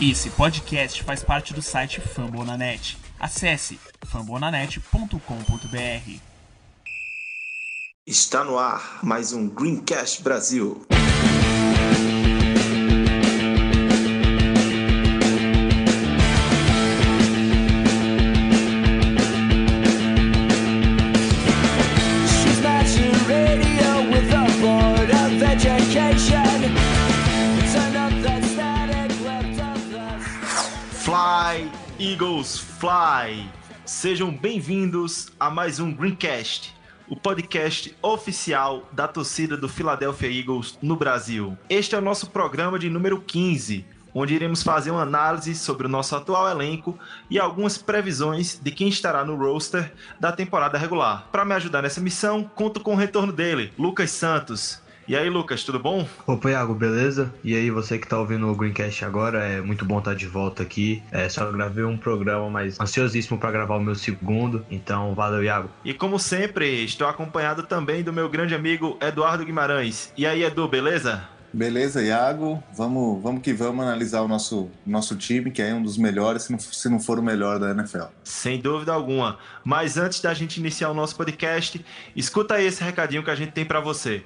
Esse 0.00 0.30
podcast 0.30 1.02
faz 1.02 1.24
parte 1.24 1.52
do 1.52 1.60
site 1.60 2.00
Fambonanet. 2.00 2.96
Acesse 3.18 3.80
fambonanet.com.br. 4.06 6.20
Está 8.06 8.44
no 8.44 8.56
ar 8.56 9.00
mais 9.02 9.32
um 9.32 9.48
Greencast 9.48 10.22
Brasil. 10.22 10.86
Fly! 32.78 33.50
Sejam 33.84 34.30
bem-vindos 34.30 35.32
a 35.40 35.50
mais 35.50 35.80
um 35.80 35.92
Greencast, 35.92 36.72
o 37.08 37.16
podcast 37.16 37.92
oficial 38.00 38.88
da 38.92 39.08
torcida 39.08 39.56
do 39.56 39.68
Philadelphia 39.68 40.30
Eagles 40.30 40.78
no 40.80 40.94
Brasil. 40.94 41.58
Este 41.68 41.96
é 41.96 41.98
o 41.98 42.00
nosso 42.00 42.30
programa 42.30 42.78
de 42.78 42.88
número 42.88 43.20
15, 43.20 43.84
onde 44.14 44.32
iremos 44.32 44.62
fazer 44.62 44.92
uma 44.92 45.02
análise 45.02 45.56
sobre 45.56 45.88
o 45.88 45.90
nosso 45.90 46.14
atual 46.14 46.48
elenco 46.48 46.96
e 47.28 47.36
algumas 47.36 47.76
previsões 47.76 48.60
de 48.62 48.70
quem 48.70 48.86
estará 48.86 49.24
no 49.24 49.34
roster 49.34 49.92
da 50.20 50.30
temporada 50.30 50.78
regular. 50.78 51.26
Para 51.32 51.44
me 51.44 51.54
ajudar 51.54 51.82
nessa 51.82 52.00
missão, 52.00 52.44
conto 52.44 52.78
com 52.78 52.92
o 52.92 52.96
retorno 52.96 53.32
dele, 53.32 53.72
Lucas 53.76 54.12
Santos. 54.12 54.80
E 55.08 55.16
aí, 55.16 55.30
Lucas, 55.30 55.64
tudo 55.64 55.78
bom? 55.78 56.06
Opa, 56.26 56.50
Iago, 56.50 56.74
beleza? 56.74 57.32
E 57.42 57.56
aí, 57.56 57.70
você 57.70 57.98
que 57.98 58.06
tá 58.06 58.18
ouvindo 58.18 58.46
o 58.46 58.54
Greencast 58.54 59.06
agora, 59.06 59.42
é 59.42 59.58
muito 59.58 59.82
bom 59.82 60.00
estar 60.00 60.14
de 60.14 60.26
volta 60.26 60.62
aqui. 60.62 61.02
É, 61.10 61.30
só 61.30 61.50
gravei 61.50 61.82
um 61.82 61.96
programa, 61.96 62.50
mas 62.50 62.78
ansiosíssimo 62.78 63.38
para 63.38 63.50
gravar 63.50 63.76
o 63.76 63.80
meu 63.80 63.94
segundo. 63.94 64.66
Então, 64.70 65.14
valeu, 65.14 65.42
Iago. 65.42 65.70
E 65.82 65.94
como 65.94 66.18
sempre, 66.18 66.84
estou 66.84 67.08
acompanhado 67.08 67.62
também 67.62 68.02
do 68.02 68.12
meu 68.12 68.28
grande 68.28 68.54
amigo 68.54 68.98
Eduardo 69.00 69.46
Guimarães. 69.46 70.12
E 70.14 70.26
aí, 70.26 70.44
Edu, 70.44 70.68
beleza? 70.68 71.26
Beleza, 71.58 72.00
Iago. 72.00 72.62
Vamos, 72.72 73.20
vamos 73.20 73.42
que 73.42 73.52
vamos 73.52 73.84
analisar 73.84 74.22
o 74.22 74.28
nosso, 74.28 74.70
nosso 74.86 75.16
time, 75.16 75.50
que 75.50 75.60
é 75.60 75.74
um 75.74 75.82
dos 75.82 75.98
melhores, 75.98 76.44
se 76.44 76.52
não, 76.52 76.58
se 76.60 76.88
não 76.88 77.00
for 77.00 77.18
o 77.18 77.22
melhor 77.22 77.58
da 77.58 77.72
NFL. 77.72 78.04
Sem 78.22 78.60
dúvida 78.60 78.92
alguma. 78.92 79.40
Mas 79.64 79.96
antes 79.96 80.20
da 80.20 80.32
gente 80.32 80.58
iniciar 80.58 80.88
o 80.88 80.94
nosso 80.94 81.16
podcast, 81.16 81.84
escuta 82.14 82.54
aí 82.54 82.66
esse 82.66 82.84
recadinho 82.84 83.24
que 83.24 83.30
a 83.30 83.34
gente 83.34 83.50
tem 83.50 83.64
para 83.64 83.80
você. 83.80 84.22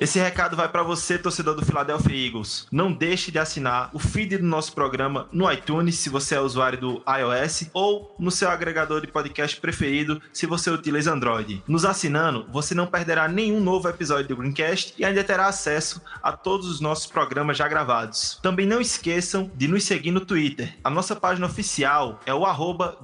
Esse 0.00 0.18
recado 0.18 0.56
vai 0.56 0.66
para 0.66 0.82
você, 0.82 1.18
torcedor 1.18 1.54
do 1.54 1.62
Philadelphia 1.62 2.26
Eagles. 2.26 2.66
Não 2.72 2.90
deixe 2.90 3.30
de 3.30 3.38
assinar 3.38 3.90
o 3.92 3.98
feed 3.98 4.38
do 4.38 4.46
nosso 4.46 4.72
programa 4.72 5.28
no 5.30 5.52
iTunes, 5.52 5.96
se 5.96 6.08
você 6.08 6.36
é 6.36 6.40
usuário 6.40 6.80
do 6.80 7.02
iOS, 7.06 7.68
ou 7.74 8.16
no 8.18 8.30
seu 8.30 8.48
agregador 8.48 9.02
de 9.02 9.08
podcast 9.08 9.60
preferido, 9.60 10.18
se 10.32 10.46
você 10.46 10.70
utiliza 10.70 11.12
Android. 11.12 11.62
Nos 11.68 11.84
assinando, 11.84 12.46
você 12.50 12.74
não 12.74 12.86
perderá 12.86 13.28
nenhum 13.28 13.60
novo 13.60 13.90
episódio 13.90 14.28
do 14.28 14.36
Greencast 14.38 14.94
e 14.96 15.04
ainda 15.04 15.22
terá 15.22 15.48
acesso 15.48 16.00
a 16.22 16.32
todos 16.32 16.66
os 16.66 16.80
nossos 16.80 17.04
programas 17.04 17.58
já 17.58 17.68
gravados. 17.68 18.38
Também 18.42 18.66
não 18.66 18.80
esqueçam 18.80 19.50
de 19.54 19.68
nos 19.68 19.84
seguir 19.84 20.12
no 20.12 20.24
Twitter. 20.24 20.78
A 20.82 20.88
nossa 20.88 21.14
página 21.14 21.46
oficial 21.46 22.20
é 22.24 22.32
o 22.32 22.46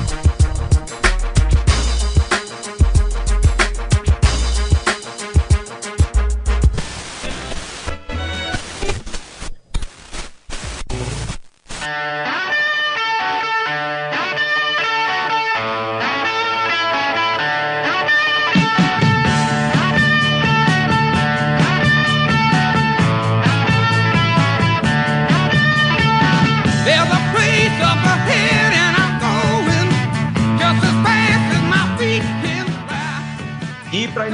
There's 0.00 0.29
Thank 13.70 13.98
you. 13.98 13.99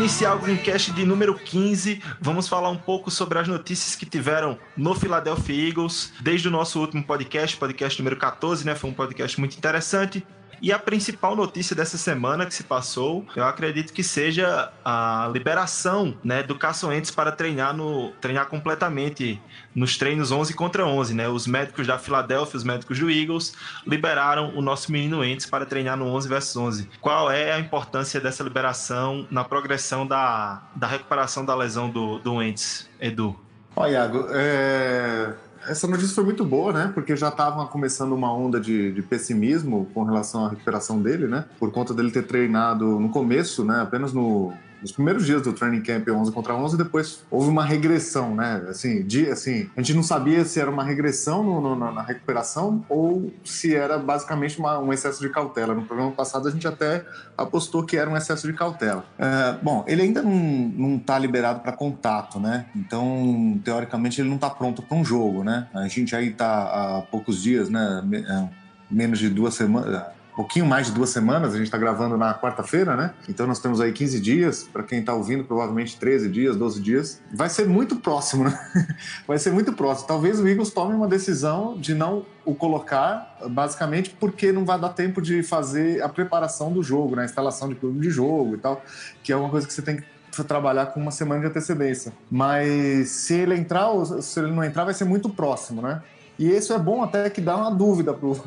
Iniciar 0.06 0.36
o 0.36 0.38
Greencast 0.38 0.92
de 0.92 1.04
número 1.04 1.34
15, 1.34 2.00
vamos 2.20 2.46
falar 2.46 2.70
um 2.70 2.76
pouco 2.76 3.10
sobre 3.10 3.40
as 3.40 3.48
notícias 3.48 3.96
que 3.96 4.06
tiveram 4.06 4.56
no 4.76 4.94
Philadelphia 4.94 5.68
Eagles 5.68 6.12
desde 6.20 6.46
o 6.46 6.50
nosso 6.50 6.78
último 6.78 7.02
podcast, 7.02 7.56
podcast 7.56 8.00
número 8.00 8.16
14, 8.16 8.64
né? 8.64 8.76
Foi 8.76 8.88
um 8.88 8.92
podcast 8.92 9.40
muito 9.40 9.56
interessante. 9.58 10.24
E 10.60 10.72
a 10.72 10.78
principal 10.78 11.36
notícia 11.36 11.76
dessa 11.76 11.98
semana 11.98 12.46
que 12.46 12.54
se 12.54 12.64
passou, 12.64 13.26
eu 13.36 13.44
acredito 13.44 13.92
que 13.92 14.02
seja 14.02 14.72
a 14.84 15.28
liberação 15.32 16.16
né, 16.24 16.42
do 16.42 16.58
Wentz 16.84 17.10
para 17.10 17.30
treinar, 17.30 17.76
no, 17.76 18.12
treinar 18.20 18.46
completamente 18.46 19.40
nos 19.74 19.96
treinos 19.98 20.32
11 20.32 20.54
contra 20.54 20.86
11. 20.86 21.14
Né? 21.14 21.28
Os 21.28 21.46
médicos 21.46 21.86
da 21.86 21.98
Filadélfia, 21.98 22.56
os 22.56 22.64
médicos 22.64 22.98
do 22.98 23.10
Eagles, 23.10 23.54
liberaram 23.86 24.56
o 24.56 24.62
nosso 24.62 24.90
menino 24.90 25.20
Wentz 25.20 25.46
para 25.46 25.66
treinar 25.66 25.96
no 25.96 26.06
11 26.06 26.28
versus 26.28 26.56
11. 26.56 26.90
Qual 27.00 27.30
é 27.30 27.52
a 27.52 27.58
importância 27.58 28.20
dessa 28.20 28.42
liberação 28.42 29.26
na 29.30 29.44
progressão 29.44 30.06
da, 30.06 30.62
da 30.74 30.86
recuperação 30.86 31.44
da 31.44 31.54
lesão 31.54 31.90
do, 31.90 32.18
do 32.18 32.34
Wentz, 32.34 32.88
Edu? 33.00 33.38
Ó, 33.74 33.86
Iago, 33.86 34.26
é, 34.30 35.34
essa 35.68 35.86
notícia 35.86 36.14
foi 36.14 36.24
muito 36.24 36.44
boa, 36.44 36.72
né? 36.72 36.90
Porque 36.94 37.16
já 37.16 37.28
estava 37.28 37.66
começando 37.66 38.12
uma 38.12 38.32
onda 38.32 38.60
de, 38.60 38.92
de 38.92 39.02
pessimismo 39.02 39.88
com 39.92 40.04
relação 40.04 40.46
à 40.46 40.50
recuperação 40.50 41.00
dele, 41.00 41.26
né? 41.26 41.44
Por 41.58 41.70
conta 41.70 41.92
dele 41.92 42.10
ter 42.10 42.26
treinado 42.26 42.98
no 42.98 43.08
começo, 43.08 43.64
né? 43.64 43.80
Apenas 43.80 44.12
no, 44.12 44.52
nos 44.80 44.92
primeiros 44.92 45.24
dias 45.26 45.42
do 45.42 45.52
training 45.52 45.82
camp 45.82 46.08
11 46.08 46.32
contra 46.32 46.54
11, 46.54 46.76
depois 46.76 47.24
houve 47.30 47.48
uma 47.48 47.64
regressão, 47.64 48.34
né? 48.34 48.64
Assim, 48.68 49.02
de, 49.02 49.28
assim 49.30 49.68
a 49.76 49.80
gente 49.82 49.94
não 49.94 50.02
sabia 50.02 50.44
se 50.44 50.60
era 50.60 50.70
uma 50.70 50.84
regressão 50.84 51.42
no- 51.42 51.60
no- 51.74 51.92
na, 51.92 52.02
recuperação 52.02 52.84
ou 52.88 53.32
se 53.44 53.74
era 53.74 53.98
basicamente 53.98 54.58
uma- 54.58 54.78
um 54.78 54.92
excesso 54.92 55.20
de 55.20 55.28
cautela. 55.30 55.74
No 55.74 55.84
programa 55.84 56.12
passado 56.12 56.48
a 56.48 56.50
gente 56.50 56.66
até 56.66 57.04
apostou 57.36 57.84
que 57.84 57.96
era 57.96 58.08
um 58.08 58.16
excesso 58.16 58.46
de 58.46 58.52
cautela. 58.52 59.04
É, 59.18 59.56
bom, 59.62 59.84
ele 59.86 60.02
ainda 60.02 60.22
não, 60.22 60.30
não 60.32 60.98
tá 60.98 61.18
liberado 61.18 61.60
para 61.60 61.72
contato, 61.72 62.38
né? 62.38 62.66
Então, 62.74 63.60
teoricamente, 63.64 64.20
ele 64.20 64.28
não 64.28 64.38
tá 64.38 64.48
pronto 64.50 64.82
para 64.82 64.96
um 64.96 65.04
jogo, 65.04 65.42
né? 65.44 65.68
A 65.74 65.88
gente 65.88 66.14
aí 66.14 66.30
tá 66.30 66.46
há 66.98 67.02
poucos 67.10 67.42
dias, 67.42 67.68
né? 67.68 68.02
É, 68.12 68.48
menos 68.90 69.18
de 69.18 69.28
duas 69.28 69.54
semanas. 69.54 70.02
Pouquinho 70.36 70.66
mais 70.66 70.88
de 70.88 70.92
duas 70.92 71.08
semanas, 71.08 71.54
a 71.54 71.56
gente 71.56 71.66
está 71.66 71.78
gravando 71.78 72.18
na 72.18 72.34
quarta-feira, 72.34 72.94
né? 72.94 73.14
Então 73.26 73.46
nós 73.46 73.58
temos 73.58 73.80
aí 73.80 73.90
15 73.90 74.20
dias, 74.20 74.68
para 74.70 74.82
quem 74.82 75.00
está 75.00 75.14
ouvindo, 75.14 75.42
provavelmente 75.44 75.98
13 75.98 76.28
dias, 76.28 76.54
12 76.56 76.80
dias. 76.82 77.22
Vai 77.32 77.48
ser 77.48 77.66
muito 77.66 77.96
próximo, 77.96 78.44
né? 78.44 78.58
Vai 79.26 79.38
ser 79.38 79.50
muito 79.50 79.72
próximo. 79.72 80.06
Talvez 80.06 80.38
o 80.38 80.46
Eagles 80.46 80.70
tome 80.70 80.94
uma 80.94 81.08
decisão 81.08 81.78
de 81.78 81.94
não 81.94 82.26
o 82.44 82.54
colocar, 82.54 83.38
basicamente 83.48 84.10
porque 84.10 84.52
não 84.52 84.64
vai 84.64 84.78
dar 84.78 84.90
tempo 84.90 85.20
de 85.20 85.42
fazer 85.42 86.02
a 86.02 86.08
preparação 86.08 86.70
do 86.70 86.82
jogo, 86.82 87.16
né? 87.16 87.22
A 87.22 87.24
instalação 87.24 87.68
de 87.68 87.74
plano 87.74 87.98
de 87.98 88.10
jogo 88.10 88.54
e 88.54 88.58
tal, 88.58 88.82
que 89.22 89.32
é 89.32 89.36
uma 89.36 89.48
coisa 89.48 89.66
que 89.66 89.72
você 89.72 89.82
tem 89.82 89.96
que 89.96 90.44
trabalhar 90.44 90.86
com 90.86 91.00
uma 91.00 91.10
semana 91.10 91.40
de 91.40 91.46
antecedência. 91.46 92.12
Mas 92.30 93.08
se 93.08 93.34
ele 93.34 93.54
entrar 93.54 93.88
ou 93.88 94.04
se 94.04 94.38
ele 94.38 94.52
não 94.52 94.62
entrar, 94.62 94.84
vai 94.84 94.94
ser 94.94 95.06
muito 95.06 95.30
próximo, 95.30 95.80
né? 95.80 96.02
E 96.38 96.50
isso 96.54 96.72
é 96.74 96.78
bom 96.78 97.02
até 97.02 97.30
que 97.30 97.40
dá 97.40 97.56
uma 97.56 97.70
dúvida 97.70 98.12
pro, 98.12 98.38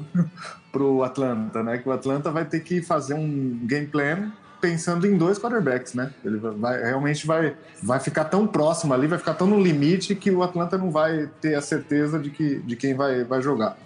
pro 0.72 1.04
Atlanta, 1.04 1.64
né? 1.64 1.78
Que 1.78 1.90
o 1.90 1.92
Atlanta 1.92 2.32
vai 2.32 2.46
ter 2.46 2.60
que 2.62 2.82
fazer 2.82 3.14
um 3.14 3.60
game 3.64 3.88
plan 3.88 4.32
pensando 4.62 5.08
em 5.08 5.18
dois 5.18 5.40
quarterbacks, 5.40 5.94
né? 5.94 6.14
Ele 6.24 6.38
vai, 6.38 6.82
realmente 6.82 7.26
vai, 7.26 7.56
vai 7.82 8.00
ficar 8.00 8.26
tão 8.26 8.46
próximo 8.46 8.94
ali, 8.94 9.08
vai 9.08 9.18
ficar 9.18 9.34
tão 9.34 9.48
no 9.48 9.60
limite 9.60 10.16
que 10.16 10.32
o 10.32 10.44
Atlanta 10.44 10.78
não 10.78 10.92
vai 10.92 11.30
ter 11.42 11.56
a 11.56 11.62
certeza 11.62 12.20
de, 12.20 12.30
que, 12.30 12.60
de 12.60 12.76
quem 12.76 12.94
vai, 12.94 13.24
vai 13.24 13.42
jogar. 13.42 13.78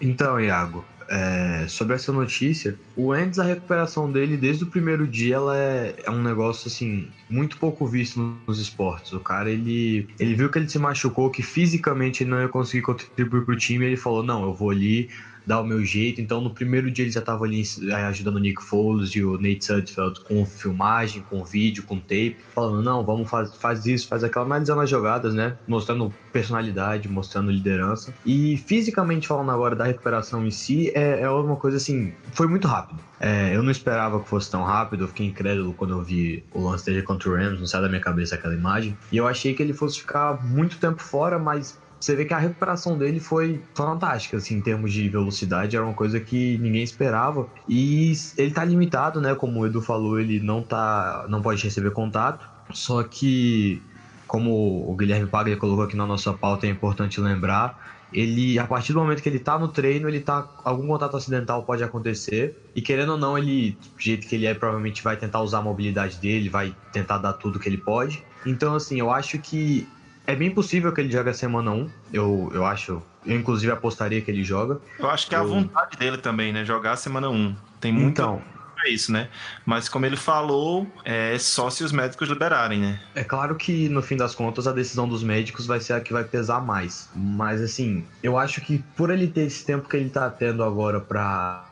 Então, 0.00 0.40
Iago, 0.40 0.84
é, 1.10 1.66
sobre 1.66 1.96
essa 1.96 2.12
notícia, 2.12 2.78
o 2.96 3.08
Wentz, 3.08 3.38
a 3.38 3.44
recuperação 3.44 4.10
dele 4.10 4.36
desde 4.36 4.62
o 4.62 4.68
primeiro 4.68 5.06
dia, 5.08 5.34
ela 5.34 5.56
é, 5.56 5.96
é 6.04 6.10
um 6.10 6.22
negócio 6.22 6.68
assim 6.68 7.08
muito 7.28 7.56
pouco 7.58 7.84
visto 7.84 8.38
nos 8.46 8.60
esportes. 8.60 9.12
O 9.12 9.18
cara 9.18 9.50
ele, 9.50 10.08
ele 10.20 10.34
viu 10.36 10.48
que 10.48 10.58
ele 10.58 10.68
se 10.68 10.78
machucou, 10.78 11.28
que 11.28 11.42
fisicamente 11.42 12.22
ele 12.22 12.30
não 12.30 12.40
ia 12.40 12.48
conseguir 12.48 12.82
contribuir 12.82 13.44
pro 13.44 13.56
time, 13.56 13.86
ele 13.86 13.96
falou: 13.96 14.22
"Não, 14.22 14.44
eu 14.44 14.54
vou 14.54 14.70
ali 14.70 15.10
dar 15.50 15.60
o 15.60 15.64
meu 15.64 15.84
jeito". 15.84 16.20
Então, 16.20 16.40
no 16.40 16.50
primeiro 16.50 16.90
dia 16.90 17.04
ele 17.04 17.12
já 17.12 17.20
estava 17.20 17.44
ali 17.44 17.62
eh, 17.82 17.94
ajudando 17.94 18.36
o 18.36 18.38
Nick 18.38 18.62
Foles 18.62 19.10
e 19.14 19.22
o 19.22 19.36
Nate 19.36 19.64
Sudfeld 19.64 20.20
com 20.20 20.44
filmagem, 20.46 21.22
com 21.22 21.44
vídeo, 21.44 21.82
com 21.82 21.98
tape, 21.98 22.36
falando: 22.54 22.82
"Não, 22.82 23.04
vamos 23.04 23.28
faz, 23.28 23.54
faz 23.56 23.86
isso, 23.86 24.08
faz 24.08 24.22
aquela, 24.24 24.44
analisando 24.44 24.80
as 24.80 24.90
jogadas, 24.90 25.34
né? 25.34 25.56
Mostrando 25.66 26.12
personalidade, 26.32 27.08
mostrando 27.08 27.50
liderança. 27.50 28.14
E 28.24 28.56
fisicamente 28.56 29.26
falando 29.26 29.50
agora 29.50 29.74
da 29.74 29.84
recuperação 29.84 30.46
em 30.46 30.50
si, 30.50 30.90
é, 30.94 31.20
é 31.22 31.30
uma 31.30 31.56
coisa 31.56 31.76
assim, 31.76 32.12
foi 32.32 32.46
muito 32.46 32.68
rápido. 32.68 33.00
É, 33.18 33.54
eu 33.54 33.62
não 33.62 33.70
esperava 33.70 34.20
que 34.20 34.28
fosse 34.28 34.50
tão 34.50 34.62
rápido, 34.62 35.04
eu 35.04 35.08
fiquei 35.08 35.26
incrédulo 35.26 35.74
quando 35.74 35.92
eu 35.92 36.02
vi 36.02 36.42
o 36.54 36.62
lance 36.62 36.84
dele 36.86 37.02
contra 37.02 37.28
o 37.28 37.34
Rams, 37.34 37.58
não 37.58 37.66
sai 37.66 37.82
da 37.82 37.88
minha 37.88 38.00
cabeça 38.00 38.34
aquela 38.34 38.54
imagem. 38.54 38.96
E 39.10 39.16
eu 39.16 39.26
achei 39.26 39.52
que 39.54 39.62
ele 39.62 39.72
fosse 39.72 40.00
ficar 40.00 40.42
muito 40.42 40.78
tempo 40.78 41.02
fora, 41.02 41.38
mas 41.38 41.78
você 42.00 42.16
vê 42.16 42.24
que 42.24 42.32
a 42.32 42.38
recuperação 42.38 42.96
dele 42.96 43.20
foi 43.20 43.62
fantástica, 43.74 44.38
assim, 44.38 44.56
em 44.56 44.60
termos 44.62 44.90
de 44.90 45.06
velocidade, 45.08 45.76
era 45.76 45.84
uma 45.84 45.92
coisa 45.92 46.18
que 46.18 46.56
ninguém 46.56 46.82
esperava. 46.82 47.46
E 47.68 48.12
ele 48.38 48.52
tá 48.52 48.64
limitado, 48.64 49.20
né? 49.20 49.34
Como 49.34 49.60
o 49.60 49.66
Edu 49.66 49.82
falou, 49.82 50.18
ele 50.18 50.40
não 50.40 50.62
tá. 50.62 51.26
não 51.28 51.42
pode 51.42 51.62
receber 51.62 51.90
contato. 51.90 52.48
Só 52.72 53.02
que, 53.02 53.82
como 54.26 54.90
o 54.90 54.96
Guilherme 54.96 55.26
Paglia 55.26 55.58
colocou 55.58 55.84
aqui 55.84 55.94
na 55.94 56.06
nossa 56.06 56.32
pauta, 56.32 56.66
é 56.66 56.70
importante 56.70 57.20
lembrar. 57.20 57.78
Ele, 58.12 58.58
a 58.58 58.66
partir 58.66 58.92
do 58.92 59.00
momento 59.00 59.22
que 59.22 59.28
ele 59.28 59.38
tá 59.38 59.58
no 59.58 59.68
treino, 59.68 60.08
ele 60.08 60.20
tá. 60.20 60.48
Algum 60.64 60.86
contato 60.86 61.18
acidental 61.18 61.62
pode 61.64 61.84
acontecer. 61.84 62.56
E 62.74 62.80
querendo 62.80 63.12
ou 63.12 63.18
não, 63.18 63.36
ele, 63.36 63.72
do 63.72 64.00
jeito 64.00 64.26
que 64.26 64.36
ele 64.36 64.46
é, 64.46 64.54
provavelmente 64.54 65.02
vai 65.04 65.18
tentar 65.18 65.42
usar 65.42 65.58
a 65.58 65.62
mobilidade 65.62 66.16
dele, 66.16 66.48
vai 66.48 66.74
tentar 66.92 67.18
dar 67.18 67.34
tudo 67.34 67.58
que 67.58 67.68
ele 67.68 67.78
pode. 67.78 68.24
Então, 68.46 68.74
assim, 68.74 68.98
eu 68.98 69.10
acho 69.10 69.38
que 69.38 69.86
é 70.26 70.34
bem 70.36 70.50
possível 70.50 70.92
que 70.92 71.00
ele 71.00 71.10
jogue 71.10 71.30
a 71.30 71.34
semana 71.34 71.70
1. 71.70 71.90
Eu, 72.12 72.50
eu 72.54 72.64
acho. 72.64 73.02
Eu, 73.26 73.36
inclusive, 73.36 73.72
apostaria 73.72 74.20
que 74.22 74.30
ele 74.30 74.42
joga. 74.44 74.80
Eu 74.98 75.10
acho 75.10 75.26
que 75.28 75.34
é 75.34 75.38
a 75.38 75.42
Eu- 75.42 75.48
vontade 75.48 75.96
dele 75.96 76.18
também, 76.18 76.52
né? 76.52 76.64
Jogar 76.64 76.92
a 76.92 76.96
semana 76.96 77.28
1. 77.28 77.54
Tem 77.80 77.92
muito 77.92 78.12
Então, 78.12 78.42
pra 78.74 78.88
isso, 78.90 79.12
né? 79.12 79.28
Mas 79.66 79.88
como 79.88 80.06
ele 80.06 80.16
falou, 80.16 80.86
é 81.04 81.36
só 81.38 81.68
se 81.68 81.82
os 81.84 81.92
médicos 81.92 82.28
liberarem, 82.28 82.80
né? 82.80 83.00
é 83.14 83.22
claro 83.24 83.56
que 83.56 83.88
no 83.90 84.00
fim 84.02 84.16
das 84.16 84.34
contas 84.34 84.66
a 84.66 84.72
decisão 84.72 85.06
dos 85.08 85.22
médicos 85.22 85.66
vai 85.66 85.80
ser 85.80 85.92
a 85.94 86.00
que 86.00 86.12
vai 86.12 86.24
pesar 86.24 86.60
mais. 86.62 87.10
Mas 87.14 87.60
assim, 87.60 88.06
eu 88.22 88.38
acho 88.38 88.60
que 88.62 88.78
por 88.96 89.10
ele 89.10 89.26
ter 89.26 89.42
esse 89.42 89.64
tempo 89.66 89.88
que 89.88 89.96
ele 89.96 90.08
tá 90.08 90.30
tendo 90.30 90.62
agora 90.64 90.98
pra, 91.00 91.64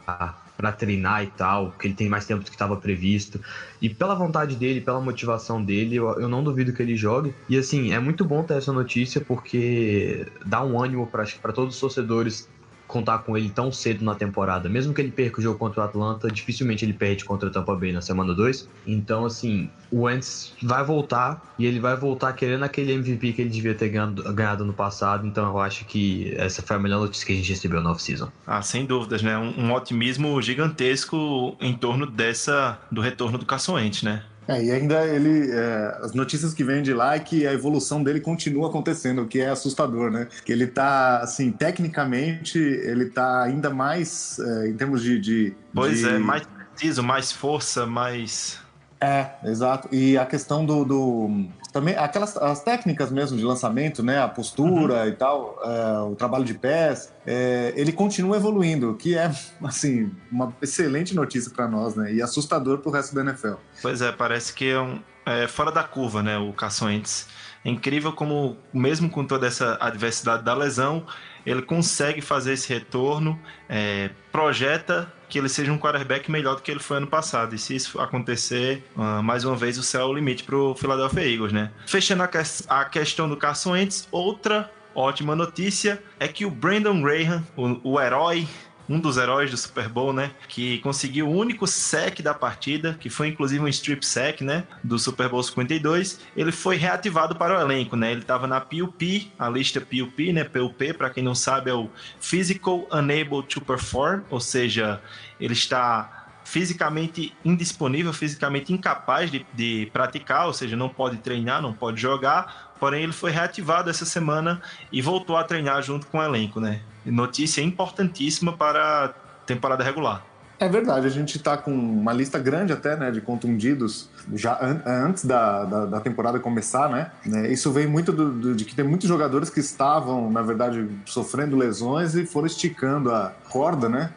pra 0.59 0.73
treinar 0.73 1.23
e 1.23 1.29
tal, 1.29 1.73
que 1.79 1.87
ele 1.87 1.95
tem 1.95 2.09
mais 2.09 2.27
tempo 2.27 2.43
do 2.43 2.51
que 2.51 2.57
estava 2.57 2.77
previsto, 2.77 3.41
e 3.81 3.89
pela 3.89 4.15
vontade 4.17 4.57
dele, 4.57 4.81
pela 4.81 5.01
motivação 5.01 5.63
dele, 5.63 5.95
eu, 5.95 6.11
eu 6.19 6.29
não 6.29 6.43
duvido 6.43 6.73
que 6.73 6.83
ele 6.83 6.97
jogue. 6.97 7.33
E 7.49 7.57
assim, 7.57 7.93
é 7.93 8.01
muito 8.01 8.25
bom 8.25 8.43
ter 8.43 8.55
essa 8.55 8.73
notícia 8.73 9.21
porque 9.21 10.27
dá 10.45 10.61
um 10.61 10.83
ânimo 10.83 11.07
pra 11.07 11.53
todos 11.53 11.75
os 11.77 11.81
torcedores 11.81 12.49
contar 12.89 13.19
com 13.19 13.37
ele 13.37 13.51
tão 13.51 13.71
cedo 13.71 14.05
na 14.05 14.15
temporada. 14.15 14.69
Mesmo 14.69 14.95
que 14.95 15.01
ele 15.01 15.13
perca 15.13 15.39
o 15.39 15.43
jogo 15.43 15.59
contra 15.59 15.83
o 15.83 15.85
Atlanta, 15.85 16.29
dificilmente 16.31 16.85
ele 16.85 16.95
perde 16.95 17.25
contra 17.25 17.49
o 17.49 17.53
Tampa 17.53 17.77
Bay 17.77 17.93
na 17.93 18.01
semana 18.01 18.35
2. 18.35 18.69
Então, 18.87 19.27
assim, 19.27 19.71
o 19.91 20.03
Wentz 20.03 20.55
vai 20.63 20.83
voltar 20.83 21.55
e 21.59 21.67
ele 21.67 21.79
vai 21.79 21.95
voltar 21.95 22.33
querendo 22.33 22.65
aquele 22.65 22.93
MVP 22.93 23.35
que 23.35 23.43
ele 23.43 23.51
devia 23.51 23.75
ter 23.75 23.91
ganhado, 23.91 24.33
ganhado 24.33 24.65
no 24.65 24.73
passado. 24.73 25.27
Então, 25.27 25.47
eu 25.47 25.61
acho 25.61 25.85
que 25.85 26.35
essa 26.37 26.63
foi 26.63 26.77
a 26.77 26.79
melhor 26.79 27.01
notícia 27.01 27.27
que 27.27 27.33
a 27.35 27.37
gente 27.37 27.51
recebeu 27.51 27.81
na 27.81 27.93
off-season. 27.93 28.31
Ah, 28.47 28.63
sem 28.63 28.87
dúvidas, 28.87 29.23
né? 29.23 29.37
Um, 29.37 29.67
um 29.67 29.75
otimismo 29.75 30.41
gigantesco 30.41 31.57
em 31.61 31.75
torno 31.75 32.07
dessa 32.07 32.79
do 32.91 33.03
retorno 33.03 33.37
do 33.37 33.45
Carson 33.45 33.75
Wentz, 33.75 34.03
né? 34.03 34.25
É, 34.49 34.65
e 34.65 34.73
ainda 34.73 35.05
ele. 35.07 35.51
é, 35.53 35.99
as 36.03 36.15
notícias 36.15 36.55
que 36.55 36.65
vêm 36.65 36.83
de 36.83 36.95
lá 36.95 37.15
é 37.15 37.19
que 37.19 37.47
a 37.47 37.53
evolução 37.53 38.03
dele 38.03 38.19
continua 38.19 38.69
acontecendo, 38.69 39.23
o 39.23 39.27
que 39.29 39.41
é 39.41 39.51
assustador, 39.51 40.11
né? 40.11 40.27
Que 40.45 40.51
ele 40.51 40.67
tá, 40.67 41.19
assim, 41.19 41.53
tecnicamente, 41.53 42.59
ele 42.59 43.07
tá 43.11 43.43
ainda 43.43 43.69
mais 43.69 44.39
é, 44.39 44.69
em 44.69 44.75
termos 44.75 45.03
de. 45.03 45.19
de 45.21 45.55
Pois 45.75 45.99
de- 45.99 46.09
é, 46.09 46.19
mais 46.19 46.43
preciso, 46.75 47.03
mais 47.03 47.31
força, 47.31 47.85
mais. 47.85 48.59
É, 49.01 49.31
exato. 49.45 49.89
E 49.93 50.19
a 50.19 50.27
questão 50.27 50.65
do. 50.65 50.85
do- 50.85 51.47
também 51.73 51.95
aquelas 51.97 52.37
as 52.37 52.63
técnicas 52.63 53.11
mesmo 53.11 53.37
de 53.37 53.45
lançamento, 53.45 54.03
né? 54.03 54.21
A 54.21 54.27
postura 54.29 55.07
e 55.07 55.13
tal, 55.13 55.61
é, 55.63 55.99
o 56.01 56.17
trabalho 56.17 56.45
de 56.45 56.55
pés, 56.55 57.13
é, 57.27 57.73
ele 57.77 57.93
continua 57.93 58.37
evoluindo, 58.37 58.91
o 58.91 58.95
que 58.97 59.17
é, 59.17 59.31
assim, 59.63 60.11
uma 60.33 60.53
excelente 60.61 61.15
notícia 61.15 61.51
para 61.51 61.69
nós, 61.69 61.95
né? 61.95 62.13
E 62.13 62.23
assustador 62.23 62.79
pro 62.79 62.91
resto 62.91 63.15
da 63.15 63.21
NFL. 63.21 63.55
Pois 63.81 64.01
é, 64.03 64.11
parece 64.11 64.53
que 64.53 64.71
é, 64.71 64.81
um, 64.81 65.01
é 65.27 65.47
fora 65.47 65.71
da 65.71 65.85
curva, 65.85 66.23
né? 66.23 66.37
O 66.39 66.55
Wentz. 66.83 67.29
É 67.65 67.71
incrível 67.71 68.13
como, 68.13 68.57
mesmo 68.73 69.11
com 69.11 69.25
toda 69.25 69.47
essa 69.47 69.77
adversidade 69.81 70.43
da 70.43 70.55
lesão, 70.55 71.05
ele 71.45 71.61
consegue 71.63 72.21
fazer 72.21 72.55
esse 72.55 72.73
retorno, 72.73 73.39
é, 73.69 74.11
projeta 74.33 75.13
que 75.29 75.39
ele 75.39 75.49
seja 75.49 75.71
um 75.73 75.79
quarterback 75.79 76.31
melhor 76.31 76.57
do 76.57 76.63
que 76.63 76.71
ele 76.71 76.81
foi 76.81 76.97
ano 76.97 77.07
passado. 77.07 77.55
E 77.55 77.59
se 77.59 77.75
isso 77.77 78.01
acontecer, 78.01 78.83
ah, 78.97 79.21
mais 79.23 79.45
uma 79.45 79.57
vez 79.57 79.77
o 79.79 79.83
céu 79.83 80.03
é 80.03 80.05
o 80.05 80.13
limite 80.15 80.43
para 80.45 80.57
o 80.57 80.75
Philadelphia 80.75 81.21
Eagles, 81.31 81.53
né? 81.53 81.71
Fechando 81.87 82.23
a, 82.23 82.29
ques- 82.29 82.65
a 82.69 82.85
questão 82.85 83.29
do 83.29 83.37
Carson 83.37 83.73
Wentz, 83.73 84.09
outra 84.11 84.71
ótima 84.95 85.37
notícia 85.37 86.03
é 86.19 86.27
que 86.27 86.45
o 86.45 86.51
Brandon 86.51 87.01
Graham, 87.03 87.45
o, 87.57 87.93
o 87.95 88.01
herói 88.01 88.49
um 88.89 88.99
dos 88.99 89.17
heróis 89.17 89.51
do 89.51 89.57
Super 89.57 89.89
Bowl, 89.89 90.13
né? 90.13 90.31
Que 90.49 90.79
conseguiu 90.79 91.29
o 91.29 91.37
único 91.37 91.67
sec 91.67 92.21
da 92.23 92.33
partida, 92.33 92.97
que 92.99 93.11
foi 93.11 93.29
inclusive 93.29 93.63
um 93.63 93.69
strip 93.69 94.05
sack, 94.05 94.43
né? 94.43 94.65
Do 94.83 94.99
Super 94.99 95.29
Bowl 95.29 95.43
52. 95.43 96.21
Ele 96.37 96.51
foi 96.51 96.77
reativado 96.77 97.37
para 97.37 97.59
o 97.59 97.61
elenco, 97.61 97.97
né? 97.97 98.11
Ele 98.13 98.21
estava 98.21 98.47
na 98.47 98.61
PUP, 98.61 99.31
a 99.39 99.49
lista 99.49 99.81
PUP, 99.81 100.33
né? 100.33 100.45
PUP, 100.45 100.95
para 100.95 101.11
quem 101.11 101.23
não 101.23 101.35
sabe, 101.35 101.71
é 101.71 101.75
o 101.75 101.91
Physical 102.19 102.87
Unable 102.91 103.43
to 103.43 103.61
Perform, 103.61 104.23
ou 104.31 104.41
seja, 104.41 105.01
ele 105.41 105.53
está 105.53 106.18
fisicamente 106.49 107.33
indisponível, 107.45 108.13
fisicamente 108.13 108.73
incapaz 108.73 109.31
de, 109.31 109.45
de 109.55 109.89
praticar, 109.93 110.47
ou 110.47 110.53
seja, 110.55 110.77
não 110.77 110.89
pode 110.89 111.19
treinar, 111.19 111.61
não 111.61 111.73
pode 111.75 112.01
jogar. 112.01 112.73
Porém, 112.81 113.03
ele 113.03 113.13
foi 113.13 113.31
reativado 113.31 113.91
essa 113.91 114.05
semana 114.07 114.61
e 114.91 115.03
voltou 115.03 115.37
a 115.37 115.45
treinar 115.45 115.83
junto 115.83 116.07
com 116.07 116.19
o 116.19 116.23
elenco, 116.23 116.59
né? 116.59 116.81
Notícia 117.05 117.61
importantíssima 117.61 118.57
para 118.57 119.05
a 119.05 119.09
temporada 119.47 119.85
regular. 119.85 120.25
É 120.61 120.69
verdade, 120.69 121.07
a 121.07 121.11
gente 121.11 121.39
tá 121.39 121.57
com 121.57 121.71
uma 121.73 122.13
lista 122.13 122.37
grande 122.37 122.73
até, 122.73 122.97
né, 122.97 123.13
de 123.13 123.21
contundidos 123.21 124.11
já 124.35 124.59
an- 124.61 124.83
antes 125.07 125.25
da, 125.25 125.65
da, 125.65 125.87
da 125.87 126.01
temporada 126.01 126.41
começar, 126.41 126.89
né? 126.89 127.13
Né, 127.25 127.53
Isso 127.53 127.71
vem 127.71 127.87
muito 127.87 128.11
do, 128.11 128.33
do- 128.33 128.55
de 128.57 128.65
que 128.65 128.75
tem 128.75 128.85
muitos 128.85 129.07
jogadores 129.09 129.51
que 129.51 129.61
estavam, 129.61 130.29
na 130.31 130.43
verdade, 130.43 130.89
sofrendo 131.07 131.57
lesões 131.57 132.17
e 132.17 132.27
foram 132.27 132.47
esticando 132.49 133.13
a 133.15 133.33
corda, 133.49 133.89
né? 133.89 134.11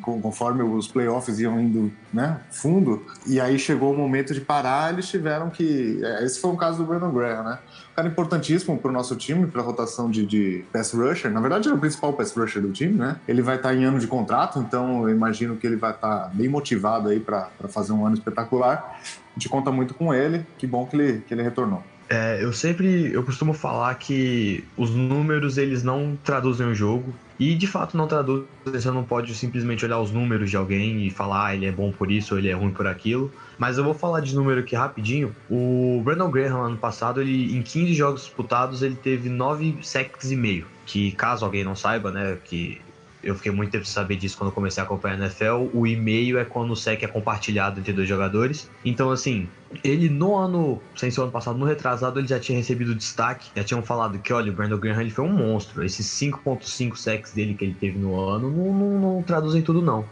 Con- 0.00 0.20
Conforme 0.20 0.62
os 0.62 0.88
playoffs 0.88 1.38
iam 1.38 1.60
indo, 1.60 1.90
né, 2.12 2.40
fundo, 2.50 3.04
e 3.26 3.40
aí 3.40 3.58
chegou 3.58 3.92
o 3.92 3.96
momento 3.96 4.34
de 4.34 4.40
parar, 4.40 4.92
eles 4.92 5.08
tiveram 5.08 5.50
que. 5.50 6.00
é, 6.02 6.24
Esse 6.24 6.40
foi 6.40 6.50
o 6.50 6.56
caso 6.56 6.78
do 6.78 6.84
Brandon 6.84 7.10
Graham, 7.12 7.42
né? 7.44 7.58
Um 7.92 7.94
cara 7.98 8.08
importantíssimo 8.08 8.78
para 8.78 8.88
o 8.90 8.92
nosso 8.92 9.16
time, 9.16 9.46
para 9.48 9.60
a 9.60 9.64
rotação 9.64 10.08
de, 10.10 10.24
de 10.24 10.64
pass 10.72 10.92
rusher. 10.92 11.30
Na 11.32 11.40
verdade, 11.40 11.66
ele 11.68 11.74
é 11.74 11.76
o 11.76 11.80
principal 11.80 12.12
pass 12.12 12.32
rusher 12.32 12.62
do 12.62 12.70
time, 12.70 12.94
né? 12.94 13.16
Ele 13.26 13.42
vai 13.42 13.56
estar 13.56 13.74
em 13.74 13.84
ano 13.84 13.98
de 13.98 14.06
contrato, 14.06 14.60
então 14.60 15.02
eu 15.02 15.10
imagino 15.10 15.56
que 15.56 15.66
ele 15.66 15.76
vai 15.76 15.90
estar 15.90 16.30
bem 16.32 16.48
motivado 16.48 17.08
aí 17.08 17.18
para 17.18 17.48
fazer 17.68 17.92
um 17.92 18.06
ano 18.06 18.14
espetacular. 18.14 19.00
A 19.02 19.34
gente 19.38 19.48
conta 19.48 19.72
muito 19.72 19.94
com 19.94 20.14
ele. 20.14 20.46
Que 20.58 20.66
bom 20.66 20.86
que 20.86 20.96
ele, 20.96 21.20
que 21.26 21.34
ele 21.34 21.42
retornou. 21.42 21.82
É, 22.10 22.42
eu 22.42 22.52
sempre, 22.52 23.12
eu 23.12 23.22
costumo 23.22 23.52
falar 23.52 23.94
que 23.96 24.64
os 24.76 24.90
números 24.90 25.58
eles 25.58 25.82
não 25.82 26.16
traduzem 26.24 26.66
o 26.68 26.74
jogo 26.74 27.12
e 27.38 27.54
de 27.54 27.66
fato 27.66 27.96
não 27.96 28.06
traduzem. 28.06 28.46
Você 28.64 28.90
não 28.90 29.04
pode 29.04 29.34
simplesmente 29.34 29.84
olhar 29.84 30.00
os 30.00 30.10
números 30.10 30.50
de 30.50 30.56
alguém 30.56 31.06
e 31.06 31.10
falar 31.10 31.46
ah, 31.46 31.54
ele 31.54 31.66
é 31.66 31.72
bom 31.72 31.92
por 31.92 32.10
isso 32.10 32.34
ou 32.34 32.38
ele 32.38 32.48
é 32.48 32.52
ruim 32.52 32.70
por 32.70 32.86
aquilo. 32.86 33.32
Mas 33.56 33.78
eu 33.78 33.84
vou 33.84 33.94
falar 33.94 34.20
de 34.20 34.34
número 34.34 34.60
aqui 34.60 34.74
rapidinho. 34.74 35.34
O 35.48 36.00
Brandon 36.04 36.30
Graham 36.30 36.62
ano 36.62 36.76
passado, 36.76 37.20
ele 37.20 37.56
em 37.56 37.62
15 37.62 37.94
jogos 37.94 38.22
disputados 38.22 38.82
ele 38.82 38.96
teve 38.96 39.28
9 39.28 39.78
sacks 39.82 40.30
e 40.30 40.36
meio. 40.36 40.66
Que 40.84 41.12
caso 41.12 41.44
alguém 41.44 41.62
não 41.62 41.76
saiba, 41.76 42.10
né, 42.10 42.38
que 42.44 42.80
eu 43.22 43.34
fiquei 43.34 43.50
muito 43.50 43.70
tempo 43.70 43.84
sem 43.84 43.94
saber 43.94 44.16
disso 44.16 44.38
quando 44.38 44.52
comecei 44.52 44.80
a 44.82 44.86
acompanhar 44.86 45.14
a 45.14 45.24
NFL. 45.24 45.68
O 45.74 45.86
e-mail 45.86 46.38
é 46.38 46.44
quando 46.44 46.70
o 46.70 46.76
sec 46.76 47.02
é 47.02 47.06
compartilhado 47.06 47.80
entre 47.80 47.92
dois 47.92 48.08
jogadores. 48.08 48.70
Então, 48.84 49.10
assim, 49.10 49.48
ele 49.82 50.08
no 50.08 50.36
ano, 50.36 50.80
sem 50.94 51.10
ser 51.10 51.20
o 51.20 51.22
ano 51.24 51.32
passado, 51.32 51.58
no 51.58 51.64
retrasado, 51.64 52.20
ele 52.20 52.28
já 52.28 52.38
tinha 52.38 52.56
recebido 52.56 52.94
destaque. 52.94 53.50
Já 53.56 53.64
tinham 53.64 53.82
falado 53.82 54.18
que, 54.18 54.32
olha, 54.32 54.52
o 54.52 54.54
Brandon 54.54 54.78
Graham 54.78 55.00
ele 55.00 55.10
foi 55.10 55.24
um 55.24 55.32
monstro. 55.32 55.84
Esses 55.84 56.06
5.5 56.06 56.96
sacks 56.96 57.32
dele 57.32 57.54
que 57.54 57.64
ele 57.64 57.74
teve 57.74 57.98
no 57.98 58.18
ano 58.18 58.50
não, 58.50 58.72
não, 58.72 59.14
não 59.14 59.22
traduzem 59.22 59.62
tudo, 59.62 59.82
não. 59.82 60.04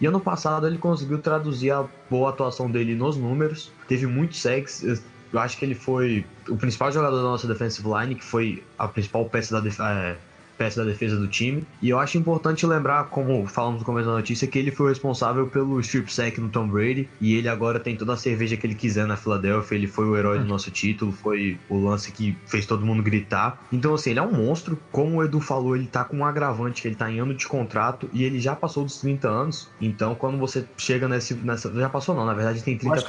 E 0.00 0.06
ano 0.06 0.20
passado 0.20 0.66
ele 0.66 0.78
conseguiu 0.78 1.18
traduzir 1.18 1.70
a 1.70 1.84
boa 2.10 2.30
atuação 2.30 2.70
dele 2.70 2.94
nos 2.94 3.16
números. 3.16 3.70
Teve 3.88 4.06
muitos 4.06 4.40
sacks. 4.40 4.82
Eu 4.82 5.40
acho 5.40 5.58
que 5.58 5.64
ele 5.64 5.74
foi 5.74 6.24
o 6.48 6.56
principal 6.56 6.92
jogador 6.92 7.16
da 7.16 7.22
nossa 7.22 7.46
defensive 7.46 7.86
line, 7.88 8.14
que 8.14 8.24
foi 8.24 8.62
a 8.78 8.88
principal 8.88 9.24
peça 9.26 9.54
da, 9.54 9.60
def 9.60 9.80
é, 9.80 10.16
peça 10.56 10.82
da 10.82 10.90
defesa 10.90 11.16
do 11.16 11.28
time. 11.28 11.64
E 11.80 11.90
eu 11.90 11.98
acho 11.98 12.18
importante 12.18 12.66
lembrar, 12.66 13.04
como 13.04 13.46
falamos 13.46 13.80
no 13.80 13.86
começo 13.86 14.08
da 14.08 14.14
notícia, 14.14 14.46
que 14.46 14.58
ele 14.58 14.70
foi 14.70 14.86
o 14.86 14.88
responsável 14.88 15.46
pelo 15.46 15.80
strip 15.80 16.12
sack 16.12 16.40
no 16.40 16.48
Tom 16.48 16.68
Brady. 16.68 17.08
E 17.20 17.34
ele 17.34 17.48
agora 17.48 17.78
tem 17.78 17.96
toda 17.96 18.14
a 18.14 18.16
cerveja 18.16 18.56
que 18.56 18.66
ele 18.66 18.74
quiser 18.74 19.06
na 19.06 19.16
Filadélfia. 19.16 19.76
Ele 19.76 19.86
foi 19.86 20.06
o 20.06 20.16
herói 20.16 20.38
do 20.38 20.44
nosso 20.44 20.70
título, 20.70 21.12
foi 21.12 21.58
o 21.68 21.78
lance 21.78 22.10
que 22.12 22.36
fez 22.46 22.66
todo 22.66 22.84
mundo 22.84 23.02
gritar. 23.02 23.62
Então, 23.72 23.94
assim, 23.94 24.10
ele 24.10 24.18
é 24.18 24.22
um 24.22 24.32
monstro. 24.32 24.78
Como 24.90 25.16
o 25.16 25.24
Edu 25.24 25.40
falou, 25.40 25.76
ele 25.76 25.86
tá 25.86 26.04
com 26.04 26.18
um 26.18 26.24
agravante, 26.24 26.82
que 26.82 26.88
ele 26.88 26.94
tá 26.94 27.10
em 27.10 27.18
ano 27.18 27.34
de 27.34 27.46
contrato 27.46 28.08
e 28.12 28.24
ele 28.24 28.40
já 28.40 28.54
passou 28.54 28.84
dos 28.84 28.98
30 28.98 29.28
anos. 29.28 29.68
Então, 29.80 30.14
quando 30.14 30.38
você 30.38 30.64
chega 30.76 31.08
nesse. 31.08 31.34
nessa 31.34 31.72
já 31.72 31.88
passou, 31.88 32.14
não, 32.14 32.24
na 32.24 32.34
verdade 32.34 32.62
tem 32.62 32.76
30 32.76 32.94
acho 32.94 33.04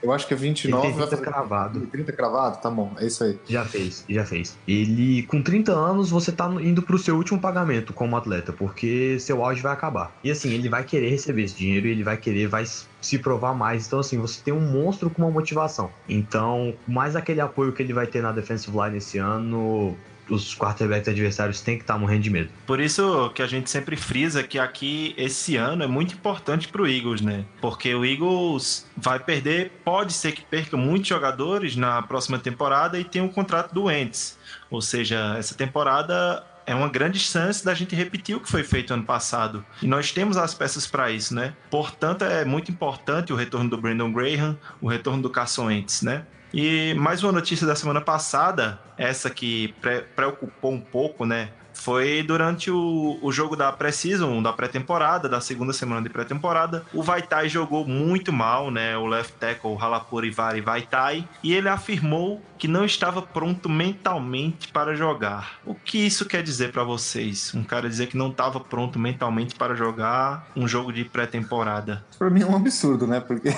que 0.00 0.06
cravado. 0.06 0.06
29. 0.06 0.06
Eu 0.06 0.12
acho 0.12 0.26
que 0.26 0.34
é 0.34 0.36
29. 0.36 0.86
Ele 0.86 0.92
tem 0.92 0.98
vai 0.98 1.08
30 1.08 1.16
fazer 1.16 1.30
cravado. 1.30 1.86
30 1.86 2.12
cravado? 2.12 2.60
Tá 2.60 2.70
bom, 2.70 2.92
é 2.98 3.06
isso 3.06 3.24
aí. 3.24 3.38
Já 3.48 3.64
fez, 3.64 4.04
já 4.08 4.24
fez. 4.24 4.56
Ele, 4.66 5.22
com 5.24 5.42
30 5.42 5.72
anos, 5.72 6.10
você 6.10 6.32
tá 6.32 6.46
indo 6.60 6.82
pro 6.82 6.98
seu 6.98 7.16
último 7.16 7.40
pagamento 7.40 7.92
como 7.92 8.16
atleta, 8.16 8.52
porque 8.52 9.18
seu 9.20 9.44
auge 9.44 9.60
vai 9.60 9.72
acabar. 9.72 10.12
E 10.22 10.30
assim, 10.30 10.50
ele 10.50 10.68
vai 10.68 10.84
querer 10.84 11.10
receber 11.10 11.42
esse 11.44 11.56
dinheiro 11.56 11.86
e 11.86 11.90
ele 11.90 12.04
vai 12.04 12.16
querer, 12.16 12.46
vai 12.46 12.64
se 13.00 13.18
provar 13.18 13.54
mais. 13.54 13.86
Então, 13.86 14.00
assim, 14.00 14.18
você 14.18 14.40
tem 14.42 14.54
um 14.54 14.60
monstro 14.60 15.10
com 15.10 15.22
uma 15.22 15.30
motivação. 15.30 15.90
Então, 16.08 16.74
mais 16.86 17.16
aquele 17.16 17.40
apoio 17.40 17.72
que 17.72 17.82
ele 17.82 17.92
vai 17.92 18.06
ter 18.06 18.22
na 18.22 18.32
defensive 18.32 18.76
line 18.76 18.98
esse 18.98 19.18
ano, 19.18 19.96
os 20.28 20.54
quarterbacks 20.54 21.08
adversários 21.08 21.60
têm 21.60 21.76
que 21.76 21.82
estar 21.82 21.98
morrendo 21.98 22.22
de 22.22 22.30
medo. 22.30 22.50
Por 22.66 22.80
isso 22.80 23.30
que 23.34 23.42
a 23.42 23.46
gente 23.46 23.70
sempre 23.70 23.96
frisa 23.96 24.42
que 24.42 24.58
aqui 24.58 25.14
esse 25.16 25.56
ano 25.56 25.82
é 25.82 25.86
muito 25.86 26.14
importante 26.14 26.68
pro 26.68 26.88
Eagles, 26.88 27.20
né? 27.20 27.44
Porque 27.60 27.94
o 27.94 28.04
Eagles 28.04 28.86
vai 28.96 29.18
perder, 29.18 29.72
pode 29.84 30.12
ser 30.12 30.32
que 30.32 30.42
perca 30.42 30.76
muitos 30.76 31.08
jogadores 31.08 31.76
na 31.76 32.02
próxima 32.02 32.38
temporada 32.38 32.98
e 32.98 33.04
tem 33.04 33.22
o 33.22 33.28
contrato 33.28 33.72
do 33.72 33.84
Wentz. 33.84 34.38
Ou 34.70 34.82
seja, 34.82 35.36
essa 35.38 35.54
temporada 35.54 36.44
é 36.68 36.74
uma 36.74 36.88
grande 36.88 37.18
chance 37.18 37.64
da 37.64 37.72
gente 37.72 37.96
repetir 37.96 38.36
o 38.36 38.40
que 38.40 38.50
foi 38.50 38.62
feito 38.62 38.92
ano 38.92 39.02
passado. 39.02 39.64
E 39.82 39.86
nós 39.86 40.12
temos 40.12 40.36
as 40.36 40.52
peças 40.52 40.86
para 40.86 41.10
isso, 41.10 41.34
né? 41.34 41.54
Portanto, 41.70 42.24
é 42.24 42.44
muito 42.44 42.70
importante 42.70 43.32
o 43.32 43.36
retorno 43.36 43.70
do 43.70 43.78
Brandon 43.78 44.12
Graham, 44.12 44.58
o 44.78 44.86
retorno 44.86 45.22
do 45.22 45.30
Carson 45.30 45.66
Wentz, 45.66 46.02
né? 46.02 46.26
E 46.52 46.94
mais 46.94 47.22
uma 47.22 47.32
notícia 47.32 47.66
da 47.66 47.76
semana 47.76 48.00
passada, 48.00 48.80
essa 48.96 49.28
que 49.28 49.74
pre 49.80 50.02
preocupou 50.02 50.72
um 50.72 50.80
pouco, 50.80 51.26
né? 51.26 51.50
Foi 51.72 52.22
durante 52.22 52.70
o, 52.70 53.18
o 53.22 53.32
jogo 53.32 53.56
da 53.56 53.72
pré-season, 53.72 54.42
da 54.42 54.52
pré-temporada, 54.52 55.28
da 55.28 55.40
segunda 55.40 55.72
semana 55.72 56.02
de 56.02 56.08
pré-temporada. 56.08 56.84
O 56.92 57.02
Vaitai 57.02 57.48
jogou 57.48 57.86
muito 57.86 58.32
mal, 58.32 58.70
né? 58.70 58.96
O 58.96 59.06
left 59.06 59.34
tackle, 59.34 59.70
o 59.70 59.78
Halapuri 59.78 60.30
Vari 60.30 60.60
Vaitai. 60.60 61.26
E 61.42 61.54
ele 61.54 61.68
afirmou 61.68 62.42
que 62.58 62.66
não 62.66 62.84
estava 62.84 63.22
pronto 63.22 63.68
mentalmente 63.68 64.68
para 64.68 64.94
jogar. 64.94 65.60
O 65.64 65.74
que 65.74 65.98
isso 65.98 66.26
quer 66.26 66.42
dizer 66.42 66.72
para 66.72 66.82
vocês? 66.82 67.54
Um 67.54 67.62
cara 67.62 67.88
dizer 67.88 68.08
que 68.08 68.16
não 68.16 68.30
estava 68.30 68.58
pronto 68.58 68.98
mentalmente 68.98 69.54
para 69.54 69.74
jogar 69.74 70.50
um 70.56 70.66
jogo 70.66 70.92
de 70.92 71.04
pré-temporada. 71.04 72.04
Pra 72.18 72.28
mim 72.28 72.42
é 72.42 72.46
um 72.46 72.56
absurdo, 72.56 73.06
né? 73.06 73.20
Porque 73.20 73.50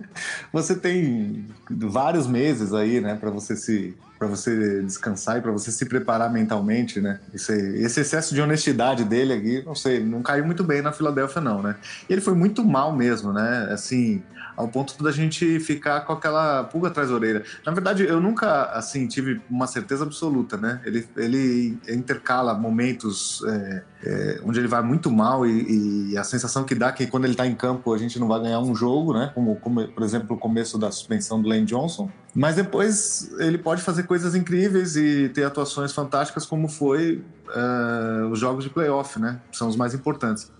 você 0.52 0.74
tem 0.74 1.46
vários 1.70 2.26
meses 2.26 2.74
aí, 2.74 3.00
né, 3.00 3.14
para 3.14 3.30
você 3.30 3.54
se 3.56 3.96
para 4.20 4.28
você 4.28 4.82
descansar 4.82 5.38
e 5.38 5.40
para 5.40 5.50
você 5.50 5.72
se 5.72 5.86
preparar 5.86 6.30
mentalmente, 6.30 7.00
né? 7.00 7.18
Esse, 7.32 7.54
esse 7.54 8.00
excesso 8.00 8.34
de 8.34 8.42
honestidade 8.42 9.02
dele 9.02 9.32
aqui, 9.32 9.62
não 9.64 9.74
sei, 9.74 10.04
não 10.04 10.20
caiu 10.20 10.44
muito 10.44 10.62
bem 10.62 10.82
na 10.82 10.92
Filadélfia 10.92 11.40
não, 11.40 11.62
né? 11.62 11.74
Ele 12.06 12.20
foi 12.20 12.34
muito 12.34 12.62
mal 12.62 12.94
mesmo, 12.94 13.32
né? 13.32 13.68
Assim, 13.70 14.22
ao 14.60 14.68
ponto 14.68 15.02
da 15.02 15.10
gente 15.10 15.58
ficar 15.58 16.02
com 16.02 16.12
aquela 16.12 16.64
pulga 16.64 16.88
atrás 16.88 17.08
da 17.08 17.14
orelha. 17.14 17.42
Na 17.64 17.72
verdade, 17.72 18.04
eu 18.04 18.20
nunca, 18.20 18.64
assim, 18.64 19.06
tive 19.06 19.40
uma 19.48 19.66
certeza 19.66 20.04
absoluta, 20.04 20.56
né? 20.56 20.80
Ele, 20.84 21.08
ele 21.16 21.78
intercala 21.88 22.54
momentos 22.54 23.42
é, 23.46 23.82
é, 24.04 24.40
onde 24.44 24.58
ele 24.58 24.68
vai 24.68 24.82
muito 24.82 25.10
mal 25.10 25.46
e, 25.46 26.10
e, 26.12 26.18
a 26.18 26.24
sensação 26.24 26.64
que 26.64 26.74
dá 26.74 26.88
é 26.88 26.92
que 26.92 27.06
quando 27.06 27.24
ele 27.24 27.34
tá 27.34 27.46
em 27.46 27.54
campo 27.54 27.92
a 27.92 27.98
gente 27.98 28.18
não 28.18 28.28
vai 28.28 28.40
ganhar 28.40 28.60
um 28.60 28.74
jogo, 28.74 29.12
né? 29.12 29.30
Como, 29.34 29.56
como 29.56 29.86
por 29.88 30.02
exemplo, 30.02 30.36
o 30.36 30.38
começo 30.38 30.78
da 30.78 30.90
suspensão 30.90 31.40
do 31.40 31.48
Lane 31.48 31.64
Johnson. 31.64 32.10
Mas 32.34 32.56
depois 32.56 33.30
ele 33.38 33.58
pode 33.58 33.82
fazer 33.82 34.04
coisas 34.04 34.34
incríveis 34.34 34.96
e 34.96 35.28
ter 35.30 35.44
atuações 35.44 35.92
fantásticas, 35.92 36.46
como 36.46 36.68
foi 36.68 37.24
é, 37.54 38.24
os 38.26 38.38
jogos 38.38 38.64
de 38.64 38.70
playoff, 38.70 39.18
né? 39.18 39.40
São 39.52 39.68
os 39.68 39.76
mais 39.76 39.94
importantes. 39.94 40.50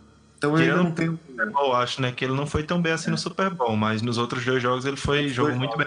Então 0.40 0.56
eu 0.56 0.64
Tirando 0.64 0.84
não. 0.84 1.18
Super 1.18 1.50
Bowl, 1.50 1.76
acho, 1.76 2.00
né? 2.00 2.12
Que 2.12 2.24
ele 2.24 2.32
não 2.32 2.46
foi 2.46 2.62
tão 2.62 2.80
bem 2.80 2.94
assim 2.94 3.10
no 3.10 3.18
Super 3.18 3.50
Bowl, 3.50 3.76
mas 3.76 4.00
nos 4.00 4.16
outros 4.16 4.42
dois 4.42 4.62
jogos 4.62 4.86
ele 4.86 4.96
foi 4.96 5.28
jogou 5.28 5.54
muito 5.54 5.76
bem. 5.76 5.86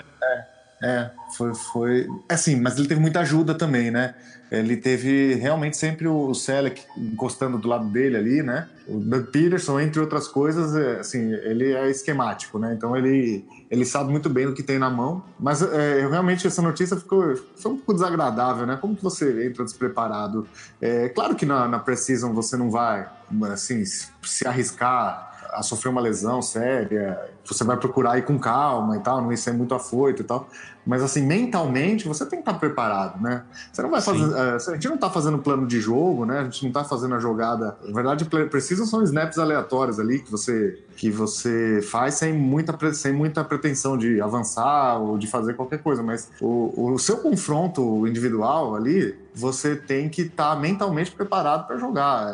É, 0.83 1.09
foi, 1.35 1.55
foi. 1.55 2.07
Assim, 2.29 2.61
mas 2.61 2.77
ele 2.77 2.87
teve 2.87 3.01
muita 3.01 3.21
ajuda 3.21 3.55
também, 3.55 3.89
né? 3.89 4.13
Ele 4.51 4.77
teve 4.77 5.33
realmente 5.33 5.75
sempre 5.75 6.07
o 6.07 6.31
Selleck 6.35 6.83
encostando 6.95 7.57
do 7.57 7.67
lado 7.67 7.85
dele 7.85 8.15
ali, 8.15 8.43
né? 8.43 8.67
O 8.87 8.99
Doug 8.99 9.25
Peterson, 9.31 9.79
entre 9.79 9.99
outras 9.99 10.27
coisas, 10.27 10.75
é, 10.75 10.99
assim, 10.99 11.33
ele 11.33 11.73
é 11.73 11.89
esquemático, 11.89 12.59
né? 12.59 12.75
Então 12.77 12.95
ele, 12.95 13.43
ele 13.73 13.85
sabe 13.85 14.11
muito 14.11 14.29
bem 14.29 14.45
o 14.45 14.53
que 14.53 14.61
tem 14.61 14.77
na 14.77 14.87
mão. 14.87 15.23
Mas 15.39 15.63
é, 15.63 16.07
realmente 16.07 16.45
essa 16.45 16.61
notícia 16.61 16.95
ficou 16.95 17.35
foi 17.55 17.71
um 17.71 17.77
pouco 17.77 17.95
desagradável, 17.95 18.67
né? 18.67 18.77
Como 18.79 18.95
que 18.95 19.01
você 19.01 19.47
entra 19.47 19.63
despreparado? 19.63 20.47
É 20.79 21.09
claro 21.09 21.35
que 21.35 21.43
na, 21.43 21.67
na 21.67 21.79
Precision 21.79 22.33
você 22.33 22.55
não 22.55 22.69
vai, 22.69 23.09
assim, 23.51 23.83
se 23.83 24.47
arriscar 24.47 25.31
a 25.51 25.63
sofrer 25.63 25.89
uma 25.89 26.01
lesão 26.01 26.39
séria, 26.39 27.19
você 27.43 27.63
vai 27.63 27.75
procurar 27.77 28.17
ir 28.19 28.25
com 28.25 28.37
calma 28.37 28.97
e 28.97 28.99
tal, 28.99 29.21
não 29.21 29.31
ir 29.31 29.37
ser 29.37 29.53
muito 29.53 29.73
afoito 29.73 30.21
e 30.21 30.25
tal. 30.25 30.47
Mas 30.85 31.01
assim, 31.01 31.21
mentalmente, 31.25 32.07
você 32.07 32.25
tem 32.25 32.41
que 32.41 32.49
estar 32.49 32.59
preparado, 32.59 33.21
né? 33.21 33.43
Você 33.71 33.81
não 33.81 33.89
vai 33.89 34.01
fazer. 34.01 34.23
eh, 34.35 34.55
a 34.55 34.73
gente 34.73 34.89
não 34.89 34.97
tá 34.97 35.09
fazendo 35.09 35.37
plano 35.37 35.65
de 35.65 35.79
jogo, 35.79 36.25
né? 36.25 36.39
A 36.39 36.43
gente 36.43 36.65
não 36.65 36.71
tá 36.73 36.83
fazendo 36.83 37.15
a 37.15 37.19
jogada. 37.19 37.77
Na 37.85 37.93
verdade, 37.93 38.25
pre- 38.25 38.47
precisam 38.47 38.85
são 38.85 39.01
snaps 39.03 39.37
aleatórios 39.37 39.99
ali 39.99 40.19
que 40.19 40.29
você, 40.29 40.77
que 40.97 41.09
você 41.09 41.81
faz 41.81 42.15
sem 42.15 42.33
muita, 42.33 42.93
sem 42.93 43.13
muita 43.13 43.43
pretensão 43.43 43.97
de 43.97 44.19
avançar 44.19 44.99
ou 44.99 45.17
de 45.17 45.27
fazer 45.27 45.53
qualquer 45.53 45.81
coisa. 45.81 46.03
Mas 46.03 46.29
o, 46.41 46.91
o 46.93 46.99
seu 46.99 47.17
confronto 47.17 48.05
individual 48.07 48.75
ali, 48.75 49.15
você 49.33 49.75
tem 49.75 50.09
que 50.09 50.23
estar 50.23 50.59
mentalmente 50.59 51.11
preparado 51.11 51.65
para 51.65 51.77
jogar. 51.77 52.27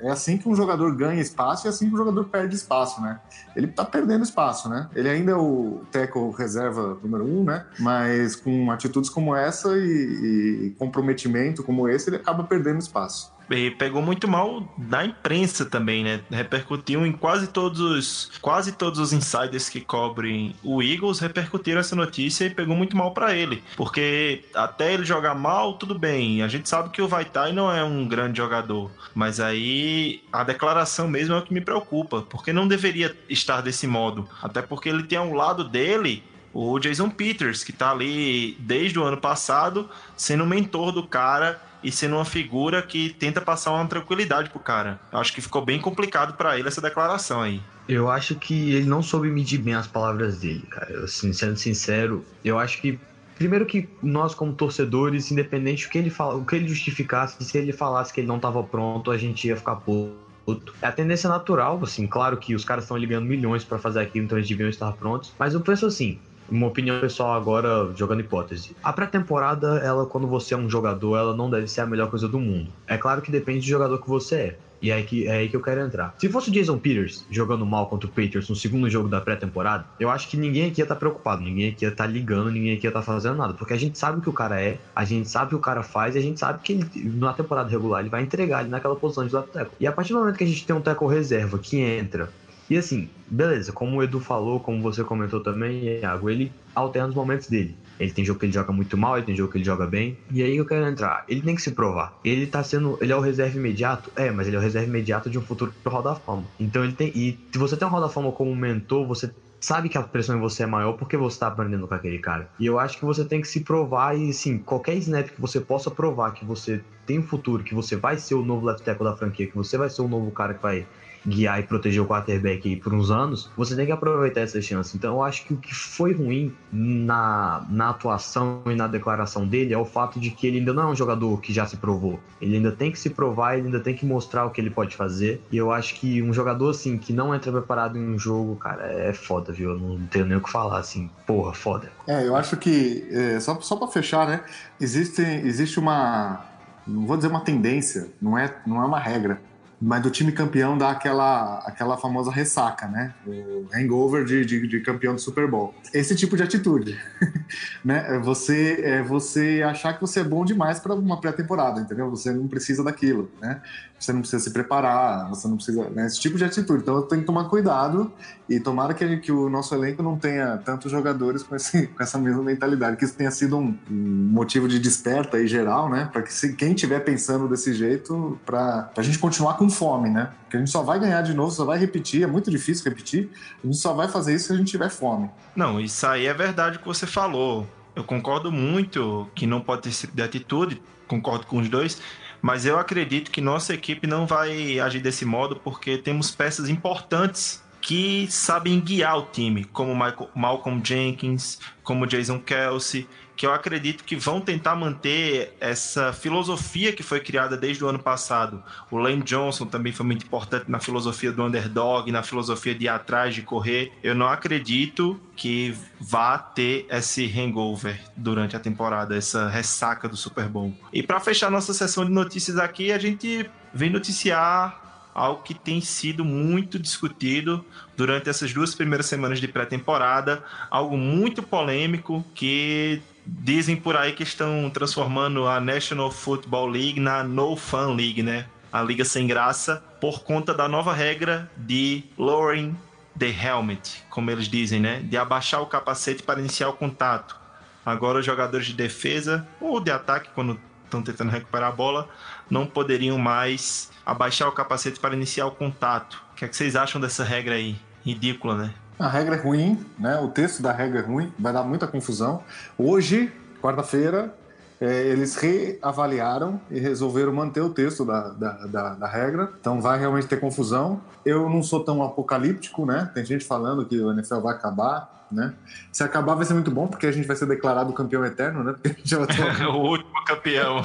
É- 0.00 0.10
assim 0.10 0.36
que 0.36 0.48
um 0.48 0.54
jogador 0.54 0.94
ganha 0.94 1.20
espaço 1.20 1.66
e 1.66 1.68
é 1.68 1.70
assim 1.70 1.88
que 1.88 1.94
um 1.94 1.98
jogador 1.98 2.24
perde 2.24 2.54
espaço, 2.54 3.00
né? 3.00 3.20
Ele 3.54 3.66
tá 3.66 3.84
perdendo 3.84 4.24
espaço, 4.24 4.68
né? 4.68 4.88
Ele 4.94 5.08
ainda 5.08 5.32
é 5.32 5.36
o 5.36 5.82
tackle 5.90 6.30
reserva 6.30 6.98
número 7.02 7.24
um, 7.24 7.44
né? 7.44 7.64
Mas 7.78 8.36
com 8.36 8.70
atitudes 8.70 9.10
como 9.10 9.34
essa 9.34 9.76
e, 9.76 10.66
e 10.66 10.70
comprometimento 10.78 11.62
como 11.62 11.88
esse, 11.88 12.08
ele 12.10 12.16
acaba 12.16 12.44
perdendo 12.44 12.78
espaço. 12.78 13.32
E 13.50 13.70
pegou 13.70 14.00
muito 14.00 14.28
mal 14.28 14.72
da 14.76 15.04
imprensa 15.04 15.64
também, 15.64 16.04
né? 16.04 16.20
Repercutiu 16.30 17.04
em 17.04 17.12
quase 17.12 17.48
todos 17.48 17.80
os 17.80 18.30
quase 18.40 18.72
todos 18.72 18.98
os 18.98 19.12
insiders 19.12 19.68
que 19.68 19.80
cobrem 19.80 20.54
o 20.62 20.82
Eagles 20.82 21.18
repercutiram 21.18 21.80
essa 21.80 21.96
notícia 21.96 22.44
e 22.44 22.50
pegou 22.50 22.76
muito 22.76 22.96
mal 22.96 23.12
pra 23.12 23.34
ele, 23.34 23.62
porque 23.76 24.44
até 24.54 24.94
ele 24.94 25.04
jogar 25.04 25.34
mal, 25.34 25.74
tudo 25.74 25.98
bem. 25.98 26.42
A 26.42 26.48
gente 26.48 26.68
sabe 26.68 26.90
que 26.90 27.02
o 27.02 27.08
Vaitai 27.08 27.52
não 27.52 27.70
é 27.70 27.82
um 27.82 28.06
grande 28.06 28.38
jogador, 28.38 28.90
mas 29.14 29.40
aí 29.40 30.22
a 30.32 30.44
declaração 30.44 31.08
mesmo 31.08 31.34
é 31.34 31.38
o 31.38 31.42
que 31.42 31.52
me 31.52 31.60
preocupa, 31.60 32.22
porque 32.22 32.52
não 32.52 32.68
deveria 32.68 33.16
estar 33.28 33.60
desse 33.60 33.86
modo, 33.86 34.28
até 34.42 34.62
porque 34.62 34.88
ele 34.88 35.02
tem 35.02 35.18
ao 35.18 35.32
lado 35.32 35.64
dele 35.64 36.22
o 36.52 36.78
Jason 36.78 37.08
Peters, 37.10 37.62
que 37.62 37.72
tá 37.72 37.90
ali 37.92 38.56
desde 38.58 38.98
o 38.98 39.04
ano 39.04 39.16
passado, 39.16 39.88
sendo 40.16 40.44
mentor 40.46 40.92
do 40.92 41.06
cara 41.06 41.60
e 41.82 41.90
sendo 41.90 42.16
uma 42.16 42.24
figura 42.24 42.82
que 42.82 43.10
tenta 43.10 43.40
passar 43.40 43.72
uma 43.72 43.86
tranquilidade 43.86 44.50
pro 44.50 44.60
cara. 44.60 45.00
Acho 45.12 45.32
que 45.32 45.40
ficou 45.40 45.64
bem 45.64 45.80
complicado 45.80 46.34
pra 46.34 46.58
ele 46.58 46.68
essa 46.68 46.80
declaração 46.80 47.40
aí. 47.40 47.60
Eu 47.88 48.10
acho 48.10 48.36
que 48.36 48.74
ele 48.74 48.86
não 48.86 49.02
soube 49.02 49.30
medir 49.30 49.58
bem 49.58 49.74
as 49.74 49.86
palavras 49.86 50.40
dele, 50.40 50.62
cara. 50.70 50.90
Eu, 50.92 51.04
assim, 51.04 51.32
sendo 51.32 51.56
sincero, 51.56 52.24
eu 52.44 52.58
acho 52.58 52.80
que. 52.80 52.98
Primeiro 53.34 53.64
que 53.64 53.88
nós, 54.02 54.34
como 54.34 54.52
torcedores, 54.52 55.30
independente 55.30 55.86
do 55.86 55.90
que 55.90 55.96
ele 55.96 56.10
fala, 56.10 56.34
o 56.34 56.44
que 56.44 56.56
ele 56.56 56.68
justificasse, 56.68 57.42
se 57.42 57.56
ele 57.56 57.72
falasse 57.72 58.12
que 58.12 58.20
ele 58.20 58.28
não 58.28 58.36
estava 58.36 58.62
pronto, 58.62 59.10
a 59.10 59.16
gente 59.16 59.48
ia 59.48 59.56
ficar 59.56 59.76
puto. 59.76 60.74
É 60.82 60.86
a 60.86 60.92
tendência 60.92 61.28
natural, 61.28 61.80
assim, 61.82 62.06
claro 62.06 62.36
que 62.36 62.54
os 62.54 62.66
caras 62.66 62.84
estão 62.84 62.98
ligando 62.98 63.24
milhões 63.24 63.64
para 63.64 63.78
fazer 63.78 64.00
aquilo, 64.00 64.26
então 64.26 64.36
eles 64.36 64.48
deviam 64.48 64.68
estar 64.68 64.92
prontos. 64.92 65.32
Mas 65.38 65.54
eu 65.54 65.60
penso 65.62 65.86
assim, 65.86 66.18
uma 66.50 66.66
opinião 66.66 67.00
pessoal 67.00 67.32
agora, 67.32 67.92
jogando 67.94 68.20
hipótese. 68.20 68.76
A 68.82 68.92
pré-temporada, 68.92 69.78
ela, 69.78 70.06
quando 70.06 70.26
você 70.26 70.54
é 70.54 70.56
um 70.56 70.68
jogador, 70.68 71.16
ela 71.16 71.36
não 71.36 71.48
deve 71.48 71.68
ser 71.68 71.82
a 71.82 71.86
melhor 71.86 72.10
coisa 72.10 72.28
do 72.28 72.38
mundo. 72.38 72.70
É 72.86 72.96
claro 72.96 73.22
que 73.22 73.30
depende 73.30 73.60
do 73.60 73.66
jogador 73.66 73.98
que 74.00 74.08
você 74.08 74.34
é. 74.34 74.56
E 74.82 74.90
é 74.90 74.94
aí 74.94 75.02
que, 75.02 75.26
é 75.26 75.32
aí 75.32 75.48
que 75.48 75.54
eu 75.54 75.60
quero 75.60 75.80
entrar. 75.82 76.14
Se 76.18 76.28
fosse 76.28 76.48
o 76.48 76.52
Jason 76.52 76.78
Peters 76.78 77.26
jogando 77.30 77.66
mal 77.66 77.86
contra 77.88 78.08
o 78.08 78.10
Patriots 78.10 78.48
no 78.48 78.56
segundo 78.56 78.88
jogo 78.88 79.08
da 79.08 79.20
pré-temporada, 79.20 79.84
eu 79.98 80.08
acho 80.08 80.28
que 80.28 80.36
ninguém 80.36 80.70
aqui 80.70 80.80
ia 80.80 80.84
estar 80.84 80.96
preocupado, 80.96 81.42
ninguém 81.42 81.70
aqui 81.70 81.84
ia 81.84 81.90
estar 81.90 82.06
ligando, 82.06 82.50
ninguém 82.50 82.74
aqui 82.74 82.86
ia 82.86 82.90
estar 82.90 83.02
fazendo 83.02 83.36
nada. 83.36 83.52
Porque 83.54 83.74
a 83.74 83.76
gente 83.76 83.98
sabe 83.98 84.18
o 84.18 84.22
que 84.22 84.30
o 84.30 84.32
cara 84.32 84.60
é, 84.60 84.78
a 84.96 85.04
gente 85.04 85.28
sabe 85.28 85.46
o 85.46 85.48
que 85.50 85.54
o 85.56 85.60
cara 85.60 85.82
faz 85.82 86.14
e 86.14 86.18
a 86.18 86.22
gente 86.22 86.40
sabe 86.40 86.60
que 86.62 86.72
ele, 86.72 86.86
na 87.18 87.32
temporada 87.32 87.68
regular 87.68 88.00
ele 88.00 88.08
vai 88.08 88.22
entregar 88.22 88.60
ali 88.60 88.70
naquela 88.70 88.96
posição 88.96 89.26
de 89.26 89.32
tackle. 89.32 89.68
E 89.78 89.86
a 89.86 89.92
partir 89.92 90.14
do 90.14 90.20
momento 90.20 90.36
que 90.36 90.44
a 90.44 90.46
gente 90.46 90.66
tem 90.66 90.74
um 90.74 90.80
tackle 90.80 91.08
reserva 91.08 91.58
que 91.58 91.78
entra 91.78 92.30
e 92.70 92.78
assim, 92.78 93.08
beleza, 93.28 93.72
como 93.72 93.96
o 93.96 94.02
Edu 94.02 94.20
falou, 94.20 94.60
como 94.60 94.80
você 94.80 95.02
comentou 95.02 95.40
também, 95.40 95.98
Iago, 95.98 96.30
ele 96.30 96.52
alterna 96.72 97.08
os 97.08 97.14
momentos 97.14 97.48
dele. 97.48 97.76
Ele 97.98 98.12
tem 98.12 98.24
jogo 98.24 98.38
que 98.38 98.46
ele 98.46 98.52
joga 98.52 98.72
muito 98.72 98.96
mal, 98.96 99.16
ele 99.16 99.26
tem 99.26 99.36
jogo 99.36 99.50
que 99.52 99.58
ele 99.58 99.64
joga 99.64 99.86
bem. 99.86 100.16
E 100.30 100.42
aí 100.42 100.56
eu 100.56 100.64
quero 100.64 100.86
entrar. 100.86 101.24
Ele 101.28 101.42
tem 101.42 101.54
que 101.54 101.60
se 101.60 101.72
provar. 101.72 102.14
Ele 102.24 102.46
tá 102.46 102.62
sendo. 102.62 102.96
Ele 103.00 103.12
é 103.12 103.16
o 103.16 103.20
reserva 103.20 103.58
imediato? 103.58 104.10
É, 104.16 104.30
mas 104.30 104.46
ele 104.46 104.56
é 104.56 104.58
o 104.58 104.62
reserva 104.62 104.88
imediato 104.88 105.28
de 105.28 105.38
um 105.38 105.42
futuro 105.42 105.74
Hall 105.84 106.02
da 106.02 106.14
Fama. 106.14 106.44
Então 106.58 106.82
ele 106.82 106.94
tem. 106.94 107.12
E 107.14 107.36
se 107.52 107.58
você 107.58 107.76
tem 107.76 107.86
um 107.86 107.90
Hall 107.90 108.00
da 108.00 108.08
Fama 108.08 108.32
como 108.32 108.54
mentor, 108.56 109.06
você 109.06 109.30
sabe 109.60 109.90
que 109.90 109.98
a 109.98 110.02
pressão 110.02 110.36
em 110.36 110.40
você 110.40 110.62
é 110.62 110.66
maior 110.66 110.94
porque 110.94 111.16
você 111.16 111.38
tá 111.38 111.48
aprendendo 111.48 111.86
com 111.86 111.94
aquele 111.94 112.18
cara. 112.18 112.48
E 112.58 112.64
eu 112.64 112.78
acho 112.78 112.96
que 112.96 113.04
você 113.04 113.24
tem 113.24 113.40
que 113.42 113.48
se 113.48 113.60
provar 113.60 114.16
e, 114.16 114.30
assim, 114.30 114.58
qualquer 114.58 114.94
snap 114.96 115.28
que 115.28 115.40
você 115.40 115.60
possa 115.60 115.90
provar 115.90 116.30
que 116.32 116.44
você 116.44 116.80
tem 117.04 117.18
um 117.18 117.22
futuro, 117.22 117.62
que 117.62 117.74
você 117.74 117.96
vai 117.96 118.16
ser 118.16 118.34
o 118.34 118.42
novo 118.42 118.64
left 118.64 118.82
tackle 118.82 119.04
da 119.04 119.14
franquia, 119.14 119.46
que 119.46 119.56
você 119.56 119.76
vai 119.76 119.90
ser 119.90 120.00
o 120.00 120.08
novo 120.08 120.30
cara 120.30 120.54
que 120.54 120.62
vai 120.62 120.86
guiar 121.26 121.60
e 121.60 121.62
proteger 121.62 122.02
o 122.02 122.06
quarterback 122.06 122.68
aí 122.68 122.76
por 122.76 122.94
uns 122.94 123.10
anos, 123.10 123.50
você 123.56 123.76
tem 123.76 123.86
que 123.86 123.92
aproveitar 123.92 124.40
essa 124.40 124.60
chance. 124.60 124.96
Então 124.96 125.16
eu 125.16 125.22
acho 125.22 125.44
que 125.44 125.54
o 125.54 125.56
que 125.56 125.74
foi 125.74 126.12
ruim 126.12 126.52
na, 126.72 127.66
na 127.68 127.90
atuação 127.90 128.62
e 128.66 128.74
na 128.74 128.86
declaração 128.86 129.46
dele 129.46 129.74
é 129.74 129.78
o 129.78 129.84
fato 129.84 130.18
de 130.18 130.30
que 130.30 130.46
ele 130.46 130.58
ainda 130.58 130.72
não 130.72 130.84
é 130.84 130.86
um 130.86 130.96
jogador 130.96 131.40
que 131.40 131.52
já 131.52 131.66
se 131.66 131.76
provou. 131.76 132.18
Ele 132.40 132.56
ainda 132.56 132.72
tem 132.72 132.90
que 132.90 132.98
se 132.98 133.10
provar, 133.10 133.56
ele 133.56 133.66
ainda 133.66 133.80
tem 133.80 133.94
que 133.94 134.06
mostrar 134.06 134.44
o 134.46 134.50
que 134.50 134.60
ele 134.60 134.70
pode 134.70 134.96
fazer. 134.96 135.42
E 135.50 135.56
eu 135.56 135.70
acho 135.70 135.94
que 135.94 136.22
um 136.22 136.32
jogador 136.32 136.70
assim 136.70 136.96
que 136.96 137.12
não 137.12 137.34
entra 137.34 137.52
preparado 137.52 137.98
em 137.98 138.14
um 138.14 138.18
jogo, 138.18 138.56
cara, 138.56 138.86
é 138.86 139.12
foda, 139.12 139.52
viu? 139.52 139.70
Eu 139.70 139.78
não 139.78 140.06
tenho 140.06 140.26
nem 140.26 140.36
o 140.36 140.40
que 140.40 140.50
falar 140.50 140.78
assim. 140.78 141.10
Porra, 141.26 141.52
foda. 141.52 141.90
É, 142.06 142.26
eu 142.26 142.34
acho 142.34 142.56
que, 142.56 143.06
é, 143.10 143.38
só, 143.40 143.58
só 143.60 143.76
para 143.76 143.88
fechar, 143.88 144.26
né? 144.26 144.42
Existe, 144.80 145.22
existe 145.22 145.78
uma. 145.78 146.44
Não 146.86 147.06
vou 147.06 147.16
dizer 147.16 147.28
uma 147.28 147.40
tendência, 147.40 148.08
não 148.20 148.36
é, 148.36 148.52
não 148.66 148.82
é 148.82 148.86
uma 148.86 148.98
regra, 148.98 149.40
mas 149.80 150.02
do 150.02 150.10
time 150.10 150.30
campeão 150.30 150.76
dá 150.76 150.90
aquela, 150.90 151.58
aquela 151.60 151.96
famosa 151.96 152.30
ressaca, 152.30 152.86
né? 152.86 153.14
O 153.26 153.66
hangover 153.72 154.24
de, 154.24 154.44
de, 154.44 154.66
de 154.66 154.80
campeão 154.80 155.14
do 155.14 155.20
Super 155.20 155.48
Bowl. 155.48 155.74
Esse 155.94 156.14
tipo 156.14 156.36
de 156.36 156.42
atitude, 156.42 157.00
né? 157.82 158.16
É 158.16 158.18
você, 158.18 158.80
é 158.82 159.02
você 159.02 159.62
achar 159.64 159.94
que 159.94 160.00
você 160.02 160.20
é 160.20 160.24
bom 160.24 160.44
demais 160.44 160.78
para 160.78 160.94
uma 160.94 161.18
pré-temporada, 161.18 161.80
entendeu? 161.80 162.10
Você 162.10 162.30
não 162.30 162.46
precisa 162.46 162.84
daquilo, 162.84 163.30
né? 163.40 163.62
Você 164.00 164.14
não 164.14 164.20
precisa 164.20 164.42
se 164.42 164.50
preparar, 164.50 165.28
você 165.28 165.46
não 165.46 165.56
precisa. 165.56 165.90
Né? 165.90 166.06
Esse 166.06 166.18
tipo 166.18 166.38
de 166.38 166.44
atitude. 166.44 166.82
Então 166.82 167.02
tenho 167.02 167.20
que 167.20 167.26
tomar 167.26 167.44
cuidado 167.44 168.10
e 168.48 168.58
tomara 168.58 168.94
que, 168.94 169.18
que 169.18 169.30
o 169.30 169.50
nosso 169.50 169.74
elenco 169.74 170.02
não 170.02 170.16
tenha 170.16 170.56
tantos 170.56 170.90
jogadores 170.90 171.42
com, 171.42 171.54
esse, 171.54 171.86
com 171.88 172.02
essa 172.02 172.18
mesma 172.18 172.42
mentalidade, 172.42 172.96
que 172.96 173.04
isso 173.04 173.14
tenha 173.14 173.30
sido 173.30 173.58
um, 173.58 173.76
um 173.90 174.30
motivo 174.32 174.66
de 174.66 174.78
desperta 174.78 175.36
aí 175.36 175.46
geral, 175.46 175.90
né? 175.90 176.08
Para 176.10 176.22
que 176.22 176.32
se, 176.32 176.54
quem 176.54 176.72
estiver 176.72 177.00
pensando 177.00 177.46
desse 177.46 177.74
jeito, 177.74 178.40
para 178.46 178.90
a 178.96 179.02
gente 179.02 179.18
continuar 179.18 179.54
com 179.58 179.68
fome, 179.68 180.08
né? 180.08 180.30
Porque 180.44 180.56
a 180.56 180.60
gente 180.60 180.70
só 180.70 180.82
vai 180.82 180.98
ganhar 180.98 181.20
de 181.20 181.34
novo, 181.34 181.50
só 181.50 181.66
vai 181.66 181.78
repetir, 181.78 182.22
é 182.22 182.26
muito 182.26 182.50
difícil 182.50 182.84
repetir, 182.86 183.30
a 183.62 183.66
gente 183.66 183.76
só 183.76 183.92
vai 183.92 184.08
fazer 184.08 184.34
isso 184.34 184.46
se 184.46 184.52
a 184.54 184.56
gente 184.56 184.70
tiver 184.70 184.88
fome. 184.88 185.30
Não, 185.54 185.78
isso 185.78 186.06
aí 186.06 186.26
é 186.26 186.32
verdade 186.32 186.78
que 186.78 186.86
você 186.86 187.06
falou. 187.06 187.66
Eu 187.94 188.04
concordo 188.04 188.50
muito 188.50 189.28
que 189.34 189.46
não 189.46 189.60
pode 189.60 189.82
ter 189.82 189.88
esse 189.90 190.00
tipo 190.02 190.16
de 190.16 190.22
atitude, 190.22 190.82
concordo 191.06 191.46
com 191.46 191.58
os 191.58 191.68
dois, 191.68 192.00
mas 192.42 192.64
eu 192.64 192.78
acredito 192.78 193.30
que 193.30 193.40
nossa 193.40 193.74
equipe 193.74 194.06
não 194.06 194.26
vai 194.26 194.78
agir 194.80 195.00
desse 195.00 195.24
modo 195.24 195.56
porque 195.56 195.98
temos 195.98 196.30
peças 196.30 196.68
importantes 196.68 197.62
que 197.80 198.26
sabem 198.30 198.78
guiar 198.78 199.18
o 199.18 199.26
time, 199.26 199.64
como 199.64 199.94
Michael, 199.94 200.30
Malcolm 200.34 200.82
Jenkins, 200.84 201.58
como 201.82 202.06
Jason 202.06 202.38
Kelsey, 202.38 203.08
que 203.40 203.46
eu 203.46 203.54
acredito 203.54 204.04
que 204.04 204.16
vão 204.16 204.38
tentar 204.38 204.76
manter 204.76 205.56
essa 205.58 206.12
filosofia 206.12 206.92
que 206.92 207.02
foi 207.02 207.20
criada 207.20 207.56
desde 207.56 207.82
o 207.82 207.88
ano 207.88 207.98
passado. 207.98 208.62
O 208.90 208.98
Lane 208.98 209.22
Johnson 209.22 209.64
também 209.64 209.94
foi 209.94 210.04
muito 210.04 210.26
importante 210.26 210.70
na 210.70 210.78
filosofia 210.78 211.32
do 211.32 211.42
underdog, 211.42 212.12
na 212.12 212.22
filosofia 212.22 212.74
de 212.74 212.84
ir 212.84 212.88
atrás, 212.90 213.34
de 213.34 213.40
correr. 213.40 213.92
Eu 214.02 214.14
não 214.14 214.28
acredito 214.28 215.18
que 215.34 215.74
vá 215.98 216.36
ter 216.36 216.84
esse 216.90 217.26
hangover 217.26 217.98
durante 218.14 218.56
a 218.56 218.60
temporada, 218.60 219.16
essa 219.16 219.48
ressaca 219.48 220.06
do 220.06 220.18
Super 220.18 220.46
Bowl. 220.46 220.74
E 220.92 221.02
para 221.02 221.18
fechar 221.18 221.50
nossa 221.50 221.72
sessão 221.72 222.04
de 222.04 222.10
notícias 222.10 222.58
aqui, 222.58 222.92
a 222.92 222.98
gente 222.98 223.48
vem 223.72 223.88
noticiar 223.88 225.08
algo 225.14 225.42
que 225.42 225.54
tem 225.54 225.80
sido 225.80 226.24
muito 226.24 226.78
discutido 226.78 227.64
durante 227.96 228.28
essas 228.28 228.52
duas 228.52 228.74
primeiras 228.74 229.06
semanas 229.06 229.40
de 229.40 229.48
pré-temporada, 229.48 230.42
algo 230.70 230.96
muito 230.96 231.42
polêmico 231.42 232.24
que 232.34 233.02
dizem 233.38 233.76
por 233.76 233.96
aí 233.96 234.12
que 234.12 234.22
estão 234.22 234.68
transformando 234.70 235.46
a 235.46 235.60
National 235.60 236.10
Football 236.10 236.66
League 236.66 236.98
na 236.98 237.22
No 237.22 237.56
Fun 237.56 237.94
League, 237.94 238.22
né? 238.22 238.46
A 238.72 238.82
liga 238.82 239.04
sem 239.04 239.26
graça, 239.26 239.82
por 240.00 240.22
conta 240.22 240.52
da 240.52 240.68
nova 240.68 240.92
regra 240.92 241.50
de 241.56 242.04
lowering 242.18 242.76
the 243.18 243.28
helmet, 243.28 244.02
como 244.10 244.30
eles 244.30 244.48
dizem, 244.48 244.80
né? 244.80 245.00
De 245.00 245.16
abaixar 245.16 245.60
o 245.60 245.66
capacete 245.66 246.22
para 246.22 246.40
iniciar 246.40 246.68
o 246.68 246.72
contato. 246.72 247.36
Agora 247.84 248.18
os 248.18 248.26
jogadores 248.26 248.66
de 248.66 248.74
defesa 248.74 249.46
ou 249.60 249.80
de 249.80 249.90
ataque, 249.90 250.30
quando 250.34 250.58
estão 250.84 251.02
tentando 251.02 251.30
recuperar 251.30 251.68
a 251.68 251.72
bola, 251.72 252.08
não 252.48 252.66
poderiam 252.66 253.16
mais 253.16 253.90
abaixar 254.04 254.48
o 254.48 254.52
capacete 254.52 254.98
para 254.98 255.14
iniciar 255.14 255.46
o 255.46 255.52
contato. 255.52 256.22
O 256.32 256.34
que, 256.34 256.44
é 256.44 256.48
que 256.48 256.56
vocês 256.56 256.74
acham 256.74 257.00
dessa 257.00 257.24
regra 257.24 257.54
aí? 257.54 257.76
Ridícula, 258.04 258.56
né? 258.56 258.74
A 259.00 259.08
regra 259.08 259.34
é 259.34 259.38
ruim, 259.38 259.82
né? 259.98 260.18
O 260.18 260.28
texto 260.28 260.62
da 260.62 260.72
regra 260.72 260.98
é 260.98 261.02
ruim, 261.02 261.32
vai 261.38 261.54
dar 261.54 261.62
muita 261.62 261.86
confusão. 261.86 262.42
Hoje, 262.76 263.32
quarta-feira, 263.62 264.34
é, 264.78 265.06
eles 265.06 265.36
reavaliaram 265.36 266.60
e 266.70 266.78
resolveram 266.78 267.32
manter 267.32 267.62
o 267.62 267.70
texto 267.70 268.04
da, 268.04 268.28
da, 268.28 268.52
da, 268.66 268.94
da, 268.96 269.06
regra. 269.06 269.50
Então 269.58 269.80
vai 269.80 269.98
realmente 269.98 270.26
ter 270.26 270.38
confusão. 270.38 271.00
Eu 271.24 271.48
não 271.48 271.62
sou 271.62 271.82
tão 271.82 272.02
apocalíptico, 272.02 272.84
né? 272.84 273.10
Tem 273.14 273.24
gente 273.24 273.44
falando 273.44 273.86
que 273.86 273.98
o 273.98 274.12
NFL 274.12 274.40
vai 274.40 274.54
acabar, 274.54 275.26
né? 275.32 275.54
Se 275.90 276.04
acabar 276.04 276.34
vai 276.34 276.44
ser 276.44 276.52
muito 276.52 276.70
bom, 276.70 276.86
porque 276.86 277.06
a 277.06 277.12
gente 277.12 277.26
vai 277.26 277.36
ser 277.36 277.46
declarado 277.46 277.94
campeão 277.94 278.22
eterno, 278.22 278.62
né? 278.62 278.74
Porque 278.74 278.88
a 278.88 278.92
gente 278.92 279.16
vai 279.16 279.26
ter... 279.26 279.64
o 279.66 279.76
último 279.76 280.24
campeão. 280.26 280.84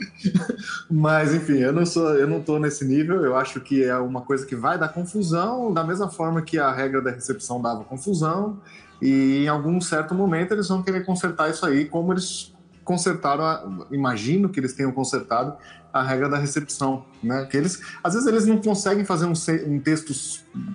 Mas 0.90 1.34
enfim, 1.34 1.58
eu 1.58 1.72
não 1.72 1.86
sou, 1.86 2.14
eu 2.14 2.26
não 2.26 2.40
tô 2.40 2.58
nesse 2.58 2.84
nível. 2.84 3.24
Eu 3.24 3.36
acho 3.36 3.60
que 3.60 3.84
é 3.84 3.96
uma 3.96 4.22
coisa 4.22 4.46
que 4.46 4.56
vai 4.56 4.78
dar 4.78 4.88
confusão, 4.88 5.72
da 5.72 5.84
mesma 5.84 6.08
forma 6.08 6.42
que 6.42 6.58
a 6.58 6.72
regra 6.72 7.00
da 7.00 7.10
recepção 7.10 7.60
dava 7.60 7.84
confusão. 7.84 8.58
E 9.00 9.44
em 9.44 9.48
algum 9.48 9.80
certo 9.80 10.14
momento 10.14 10.52
eles 10.52 10.68
vão 10.68 10.82
querer 10.82 11.04
consertar 11.04 11.50
isso 11.50 11.66
aí, 11.66 11.86
como 11.86 12.12
eles 12.12 12.54
consertaram, 12.84 13.86
imagino 13.90 14.48
que 14.48 14.58
eles 14.58 14.72
tenham 14.74 14.92
consertado 14.92 15.56
a 15.92 16.02
regra 16.02 16.28
da 16.28 16.38
recepção, 16.38 17.04
né? 17.22 17.46
Que 17.50 17.56
eles, 17.56 17.80
às 18.02 18.14
vezes 18.14 18.26
eles 18.26 18.46
não 18.46 18.58
conseguem 18.58 19.04
fazer 19.04 19.26
um, 19.26 19.34
um 19.66 19.78
texto 19.78 20.12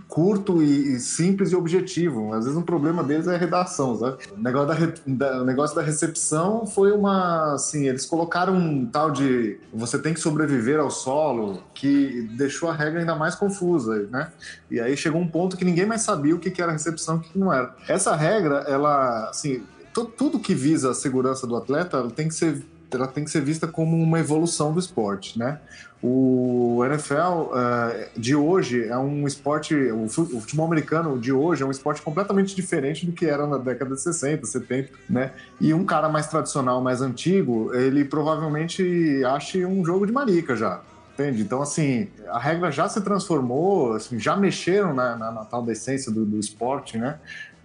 curto 0.07 0.61
e, 0.61 0.95
e, 0.95 0.99
simples 0.99 1.51
e 1.51 1.55
objetivo. 1.55 2.33
Às 2.33 2.45
vezes 2.45 2.59
o 2.59 2.63
problema 2.63 3.03
deles 3.03 3.27
é 3.27 3.35
a 3.35 3.37
redação, 3.37 3.97
sabe? 3.97 4.17
O 4.31 4.39
negócio 4.39 4.67
da, 4.67 5.29
da, 5.29 5.41
o 5.41 5.45
negócio 5.45 5.75
da 5.75 5.81
recepção 5.81 6.67
foi 6.67 6.91
uma, 6.91 7.53
assim, 7.53 7.87
eles 7.87 8.05
colocaram 8.05 8.55
um 8.55 8.85
tal 8.85 9.09
de 9.09 9.59
você 9.73 9.97
tem 9.97 10.13
que 10.13 10.19
sobreviver 10.19 10.79
ao 10.79 10.91
solo 10.91 11.63
que 11.73 12.29
deixou 12.37 12.69
a 12.69 12.73
regra 12.73 12.99
ainda 12.99 13.15
mais 13.15 13.33
confusa, 13.33 14.07
né? 14.11 14.31
E 14.69 14.79
aí 14.79 14.95
chegou 14.95 15.19
um 15.19 15.27
ponto 15.27 15.57
que 15.57 15.65
ninguém 15.65 15.85
mais 15.85 16.01
sabia 16.01 16.35
o 16.35 16.39
que, 16.39 16.51
que 16.51 16.61
era 16.61 16.71
recepção 16.71 17.15
e 17.15 17.19
o 17.19 17.21
que 17.21 17.39
não 17.39 17.51
era. 17.51 17.75
Essa 17.87 18.15
regra, 18.15 18.65
ela, 18.67 19.29
assim, 19.29 19.63
tudo 20.05 20.39
que 20.39 20.53
visa 20.53 20.91
a 20.91 20.93
segurança 20.93 21.47
do 21.47 21.55
atleta 21.55 22.07
tem 22.15 22.27
que 22.27 22.35
ser 22.35 22.63
ela 22.91 23.07
tem 23.07 23.23
que 23.23 23.31
ser 23.31 23.41
vista 23.41 23.67
como 23.67 23.97
uma 23.97 24.19
evolução 24.19 24.73
do 24.73 24.79
esporte, 24.79 25.37
né? 25.37 25.59
O 26.01 26.83
NFL 26.85 27.11
uh, 27.13 28.19
de 28.19 28.35
hoje 28.35 28.83
é 28.87 28.97
um 28.97 29.25
esporte, 29.25 29.73
o 29.75 30.07
futebol 30.07 30.67
americano 30.67 31.19
de 31.19 31.31
hoje 31.33 31.63
é 31.63 31.65
um 31.65 31.71
esporte 31.71 32.03
completamente 32.03 32.55
diferente 32.55 33.05
do 33.05 33.11
que 33.11 33.25
era 33.25 33.47
na 33.47 33.57
década 33.57 33.95
de 33.95 34.01
60, 34.01 34.45
70, 34.45 34.91
né? 35.09 35.31
E 35.59 35.73
um 35.73 35.83
cara 35.83 36.07
mais 36.07 36.27
tradicional, 36.27 36.81
mais 36.81 37.01
antigo, 37.01 37.73
ele 37.73 38.05
provavelmente 38.05 39.23
ache 39.25 39.65
um 39.65 39.83
jogo 39.83 40.05
de 40.05 40.11
marica 40.11 40.55
já. 40.55 40.81
Entende? 41.15 41.41
Então, 41.41 41.63
assim, 41.63 42.09
a 42.27 42.37
regra 42.37 42.69
já 42.69 42.87
se 42.87 43.01
transformou, 43.01 43.93
assim, 43.93 44.19
já 44.19 44.37
mexeram 44.37 44.93
na, 44.93 45.15
na, 45.15 45.31
na 45.31 45.45
tal 45.45 45.63
da 45.63 45.71
essência 45.71 46.11
do, 46.11 46.23
do 46.23 46.39
esporte, 46.39 46.95
né? 46.95 47.17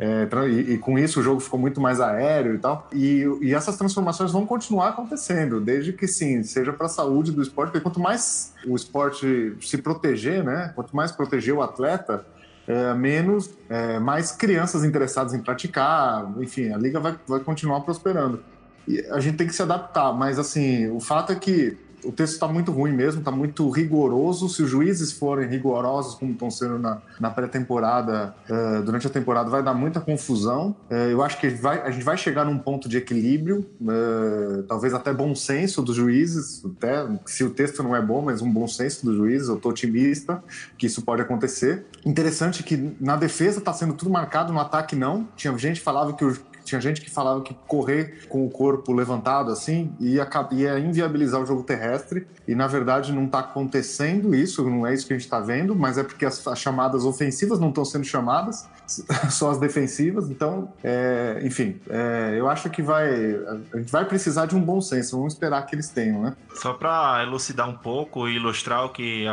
É, 0.03 0.29
e, 0.49 0.73
e, 0.73 0.79
com 0.79 0.99
isso 0.99 1.21
o 1.21 1.23
jogo 1.23 1.39
ficou 1.39 1.61
muito 1.61 1.81
mais 1.81 2.01
aéreo 2.01 2.57
e 2.57 2.59
tal. 2.59 2.89
E, 2.93 3.25
e 3.41 3.55
essas 3.55 3.77
transformações 3.77 4.33
vão 4.33 4.45
continuar 4.45 4.89
acontecendo, 4.89 5.61
desde 5.61 5.93
que 5.93 6.09
sim, 6.09 6.43
seja 6.43 6.73
para 6.73 6.87
a 6.87 6.89
saúde 6.89 7.31
do 7.31 7.41
esporte, 7.41 7.71
porque 7.71 7.85
quanto 7.85 8.01
mais 8.01 8.53
o 8.67 8.75
esporte 8.75 9.57
se 9.61 9.79
proteger, 9.79 10.43
né? 10.43 10.73
Quanto 10.75 10.97
mais 10.97 11.13
proteger 11.13 11.55
o 11.55 11.63
atleta, 11.63 12.27
é, 12.67 12.93
menos, 12.95 13.51
é, 13.69 14.01
mais 14.01 14.33
crianças 14.33 14.83
interessadas 14.83 15.35
em 15.35 15.41
praticar, 15.41 16.29
enfim, 16.41 16.73
a 16.73 16.79
liga 16.79 16.99
vai, 16.99 17.15
vai 17.29 17.39
continuar 17.39 17.83
prosperando. 17.83 18.43
E 18.89 18.99
a 19.07 19.21
gente 19.21 19.37
tem 19.37 19.47
que 19.47 19.55
se 19.55 19.63
adaptar, 19.63 20.13
mas 20.13 20.37
assim, 20.37 20.91
o 20.91 20.99
fato 20.99 21.31
é 21.31 21.37
que 21.37 21.79
o 22.05 22.13
texto 22.13 22.35
está 22.35 22.49
muito 22.49 22.73
ruim 22.73 22.93
mesmo, 22.93 23.21
está 23.21 23.31
muito 23.31 23.69
rigoroso. 23.71 24.49
Se 24.49 24.63
os 24.63 24.71
juízes 24.71 25.13
forem 25.13 25.49
rigorosos, 25.49 26.15
como 26.15 26.33
estão 26.33 26.51
sendo 26.51 26.79
na, 26.79 27.01
na 27.21 27.31
pré-temporada, 27.31 28.35
eh, 28.49 28.83
durante 28.85 29.07
a 29.07 29.11
temporada, 29.11 29.49
vai 29.51 29.63
dar 29.63 29.75
muita 29.75 30.01
confusão. 30.01 30.75
Eh, 30.91 31.13
eu 31.13 31.23
acho 31.23 31.39
que 31.41 31.49
vai- 31.49 31.83
a 31.83 31.91
gente 31.91 32.05
vai 32.05 32.17
chegar 32.17 32.45
num 32.45 32.59
ponto 32.59 32.89
de 32.89 32.97
equilíbrio, 32.97 33.65
eh, 33.83 34.63
talvez 34.69 34.95
até 34.95 35.13
bom 35.13 35.35
senso 35.35 35.83
dos 35.83 35.97
juízes, 35.97 36.63
até 36.65 37.07
se 37.27 37.45
o 37.45 37.51
texto 37.51 37.83
não 37.83 37.95
é 37.95 38.03
bom, 38.03 38.23
mas 38.23 38.43
um 38.43 38.51
bom 38.51 38.67
senso 38.67 39.05
dos 39.07 39.17
juízes. 39.17 39.49
Eu 39.49 39.57
estou 39.57 39.71
otimista 39.73 40.43
que 40.77 40.87
isso 40.87 41.03
pode 41.03 41.23
acontecer. 41.23 41.87
Interessante 42.05 42.63
que 42.63 42.95
na 43.01 43.17
defesa 43.17 43.59
está 43.59 43.73
sendo 43.73 43.95
tudo 43.95 44.11
marcado, 44.11 44.53
no 44.53 44.61
ataque 44.61 44.95
não. 44.97 45.29
Tinha 45.37 45.57
gente 45.57 45.79
que 45.79 45.85
falava 45.85 46.13
que 46.15 46.25
o 46.25 46.37
tinha 46.73 46.81
gente 46.81 47.01
que 47.01 47.11
falava 47.11 47.43
que 47.43 47.55
correr 47.67 48.27
com 48.29 48.47
o 48.47 48.51
corpo 48.51 48.93
levantado 48.93 49.53
assim 49.53 49.93
ia, 50.01 50.29
ia 50.53 50.79
inviabilizar 50.79 51.41
o 51.41 51.47
jogo 51.47 51.63
terrestre 51.63 52.27
e 52.49 52.55
na 52.55 52.67
verdade 52.67 53.13
não 53.13 53.27
está 53.27 53.41
acontecendo 53.41 54.35
isso, 54.35 54.69
não 54.69 54.87
é 54.87 54.95
isso 54.95 55.07
que 55.07 55.13
a 55.13 55.17
gente 55.17 55.25
está 55.25 55.39
vendo, 55.39 55.77
mas 55.77 55.99
é 55.99 56.03
porque 56.03 56.25
as, 56.25 56.47
as 56.47 56.59
chamadas 56.59 57.05
ofensivas 57.05 57.61
não 57.61 57.69
estão 57.69 57.85
sendo 57.85 58.05
chamadas, 58.05 58.69
só 59.31 59.51
as 59.51 59.59
defensivas. 59.59 60.31
Então, 60.31 60.73
é, 60.83 61.41
enfim, 61.45 61.81
é, 61.89 62.35
eu 62.37 62.49
acho 62.49 62.69
que 62.71 62.83
vai 62.83 63.09
a 63.73 63.79
gente 63.79 63.93
vai 63.93 64.05
precisar 64.05 64.47
de 64.47 64.57
um 64.57 64.61
bom 64.61 64.81
senso. 64.81 65.17
Vamos 65.17 65.35
esperar 65.35 65.65
que 65.67 65.75
eles 65.75 65.89
tenham, 65.89 66.23
né? 66.23 66.37
Só 66.55 66.73
para 66.73 67.23
elucidar 67.23 67.69
um 67.69 67.77
pouco 67.77 68.29
e 68.29 68.37
ilustrar 68.37 68.85
o 68.85 68.91
que 68.91 69.27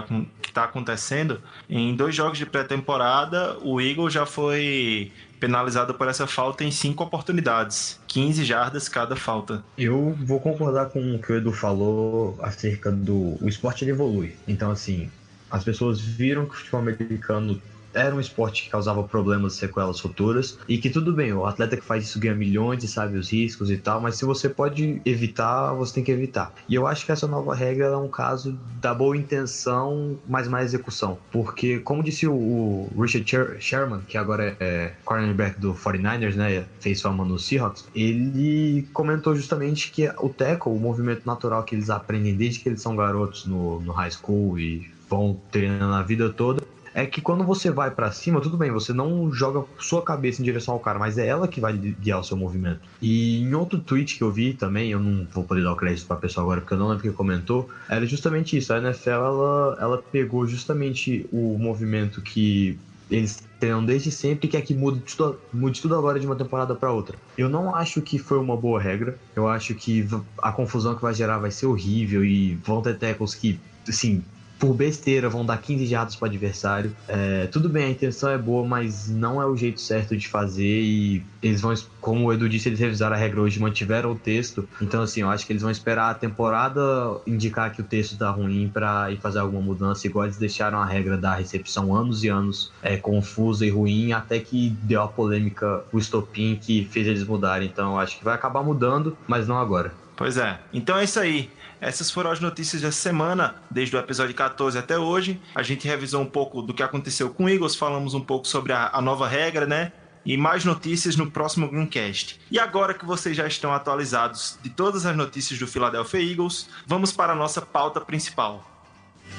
está 0.47 0.65
acontecendo, 0.65 1.41
em 1.69 1.95
dois 1.95 2.15
jogos 2.15 2.37
de 2.37 2.45
pré-temporada, 2.45 3.57
o 3.61 3.79
Eagle 3.81 4.09
já 4.09 4.25
foi 4.25 5.11
penalizado 5.39 5.93
por 5.93 6.07
essa 6.07 6.27
falta 6.27 6.63
em 6.63 6.71
cinco 6.71 7.03
oportunidades, 7.03 7.99
15 8.07 8.43
jardas 8.43 8.89
cada 8.89 9.15
falta. 9.15 9.63
Eu 9.77 10.15
vou 10.21 10.39
concordar 10.39 10.87
com 10.87 11.15
o 11.15 11.19
que 11.19 11.31
o 11.31 11.35
Edu 11.37 11.51
falou 11.51 12.37
acerca 12.41 12.91
do. 12.91 13.37
O 13.41 13.47
esporte 13.47 13.83
ele 13.83 13.91
evolui. 13.91 14.35
Então, 14.47 14.71
assim, 14.71 15.09
as 15.49 15.63
pessoas 15.63 15.99
viram 15.99 16.45
que 16.45 16.51
o 16.51 16.57
futebol 16.57 16.81
americano 16.81 17.61
era 17.93 18.15
um 18.15 18.19
esporte 18.19 18.63
que 18.63 18.69
causava 18.69 19.03
problemas 19.03 19.55
sequelas 19.55 19.99
futuras. 19.99 20.57
E 20.67 20.77
que 20.77 20.89
tudo 20.89 21.13
bem, 21.13 21.33
o 21.33 21.45
atleta 21.45 21.77
que 21.77 21.85
faz 21.85 22.03
isso 22.03 22.19
ganha 22.19 22.35
milhões 22.35 22.83
e 22.83 22.87
sabe 22.87 23.17
os 23.17 23.31
riscos 23.31 23.69
e 23.69 23.77
tal, 23.77 23.99
mas 24.01 24.17
se 24.17 24.25
você 24.25 24.49
pode 24.49 25.01
evitar, 25.05 25.73
você 25.73 25.93
tem 25.93 26.03
que 26.03 26.11
evitar. 26.11 26.51
E 26.67 26.75
eu 26.75 26.85
acho 26.85 27.05
que 27.05 27.11
essa 27.11 27.27
nova 27.27 27.53
regra 27.55 27.85
é 27.87 27.97
um 27.97 28.09
caso 28.09 28.53
da 28.79 28.93
boa 28.93 29.17
intenção, 29.17 30.17
mas 30.25 30.47
má 30.47 30.63
execução. 30.63 31.19
Porque, 31.31 31.79
como 31.79 32.03
disse 32.03 32.27
o, 32.27 32.87
Richard 32.99 33.29
Sher- 33.29 33.57
Sherman, 33.59 34.01
que 34.07 34.17
agora 34.17 34.55
é, 34.59 34.69
é 34.87 34.93
cornerback 35.03 35.59
do 35.59 35.73
49ers, 35.75 36.35
né? 36.35 36.65
Fez 36.79 37.01
fama 37.01 37.25
no 37.25 37.37
Seahawks, 37.39 37.85
ele 37.93 38.85
comentou 38.93 39.35
justamente 39.35 39.91
que 39.91 40.09
o 40.19 40.29
tackle, 40.29 40.71
o 40.73 40.79
movimento 40.79 41.21
natural 41.25 41.63
que 41.63 41.75
eles 41.75 41.89
aprendem 41.89 42.35
desde 42.35 42.59
que 42.59 42.69
eles 42.69 42.81
são 42.81 42.95
garotos 42.95 43.45
no, 43.45 43.81
no 43.81 43.91
high 43.91 44.11
school 44.11 44.57
e 44.59 44.87
vão 45.09 45.39
treinando 45.51 45.93
a 45.93 46.03
vida 46.03 46.29
toda, 46.29 46.61
é 46.99 47.05
que 47.05 47.21
quando 47.21 47.43
você 47.43 47.71
vai 47.71 47.91
pra 47.91 48.11
cima, 48.11 48.41
tudo 48.41 48.57
bem, 48.57 48.71
você 48.71 48.91
não 48.91 49.31
joga 49.31 49.65
sua 49.79 50.01
cabeça 50.01 50.41
em 50.41 50.45
direção 50.45 50.73
ao 50.73 50.79
cara, 50.79 50.99
mas 50.99 51.17
é 51.17 51.27
ela 51.27 51.47
que 51.47 51.61
vai 51.61 51.73
guiar 51.73 52.19
o 52.19 52.23
seu 52.23 52.35
movimento. 52.35 52.81
E 53.01 53.39
em 53.41 53.53
outro 53.53 53.79
tweet 53.79 54.17
que 54.17 54.23
eu 54.23 54.31
vi 54.31 54.53
também, 54.53 54.91
eu 54.91 54.99
não 54.99 55.25
vou 55.31 55.43
poder 55.43 55.63
dar 55.63 55.71
o 55.71 55.77
crédito 55.77 56.07
pra 56.07 56.17
pessoa 56.17 56.43
agora 56.43 56.61
porque 56.61 56.73
eu 56.73 56.77
não 56.77 56.89
lembro 56.89 57.03
quem 57.03 57.11
comentou, 57.11 57.69
era 57.87 58.05
justamente 58.05 58.57
isso. 58.57 58.73
A 58.73 58.79
NFL 58.79 59.09
ela, 59.09 59.77
ela 59.79 60.03
pegou 60.11 60.45
justamente 60.45 61.25
o 61.31 61.57
movimento 61.57 62.21
que 62.21 62.77
eles 63.09 63.41
treinam 63.59 63.83
desde 63.83 64.11
sempre 64.11 64.47
que 64.47 64.55
é 64.55 64.61
que 64.61 64.73
mude 64.73 65.01
tudo, 65.01 65.39
mude 65.51 65.81
tudo 65.81 65.95
agora 65.95 66.19
de 66.19 66.25
uma 66.25 66.35
temporada 66.35 66.75
para 66.75 66.91
outra. 66.91 67.17
Eu 67.37 67.49
não 67.49 67.73
acho 67.75 68.01
que 68.01 68.17
foi 68.17 68.37
uma 68.37 68.55
boa 68.55 68.79
regra. 68.79 69.17
Eu 69.35 69.47
acho 69.47 69.73
que 69.73 70.07
a 70.41 70.51
confusão 70.51 70.95
que 70.95 71.01
vai 71.01 71.13
gerar 71.13 71.39
vai 71.39 71.51
ser 71.51 71.65
horrível 71.65 72.23
e 72.23 72.55
vão 72.55 72.81
ter 72.81 72.97
tackles 72.97 73.35
que, 73.35 73.59
assim, 73.87 74.23
por 74.59 74.73
besteira 74.73 75.29
vão 75.29 75.45
dar 75.45 75.57
15 75.57 75.85
jardas 75.85 76.15
para 76.17 76.25
o 76.25 76.29
adversário. 76.29 76.95
É, 77.07 77.47
tudo 77.47 77.69
bem, 77.69 77.85
a 77.85 77.89
intenção 77.89 78.29
é 78.29 78.37
boa, 78.37 78.67
mas 78.67 79.09
não 79.09 79.41
é 79.41 79.45
o 79.45 79.55
jeito 79.55 79.79
certo 79.79 80.17
de 80.17 80.27
fazer 80.27 80.81
e 80.81 81.23
eles 81.41 81.61
vão, 81.61 81.73
como 82.01 82.25
o 82.25 82.33
Edu 82.33 82.49
disse, 82.49 82.67
eles 82.67 82.79
revisaram 82.79 83.15
a 83.15 83.17
regra 83.19 83.41
hoje, 83.41 83.59
mantiveram 83.59 84.11
o 84.11 84.15
texto. 84.15 84.67
Então, 84.81 85.01
assim, 85.01 85.21
eu 85.21 85.29
acho 85.29 85.45
que 85.45 85.53
eles 85.53 85.61
vão 85.61 85.71
esperar 85.71 86.11
a 86.11 86.13
temporada 86.13 86.81
indicar 87.25 87.71
que 87.71 87.79
o 87.79 87.85
texto 87.85 88.17
tá 88.17 88.29
ruim 88.29 88.69
para 88.71 89.09
ir 89.11 89.17
fazer 89.17 89.39
alguma 89.39 89.61
mudança, 89.61 90.05
igual 90.05 90.25
eles 90.25 90.37
deixaram 90.37 90.79
a 90.79 90.85
regra 90.85 91.17
da 91.17 91.33
recepção 91.33 91.95
anos 91.95 92.23
e 92.25 92.27
anos 92.27 92.73
é, 92.81 92.97
confusa 92.97 93.65
e 93.65 93.69
ruim, 93.69 94.11
até 94.11 94.39
que 94.39 94.75
deu 94.81 95.01
a 95.01 95.07
polêmica, 95.07 95.83
o 95.91 95.97
estopim 95.97 96.59
que 96.61 96.83
fez 96.91 97.07
eles 97.07 97.23
mudarem. 97.23 97.69
Então, 97.69 97.93
eu 97.93 97.99
acho 97.99 98.17
que 98.17 98.25
vai 98.25 98.35
acabar 98.35 98.61
mudando, 98.61 99.17
mas 99.25 99.47
não 99.47 99.57
agora. 99.57 99.93
Pois 100.19 100.35
é. 100.35 100.59
Então 100.73 100.97
é 100.97 101.05
isso 101.05 101.17
aí. 101.17 101.49
Essas 101.81 102.11
foram 102.11 102.31
as 102.31 102.39
notícias 102.39 102.81
dessa 102.81 102.99
semana, 102.99 103.55
desde 103.71 103.95
o 103.95 103.99
episódio 103.99 104.35
14 104.35 104.77
até 104.77 104.97
hoje. 104.97 105.41
A 105.55 105.63
gente 105.63 105.87
revisou 105.87 106.21
um 106.21 106.25
pouco 106.25 106.61
do 106.61 106.73
que 106.73 106.83
aconteceu 106.83 107.29
com 107.29 107.45
o 107.45 107.49
Eagles, 107.49 107.75
falamos 107.75 108.13
um 108.13 108.21
pouco 108.21 108.47
sobre 108.47 108.73
a, 108.73 108.89
a 108.93 109.01
nova 109.01 109.27
regra, 109.27 109.65
né? 109.65 109.91
E 110.25 110.35
mais 110.35 110.65
notícias 110.65 111.15
no 111.15 111.31
próximo 111.31 111.69
Greencast. 111.69 112.39
E 112.51 112.59
agora 112.59 112.93
que 112.93 113.05
vocês 113.05 113.35
já 113.35 113.47
estão 113.47 113.73
atualizados 113.73 114.59
de 114.61 114.69
todas 114.69 115.05
as 115.05 115.15
notícias 115.15 115.57
do 115.57 115.67
Philadelphia 115.67 116.21
Eagles, 116.21 116.69
vamos 116.85 117.11
para 117.11 117.31
a 117.31 117.35
nossa 117.35 117.61
pauta 117.61 118.01
principal. 118.01 118.65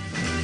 Early 0.03 0.40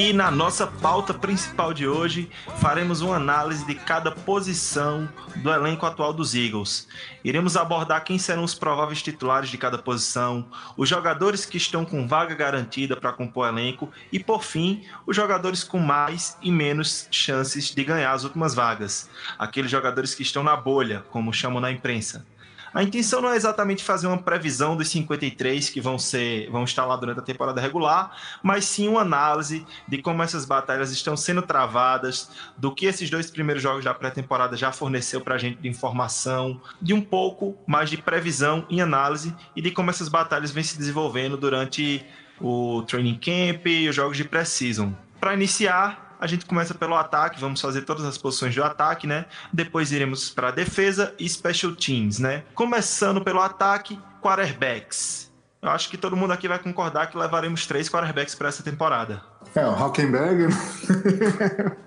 E 0.00 0.14
na 0.14 0.30
nossa 0.30 0.66
pauta 0.66 1.12
principal 1.12 1.74
de 1.74 1.86
hoje, 1.86 2.30
faremos 2.56 3.02
uma 3.02 3.16
análise 3.16 3.66
de 3.66 3.74
cada 3.74 4.10
posição 4.10 5.06
do 5.36 5.52
elenco 5.52 5.84
atual 5.84 6.10
dos 6.10 6.34
Eagles. 6.34 6.88
Iremos 7.22 7.54
abordar 7.54 8.02
quem 8.02 8.18
serão 8.18 8.42
os 8.42 8.54
prováveis 8.54 9.02
titulares 9.02 9.50
de 9.50 9.58
cada 9.58 9.76
posição, 9.76 10.46
os 10.74 10.88
jogadores 10.88 11.44
que 11.44 11.58
estão 11.58 11.84
com 11.84 12.08
vaga 12.08 12.34
garantida 12.34 12.96
para 12.96 13.12
compor 13.12 13.44
o 13.44 13.48
elenco 13.50 13.90
e, 14.10 14.18
por 14.18 14.42
fim, 14.42 14.86
os 15.06 15.14
jogadores 15.14 15.62
com 15.62 15.78
mais 15.78 16.34
e 16.40 16.50
menos 16.50 17.06
chances 17.10 17.66
de 17.66 17.84
ganhar 17.84 18.12
as 18.12 18.24
últimas 18.24 18.54
vagas, 18.54 19.10
aqueles 19.38 19.70
jogadores 19.70 20.14
que 20.14 20.22
estão 20.22 20.42
na 20.42 20.56
bolha, 20.56 21.04
como 21.10 21.30
chamam 21.30 21.60
na 21.60 21.70
imprensa. 21.70 22.24
A 22.72 22.82
intenção 22.82 23.20
não 23.20 23.30
é 23.30 23.36
exatamente 23.36 23.82
fazer 23.82 24.06
uma 24.06 24.18
previsão 24.18 24.76
dos 24.76 24.88
53 24.88 25.70
que 25.70 25.80
vão 25.80 25.98
ser 25.98 26.48
vão 26.50 26.64
estar 26.64 26.84
lá 26.84 26.96
durante 26.96 27.18
a 27.18 27.22
temporada 27.22 27.60
regular, 27.60 28.16
mas 28.42 28.64
sim 28.64 28.86
uma 28.86 29.00
análise 29.00 29.66
de 29.88 29.98
como 29.98 30.22
essas 30.22 30.44
batalhas 30.44 30.92
estão 30.92 31.16
sendo 31.16 31.42
travadas, 31.42 32.30
do 32.56 32.72
que 32.72 32.86
esses 32.86 33.10
dois 33.10 33.30
primeiros 33.30 33.62
jogos 33.62 33.84
da 33.84 33.92
pré-temporada 33.92 34.56
já 34.56 34.70
forneceu 34.70 35.20
para 35.20 35.34
a 35.34 35.38
gente 35.38 35.60
de 35.60 35.68
informação, 35.68 36.60
de 36.80 36.94
um 36.94 37.00
pouco 37.00 37.56
mais 37.66 37.90
de 37.90 37.96
previsão 37.96 38.64
e 38.70 38.80
análise 38.80 39.34
e 39.56 39.60
de 39.60 39.70
como 39.70 39.90
essas 39.90 40.08
batalhas 40.08 40.50
vêm 40.50 40.62
se 40.62 40.78
desenvolvendo 40.78 41.36
durante 41.36 42.04
o 42.40 42.82
training 42.86 43.18
camp 43.18 43.66
e 43.66 43.88
os 43.88 43.94
jogos 43.94 44.16
de 44.16 44.24
pré-season. 44.24 44.94
Para 45.20 45.34
iniciar, 45.34 46.09
a 46.20 46.26
gente 46.26 46.44
começa 46.44 46.74
pelo 46.74 46.94
ataque, 46.94 47.40
vamos 47.40 47.60
fazer 47.60 47.82
todas 47.82 48.04
as 48.04 48.18
posições 48.18 48.54
do 48.54 48.62
ataque, 48.62 49.06
né? 49.06 49.24
Depois 49.50 49.90
iremos 49.90 50.28
para 50.28 50.50
defesa 50.50 51.14
e 51.18 51.26
special 51.26 51.74
teams, 51.74 52.18
né? 52.18 52.44
Começando 52.54 53.22
pelo 53.22 53.40
ataque, 53.40 53.98
quarterbacks. 54.20 55.32
Eu 55.62 55.70
acho 55.70 55.88
que 55.88 55.96
todo 55.96 56.16
mundo 56.16 56.32
aqui 56.32 56.46
vai 56.46 56.58
concordar 56.58 57.06
que 57.06 57.16
levaremos 57.16 57.66
três 57.66 57.88
quarterbacks 57.88 58.34
para 58.34 58.48
essa 58.48 58.62
temporada. 58.62 59.22
É, 59.54 59.66
o 59.66 59.72
Hockenberg. 59.72 60.46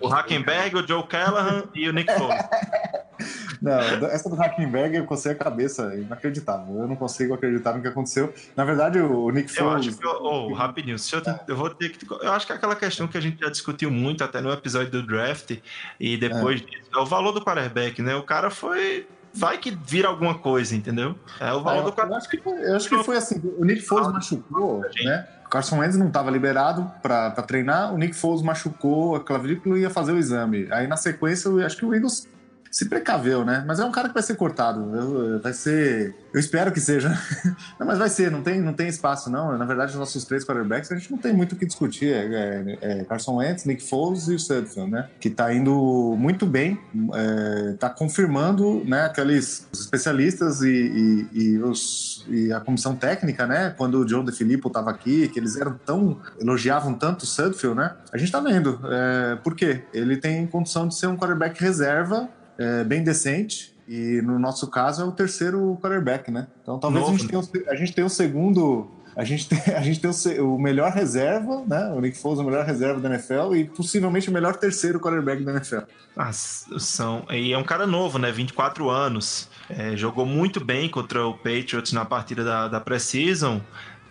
O 0.00 0.08
Hackenberg, 0.08 0.76
o 0.76 0.86
Joe 0.86 1.02
Callahan 1.06 1.64
e 1.74 1.88
o 1.88 1.92
Nick 1.92 2.12
Foles. 2.12 2.36
Não, 3.62 3.78
essa 4.08 4.28
do 4.28 4.36
Hackenberg 4.36 4.94
eu 4.96 5.06
cocei 5.06 5.32
a 5.32 5.34
cabeça, 5.34 5.94
é 5.94 6.00
inacreditável. 6.00 6.76
Eu 6.80 6.86
não 6.86 6.94
consigo 6.94 7.32
acreditar 7.32 7.72
no 7.72 7.80
que 7.80 7.88
aconteceu. 7.88 8.32
Na 8.54 8.64
verdade, 8.66 8.98
o 9.00 9.30
Nick 9.30 9.48
Eu 9.58 9.64
Foles. 9.64 9.88
acho 9.88 9.96
que, 9.96 10.06
oh, 10.06 10.52
rapidinho, 10.52 10.96
eu, 11.12 11.20
te- 11.22 11.40
eu 11.48 11.56
vou 11.56 11.70
ter 11.70 11.88
que. 11.88 12.06
Eu 12.22 12.32
acho 12.32 12.46
que 12.46 12.52
é 12.52 12.56
aquela 12.56 12.76
questão 12.76 13.08
que 13.08 13.16
a 13.16 13.20
gente 13.20 13.40
já 13.40 13.48
discutiu 13.48 13.90
muito 13.90 14.22
até 14.22 14.42
no 14.42 14.52
episódio 14.52 14.90
do 14.90 15.02
draft 15.06 15.56
e 15.98 16.16
depois 16.18 16.60
disso, 16.60 16.90
é 16.94 16.98
o 16.98 17.06
valor 17.06 17.32
do 17.32 17.40
quarterback, 17.42 18.02
né? 18.02 18.14
O 18.14 18.22
cara 18.22 18.50
foi 18.50 19.08
vai 19.36 19.58
que 19.58 19.70
vira 19.70 20.08
alguma 20.08 20.38
coisa, 20.38 20.74
entendeu? 20.74 21.14
É 21.40 21.52
o 21.52 21.62
valor 21.62 21.92
Ah, 21.96 22.04
do 22.04 22.12
eu 22.12 22.16
acho 22.16 22.28
que 22.28 22.38
foi, 22.38 22.52
eu 22.64 22.76
acho 22.76 22.88
que 22.88 23.04
foi 23.04 23.16
assim. 23.16 23.40
O 23.58 23.64
Nick 23.64 23.82
Foles 23.82 24.08
machucou, 24.08 24.82
né? 25.04 25.26
O 25.44 25.48
Carson 25.48 25.78
Wentz 25.78 25.96
não 25.96 26.08
estava 26.08 26.30
liberado 26.30 26.90
para 27.02 27.30
treinar, 27.42 27.94
o 27.94 27.98
Nick 27.98 28.14
Foles 28.14 28.42
machucou 28.42 29.14
a 29.14 29.20
clavícula 29.20 29.78
e 29.78 29.82
ia 29.82 29.90
fazer 29.90 30.12
o 30.12 30.18
exame. 30.18 30.66
Aí 30.72 30.86
na 30.86 30.96
sequência, 30.96 31.48
eu 31.48 31.64
acho 31.64 31.76
que 31.76 31.84
o 31.84 31.94
Eagles 31.94 32.28
se 32.70 32.88
precaveu, 32.88 33.44
né? 33.44 33.64
Mas 33.66 33.78
é 33.80 33.84
um 33.84 33.90
cara 33.92 34.08
que 34.08 34.14
vai 34.14 34.22
ser 34.22 34.34
cortado. 34.36 34.94
eu- 34.96 35.40
vai 35.40 35.52
ser. 35.52 36.14
Eu 36.32 36.40
espero 36.40 36.70
que 36.72 36.80
seja. 36.80 37.08
Não, 37.80 37.86
mas 37.86 37.98
vai 37.98 38.08
ser, 38.08 38.30
não 38.30 38.42
tem, 38.42 38.60
não 38.60 38.72
tem 38.72 38.88
espaço, 38.88 39.30
não. 39.30 39.56
Na 39.56 39.64
verdade, 39.64 39.92
os 39.92 39.98
nossos 39.98 40.24
três 40.24 40.44
quarterbacks, 40.44 40.90
a 40.92 40.96
gente 40.96 41.10
não 41.10 41.18
tem 41.18 41.32
muito 41.32 41.52
o 41.52 41.56
que 41.56 41.64
discutir. 41.66 42.12
É, 42.12 42.76
é- 42.80 43.00
é 43.00 43.04
Carson 43.04 43.36
Wentz, 43.36 43.64
Nick 43.64 43.82
Foles 43.88 44.28
e 44.28 44.34
o 44.34 44.38
Sudfeld, 44.38 44.90
né? 44.90 45.08
Que 45.20 45.30
tá 45.30 45.52
indo 45.52 46.14
muito 46.18 46.44
bem, 46.46 46.78
é, 47.14 47.72
tá 47.78 47.88
confirmando, 47.90 48.82
né, 48.84 49.04
aqueles 49.06 49.66
especialistas 49.72 50.62
e, 50.62 50.68
e- 50.70 51.28
e 51.32 51.58
os, 51.58 52.24
e 52.28 52.52
a 52.52 52.60
comissão 52.60 52.94
técnica, 52.96 53.46
né? 53.46 53.74
Quando 53.76 54.00
o 54.00 54.04
John 54.04 54.24
DeFilippo 54.24 54.68
tava 54.70 54.90
aqui, 54.90 55.28
que 55.28 55.38
eles 55.38 55.56
eram 55.56 55.78
tão. 55.84 56.18
elogiavam 56.40 56.94
tanto 56.94 57.22
o 57.22 57.26
Sudfeld, 57.26 57.76
né? 57.76 57.92
A 58.12 58.18
gente 58.18 58.30
tá 58.32 58.40
vendo. 58.40 58.78
É, 58.84 59.36
por 59.36 59.54
quê? 59.54 59.84
Ele 59.92 60.16
tem 60.16 60.46
condição 60.46 60.86
de 60.88 60.94
ser 60.96 61.06
um 61.06 61.16
quarterback 61.16 61.60
reserva 61.60 62.28
é, 62.58 62.84
bem 62.84 63.02
decente. 63.02 63.74
E 63.88 64.20
no 64.22 64.38
nosso 64.38 64.66
caso 64.68 65.02
é 65.02 65.04
o 65.04 65.12
terceiro 65.12 65.78
quarterback, 65.80 66.30
né? 66.30 66.48
Então 66.62 66.78
talvez 66.78 67.04
a 67.04 67.06
Novo, 67.06 67.18
gente, 67.18 67.28
tenha, 67.30 67.40
o- 67.40 67.70
a 67.70 67.76
gente 67.76 67.92
tenha 67.92 68.06
o 68.06 68.10
segundo. 68.10 68.90
A 69.14 69.24
gente 69.24 69.48
tem, 69.48 69.74
a 69.74 69.80
gente 69.80 70.00
tem 70.00 70.10
o, 70.40 70.54
o 70.56 70.58
melhor 70.60 70.90
reserva, 70.92 71.62
né? 71.66 71.86
O 71.94 72.00
Nick 72.00 72.18
Foles 72.18 72.38
o 72.40 72.44
melhor 72.44 72.64
reserva 72.66 73.00
da 73.00 73.08
NFL 73.08 73.54
e 73.54 73.64
possivelmente 73.64 74.28
o 74.28 74.32
melhor 74.32 74.56
terceiro 74.56 74.98
quarterback 74.98 75.42
da 75.44 75.52
NFL. 75.52 75.78
Ah, 76.16 76.32
são, 76.32 77.24
e 77.30 77.52
é 77.52 77.58
um 77.58 77.62
cara 77.64 77.86
novo, 77.86 78.18
né? 78.18 78.32
24 78.32 78.88
anos. 78.90 79.48
É, 79.70 79.96
jogou 79.96 80.24
muito 80.26 80.64
bem 80.64 80.88
contra 80.88 81.26
o 81.26 81.34
Patriots 81.34 81.92
na 81.92 82.04
partida 82.04 82.42
da, 82.42 82.68
da 82.68 82.80
Precision. 82.80 83.60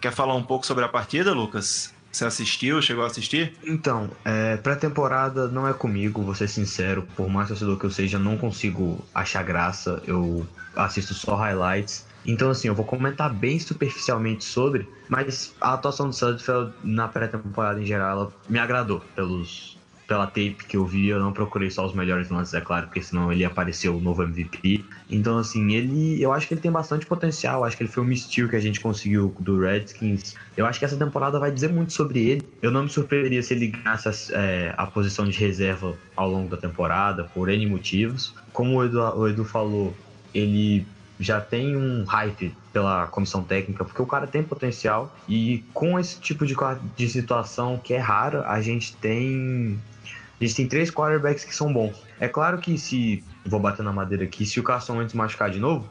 Quer 0.01 0.12
falar 0.13 0.36
um 0.36 0.43
pouco 0.43 0.65
sobre 0.65 0.84
a 0.86 0.88
partida, 0.88 1.34
Lucas? 1.34 1.93
Você 2.15 2.23
assistiu? 2.23 2.82
Chegou 2.82 3.04
a 3.04 3.08
assistir? 3.08 3.54
Então, 3.62 4.10
é, 4.23 4.56
pré-temporada 4.56 5.49
não 5.49 5.67
é 5.67 5.73
comigo, 5.73 6.21
vou 6.21 6.34
ser 6.34 6.47
sincero. 6.47 7.06
Por 7.13 7.28
mais 7.28 7.49
torcedor 7.49 7.78
que 7.78 7.86
eu 7.86 7.91
seja, 7.91 8.17
não 8.17 8.38
consigo 8.38 9.04
achar 9.13 9.43
graça. 9.43 10.01
Eu 10.08 10.47
assisto 10.78 11.13
só 11.13 11.36
highlights. 11.36 12.08
Então, 12.25 12.49
assim, 12.49 12.69
eu 12.69 12.73
vou 12.73 12.86
comentar 12.86 13.34
bem 13.34 13.60
superficialmente 13.60 14.45
sobre, 14.45 14.88
mas 15.10 15.54
a 15.60 15.73
atuação 15.73 16.08
do 16.08 16.15
Sudfeld 16.15 16.71
na 16.86 17.10
pré-temporada 17.10 17.82
em 17.82 17.86
geral, 17.86 18.32
me 18.47 18.60
agradou 18.60 19.01
pelos, 19.13 19.74
pela 20.07 20.27
tape 20.27 20.57
que 20.67 20.77
eu 20.77 20.85
vi. 20.85 21.07
Eu 21.07 21.19
não 21.19 21.33
procurei 21.33 21.69
só 21.69 21.85
os 21.85 21.93
melhores 21.93 22.29
lances, 22.29 22.53
é 22.53 22.61
claro, 22.61 22.87
porque 22.87 23.01
senão 23.01 23.31
ele 23.31 23.43
apareceu 23.43 23.95
o 23.97 24.01
novo 24.01 24.23
MVP. 24.23 24.83
Então, 25.09 25.37
assim, 25.37 25.73
ele. 25.73 26.21
Eu 26.21 26.31
acho 26.33 26.47
que 26.47 26.53
ele 26.53 26.61
tem 26.61 26.71
bastante 26.71 27.05
potencial. 27.05 27.63
Acho 27.63 27.77
que 27.77 27.83
ele 27.83 27.91
foi 27.91 28.03
um 28.03 28.07
mistério 28.07 28.49
que 28.49 28.55
a 28.55 28.59
gente 28.59 28.79
conseguiu 28.79 29.35
do 29.39 29.59
Redskins. 29.59 30.33
Eu 30.55 30.65
acho 30.65 30.79
que 30.79 30.85
essa 30.85 30.97
temporada 30.97 31.39
vai 31.39 31.51
dizer 31.51 31.71
muito 31.71 31.93
sobre 31.93 32.19
ele. 32.27 32.47
Eu 32.61 32.71
não 32.71 32.83
me 32.83 32.89
surpreenderia 32.89 33.41
se 33.43 33.53
ele 33.53 33.67
ganhasse 33.67 34.07
as- 34.07 34.29
é, 34.31 34.73
a 34.77 34.85
posição 34.87 35.25
de 35.27 35.37
reserva 35.39 35.97
ao 36.15 36.29
longo 36.29 36.49
da 36.49 36.57
temporada, 36.57 37.23
por 37.33 37.49
N 37.49 37.65
motivos. 37.67 38.33
Como 38.51 38.75
o 38.77 38.83
Edu, 38.83 38.99
o 38.99 39.27
Edu 39.27 39.43
falou, 39.45 39.93
ele 40.33 40.85
já 41.19 41.39
tem 41.39 41.75
um 41.77 42.03
hype 42.03 42.53
pela 42.73 43.07
comissão 43.07 43.43
técnica, 43.43 43.85
porque 43.85 44.01
o 44.01 44.05
cara 44.07 44.27
tem 44.27 44.43
potencial. 44.43 45.13
E 45.27 45.63
com 45.73 45.97
esse 45.97 46.19
tipo 46.19 46.45
de, 46.45 46.55
de 46.95 47.07
situação 47.07 47.79
que 47.79 47.93
é 47.93 47.97
rara, 47.97 48.47
a 48.47 48.61
gente 48.61 48.97
tem. 48.97 49.79
A 50.39 50.43
gente 50.43 50.55
tem 50.55 50.67
três 50.67 50.91
quarterbacks 50.91 51.45
que 51.45 51.55
são 51.55 51.71
bons. 51.71 51.95
É 52.19 52.27
claro 52.27 52.57
que 52.57 52.77
se. 52.77 53.23
Vou 53.45 53.59
bater 53.59 53.83
na 53.83 53.93
madeira 53.93 54.23
aqui, 54.23 54.45
se 54.45 54.59
o 54.59 54.63
Carson 54.63 54.97
Wentz 54.97 55.13
machucar 55.13 55.51
de 55.51 55.59
novo, 55.59 55.87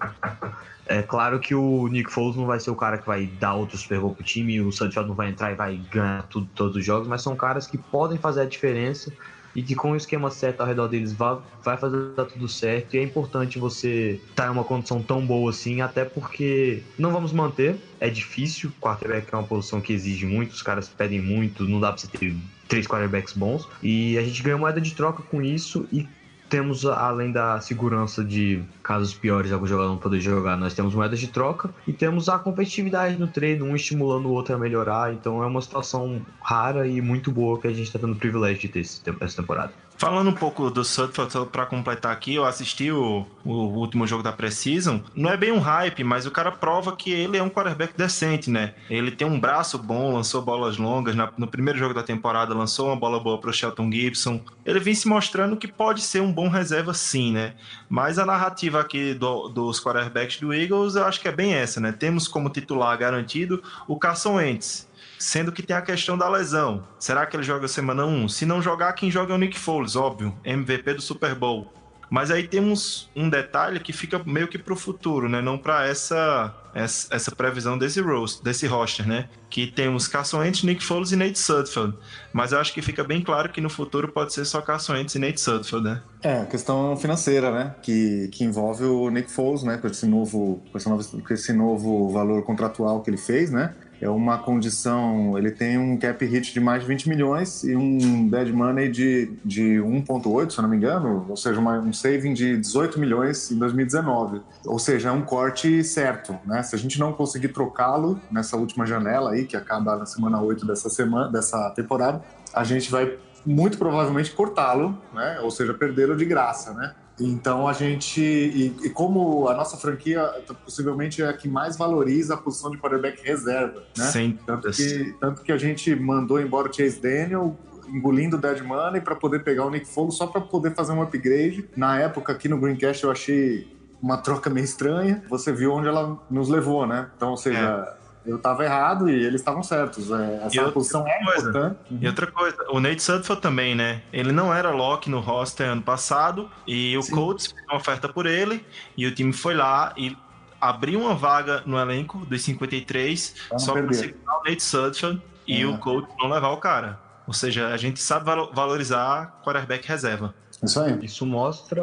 é 0.86 1.02
claro 1.02 1.38
que 1.38 1.54
o 1.54 1.86
Nick 1.88 2.10
Foles 2.10 2.36
não 2.36 2.46
vai 2.46 2.58
ser 2.60 2.70
o 2.70 2.76
cara 2.76 2.98
que 2.98 3.06
vai 3.06 3.26
dar 3.26 3.54
outro 3.54 3.78
Super 3.78 4.00
Bowl 4.00 4.14
pro 4.14 4.24
time, 4.24 4.60
o 4.60 4.72
Sudfeld 4.72 5.08
não 5.08 5.14
vai 5.14 5.30
entrar 5.30 5.52
e 5.52 5.54
vai 5.54 5.76
ganhar 5.90 6.24
tudo, 6.24 6.48
todos 6.54 6.76
os 6.76 6.84
jogos, 6.84 7.06
mas 7.06 7.22
são 7.22 7.36
caras 7.36 7.66
que 7.66 7.78
podem 7.78 8.18
fazer 8.18 8.42
a 8.42 8.44
diferença 8.44 9.12
e 9.54 9.62
que 9.62 9.74
com 9.74 9.92
o 9.92 9.96
esquema 9.96 10.30
certo 10.30 10.60
ao 10.60 10.66
redor 10.66 10.88
deles 10.88 11.12
vai, 11.12 11.38
vai 11.62 11.76
fazer 11.76 12.14
dar 12.14 12.24
tudo 12.24 12.48
certo. 12.48 12.94
E 12.94 12.98
é 12.98 13.02
importante 13.02 13.58
você 13.58 14.20
estar 14.30 14.48
em 14.48 14.50
uma 14.50 14.64
condição 14.64 15.02
tão 15.02 15.24
boa 15.24 15.50
assim, 15.50 15.80
até 15.80 16.04
porque 16.04 16.82
não 16.98 17.12
vamos 17.12 17.32
manter, 17.32 17.76
é 18.00 18.10
difícil. 18.10 18.72
Quarterback 18.80 19.28
é 19.32 19.36
uma 19.36 19.46
posição 19.46 19.80
que 19.80 19.92
exige 19.92 20.26
muito, 20.26 20.52
os 20.52 20.62
caras 20.62 20.88
pedem 20.88 21.20
muito, 21.20 21.64
não 21.64 21.80
dá 21.80 21.92
pra 21.92 21.98
você 21.98 22.08
ter 22.08 22.34
três 22.68 22.86
quarterbacks 22.86 23.34
bons. 23.34 23.68
E 23.82 24.18
a 24.18 24.22
gente 24.22 24.42
ganhou 24.42 24.58
moeda 24.58 24.80
de 24.80 24.94
troca 24.94 25.22
com 25.22 25.42
isso 25.42 25.86
e 25.92 26.08
temos, 26.48 26.84
além 26.84 27.32
da 27.32 27.60
segurança 27.60 28.24
de 28.24 28.62
casos 28.82 29.14
piores, 29.14 29.50
algum 29.52 29.66
jogador 29.66 29.88
não 29.88 29.96
poder 29.96 30.20
jogar, 30.20 30.56
nós 30.56 30.74
temos 30.74 30.94
moedas 30.94 31.18
de 31.18 31.28
troca 31.28 31.70
e 31.86 31.92
temos 31.92 32.28
a 32.28 32.38
competitividade 32.38 33.18
no 33.18 33.26
treino, 33.26 33.64
um 33.64 33.74
estimulando 33.74 34.26
o 34.26 34.32
outro 34.32 34.54
a 34.54 34.58
melhorar. 34.58 35.12
Então 35.12 35.42
é 35.42 35.46
uma 35.46 35.60
situação 35.60 36.20
rara 36.40 36.86
e 36.86 37.00
muito 37.00 37.32
boa 37.32 37.60
que 37.60 37.66
a 37.66 37.72
gente 37.72 37.86
está 37.86 37.98
tendo 37.98 38.12
o 38.12 38.16
privilégio 38.16 38.62
de 38.62 38.68
ter 38.68 38.80
essa 39.20 39.42
temporada. 39.42 39.72
Falando 39.96 40.28
um 40.28 40.34
pouco 40.34 40.70
do 40.70 40.84
só 40.84 41.06
pra 41.50 41.64
completar 41.66 42.12
aqui, 42.12 42.34
eu 42.34 42.44
assisti 42.44 42.90
o, 42.90 43.24
o 43.44 43.52
último 43.52 44.06
jogo 44.06 44.22
da 44.24 44.32
Precision. 44.32 44.98
Não 45.14 45.30
é 45.30 45.36
bem 45.36 45.52
um 45.52 45.60
hype, 45.60 46.02
mas 46.02 46.26
o 46.26 46.30
cara 46.32 46.50
prova 46.50 46.96
que 46.96 47.12
ele 47.12 47.36
é 47.38 47.42
um 47.42 47.48
quarterback 47.48 47.94
decente, 47.96 48.50
né? 48.50 48.74
Ele 48.90 49.12
tem 49.12 49.26
um 49.26 49.38
braço 49.38 49.78
bom, 49.78 50.12
lançou 50.12 50.42
bolas 50.42 50.76
longas. 50.76 51.14
Na- 51.14 51.30
no 51.38 51.46
primeiro 51.46 51.78
jogo 51.78 51.94
da 51.94 52.02
temporada, 52.02 52.52
lançou 52.52 52.88
uma 52.88 52.96
bola 52.96 53.20
boa 53.20 53.38
pro 53.40 53.52
Shelton 53.52 53.90
Gibson. 53.90 54.40
Ele 54.66 54.80
vem 54.80 54.94
se 54.94 55.06
mostrando 55.06 55.56
que 55.56 55.68
pode 55.68 56.00
ser 56.02 56.20
um 56.20 56.32
bom 56.32 56.48
reserva, 56.48 56.92
sim, 56.92 57.32
né? 57.32 57.54
Mas 57.88 58.18
a 58.18 58.26
narrativa 58.26 58.80
aqui 58.80 59.14
do- 59.14 59.48
dos 59.48 59.80
quarterbacks 59.80 60.40
do 60.40 60.52
Eagles, 60.52 60.96
eu 60.96 61.04
acho 61.06 61.20
que 61.20 61.28
é 61.28 61.32
bem 61.32 61.54
essa, 61.54 61.80
né? 61.80 61.92
Temos 61.92 62.26
como 62.26 62.50
titular 62.50 62.98
garantido 62.98 63.62
o 63.86 63.96
Carson 63.96 64.34
Wentz. 64.34 64.92
Sendo 65.24 65.50
que 65.50 65.62
tem 65.62 65.74
a 65.74 65.80
questão 65.80 66.18
da 66.18 66.28
lesão. 66.28 66.86
Será 66.98 67.24
que 67.24 67.34
ele 67.34 67.42
joga 67.42 67.66
semana 67.66 68.04
1? 68.04 68.28
Se 68.28 68.44
não 68.44 68.60
jogar, 68.60 68.92
quem 68.92 69.10
joga 69.10 69.32
é 69.32 69.34
o 69.34 69.38
Nick 69.38 69.58
Foles, 69.58 69.96
óbvio. 69.96 70.34
MVP 70.44 70.92
do 70.92 71.00
Super 71.00 71.34
Bowl. 71.34 71.72
Mas 72.10 72.30
aí 72.30 72.46
temos 72.46 73.08
um 73.16 73.30
detalhe 73.30 73.80
que 73.80 73.90
fica 73.90 74.20
meio 74.26 74.46
que 74.46 74.58
pro 74.58 74.76
futuro, 74.76 75.26
né? 75.26 75.40
Não 75.40 75.56
para 75.56 75.88
essa, 75.88 76.54
essa 76.74 77.08
essa 77.14 77.34
previsão 77.34 77.78
desse 77.78 78.02
roster, 78.02 78.44
desse 78.44 78.66
roster, 78.66 79.08
né? 79.08 79.30
Que 79.48 79.66
temos 79.66 80.06
Carson 80.06 80.40
Wentz, 80.40 80.62
Nick 80.62 80.84
Foles 80.84 81.10
e 81.10 81.16
Nate 81.16 81.38
Sudfeld. 81.38 81.96
Mas 82.30 82.52
eu 82.52 82.60
acho 82.60 82.74
que 82.74 82.82
fica 82.82 83.02
bem 83.02 83.22
claro 83.22 83.48
que 83.48 83.62
no 83.62 83.70
futuro 83.70 84.08
pode 84.08 84.34
ser 84.34 84.44
só 84.44 84.60
Carson 84.60 84.92
Wentz 84.92 85.14
e 85.14 85.18
Nate 85.18 85.40
Sudfeld, 85.40 85.84
né? 85.88 86.02
É, 86.22 86.42
a 86.42 86.46
questão 86.46 86.94
financeira, 86.98 87.50
né? 87.50 87.74
Que, 87.82 88.28
que 88.28 88.44
envolve 88.44 88.84
o 88.84 89.08
Nick 89.08 89.30
Foles, 89.30 89.62
né? 89.62 89.78
Com 89.78 89.86
esse, 89.86 90.06
novo, 90.06 90.62
com, 90.70 90.76
esse 90.76 90.88
novo, 90.88 91.22
com 91.22 91.32
esse 91.32 91.52
novo 91.54 92.10
valor 92.10 92.42
contratual 92.42 93.00
que 93.00 93.08
ele 93.08 93.16
fez, 93.16 93.50
né? 93.50 93.74
É 94.04 94.08
uma 94.10 94.36
condição. 94.36 95.38
Ele 95.38 95.50
tem 95.50 95.78
um 95.78 95.96
cap 95.96 96.22
hit 96.26 96.52
de 96.52 96.60
mais 96.60 96.82
de 96.82 96.86
20 96.88 97.08
milhões 97.08 97.64
e 97.64 97.74
um 97.74 98.28
dead 98.28 98.52
money 98.52 98.90
de, 98.90 99.32
de 99.42 99.76
1,8, 99.78 100.50
se 100.50 100.58
eu 100.58 100.62
não 100.62 100.68
me 100.68 100.76
engano. 100.76 101.24
Ou 101.28 101.36
seja, 101.38 101.58
uma- 101.58 101.78
um 101.78 101.92
saving 101.92 102.34
de 102.34 102.56
18 102.58 103.00
milhões 103.00 103.50
em 103.50 103.56
2019. 103.58 104.42
Ou 104.66 104.78
seja, 104.78 105.08
é 105.08 105.12
um 105.12 105.22
corte 105.22 105.82
certo, 105.82 106.36
né? 106.44 106.62
Se 106.62 106.74
a 106.74 106.78
gente 106.78 107.00
não 107.00 107.14
conseguir 107.14 107.48
trocá-lo 107.48 108.20
nessa 108.30 108.56
última 108.58 108.84
janela 108.84 109.30
aí, 109.32 109.46
que 109.46 109.56
acaba 109.56 109.96
na 109.96 110.04
semana 110.04 110.38
8 110.40 110.66
dessa, 110.66 110.90
semana, 110.90 111.32
dessa 111.32 111.70
temporada, 111.70 112.22
a 112.52 112.62
gente 112.62 112.90
vai 112.90 113.16
muito 113.46 113.78
provavelmente 113.78 114.32
cortá-lo, 114.32 114.98
né? 115.14 115.38
Ou 115.42 115.50
seja, 115.50 115.72
perdê-lo 115.72 116.14
de 116.16 116.24
graça, 116.26 116.72
né? 116.74 116.94
Então 117.18 117.68
a 117.68 117.72
gente 117.72 118.20
e, 118.20 118.74
e 118.84 118.90
como 118.90 119.48
a 119.48 119.54
nossa 119.54 119.76
franquia 119.76 120.22
possivelmente 120.64 121.22
é 121.22 121.28
a 121.28 121.32
que 121.32 121.48
mais 121.48 121.76
valoriza 121.76 122.34
a 122.34 122.36
posição 122.36 122.70
de 122.70 122.78
quarterback 122.78 123.24
reserva, 123.24 123.84
né? 123.96 124.04
Sem 124.06 124.32
Tanto 124.32 124.70
que, 124.70 125.14
tanto 125.20 125.42
que 125.42 125.52
a 125.52 125.58
gente 125.58 125.94
mandou 125.94 126.40
embora 126.40 126.68
o 126.68 126.72
Chase 126.72 127.00
Daniel 127.00 127.56
engolindo 127.88 128.36
o 128.36 128.40
dead 128.40 128.62
money 128.62 129.00
para 129.00 129.14
poder 129.14 129.44
pegar 129.44 129.64
o 129.66 129.70
Nick 129.70 129.86
Foles 129.86 130.14
só 130.14 130.26
para 130.26 130.40
poder 130.40 130.74
fazer 130.74 130.92
um 130.92 131.02
upgrade. 131.02 131.68
Na 131.76 131.98
época 131.98 132.32
aqui 132.32 132.48
no 132.48 132.58
Greencast 132.58 133.04
eu 133.04 133.10
achei 133.10 133.72
uma 134.02 134.16
troca 134.16 134.50
meio 134.50 134.64
estranha. 134.64 135.22
Você 135.28 135.52
viu 135.52 135.72
onde 135.72 135.88
ela 135.88 136.18
nos 136.30 136.48
levou, 136.48 136.86
né? 136.86 137.10
Então, 137.16 137.30
ou 137.30 137.36
seja, 137.36 137.96
eu 138.26 138.36
estava 138.36 138.64
errado 138.64 139.08
e 139.08 139.12
eles 139.14 139.40
estavam 139.40 139.62
certos. 139.62 140.10
É, 140.10 140.36
essa 140.44 140.56
E 140.56 140.58
outra 140.58 140.72
posição 140.72 141.06
é 141.06 141.24
coisa, 141.24 141.48
importante. 141.50 141.76
E 142.00 142.06
outra 142.06 142.26
coisa, 142.26 142.56
o 142.70 142.80
Nate 142.80 143.02
Sudfeld 143.02 143.40
também, 143.42 143.74
né? 143.74 144.02
Ele 144.12 144.32
não 144.32 144.52
era 144.52 144.70
lock 144.70 145.08
no 145.10 145.20
roster 145.20 145.68
ano 145.68 145.82
passado 145.82 146.50
e 146.66 146.96
o 146.96 147.02
Sim. 147.02 147.12
Colts 147.14 147.46
fez 147.48 147.62
uma 147.68 147.76
oferta 147.76 148.08
por 148.08 148.26
ele 148.26 148.64
e 148.96 149.06
o 149.06 149.14
time 149.14 149.32
foi 149.32 149.54
lá 149.54 149.92
e 149.96 150.16
abriu 150.60 151.00
uma 151.00 151.14
vaga 151.14 151.62
no 151.66 151.78
elenco 151.78 152.24
dos 152.26 152.42
53 152.42 153.30
Pra 153.30 153.42
não 153.52 153.58
só 153.58 153.72
para 153.74 153.92
segurar 153.92 154.40
o 154.40 154.44
Nate 154.48 154.62
Sudfeld 154.62 155.22
e 155.46 155.62
É. 155.62 155.66
o 155.66 155.76
Colts 155.78 156.14
não 156.18 156.28
levar 156.30 156.48
o 156.50 156.56
cara. 156.56 156.98
Ou 157.26 157.32
seja, 157.34 157.68
a 157.68 157.76
gente 157.76 158.00
sabe 158.00 158.24
valo- 158.26 158.50
valorizar 158.52 159.40
quarterback 159.44 159.86
reserva. 159.88 160.34
Isso 160.62 160.80
aí. 160.80 160.98
Isso 161.04 161.26
mostra 161.26 161.82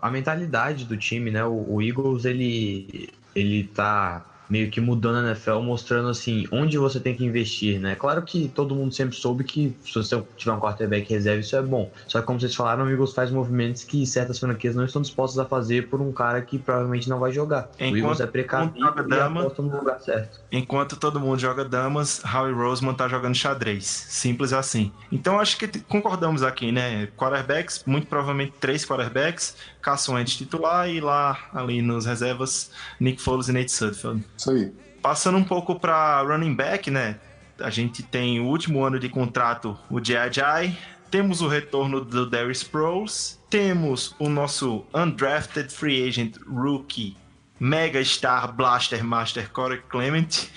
a 0.00 0.10
mentalidade 0.10 0.84
do 0.84 0.96
time, 0.96 1.30
né? 1.30 1.44
O, 1.44 1.74
o 1.74 1.82
Eagles, 1.82 2.24
ele, 2.24 3.08
ele 3.34 3.64
tá 3.64 4.24
meio 4.48 4.70
que 4.70 4.80
mudando 4.80 5.24
a 5.24 5.28
NFL, 5.30 5.60
mostrando 5.60 6.08
assim 6.08 6.44
onde 6.50 6.78
você 6.78 7.00
tem 7.00 7.14
que 7.14 7.24
investir, 7.24 7.80
né? 7.80 7.94
Claro 7.96 8.22
que 8.22 8.48
todo 8.48 8.74
mundo 8.74 8.92
sempre 8.94 9.16
soube 9.16 9.44
que 9.44 9.74
se 9.84 9.94
você 9.94 10.22
tiver 10.36 10.52
um 10.52 10.60
quarterback 10.60 11.08
reserva, 11.12 11.40
isso 11.40 11.56
é 11.56 11.62
bom. 11.62 11.90
Só 12.06 12.20
que 12.20 12.26
como 12.26 12.38
vocês 12.40 12.54
falaram, 12.54 12.84
o 12.84 12.90
Eagles 12.90 13.12
faz 13.12 13.30
movimentos 13.30 13.84
que 13.84 14.06
certas 14.06 14.38
franquias 14.38 14.74
não 14.76 14.84
estão 14.84 15.02
dispostas 15.02 15.38
a 15.38 15.44
fazer 15.44 15.88
por 15.88 16.00
um 16.00 16.12
cara 16.12 16.40
que 16.42 16.58
provavelmente 16.58 17.08
não 17.08 17.18
vai 17.18 17.32
jogar. 17.32 17.68
o 17.78 17.82
Eagles 17.84 17.98
Enquanto 17.98 18.22
é 18.22 18.26
precavido 18.26 18.78
joga 18.78 19.02
e 19.02 19.08
dama- 19.08 19.40
aposta 19.40 19.62
no 19.62 19.76
lugar 19.78 20.00
certo. 20.00 20.40
Enquanto 20.52 20.96
todo 20.96 21.18
mundo 21.20 21.38
joga 21.38 21.64
damas, 21.64 22.20
Howie 22.24 22.52
Roseman 22.54 22.94
tá 22.94 23.08
jogando 23.08 23.34
xadrez. 23.34 23.84
Simples 23.86 24.52
assim. 24.52 24.92
Então 25.10 25.38
acho 25.40 25.56
que 25.58 25.66
concordamos 25.80 26.42
aqui, 26.42 26.70
né? 26.72 27.08
Quarterbacks, 27.16 27.82
muito 27.86 28.06
provavelmente 28.06 28.52
três 28.60 28.84
quarterbacks. 28.84 29.56
Carson 29.86 30.14
Wentz 30.14 30.34
titular 30.34 30.90
e 30.90 31.00
lá 31.00 31.48
ali 31.54 31.80
nos 31.80 32.06
reservas, 32.06 32.72
Nick 32.98 33.22
Foles 33.22 33.46
e 33.46 33.52
Nate 33.52 33.70
Sudfeld. 33.70 34.24
Isso 34.36 34.50
aí. 34.50 34.72
Passando 35.00 35.38
um 35.38 35.44
pouco 35.44 35.78
para 35.78 36.22
running 36.22 36.56
back, 36.56 36.90
né? 36.90 37.20
A 37.60 37.70
gente 37.70 38.02
tem 38.02 38.40
o 38.40 38.46
último 38.46 38.84
ano 38.84 38.98
de 38.98 39.08
contrato, 39.08 39.78
o 39.88 40.00
J.J. 40.00 40.76
Temos 41.08 41.40
o 41.40 41.46
retorno 41.46 42.04
do 42.04 42.28
Darius 42.28 42.58
Sproles. 42.58 43.40
Temos 43.48 44.12
o 44.18 44.28
nosso 44.28 44.84
undrafted 44.92 45.72
free 45.72 46.08
agent 46.08 46.36
rookie, 46.44 47.16
mega 47.60 48.04
star 48.04 48.52
blaster 48.52 49.04
master 49.04 49.48
Corey 49.52 49.80
Clement. 49.88 50.48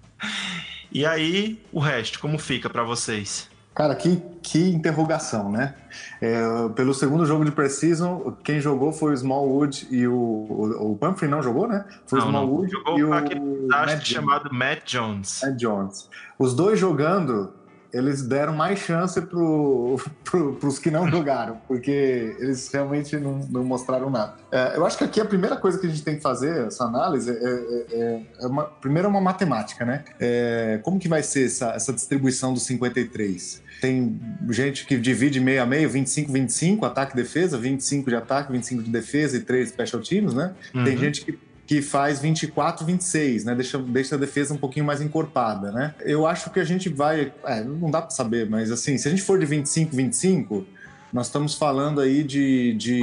e 0.90 1.04
aí, 1.04 1.62
o 1.70 1.80
resto, 1.80 2.18
como 2.18 2.38
fica 2.38 2.70
para 2.70 2.82
vocês? 2.82 3.46
Cara, 3.74 3.94
que, 3.96 4.22
que 4.40 4.70
interrogação, 4.70 5.50
né? 5.50 5.74
É, 6.20 6.68
pelo 6.76 6.94
segundo 6.94 7.26
jogo 7.26 7.44
de 7.44 7.50
Precision, 7.50 8.30
quem 8.44 8.60
jogou 8.60 8.92
foi 8.92 9.10
o 9.10 9.14
Smallwood 9.14 9.88
e 9.90 10.06
o, 10.06 10.14
o, 10.14 10.92
o 10.92 10.96
Pumphrey 10.96 11.28
não 11.28 11.42
jogou, 11.42 11.66
né? 11.66 11.84
Foi 12.06 12.20
o 12.20 12.24
Não, 12.24 12.30
não. 12.32 12.40
Smallwood 12.44 12.70
Jogou 12.70 12.98
e 12.98 13.04
o 13.04 13.12
aquele 13.12 13.40
Matt 13.40 14.04
chamado 14.04 14.48
Matt 14.52 14.84
Jones. 14.84 15.40
Matt 15.42 15.56
Jones. 15.56 16.08
Os 16.38 16.54
dois 16.54 16.78
jogando, 16.78 17.52
eles 17.94 18.22
deram 18.22 18.52
mais 18.54 18.80
chance 18.80 19.20
pro, 19.22 19.98
pro, 20.24 20.54
pros 20.56 20.78
que 20.78 20.90
não 20.90 21.08
jogaram, 21.08 21.58
porque 21.68 22.34
eles 22.40 22.68
realmente 22.72 23.16
não, 23.16 23.38
não 23.48 23.64
mostraram 23.64 24.10
nada. 24.10 24.34
É, 24.50 24.76
eu 24.76 24.84
acho 24.84 24.98
que 24.98 25.04
aqui 25.04 25.20
a 25.20 25.24
primeira 25.24 25.56
coisa 25.56 25.78
que 25.78 25.86
a 25.86 25.88
gente 25.88 26.02
tem 26.02 26.16
que 26.16 26.20
fazer, 26.22 26.66
essa 26.66 26.84
análise, 26.84 27.30
é, 27.30 27.34
é- 27.34 28.22
é- 28.42 28.46
uma, 28.46 28.64
primeiro 28.64 29.06
é 29.06 29.10
uma 29.10 29.20
matemática, 29.20 29.84
né? 29.84 30.04
É, 30.20 30.80
como 30.82 30.98
que 30.98 31.08
vai 31.08 31.22
ser 31.22 31.46
essa, 31.46 31.70
essa 31.70 31.92
distribuição 31.92 32.52
dos 32.52 32.64
53? 32.64 33.62
Tem 33.80 34.18
gente 34.50 34.86
que 34.86 34.96
divide 34.96 35.38
meio 35.40 35.62
a 35.62 35.66
meio, 35.66 35.88
25, 35.90 36.32
25, 36.32 36.86
ataque 36.86 37.12
e 37.12 37.16
defesa, 37.16 37.58
25 37.58 38.08
de 38.10 38.16
ataque, 38.16 38.50
25 38.50 38.82
de 38.82 38.90
defesa 38.90 39.36
e 39.36 39.40
3 39.40 39.68
special 39.68 40.02
teams, 40.02 40.34
né? 40.34 40.52
Tem 40.72 40.94
Uhum. 40.94 40.96
gente 40.98 41.24
que, 41.24 41.38
que 41.66 41.80
faz 41.80 42.20
24, 42.20 42.84
26, 42.84 43.44
né? 43.44 43.54
Deixa, 43.54 43.78
deixa 43.78 44.14
a 44.16 44.18
defesa 44.18 44.52
um 44.52 44.58
pouquinho 44.58 44.84
mais 44.84 45.00
encorpada, 45.00 45.72
né? 45.72 45.94
Eu 46.00 46.26
acho 46.26 46.50
que 46.50 46.60
a 46.60 46.64
gente 46.64 46.88
vai. 46.88 47.32
É, 47.44 47.62
não 47.64 47.90
dá 47.90 48.02
pra 48.02 48.10
saber, 48.10 48.48
mas 48.48 48.70
assim, 48.70 48.98
se 48.98 49.08
a 49.08 49.10
gente 49.10 49.22
for 49.22 49.38
de 49.38 49.46
25, 49.46 49.94
25, 49.96 50.66
nós 51.12 51.26
estamos 51.26 51.54
falando 51.54 52.00
aí 52.00 52.22
de. 52.22 52.74
de 52.74 53.00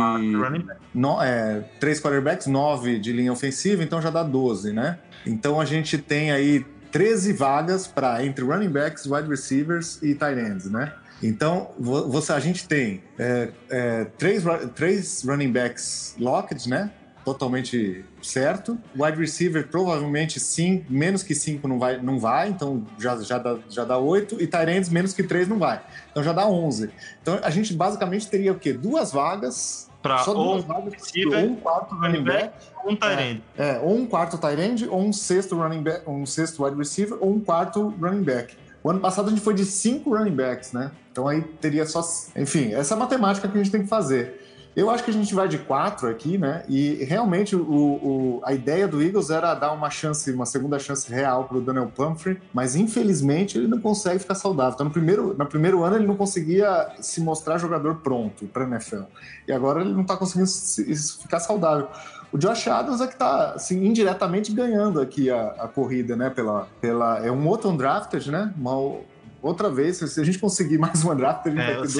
no, 0.93 1.21
é, 1.21 1.63
três 1.80 2.00
quarterbacks, 2.00 2.45
nove 2.47 3.00
de 3.00 3.12
linha 3.12 3.32
ofensiva, 3.34 3.84
então 3.84 4.02
já 4.02 4.10
dá 4.10 4.21
12, 4.21 4.74
né? 4.74 5.00
Então 5.26 5.60
a 5.60 5.65
gente 5.65 5.97
tem 5.97 6.32
aí 6.32 6.65
13 6.91 7.34
vagas 7.34 7.88
para 7.88 8.24
entre 8.26 8.43
running 8.43 8.69
backs, 8.69 9.06
wide 9.06 9.28
receivers 9.30 9.97
e 10.04 10.13
tight 10.13 10.38
ends, 10.39 10.69
né? 10.69 10.91
Então, 11.24 11.69
vo- 11.80 12.08
você, 12.10 12.34
a 12.34 12.39
gente 12.39 12.67
tem 12.67 13.02
é, 13.17 13.50
é, 13.69 14.06
três, 14.17 14.43
três 14.76 15.24
running 15.24 15.52
backs 15.52 16.15
locked, 16.19 16.67
né? 16.67 16.91
Totalmente 17.24 18.04
certo. 18.22 18.78
Wide 18.96 19.18
receiver, 19.18 19.68
provavelmente 19.68 20.40
sim, 20.40 20.84
menos 20.90 21.24
que 21.24 21.36
cinco 21.36 21.68
não 21.68 21.78
vai, 21.78 22.02
não 22.02 22.20
vai 22.20 22.50
então 22.50 22.86
já, 22.98 23.16
já, 23.18 23.38
dá, 23.38 23.58
já 23.70 23.86
dá 23.86 23.98
oito. 23.98 24.42
E 24.42 24.48
tight 24.48 24.70
ends, 24.70 24.90
menos 24.90 25.14
que 25.14 25.24
três 25.24 25.48
não 25.48 25.60
vai. 25.60 25.82
Então 26.12 26.24
já 26.24 26.34
dá 26.34 26.48
11. 26.48 26.90
Então 27.22 27.40
a 27.44 27.50
gente 27.50 27.74
basicamente 27.74 28.28
teria 28.28 28.52
o 28.52 28.60
quê? 28.60 28.74
Duas 28.74 29.12
vagas. 29.12 29.90
Pra 30.02 30.18
só 30.20 30.34
ou 30.34 30.54
duas 30.54 30.66
vagas, 30.66 30.94
receiver, 30.94 31.40
ou 31.40 31.52
um 31.52 31.56
quarto 31.56 31.94
running 31.94 32.24
back 32.24 32.52
um 32.86 32.96
tight 32.96 33.22
end. 33.22 33.44
é, 33.58 33.80
ou 33.80 33.96
um 33.96 34.06
quarto 34.06 34.38
tight 34.38 34.60
end, 34.60 34.88
ou 34.90 35.00
um 35.00 35.14
sexto 35.14 35.56
running 35.56 35.84
back, 35.84 36.10
um 36.10 36.26
sexto 36.26 36.64
wide 36.64 36.78
receiver, 36.78 37.18
ou 37.22 37.32
um 37.32 37.40
quarto 37.40 37.94
running 38.02 38.24
back. 38.24 38.56
O 38.84 38.90
ano 38.90 39.00
passado 39.00 39.28
a 39.28 39.30
gente 39.30 39.42
foi 39.42 39.54
de 39.54 39.64
cinco 39.64 40.16
running 40.16 40.36
backs, 40.36 40.74
né? 40.74 40.92
Então 41.12 41.28
aí 41.28 41.42
teria 41.42 41.86
só. 41.86 42.02
Enfim, 42.36 42.74
essa 42.74 42.94
é 42.94 42.98
a 42.98 43.00
matemática 43.00 43.48
que 43.48 43.56
a 43.56 43.64
gente 43.64 43.72
tem 43.72 43.84
que 43.84 43.88
fazer. 43.88 44.41
Eu 44.76 44.90
acho 44.90 45.04
que 45.04 45.12
a 45.12 45.14
gente 45.14 45.36
vai 45.36 45.50
de 45.50 45.58
quatro 45.58 46.08
aqui, 46.08 46.38
né? 46.38 46.64
E 46.70 47.04
realmente 47.04 47.56
o, 47.56 47.62
o- 47.62 48.42
a 48.46 48.54
ideia 48.54 48.88
do 48.88 49.02
Eagles 49.04 49.30
era 49.30 49.54
dar 49.54 49.74
uma 49.74 49.90
chance, 49.90 50.32
uma 50.32 50.46
segunda 50.46 50.80
chance 50.80 51.12
real 51.12 51.44
para 51.44 51.58
o 51.58 51.62
Daniel 51.62 51.92
Pumphrey, 51.94 52.38
mas 52.54 52.76
infelizmente 52.76 53.58
ele 53.58 53.68
não 53.68 53.82
consegue 53.82 54.20
ficar 54.20 54.36
saudável. 54.36 54.74
Então 54.76 54.86
no 54.86 54.92
primeiro, 54.92 55.36
no 55.38 55.46
primeiro 55.46 55.84
ano 55.84 55.98
ele 55.98 56.08
não 56.08 56.16
conseguia 56.16 56.88
se 57.02 57.20
mostrar 57.20 57.58
jogador 57.58 57.96
pronto 57.96 58.46
para 58.48 58.64
NFL. 58.64 59.02
E 59.48 59.52
agora 59.52 59.82
ele 59.82 59.92
não 59.92 60.04
está 60.04 60.16
conseguindo 60.16 60.48
se- 60.48 60.96
se 60.96 61.22
ficar 61.22 61.40
saudável. 61.42 61.88
O 62.32 62.38
Josh 62.38 62.66
Adams 62.70 63.02
é 63.02 63.08
que 63.08 63.18
tá 63.18 63.52
assim, 63.56 63.84
indiretamente 63.86 64.54
ganhando 64.54 65.02
aqui 65.02 65.30
a, 65.30 65.48
a 65.60 65.68
corrida, 65.68 66.16
né? 66.16 66.30
Pela, 66.30 66.66
pela, 66.80 67.20
é 67.26 67.30
um 67.30 67.46
outro 67.46 67.70
undrafted, 67.70 68.32
né? 68.32 68.54
Uma 68.58 69.02
outra 69.42 69.70
vez, 69.70 69.98
se 69.98 70.22
a 70.22 70.24
gente 70.24 70.40
conseguir 70.40 70.78
mais 70.80 71.04
um 71.04 71.12
undrafted, 71.12 71.58
a 71.60 71.62
gente 71.62 71.62
É, 71.72 71.74
vai 71.74 71.76
ter 71.76 71.82
dois. 71.82 71.94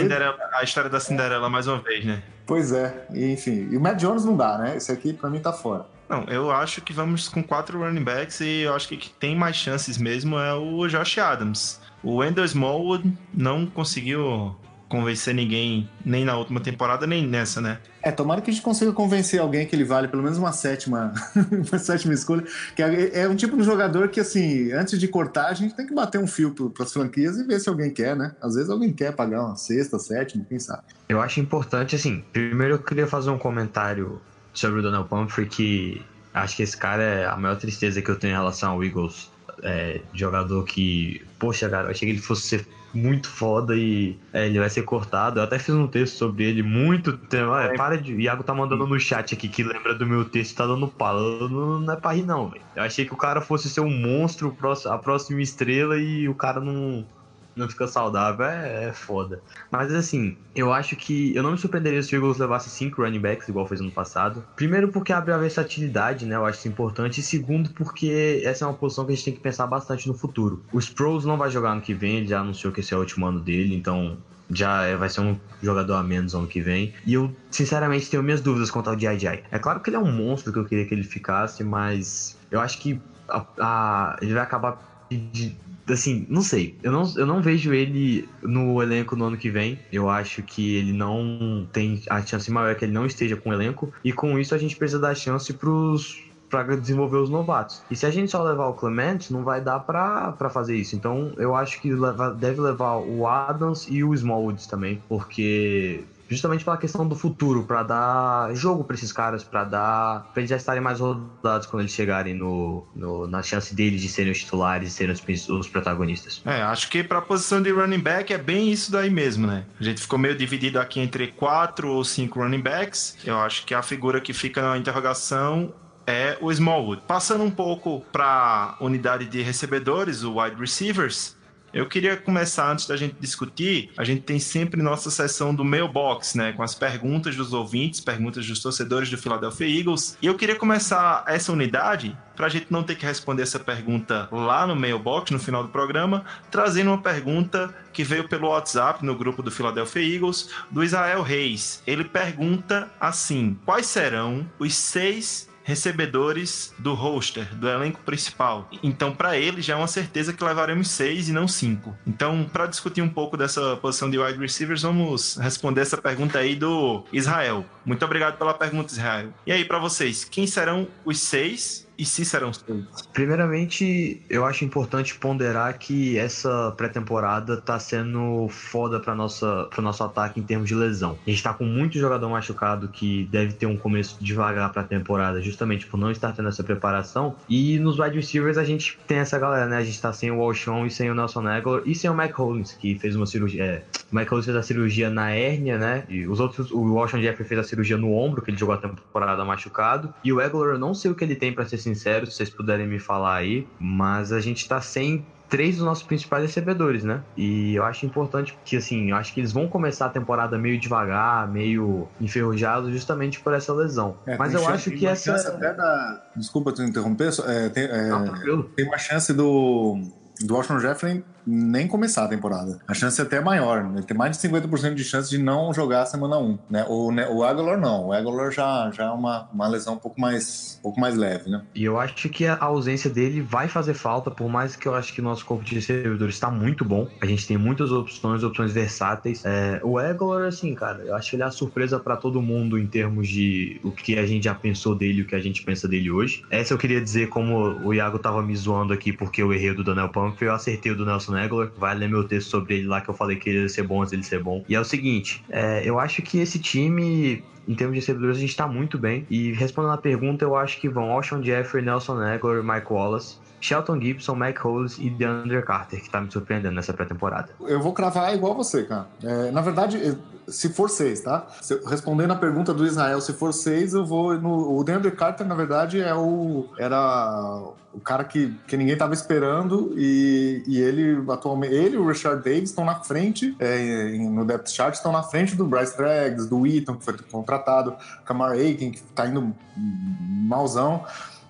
A 0.54 0.64
história 0.64 0.90
da 0.90 1.00
Cinderela 1.02 1.50
mais 1.50 1.68
uma 1.68 1.82
vez, 1.82 2.06
né? 2.06 2.24
Pois 2.52 2.74
é, 2.74 3.06
e, 3.14 3.32
enfim. 3.32 3.70
E 3.72 3.78
o 3.78 3.80
Matt 3.80 3.98
Jones 3.98 4.26
não 4.26 4.36
dá, 4.36 4.58
né? 4.58 4.76
Esse 4.76 4.92
aqui 4.92 5.14
pra 5.14 5.30
mim 5.30 5.40
tá 5.40 5.54
fora. 5.54 5.86
Não, 6.10 6.26
eu 6.26 6.52
acho 6.52 6.82
que 6.82 6.92
vamos 6.92 7.30
com 7.30 7.42
quatro 7.42 7.80
running 7.80 8.04
backs 8.04 8.42
e 8.42 8.64
eu 8.64 8.76
acho 8.76 8.90
que 8.90 8.98
que 8.98 9.10
tem 9.10 9.34
mais 9.34 9.56
chances 9.56 9.98
mesmo 9.98 10.38
é 10.38 10.54
o 10.54 10.86
Josh 10.86 11.18
Adams. 11.18 11.80
O 12.04 12.18
Wendell 12.18 12.44
Smallwood 12.44 13.18
não 13.34 13.66
conseguiu 13.66 14.54
convencer 14.92 15.34
ninguém 15.34 15.90
nem 16.04 16.26
na 16.26 16.36
última 16.36 16.60
temporada 16.60 17.08
nem 17.08 17.26
nessa, 17.26 17.62
né? 17.62 17.80
É, 18.04 18.12
tomara 18.12 18.42
que 18.42 18.52
a 18.52 18.54
gente 18.54 18.62
consiga 18.62 18.92
convencer 18.92 19.40
alguém 19.40 19.66
que 19.66 19.74
ele 19.74 19.86
vale 19.86 20.10
pelo 20.10 20.22
menos 20.22 20.38
uma 20.38 20.52
sétima, 20.52 21.14
uma 21.72 21.80
sétima 21.80 22.14
escolha. 22.14 22.44
Que 22.76 22.84
é, 22.84 23.22
é 23.22 23.30
um 23.30 23.36
tipo 23.36 23.56
de 23.56 23.64
jogador 23.64 24.10
que, 24.10 24.20
assim, 24.20 24.74
antes 24.74 25.00
de 25.00 25.08
cortar, 25.08 25.48
a 25.48 25.54
gente 25.54 25.74
tem 25.74 25.88
que 25.88 25.94
bater 25.94 26.20
um 26.20 26.28
fio 26.28 26.54
para 26.54 26.84
as 26.84 26.92
franquias 26.92 27.38
e 27.38 27.44
ver 27.46 27.62
se 27.62 27.70
alguém 27.70 27.90
quer, 27.90 28.18
né? 28.18 28.36
Às 28.42 28.56
vezes 28.56 28.70
alguém 28.70 28.92
quer 28.92 29.16
pagar 29.16 29.46
uma 29.46 29.56
sexta, 29.56 29.98
sétima, 29.98 30.46
quem 30.50 30.60
sabe. 30.60 30.84
Eu 31.08 31.22
acho 31.22 31.40
importante, 31.40 31.96
assim, 31.96 32.22
primeiro 32.34 32.74
eu 32.74 32.80
queria 32.80 33.08
fazer 33.08 33.30
um 33.30 33.38
comentário 33.38 34.20
sobre 34.54 34.82
o 34.82 34.84
Donald 34.84 35.08
Pumphrey, 35.08 35.48
que 35.48 36.02
acho 36.34 36.58
que 36.58 36.64
esse 36.64 36.76
cara 36.76 37.02
é 37.02 37.26
a 37.26 37.38
maior 37.38 37.56
tristeza 37.56 38.02
que 38.02 38.12
eu 38.12 38.20
tenho 38.20 38.32
em 38.32 38.36
relação 38.36 38.72
ao 38.72 38.84
Eagles. 38.84 39.32
É, 39.64 40.02
jogador 40.14 40.66
que, 40.66 41.22
poxa, 41.40 41.70
cara, 41.70 41.88
eu 41.88 41.92
achei 41.92 42.08
que 42.08 42.16
ele 42.16 42.22
fosse 42.22 42.42
ser 42.48 42.68
muito 42.94 43.28
foda 43.30 43.76
e 43.76 44.18
é, 44.34 44.46
ele 44.46 44.60
vai 44.60 44.70
ser 44.70 44.84
cortado. 44.84 45.40
Eu 45.40 45.44
até 45.44 45.58
fiz 45.58 45.74
um 45.74 45.88
texto 45.88 46.16
sobre 46.16 46.44
ele 46.44 46.62
muito 46.64 47.18
tempo. 47.18 47.52
Olha, 47.52 47.74
para 47.76 47.98
de. 47.98 48.14
Iago 48.22 48.44
tá 48.44 48.54
mandando 48.54 48.86
no 48.86 49.00
chat 49.00 49.34
aqui 49.34 49.48
que 49.50 49.64
lembra 49.64 49.96
do 49.96 50.06
meu 50.06 50.26
texto, 50.26 50.56
tá 50.56 50.68
dando 50.68 50.88
palo. 50.88 51.50
Não, 51.50 51.80
não 51.80 51.94
é 51.94 51.98
pra 51.98 52.14
rir, 52.14 52.24
não, 52.24 52.50
velho. 52.50 52.64
Eu 52.76 52.84
achei 52.84 53.06
que 53.06 53.14
o 53.14 53.18
cara 53.18 53.42
fosse 53.42 53.70
ser 53.70 53.82
um 53.82 53.90
monstro, 53.90 54.56
a 54.86 54.98
próxima 54.98 55.42
estrela 55.42 55.98
e 55.98 56.28
o 56.28 56.36
cara 56.36 56.60
não. 56.60 57.06
Não 57.56 57.68
fica 57.68 57.86
saudável, 57.88 58.46
é, 58.46 58.86
é 58.90 58.94
foda. 58.94 59.42
Mas 59.70 59.94
assim, 59.94 60.36
eu 60.56 60.72
acho 60.72 60.96
que 60.96 61.36
eu 61.36 61.44
não 61.44 61.52
me 61.52 61.58
surpreenderia 61.58 62.02
se 62.02 62.16
o 62.16 62.18
Eagles 62.18 62.38
levasse 62.38 62.70
cinco 62.70 63.02
running 63.02 63.20
backs, 63.20 63.48
igual 63.48 63.66
fez 63.66 63.82
no 63.82 63.92
passado. 63.92 64.44
Primeiro, 64.56 64.88
porque 64.90 65.12
abre 65.12 65.34
a 65.34 65.38
versatilidade, 65.38 66.26
né? 66.26 66.36
Eu 66.36 66.46
acho 66.46 66.60
isso 66.60 66.68
importante. 66.70 67.20
E 67.20 67.24
segundo, 67.24 67.70
porque 67.72 68.42
essa 68.46 68.64
é 68.64 68.68
uma 68.68 68.74
posição 68.74 69.06
que 69.06 69.12
a 69.12 69.16
gente 69.16 69.26
tem 69.26 69.34
que 69.34 69.40
pensar 69.40 69.68
bastante 69.68 70.08
no 70.08 70.14
futuro. 70.14 70.62
O 70.72 70.80
Sproles 70.80 71.26
não 71.26 71.38
vai 71.38 71.50
jogar 71.52 71.72
ano 71.72 71.82
que 71.82 71.94
vem, 71.94 72.18
ele 72.18 72.28
já 72.28 72.40
anunciou 72.40 72.72
que 72.72 72.80
esse 72.80 72.94
é 72.94 72.98
o 72.98 73.02
último 73.02 73.26
ano 73.26 73.42
dele, 73.42 73.76
então 73.76 74.18
já 74.50 74.84
é- 74.84 74.96
vai 74.98 75.10
ser 75.10 75.22
um 75.22 75.38
jogador 75.62 75.96
a 75.96 76.04
menos 76.04 76.34
ano 76.36 76.48
que 76.48 76.62
vem. 76.62 76.92
E 77.06 77.14
eu, 77.14 77.34
sinceramente, 77.50 78.10
tenho 78.10 78.24
minhas 78.24 78.42
dúvidas 78.42 78.70
quanto 78.72 78.90
ao 78.90 78.96
J.J. 78.96 79.44
É 79.52 79.60
claro 79.60 79.80
que 79.80 79.90
ele 79.90 79.98
é 79.98 80.00
um 80.00 80.12
monstro 80.12 80.52
que 80.52 80.60
eu 80.60 80.66
queria 80.66 80.86
que 80.86 80.94
ele 80.94 81.04
ficasse, 81.04 81.64
mas 81.64 82.36
eu 82.50 82.60
acho 82.60 82.78
que 82.80 83.00
a- 83.30 83.46
a- 83.60 84.16
ele 84.22 84.34
vai 84.34 84.44
acabar 84.44 84.78
de- 85.10 85.56
assim, 85.90 86.26
não 86.30 86.42
sei. 86.42 86.78
Eu 86.82 86.92
não, 86.92 87.04
eu 87.18 87.26
não 87.26 87.42
vejo 87.42 87.74
ele 87.74 88.30
no 88.42 88.82
elenco 88.82 89.16
no 89.16 89.26
ano 89.26 89.38
que 89.38 89.50
vem. 89.52 89.86
Eu 89.92 90.10
acho 90.10 90.44
que 90.44 90.76
ele 90.76 90.94
não 90.94 91.68
tem 91.72 92.02
a 92.10 92.22
chance 92.26 92.50
maior 92.52 92.72
é 92.72 92.76
que 92.76 92.86
ele 92.86 92.94
não 92.94 93.06
esteja 93.06 93.38
com 93.38 93.50
o 93.50 93.54
elenco. 93.54 93.92
E 94.04 94.12
com 94.14 94.38
isso 94.40 94.54
a 94.56 94.58
gente 94.58 94.78
precisa 94.78 95.00
dar 95.00 95.16
chance 95.16 95.54
pros 95.58 96.30
para 96.50 96.76
desenvolver 96.76 97.18
os 97.18 97.30
novatos. 97.30 97.86
E 97.90 97.96
se 97.96 98.06
a 98.06 98.12
gente 98.12 98.30
só 98.30 98.44
levar 98.44 98.68
o 98.68 98.76
Clement, 98.76 99.20
não 99.30 99.42
vai 99.44 99.62
dar 99.64 99.80
pra 99.80 100.36
fazer 100.52 100.76
isso. 100.76 100.96
Então 100.96 101.34
eu 101.38 101.56
acho 101.56 101.80
que 101.82 101.94
leva- 101.94 102.32
deve 102.34 102.60
levar 102.62 102.98
o 102.98 103.26
Adams 103.26 103.86
e 103.88 104.04
o 104.04 104.14
Smallwoods 104.14 104.68
também, 104.68 105.02
porque 105.08 106.10
justamente 106.32 106.64
pela 106.64 106.78
questão 106.78 107.06
do 107.08 107.16
futuro, 107.16 107.64
pra 107.64 107.84
dar 107.84 108.54
jogo 108.56 108.84
pra 108.86 108.96
esses 108.96 109.12
caras, 109.12 109.44
pra 109.44 109.64
dar 109.66 110.26
para 110.32 110.40
eles 110.42 110.50
já 110.50 110.56
estarem 110.56 110.82
mais 110.82 111.00
rodados 111.00 111.68
quando 111.68 111.82
eles 111.82 111.92
chegarem 111.92 112.34
no, 112.34 112.88
no- 112.96 113.28
na 113.28 113.44
chance 113.44 113.76
deles 113.76 114.02
de 114.02 114.08
serem 114.08 114.32
os 114.32 114.40
titulares 114.40 114.88
e 114.90 114.92
serem 114.92 115.14
os, 115.14 115.50
os 115.50 115.68
protagonistas. 115.68 116.42
É, 116.46 116.62
acho 116.62 116.90
que 116.90 117.04
pra 117.04 117.22
posição 117.22 117.62
de 117.62 117.70
running 117.72 118.00
back 118.00 118.32
é 118.34 118.38
bem 118.38 118.72
isso 118.72 118.92
daí 118.92 119.10
mesmo, 119.10 119.46
né? 119.46 119.66
A 119.80 119.84
gente 119.84 120.02
ficou 120.02 120.18
meio 120.18 120.36
dividido 120.36 120.80
aqui 120.80 121.00
entre 121.02 121.28
quatro 121.28 121.90
ou 121.90 122.04
cinco 122.06 122.40
running 122.40 122.62
backs. 122.62 123.18
Eu 123.26 123.38
acho 123.40 123.66
que 123.66 123.74
a 123.74 123.82
figura 123.84 124.22
que 124.22 124.32
fica 124.34 124.62
na 124.62 124.78
interrogação 124.78 125.74
é 126.08 126.38
o 126.42 126.52
Smallwood. 126.52 127.04
Passando 127.06 127.44
um 127.44 127.52
pouco 127.52 128.02
para 128.12 128.76
a 128.80 128.84
unidade 128.84 129.26
de 129.26 129.42
recebedores, 129.42 130.24
o 130.24 130.40
wide 130.40 130.56
receivers, 130.60 131.36
eu 131.74 131.88
queria 131.88 132.18
começar 132.18 132.72
antes 132.72 132.86
da 132.86 132.98
gente 132.98 133.16
discutir. 133.20 133.92
A 133.98 134.04
gente 134.04 134.22
tem 134.22 134.40
sempre 134.40 134.82
nossa 134.82 135.10
sessão 135.10 135.54
do 135.54 135.64
mailbox, 135.64 136.36
né, 136.36 136.52
com 136.54 136.64
as 136.64 136.76
perguntas 136.76 137.36
dos 137.36 137.54
ouvintes, 137.54 138.00
perguntas 138.00 138.46
dos 138.46 138.60
torcedores 138.60 139.10
do 139.10 139.18
Philadelphia 139.18 139.68
Eagles. 139.68 140.18
E 140.22 140.28
eu 140.28 140.36
queria 140.36 140.56
começar 140.56 141.24
essa 141.28 141.52
unidade 141.52 142.18
para 142.36 142.48
a 142.48 142.50
gente 142.50 142.68
não 142.70 142.82
ter 142.82 142.96
que 142.96 143.06
responder 143.06 143.44
essa 143.44 143.60
pergunta 143.60 144.28
lá 144.32 144.66
no 144.66 144.76
mailbox 144.76 145.32
no 145.32 145.40
final 145.40 145.64
do 145.64 145.70
programa, 145.70 146.26
trazendo 146.50 146.90
uma 146.90 147.02
pergunta 147.02 147.74
que 147.94 148.04
veio 148.04 148.28
pelo 148.28 148.48
WhatsApp 148.48 149.06
no 149.06 149.16
grupo 149.16 149.44
do 149.44 149.52
Philadelphia 149.52 150.16
Eagles 150.16 150.50
do 150.72 150.84
Israel 150.84 151.22
Reis. 151.22 151.84
Ele 151.86 152.04
pergunta 152.04 152.90
assim: 153.00 153.58
quais 153.66 153.86
serão 153.86 154.50
os 154.58 154.74
seis 154.74 155.51
recebedores 155.64 156.74
do 156.78 156.94
roster, 156.94 157.54
do 157.56 157.68
elenco 157.68 158.00
principal. 158.02 158.70
Então, 158.84 159.14
para 159.14 159.38
ele, 159.38 159.62
já 159.62 159.74
é 159.74 159.78
uma 159.78 159.88
certeza 159.88 160.34
que 160.34 160.44
levaremos 160.44 160.90
seis 160.90 161.30
e 161.30 161.32
não 161.32 161.48
cinco. 161.48 161.96
Então, 162.06 162.50
para 162.52 162.66
discutir 162.66 163.02
um 163.02 163.10
pouco 163.10 163.38
dessa 163.38 163.78
posição 163.78 164.10
de 164.10 164.20
wide 164.20 164.40
receivers, 164.40 164.82
vamos 164.82 165.38
responder 165.38 165.82
essa 165.82 165.98
pergunta 165.98 166.40
aí 166.40 166.56
do 166.56 167.04
Israel. 167.12 167.66
Muito 167.86 168.04
obrigado 168.06 168.38
pela 168.38 168.54
pergunta, 168.54 168.94
Israel. 168.94 169.30
E 169.46 169.52
aí, 169.52 169.66
para 169.66 169.80
vocês, 169.80 170.24
quem 170.24 170.48
serão 170.48 170.88
os 171.06 171.20
seis 171.20 171.88
e 172.02 172.06
se 172.06 172.26
serão 172.26 172.52
seis? 172.52 172.84
Primeiramente, 173.14 174.24
eu 174.28 174.44
acho 174.44 174.66
importante 174.66 175.14
ponderar 175.14 175.78
que 175.78 176.18
essa 176.18 176.74
pré-temporada 176.76 177.58
tá 177.58 177.78
sendo 177.78 178.48
foda 178.50 179.00
para 179.00 179.14
nossa 179.14 179.68
para 179.70 179.84
nosso 179.84 180.04
ataque 180.04 180.40
em 180.40 180.44
termos 180.44 180.68
de 180.68 180.74
lesão. 180.74 181.16
A 181.28 181.30
gente 181.30 181.44
tá 181.44 181.54
com 181.54 181.64
muito 181.64 182.00
jogador 182.00 182.28
machucado 182.28 182.88
que 182.88 183.26
deve 183.32 183.54
ter 183.54 183.68
um 183.68 183.78
começo 183.78 184.18
devagar 184.20 184.72
para 184.72 184.82
a 184.82 184.86
temporada, 184.86 185.40
justamente 185.44 185.86
por 185.86 185.98
não 185.98 186.10
estar 186.10 186.34
tendo 186.34 186.50
essa 186.50 186.64
preparação. 186.64 187.36
E 187.48 187.78
nos 187.78 188.00
wide 188.00 188.16
receivers 188.16 188.58
a 188.58 188.64
gente 188.64 188.98
tem 189.06 189.20
essa 189.20 189.38
galera, 189.38 189.68
né? 189.68 189.78
A 189.78 189.84
gente 189.84 190.02
tá 190.02 190.12
sem 190.12 190.32
o 190.32 190.40
Walshon 190.40 190.88
e 190.88 190.90
sem 190.90 191.12
o 191.12 191.14
Nelson 191.14 191.48
Aguilar 191.48 191.84
e 191.86 191.94
sem 191.94 192.10
o 192.10 192.18
Mike 192.18 192.34
Hollins, 192.34 192.72
que 192.72 192.98
fez 192.98 193.16
uma 193.16 193.28
cirurgia. 193.28 193.64
É, 193.64 193.84
o 194.12 194.16
Mike 194.16 194.32
Hollins 194.32 194.46
fez 194.46 194.58
a 194.58 194.64
cirurgia 194.64 195.12
na 195.12 195.30
hérnia, 195.30 195.78
né? 195.78 196.04
E 196.10 196.28
os 196.28 196.40
outros, 196.40 196.72
o 196.72 196.96
Walshon 196.96 197.22
Jeffrey 197.22 197.48
fez 197.48 197.60
a 197.60 197.64
cirurgia 197.64 197.98
no 197.98 198.12
ombro, 198.12 198.42
que 198.42 198.50
ele 198.50 198.58
jogou 198.58 198.74
a 198.74 198.78
temporada 198.80 199.46
machucado. 199.46 200.12
E 200.24 200.34
o 200.34 200.40
Aguilar, 200.40 200.70
eu 200.70 200.80
não 200.80 200.96
sei 200.96 201.12
o 201.12 201.16
que 201.16 201.24
ele 201.24 201.36
tem, 201.36 201.54
para 201.54 201.66
ser 201.66 201.78
sincero, 201.78 201.91
se 201.94 202.36
vocês 202.36 202.50
puderem 202.50 202.88
me 202.88 203.00
falar 203.00 203.36
aí, 203.38 203.68
mas 203.80 204.32
a 204.32 204.40
gente 204.40 204.68
tá 204.68 204.80
sem 204.82 205.26
três 205.50 205.76
dos 205.76 205.86
nossos 205.86 206.04
principais 206.06 206.44
recebedores, 206.46 207.04
né? 207.04 207.22
E 207.36 207.76
eu 207.76 207.84
acho 207.84 208.06
importante 208.06 208.58
que, 208.64 208.78
assim, 208.78 209.10
eu 209.10 209.18
acho 209.18 209.34
que 209.34 209.42
eles 209.42 209.52
vão 209.52 209.68
começar 209.68 210.06
a 210.06 210.10
temporada 210.10 210.58
meio 210.58 210.80
devagar, 210.80 211.46
meio 211.52 212.08
enferrujados, 212.22 212.90
justamente 212.94 213.38
por 213.42 213.54
essa 213.54 213.74
lesão. 213.74 214.16
É, 214.26 214.38
Mas 214.38 214.54
eu 214.54 214.62
chance- 214.62 214.72
acho 214.90 214.92
que 214.92 215.06
essa. 215.06 215.36
até 215.50 215.74
da... 215.74 216.22
Desculpa 216.38 216.72
te 216.72 216.82
interromper, 216.82 217.32
é, 217.46 217.68
tem, 217.68 217.84
é, 217.84 218.08
Não, 218.08 218.64
tem 218.64 218.86
uma 218.88 218.98
chance 218.98 219.34
do, 219.34 220.00
do 220.40 220.56
Washington 220.56 220.80
Jeffrey 220.80 221.22
nem 221.46 221.88
começar 221.88 222.26
a 222.26 222.28
temporada. 222.28 222.80
A 222.88 222.94
chance 222.94 223.20
é 223.20 223.24
até 223.24 223.40
maior. 223.40 223.90
Ele 223.94 224.04
tem 224.04 224.16
mais 224.16 224.38
de 224.38 224.48
50% 224.48 224.94
de 224.94 225.04
chance 225.04 225.30
de 225.30 225.38
não 225.38 225.74
jogar 225.74 226.04
a 226.04 226.06
semana 226.06 226.38
1. 226.38 226.60
Né? 226.70 226.86
O, 226.88 227.12
né, 227.12 227.28
o 227.30 227.44
Aguilar 227.44 227.80
não. 227.80 228.08
O 228.08 228.14
Aguilar 228.14 228.52
já, 228.52 228.92
já 228.92 229.06
é 229.06 229.10
uma, 229.10 229.50
uma 229.54 229.68
lesão 229.68 229.96
um 229.96 229.98
pouco 229.98 230.20
mais, 230.20 230.78
um 230.80 230.84
pouco 230.84 231.00
mais 231.00 231.16
leve. 231.16 231.50
Né? 231.50 231.62
E 231.74 231.84
eu 231.84 232.00
acho 232.00 232.30
que 232.30 232.46
a 232.46 232.58
ausência 232.62 233.10
dele 233.10 233.42
vai 233.42 233.68
fazer 233.68 233.94
falta, 233.94 234.30
por 234.30 234.50
mais 234.50 234.76
que 234.76 234.88
eu 234.88 234.96
acho 234.96 235.14
que 235.14 235.22
o 235.22 235.24
nosso 235.24 235.46
corpo 235.46 235.64
de 235.64 235.76
recebedores 235.76 236.36
está 236.36 236.50
muito 236.50 236.86
bom. 236.86 237.08
A 237.22 237.26
gente 237.26 237.48
tem 237.48 237.58
muitas 237.58 237.92
opções, 237.92 238.44
opções 238.44 238.72
versáteis. 238.72 239.44
É, 239.46 239.80
o 239.84 239.98
Aguilar, 239.98 240.48
assim, 240.48 240.74
cara, 240.76 241.00
eu 241.04 241.16
acho 241.16 241.30
que 241.30 241.36
ele 241.36 241.44
é 241.44 241.46
a 241.46 241.52
surpresa 241.52 242.00
para 242.00 242.16
todo 242.16 242.42
mundo 242.42 242.78
em 242.78 242.88
termos 242.88 243.28
de 243.28 243.80
o 243.84 243.92
que 243.92 244.18
a 244.18 244.26
gente 244.26 244.46
já 244.46 244.56
pensou 244.56 244.96
dele 244.96 245.22
o 245.22 245.26
que 245.26 245.36
a 245.36 245.40
gente 245.40 245.64
pensa 245.64 245.88
dele 245.88 246.12
hoje. 246.12 246.44
Essa 246.50 246.74
eu 246.74 246.78
queria 246.78 247.02
dizer, 247.02 247.30
como 247.30 247.80
o 247.86 247.94
Iago 247.94 248.20
tava 248.20 248.42
me 248.42 248.56
zoando 248.56 248.94
aqui 248.94 249.12
porque 249.12 249.42
eu 249.42 249.54
errei 249.54 249.74
do 249.74 249.84
Daniel 249.84 250.10
Pumphrey, 250.10 250.50
eu 250.50 250.54
acertei 250.54 250.92
o 250.92 250.96
do 250.96 251.06
Nelson 251.06 251.31
Aguilar. 251.36 251.72
Vai 251.78 251.96
ler 251.96 252.10
meu 252.10 252.28
texto 252.28 252.50
sobre 252.50 252.78
ele 252.78 252.88
lá 252.88 253.02
que 253.02 253.10
eu 253.10 253.14
falei 253.14 253.38
que 253.38 253.50
ele 253.50 253.62
ia 253.62 253.70
ser 253.70 253.84
bom 253.84 254.02
antes 254.02 254.12
dele 254.12 254.24
ser 254.24 254.42
bom. 254.42 254.64
E 254.68 254.76
é 254.76 254.80
o 254.80 254.86
seguinte, 254.86 255.44
é, 255.50 255.82
eu 255.84 256.00
acho 256.00 256.22
que 256.22 256.40
esse 256.40 256.60
time 256.60 257.44
em 257.68 257.76
termos 257.76 257.94
de 257.94 258.00
recebedores, 258.00 258.38
a 258.38 258.40
gente 258.42 258.56
tá 258.56 258.68
muito 258.68 258.98
bem. 258.98 259.26
E 259.30 259.54
respondendo 259.54 259.94
a 259.94 259.98
pergunta, 259.98 260.44
eu 260.44 260.56
acho 260.56 260.80
que 260.82 260.90
vão 260.90 261.12
Alshon 261.12 261.44
Jeffrey, 261.44 261.84
Nelson 261.84 262.20
Aguilar, 262.20 262.64
Mike 262.64 262.92
Wallace, 262.92 263.38
Shelton 263.62 264.02
Gibson, 264.02 264.36
Mike 264.36 264.60
Hollis 264.60 264.98
e 264.98 265.10
DeAndre 265.10 265.62
Carter, 265.62 266.02
que 266.02 266.10
tá 266.10 266.20
me 266.20 266.32
surpreendendo 266.32 266.76
nessa 266.76 266.92
pré-temporada. 266.92 267.50
Eu 267.62 267.80
vou 267.80 267.94
cravar 267.94 268.34
igual 268.34 268.56
você, 268.56 268.84
cara. 268.84 269.08
É, 269.24 269.52
na 269.52 269.62
verdade, 269.62 270.18
se 270.52 270.70
for 270.70 270.90
seis, 270.90 271.22
tá? 271.22 271.48
Se 271.62 271.80
respondendo 271.88 272.32
a 272.32 272.36
pergunta 272.36 272.74
do 272.74 272.86
Israel, 272.86 273.22
se 273.22 273.34
for 273.34 273.54
seis, 273.54 273.94
eu 273.94 274.06
vou. 274.06 274.34
No, 274.40 274.78
o 274.78 274.84
DeAndre 274.84 275.12
Carter, 275.12 275.48
na 275.48 275.56
verdade, 275.56 276.00
é 276.00 276.14
o. 276.14 276.66
Era 276.78 277.72
o 277.94 278.00
cara 278.00 278.24
que, 278.24 278.56
que 278.68 278.78
ninguém 278.78 278.96
tava 278.96 279.14
esperando 279.14 279.94
e, 279.98 280.64
e 280.66 280.80
ele 280.80 281.24
atualmente. 281.30 281.74
Ele 281.74 281.96
e 281.96 281.98
o 281.98 282.08
Richard 282.08 282.44
Davis 282.44 282.70
estão 282.70 282.86
na 282.86 282.96
frente, 282.96 283.56
é, 283.60 284.18
no 284.18 284.46
depth 284.46 284.70
chart, 284.70 284.94
estão 284.94 285.12
na 285.12 285.24
frente 285.24 285.56
do 285.56 285.66
Bryce 285.66 285.96
Treggs, 285.96 286.48
do 286.48 286.66
Eaton, 286.66 286.96
que 286.96 287.04
foi 287.04 287.18
contratado, 287.30 287.96
Kamar 288.26 288.52
Aiken, 288.52 288.92
que 288.92 289.02
tá 289.02 289.28
indo 289.28 289.54
malzão. 289.76 291.06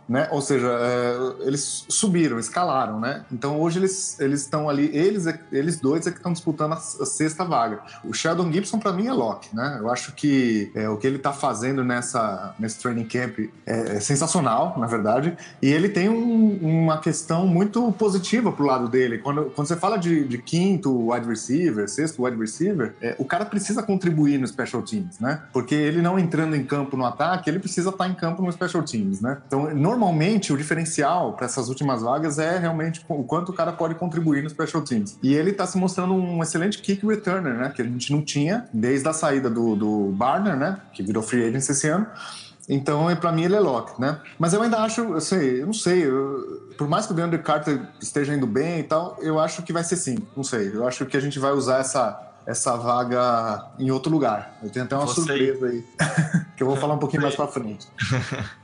Né? 0.09 0.27
Ou 0.31 0.41
seja, 0.41 0.67
é, 0.67 1.47
eles 1.47 1.85
subiram, 1.87 2.37
escalaram, 2.37 2.99
né? 2.99 3.23
Então 3.31 3.59
hoje 3.61 3.79
eles 3.79 4.19
eles 4.19 4.41
estão 4.41 4.67
ali, 4.69 4.89
eles 4.93 5.25
eles 5.51 5.79
dois 5.79 6.05
é 6.05 6.11
que 6.11 6.17
estão 6.17 6.33
disputando 6.33 6.73
a, 6.73 6.75
a 6.75 7.05
sexta 7.05 7.45
vaga. 7.45 7.79
O 8.03 8.13
Sheldon 8.13 8.51
Gibson 8.51 8.77
para 8.77 8.91
mim 8.91 9.07
é 9.07 9.13
lock, 9.13 9.47
né? 9.55 9.77
Eu 9.79 9.89
acho 9.89 10.11
que 10.13 10.69
é, 10.75 10.89
o 10.89 10.97
que 10.97 11.07
ele 11.07 11.17
tá 11.17 11.31
fazendo 11.31 11.81
nessa 11.83 12.53
nesse 12.59 12.79
training 12.79 13.05
camp 13.05 13.39
é, 13.65 13.95
é 13.95 13.99
sensacional, 14.01 14.75
na 14.77 14.85
verdade. 14.85 15.37
E 15.61 15.67
ele 15.71 15.87
tem 15.87 16.09
um- 16.09 16.57
uma 16.61 16.97
questão 16.99 17.47
muito 17.47 17.89
positiva 17.93 18.51
pro 18.51 18.65
lado 18.65 18.89
dele. 18.89 19.19
Quando, 19.19 19.45
quando 19.51 19.67
você 19.67 19.77
fala 19.77 19.97
de, 19.97 20.25
de 20.25 20.37
quinto 20.39 21.11
wide 21.11 21.27
receiver, 21.27 21.87
sexto 21.87 22.23
wide 22.23 22.37
receiver, 22.37 22.95
é, 23.01 23.15
o 23.17 23.23
cara 23.23 23.45
precisa 23.45 23.81
contribuir 23.81 24.37
no 24.37 24.47
special 24.47 24.81
teams, 24.81 25.19
né? 25.19 25.41
Porque 25.53 25.73
ele 25.75 26.01
não 26.01 26.19
entrando 26.19 26.55
em 26.55 26.63
campo 26.65 26.97
no 26.97 27.05
ataque, 27.05 27.49
ele 27.49 27.59
precisa 27.59 27.89
estar 27.91 28.07
em 28.09 28.13
campo 28.13 28.41
no 28.41 28.51
special 28.51 28.83
teams, 28.83 29.21
né? 29.21 29.37
Então, 29.47 29.71
normalmente, 29.91 30.51
o 30.53 30.57
diferencial 30.57 31.33
para 31.33 31.45
essas 31.45 31.69
últimas 31.69 32.01
vagas 32.01 32.39
é 32.39 32.57
realmente 32.57 33.03
o 33.07 33.23
quanto 33.23 33.49
o 33.49 33.53
cara 33.53 33.71
pode 33.71 33.95
contribuir 33.95 34.41
no 34.43 34.49
special 34.49 34.81
teams. 34.83 35.17
E 35.21 35.33
ele 35.33 35.51
tá 35.53 35.67
se 35.67 35.77
mostrando 35.77 36.13
um 36.13 36.41
excelente 36.41 36.79
kick 36.79 37.05
returner, 37.05 37.53
né? 37.53 37.71
Que 37.75 37.81
a 37.81 37.85
gente 37.85 38.11
não 38.11 38.21
tinha 38.23 38.67
desde 38.73 39.07
a 39.07 39.13
saída 39.13 39.49
do, 39.49 39.75
do 39.75 40.11
Barner, 40.13 40.55
né? 40.55 40.79
Que 40.93 41.03
virou 41.03 41.21
free 41.21 41.43
agent 41.45 41.67
esse 41.69 41.87
ano. 41.87 42.07
Então, 42.69 43.13
para 43.17 43.31
mim, 43.31 43.43
ele 43.43 43.55
é 43.55 43.59
lock, 43.59 43.99
né? 43.99 44.19
Mas 44.39 44.53
eu 44.53 44.61
ainda 44.61 44.77
acho, 44.79 45.01
eu 45.01 45.19
sei, 45.19 45.61
eu 45.61 45.65
não 45.65 45.73
sei, 45.73 46.05
eu- 46.05 46.71
por 46.77 46.87
mais 46.87 47.05
que 47.05 47.11
o 47.11 47.15
DeAndre 47.15 47.39
Carter 47.39 47.81
esteja 48.01 48.33
indo 48.33 48.47
bem 48.47 48.79
e 48.79 48.83
tal, 48.83 49.17
eu 49.21 49.39
acho 49.39 49.61
que 49.63 49.73
vai 49.73 49.83
ser 49.83 49.97
sim, 49.97 50.17
não 50.37 50.43
sei. 50.43 50.71
Eu 50.73 50.87
acho 50.87 51.05
que 51.05 51.17
a 51.17 51.19
gente 51.19 51.37
vai 51.37 51.51
usar 51.51 51.79
essa, 51.79 52.17
essa 52.45 52.77
vaga 52.77 53.65
em 53.77 53.91
outro 53.91 54.11
lugar. 54.11 54.57
Eu 54.63 54.69
tenho 54.69 54.85
até 54.85 54.95
uma 54.95 55.05
Você- 55.05 55.15
surpresa 55.21 55.65
aí, 55.67 55.83
que 56.55 56.63
eu 56.63 56.67
vou 56.67 56.77
falar 56.77 56.93
um 56.93 56.99
pouquinho 56.99 57.23
mais 57.23 57.35
pra 57.35 57.47
frente. 57.47 57.87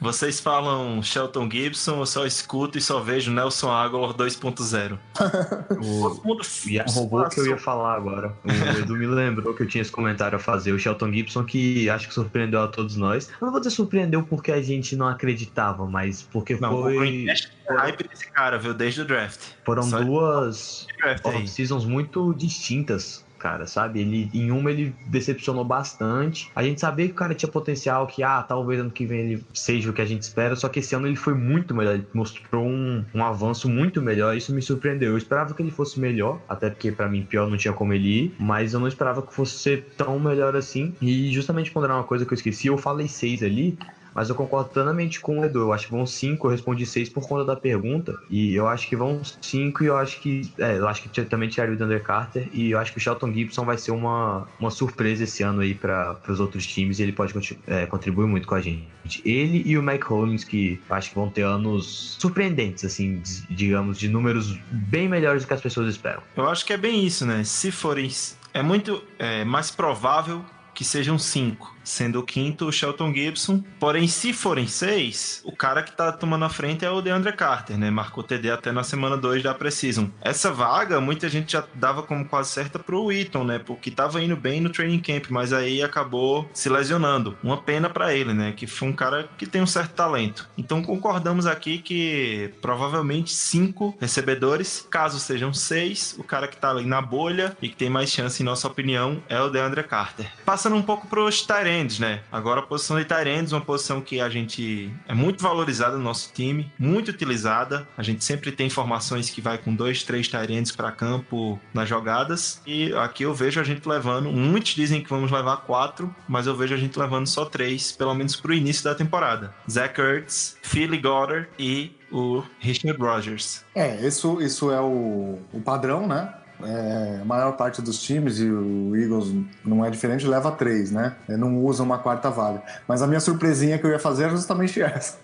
Vocês 0.00 0.40
falam 0.40 1.02
Shelton 1.02 1.48
Gibson, 1.50 1.98
eu 2.00 2.06
só 2.06 2.26
escuto 2.26 2.76
e 2.76 2.80
só 2.80 3.00
vejo 3.00 3.30
Nelson 3.32 3.70
Aguilar 3.70 4.12
2.0. 4.14 4.98
O 5.82 6.10
Todo 6.10 6.22
mundo 6.24 6.42
Ian 6.66 6.84
roubou 6.88 7.20
o 7.22 7.28
que 7.28 7.40
eu 7.40 7.46
ia 7.46 7.56
falar 7.58 7.94
agora. 7.96 8.34
O 8.44 8.78
Edu 8.78 8.94
me 8.96 9.06
lembrou 9.06 9.54
que 9.54 9.62
eu 9.62 9.66
tinha 9.66 9.82
esse 9.82 9.90
comentário 9.90 10.36
a 10.36 10.38
fazer. 10.38 10.72
O 10.72 10.78
Shelton 10.78 11.12
Gibson, 11.12 11.44
que 11.44 11.88
acho 11.90 12.08
que 12.08 12.14
surpreendeu 12.14 12.62
a 12.62 12.68
todos 12.68 12.96
nós. 12.96 13.28
Eu 13.40 13.46
não 13.46 13.50
vou 13.52 13.60
dizer 13.60 13.70
surpreendeu 13.70 14.22
porque 14.22 14.52
a 14.52 14.62
gente 14.62 14.94
não 14.96 15.06
acreditava, 15.08 15.86
mas 15.86 16.22
porque 16.22 16.56
Não, 16.56 16.74
o 16.74 16.82
foi. 16.82 16.96
Greencast 16.98 17.52
é 17.68 17.74
hype 17.74 18.08
desse 18.08 18.30
cara, 18.30 18.58
viu? 18.58 18.74
Desde 18.74 19.00
o 19.00 19.04
draft. 19.04 19.40
Foram 19.64 19.82
Só- 19.82 20.02
duas 20.02 20.86
Draft 21.00 21.26
aí. 21.26 21.36
off-seasons 21.36 21.84
muito 21.84 22.32
distintas, 22.34 23.21
cara, 23.42 23.66
sabe? 23.66 24.00
Ele, 24.00 24.30
em 24.32 24.52
uma 24.52 24.70
ele 24.70 24.94
decepcionou 25.08 25.64
bastante. 25.64 26.48
A 26.54 26.62
gente 26.62 26.80
sabia 26.80 27.06
que 27.06 27.12
o 27.12 27.16
cara 27.16 27.34
tinha 27.34 27.50
potencial, 27.50 28.06
que, 28.06 28.22
ah, 28.22 28.40
talvez 28.40 28.78
ano 28.78 28.90
que 28.90 29.04
vem 29.04 29.20
ele 29.20 29.44
seja 29.52 29.90
o 29.90 29.92
que 29.92 30.00
a 30.00 30.04
gente 30.04 30.22
espera, 30.22 30.54
só 30.54 30.68
que 30.68 30.78
esse 30.78 30.94
ano 30.94 31.08
ele 31.08 31.16
foi 31.16 31.34
muito 31.34 31.74
melhor. 31.74 31.94
Ele 31.94 32.06
mostrou 32.14 32.64
um, 32.64 33.04
um 33.12 33.24
avanço 33.24 33.68
muito 33.68 34.00
melhor. 34.00 34.36
Isso 34.36 34.54
me 34.54 34.62
surpreendeu. 34.62 35.10
Eu 35.10 35.18
esperava 35.18 35.52
que 35.54 35.60
ele 35.60 35.72
fosse 35.72 35.98
melhor, 35.98 36.40
até 36.48 36.70
porque 36.70 36.92
pra 36.92 37.08
mim 37.08 37.24
pior 37.24 37.50
não 37.50 37.56
tinha 37.56 37.74
como 37.74 37.92
ele 37.92 38.26
ir, 38.26 38.34
mas 38.38 38.74
eu 38.74 38.80
não 38.80 38.86
esperava 38.86 39.20
que 39.22 39.34
fosse 39.34 39.58
ser 39.58 39.86
tão 39.96 40.20
melhor 40.20 40.54
assim. 40.54 40.94
E 41.02 41.32
justamente 41.32 41.72
ponderar 41.72 41.96
uma 41.96 42.04
coisa 42.04 42.24
que 42.24 42.32
eu 42.32 42.36
esqueci, 42.36 42.68
eu 42.68 42.78
falei 42.78 43.08
seis 43.08 43.42
ali. 43.42 43.76
Mas 44.14 44.28
eu 44.28 44.34
concordo 44.34 44.70
plenamente 44.70 45.20
com 45.20 45.40
o 45.40 45.44
Edu. 45.44 45.60
Eu 45.60 45.72
acho 45.72 45.86
que 45.86 45.92
vão 45.92 46.06
cinco, 46.06 46.46
eu 46.46 46.50
respondi 46.50 46.84
seis 46.86 47.08
por 47.08 47.26
conta 47.26 47.44
da 47.44 47.56
pergunta. 47.56 48.18
E 48.30 48.54
eu 48.54 48.68
acho 48.68 48.88
que 48.88 48.96
vão 48.96 49.20
cinco 49.40 49.82
e 49.82 49.86
eu 49.86 49.96
acho 49.96 50.20
que. 50.20 50.52
É, 50.58 50.78
eu 50.78 50.88
acho 50.88 51.02
que 51.02 51.22
também 51.24 51.48
tiraria 51.48 51.74
o 51.74 51.78
Dunder 51.78 52.02
Carter. 52.02 52.48
E 52.52 52.70
eu 52.70 52.78
acho 52.78 52.92
que 52.92 52.98
o 52.98 53.00
Shelton 53.00 53.32
Gibson 53.32 53.64
vai 53.64 53.78
ser 53.78 53.92
uma, 53.92 54.46
uma 54.58 54.70
surpresa 54.70 55.24
esse 55.24 55.42
ano 55.42 55.60
aí 55.60 55.74
para 55.74 56.18
os 56.28 56.40
outros 56.40 56.66
times. 56.66 56.98
E 56.98 57.02
ele 57.02 57.12
pode 57.12 57.32
é, 57.66 57.86
contribuir 57.86 58.26
muito 58.26 58.46
com 58.46 58.54
a 58.54 58.60
gente. 58.60 58.86
Ele 59.24 59.62
e 59.66 59.76
o 59.76 59.82
Mike 59.82 60.04
Hollins, 60.04 60.44
que 60.44 60.80
acho 60.90 61.10
que 61.10 61.14
vão 61.14 61.28
ter 61.28 61.42
anos 61.42 62.16
surpreendentes, 62.18 62.84
assim, 62.84 63.20
digamos, 63.50 63.98
de 63.98 64.08
números 64.08 64.58
bem 64.70 65.08
melhores 65.08 65.42
do 65.42 65.48
que 65.48 65.54
as 65.54 65.60
pessoas 65.60 65.88
esperam. 65.88 66.22
Eu 66.36 66.48
acho 66.48 66.64
que 66.64 66.72
é 66.72 66.76
bem 66.76 67.04
isso, 67.04 67.26
né? 67.26 67.42
Se 67.44 67.70
forem. 67.70 68.10
É 68.54 68.62
muito 68.62 69.02
é, 69.18 69.44
mais 69.44 69.70
provável 69.70 70.44
que 70.74 70.84
sejam 70.84 71.18
cinco. 71.18 71.74
Sendo 71.84 72.20
o 72.20 72.22
quinto 72.22 72.66
o 72.66 72.72
Shelton 72.72 73.12
Gibson. 73.12 73.62
Porém, 73.78 74.06
se 74.06 74.32
forem 74.32 74.66
seis, 74.66 75.42
o 75.44 75.52
cara 75.52 75.82
que 75.82 75.92
tá 75.92 76.12
tomando 76.12 76.44
a 76.44 76.48
frente 76.48 76.84
é 76.84 76.90
o 76.90 77.00
DeAndre 77.00 77.32
Carter, 77.32 77.78
né? 77.78 77.90
Marcou 77.90 78.22
TD 78.22 78.50
até 78.50 78.72
na 78.72 78.82
semana 78.82 79.16
2 79.16 79.42
da 79.42 79.54
Precision. 79.54 80.06
Essa 80.20 80.50
vaga, 80.50 81.00
muita 81.00 81.28
gente 81.28 81.52
já 81.52 81.64
dava 81.74 82.02
como 82.02 82.24
quase 82.24 82.50
certa 82.50 82.78
pro 82.78 83.10
Eaton, 83.10 83.44
né? 83.44 83.58
Porque 83.58 83.90
tava 83.90 84.22
indo 84.22 84.36
bem 84.36 84.60
no 84.60 84.70
training 84.70 85.00
camp, 85.00 85.26
mas 85.30 85.52
aí 85.52 85.82
acabou 85.82 86.48
se 86.52 86.68
lesionando. 86.68 87.36
Uma 87.42 87.56
pena 87.56 87.88
para 87.88 88.14
ele, 88.14 88.32
né? 88.32 88.52
Que 88.52 88.66
foi 88.66 88.88
um 88.88 88.92
cara 88.92 89.28
que 89.36 89.46
tem 89.46 89.62
um 89.62 89.66
certo 89.66 89.92
talento. 89.94 90.48
Então 90.56 90.82
concordamos 90.82 91.46
aqui 91.46 91.78
que 91.78 92.52
provavelmente 92.60 93.32
cinco 93.32 93.96
recebedores, 94.00 94.86
caso 94.90 95.18
sejam 95.18 95.52
seis, 95.52 96.14
o 96.18 96.24
cara 96.24 96.48
que 96.48 96.56
tá 96.56 96.70
ali 96.70 96.84
na 96.84 97.00
bolha 97.00 97.56
e 97.60 97.68
que 97.68 97.76
tem 97.76 97.90
mais 97.90 98.10
chance, 98.10 98.42
em 98.42 98.46
nossa 98.46 98.66
opinião, 98.66 99.22
é 99.28 99.40
o 99.40 99.50
DeAndre 99.50 99.82
Carter. 99.82 100.30
Passando 100.44 100.76
um 100.76 100.82
pouco 100.82 101.06
pros 101.06 101.42
Tyrands, 101.72 101.98
né? 101.98 102.20
Agora 102.30 102.60
a 102.60 102.62
posição 102.62 102.98
de 102.98 103.04
Tyrands, 103.04 103.52
uma 103.52 103.60
posição 103.60 104.00
que 104.00 104.20
a 104.20 104.28
gente 104.28 104.92
é 105.08 105.14
muito 105.14 105.42
valorizada 105.42 105.96
no 105.96 106.02
nosso 106.02 106.30
time, 106.32 106.70
muito 106.78 107.10
utilizada. 107.10 107.88
A 107.96 108.02
gente 108.02 108.22
sempre 108.24 108.52
tem 108.52 108.66
informações 108.66 109.30
que 109.30 109.40
vai 109.40 109.56
com 109.56 109.74
dois, 109.74 110.02
três 110.02 110.28
Tyrands 110.28 110.72
para 110.72 110.92
campo 110.92 111.58
nas 111.72 111.88
jogadas. 111.88 112.60
E 112.66 112.92
aqui 112.94 113.22
eu 113.22 113.34
vejo 113.34 113.58
a 113.58 113.64
gente 113.64 113.88
levando. 113.88 114.30
Muitos 114.30 114.74
dizem 114.74 115.02
que 115.02 115.08
vamos 115.08 115.30
levar 115.30 115.58
quatro, 115.58 116.14
mas 116.28 116.46
eu 116.46 116.54
vejo 116.54 116.74
a 116.74 116.78
gente 116.78 116.98
levando 116.98 117.26
só 117.26 117.44
três, 117.46 117.92
pelo 117.92 118.14
menos 118.14 118.36
pro 118.36 118.52
início 118.52 118.84
da 118.84 118.94
temporada. 118.94 119.54
Zach 119.70 119.98
Ertz, 119.98 120.58
Philly 120.62 120.98
Goddard 120.98 121.48
e 121.58 121.92
o 122.10 122.42
Richard 122.60 123.00
Rogers. 123.00 123.64
É, 123.74 124.06
isso, 124.06 124.40
isso 124.42 124.70
é 124.70 124.80
o, 124.80 125.38
o 125.52 125.60
padrão, 125.60 126.06
né? 126.06 126.34
É, 126.64 127.18
a 127.20 127.24
maior 127.24 127.52
parte 127.56 127.80
dos 127.82 128.00
times, 128.02 128.38
e 128.38 128.48
o 128.50 128.94
Eagles 128.96 129.34
não 129.64 129.84
é 129.84 129.90
diferente, 129.90 130.26
leva 130.26 130.50
três, 130.52 130.90
né? 130.90 131.14
É, 131.28 131.36
Não 131.36 131.58
usa 131.64 131.82
uma 131.82 131.98
quarta 131.98 132.30
vaga. 132.30 132.62
Mas 132.86 133.02
a 133.02 133.06
minha 133.06 133.20
surpresinha 133.20 133.78
que 133.78 133.86
eu 133.86 133.90
ia 133.90 133.98
fazer 133.98 134.24
é 134.24 134.30
justamente 134.30 134.80
essa. 134.82 135.16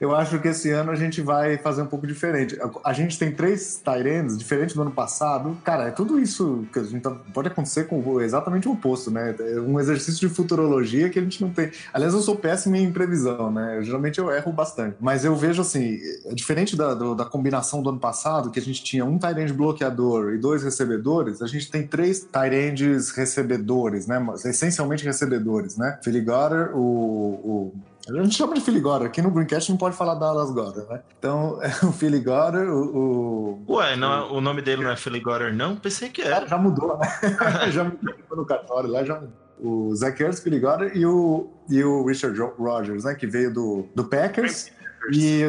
eu 0.00 0.14
acho 0.14 0.38
que 0.38 0.48
esse 0.48 0.70
ano 0.70 0.90
a 0.90 0.96
gente 0.96 1.20
vai 1.20 1.56
fazer 1.58 1.82
um 1.82 1.86
pouco 1.86 2.06
diferente. 2.06 2.58
A- 2.84 2.92
gente 2.92 3.18
tem 3.18 3.30
três 3.32 3.80
Tyrands, 3.84 4.36
diferente 4.36 4.74
do 4.74 4.82
ano 4.82 4.90
passado. 4.90 5.56
Cara, 5.64 5.84
é 5.88 5.90
tudo 5.90 6.18
isso 6.18 6.64
que 6.72 6.78
a 6.78 6.82
gente 6.82 7.00
tá- 7.02 7.16
pode 7.32 7.48
acontecer 7.48 7.84
com 7.84 8.20
exatamente 8.20 8.68
o 8.68 8.72
oposto, 8.72 9.10
né? 9.10 9.34
É 9.38 9.60
um 9.60 9.78
exercício 9.78 10.28
de 10.28 10.34
futurologia 10.34 11.08
que 11.08 11.18
a 11.18 11.22
gente 11.22 11.40
não 11.42 11.50
tem. 11.50 11.70
Aliás, 11.92 12.12
eu 12.14 12.20
sou 12.20 12.36
péssimo 12.36 12.76
em 12.76 12.90
previsão, 12.92 13.50
né? 13.50 13.80
Geralmente 13.82 14.18
eu 14.18 14.30
erro 14.30 14.52
bastante. 14.52 14.96
Mas 15.00 15.24
eu 15.24 15.34
vejo 15.36 15.62
assim, 15.62 15.98
é 16.26 16.34
diferente 16.34 16.76
da, 16.76 16.94
do- 16.94 17.14
da 17.14 17.24
combinação 17.24 17.82
do 17.82 17.90
ano 17.90 17.98
passado, 18.00 18.50
que 18.50 18.58
a 18.58 18.62
gente 18.62 18.82
tinha 18.82 19.04
um 19.04 19.18
Tyrande 19.18 19.52
bloqueador 19.52 20.34
e 20.34 20.38
dois 20.38 20.62
recebedores, 20.70 21.42
a 21.42 21.46
gente 21.46 21.70
tem 21.70 21.86
três 21.86 22.20
Tyrands 22.20 23.10
recebedores, 23.10 24.06
né? 24.06 24.24
Essencialmente 24.44 25.04
recebedores, 25.04 25.76
né? 25.76 25.98
Philly 26.02 26.20
Goddard, 26.20 26.72
o, 26.74 26.80
o 26.80 27.74
a 28.08 28.22
gente 28.22 28.34
chama 28.34 28.54
de 28.54 28.60
Philly 28.60 28.80
Goddard. 28.80 29.06
Aqui 29.06 29.22
no 29.22 29.30
Greencast 29.30 29.70
não 29.70 29.76
pode 29.76 29.94
falar 29.94 30.14
Dallas 30.14 30.50
Goddard, 30.50 30.88
né? 30.88 31.00
Então, 31.18 31.60
é 31.62 31.68
o 31.84 31.92
Philly 31.92 32.20
Goddard, 32.20 32.68
o... 32.68 33.62
o... 33.68 33.74
Ué, 33.74 33.96
não, 33.96 34.32
o 34.32 34.40
nome 34.40 34.62
dele 34.62 34.82
não 34.82 34.90
é 34.90 34.96
Philly 34.96 35.20
Goddard, 35.20 35.56
não? 35.56 35.76
Pensei 35.76 36.08
que 36.08 36.22
era. 36.22 36.46
Já 36.46 36.58
mudou, 36.58 36.98
né? 36.98 37.06
já 37.70 37.84
mudou 37.84 38.36
no 38.36 38.46
cartório 38.46 38.90
lá, 38.90 39.04
já 39.04 39.14
mudou. 39.14 39.32
O 39.62 39.94
Zach 39.94 40.20
Ertz, 40.22 40.40
Philly 40.40 40.58
Goddard 40.58 40.98
e 40.98 41.04
o, 41.04 41.50
e 41.68 41.84
o 41.84 42.04
Richard 42.06 42.38
Rogers, 42.58 43.04
né? 43.04 43.14
Que 43.14 43.26
veio 43.26 43.52
do, 43.52 43.86
do 43.94 44.04
Packers. 44.04 44.72
E 45.12 45.42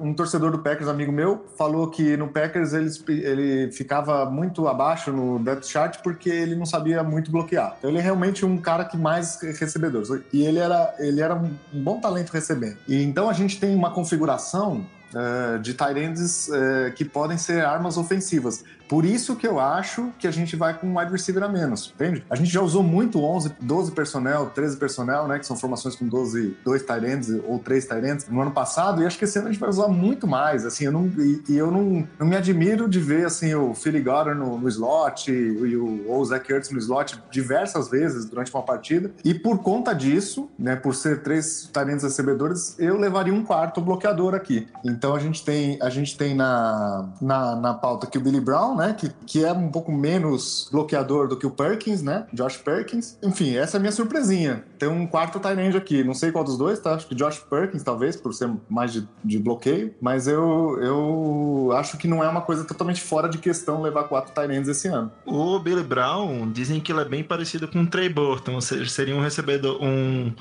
um 0.00 0.12
torcedor 0.12 0.50
do 0.50 0.58
Packers, 0.58 0.88
amigo 0.88 1.10
meu, 1.10 1.46
falou 1.56 1.88
que 1.88 2.16
no 2.16 2.28
Packers 2.28 2.72
ele, 2.72 2.90
ele 3.08 3.72
ficava 3.72 4.26
muito 4.26 4.68
abaixo 4.68 5.10
no 5.10 5.38
depth 5.38 5.64
chart 5.64 5.98
porque 6.02 6.28
ele 6.28 6.54
não 6.54 6.66
sabia 6.66 7.02
muito 7.02 7.30
bloquear. 7.30 7.76
Então 7.78 7.90
ele 7.90 7.98
é 7.98 8.02
realmente 8.02 8.44
um 8.44 8.58
cara 8.58 8.84
que 8.84 8.96
mais 8.96 9.40
recebedores. 9.40 10.08
E 10.32 10.44
ele 10.44 10.58
era, 10.58 10.94
ele 10.98 11.20
era 11.20 11.34
um, 11.34 11.50
bom 11.72 12.00
talento 12.00 12.30
recebendo. 12.30 12.76
E 12.86 13.02
então 13.02 13.30
a 13.30 13.32
gente 13.32 13.58
tem 13.58 13.74
uma 13.74 13.90
configuração 13.90 14.84
eh, 15.14 15.58
de 15.58 15.72
tight 15.72 15.98
ends 15.98 16.50
eh, 16.50 16.92
que 16.94 17.04
podem 17.04 17.38
ser 17.38 17.64
armas 17.64 17.96
ofensivas. 17.96 18.62
Por 18.88 19.04
isso 19.04 19.36
que 19.36 19.46
eu 19.46 19.60
acho 19.60 20.12
que 20.18 20.26
a 20.26 20.30
gente 20.30 20.56
vai 20.56 20.78
com 20.78 20.86
um 20.86 20.98
wide 20.98 21.12
receiver 21.12 21.42
a 21.42 21.48
menos, 21.48 21.92
entende? 21.94 22.24
A 22.30 22.36
gente 22.36 22.50
já 22.50 22.60
usou 22.60 22.82
muito 22.82 23.22
11, 23.22 23.52
12 23.60 23.92
personnel, 23.92 24.50
13 24.54 24.76
personnel, 24.76 25.28
né? 25.28 25.38
Que 25.38 25.46
são 25.46 25.56
formações 25.56 25.94
com 25.94 26.06
12, 26.06 26.56
2 26.64 26.82
tight 26.82 27.06
ends 27.06 27.28
ou 27.46 27.58
3 27.58 27.84
tight 27.84 28.06
ends 28.06 28.28
no 28.28 28.40
ano 28.40 28.50
passado, 28.50 29.02
e 29.02 29.06
acho 29.06 29.18
que 29.18 29.24
esse 29.24 29.38
ano 29.38 29.48
a 29.48 29.52
gente 29.52 29.60
vai 29.60 29.68
usar 29.68 29.88
muito 29.88 30.26
mais, 30.26 30.64
assim, 30.64 30.84
eu 30.84 30.92
não, 30.92 31.06
e, 31.06 31.42
e 31.48 31.56
eu 31.56 31.70
não, 31.70 32.06
não 32.18 32.26
me 32.26 32.36
admiro 32.36 32.88
de 32.88 33.00
ver, 33.00 33.26
assim, 33.26 33.54
o 33.54 33.74
Philly 33.74 34.00
Goddard 34.00 34.38
no, 34.38 34.58
no 34.58 34.68
slot 34.68 35.30
e, 35.30 35.76
o, 35.76 36.08
ou 36.08 36.20
o 36.20 36.24
Zach 36.24 36.50
Ertz 36.50 36.70
no 36.70 36.78
slot 36.78 37.20
diversas 37.30 37.88
vezes 37.88 38.24
durante 38.24 38.52
uma 38.54 38.62
partida, 38.62 39.12
e 39.24 39.34
por 39.34 39.58
conta 39.58 39.92
disso, 39.92 40.48
né, 40.58 40.76
por 40.76 40.94
ser 40.94 41.22
três 41.22 41.68
tight 41.72 41.90
ends 41.90 42.02
recebedores, 42.02 42.74
eu 42.78 42.96
levaria 42.96 43.34
um 43.34 43.44
quarto 43.44 43.80
bloqueador 43.80 44.34
aqui. 44.34 44.68
Então 44.84 45.14
a 45.14 45.18
gente 45.18 45.44
tem, 45.44 45.78
a 45.82 45.90
gente 45.90 46.16
tem 46.16 46.34
na, 46.34 47.08
na, 47.20 47.56
na 47.56 47.74
pauta 47.74 48.06
aqui 48.06 48.18
o 48.18 48.20
Billy 48.20 48.40
Brown, 48.40 48.76
né? 48.78 48.94
Que, 48.98 49.10
que 49.26 49.44
é 49.44 49.52
um 49.52 49.70
pouco 49.70 49.92
menos 49.92 50.68
bloqueador 50.72 51.28
do 51.28 51.36
que 51.36 51.46
o 51.46 51.50
Perkins, 51.50 52.02
né? 52.02 52.26
Josh 52.32 52.56
Perkins. 52.56 53.18
Enfim, 53.22 53.56
essa 53.56 53.76
é 53.76 53.78
a 53.78 53.80
minha 53.80 53.92
surpresinha. 53.92 54.64
Tem 54.78 54.88
um 54.88 55.06
quarto 55.06 55.40
end 55.48 55.76
aqui. 55.76 56.04
Não 56.04 56.14
sei 56.14 56.30
qual 56.30 56.44
dos 56.44 56.56
dois, 56.56 56.78
tá? 56.78 56.94
Acho 56.94 57.06
que 57.06 57.14
Josh 57.14 57.38
Perkins, 57.38 57.82
talvez, 57.82 58.16
por 58.16 58.32
ser 58.32 58.50
mais 58.68 58.92
de, 58.92 59.08
de 59.24 59.38
bloqueio. 59.38 59.94
Mas 60.00 60.26
eu, 60.26 60.78
eu 60.80 61.72
acho 61.74 61.98
que 61.98 62.06
não 62.06 62.22
é 62.22 62.28
uma 62.28 62.40
coisa 62.40 62.64
totalmente 62.64 63.00
fora 63.00 63.28
de 63.28 63.38
questão 63.38 63.82
levar 63.82 64.04
quatro 64.04 64.38
ends 64.52 64.68
esse 64.68 64.88
ano. 64.88 65.10
O 65.26 65.58
Billy 65.58 65.82
Brown 65.82 66.50
dizem 66.50 66.80
que 66.80 66.92
ele 66.92 67.00
é 67.00 67.04
bem 67.04 67.24
parecido 67.24 67.66
com 67.66 67.82
o 67.82 67.86
Trey 67.86 68.08
Burton, 68.08 68.54
ou 68.54 68.60
seja, 68.60 68.88
seria 68.88 69.16
um 69.16 69.20
recebedor, 69.20 69.82
um 69.82 70.32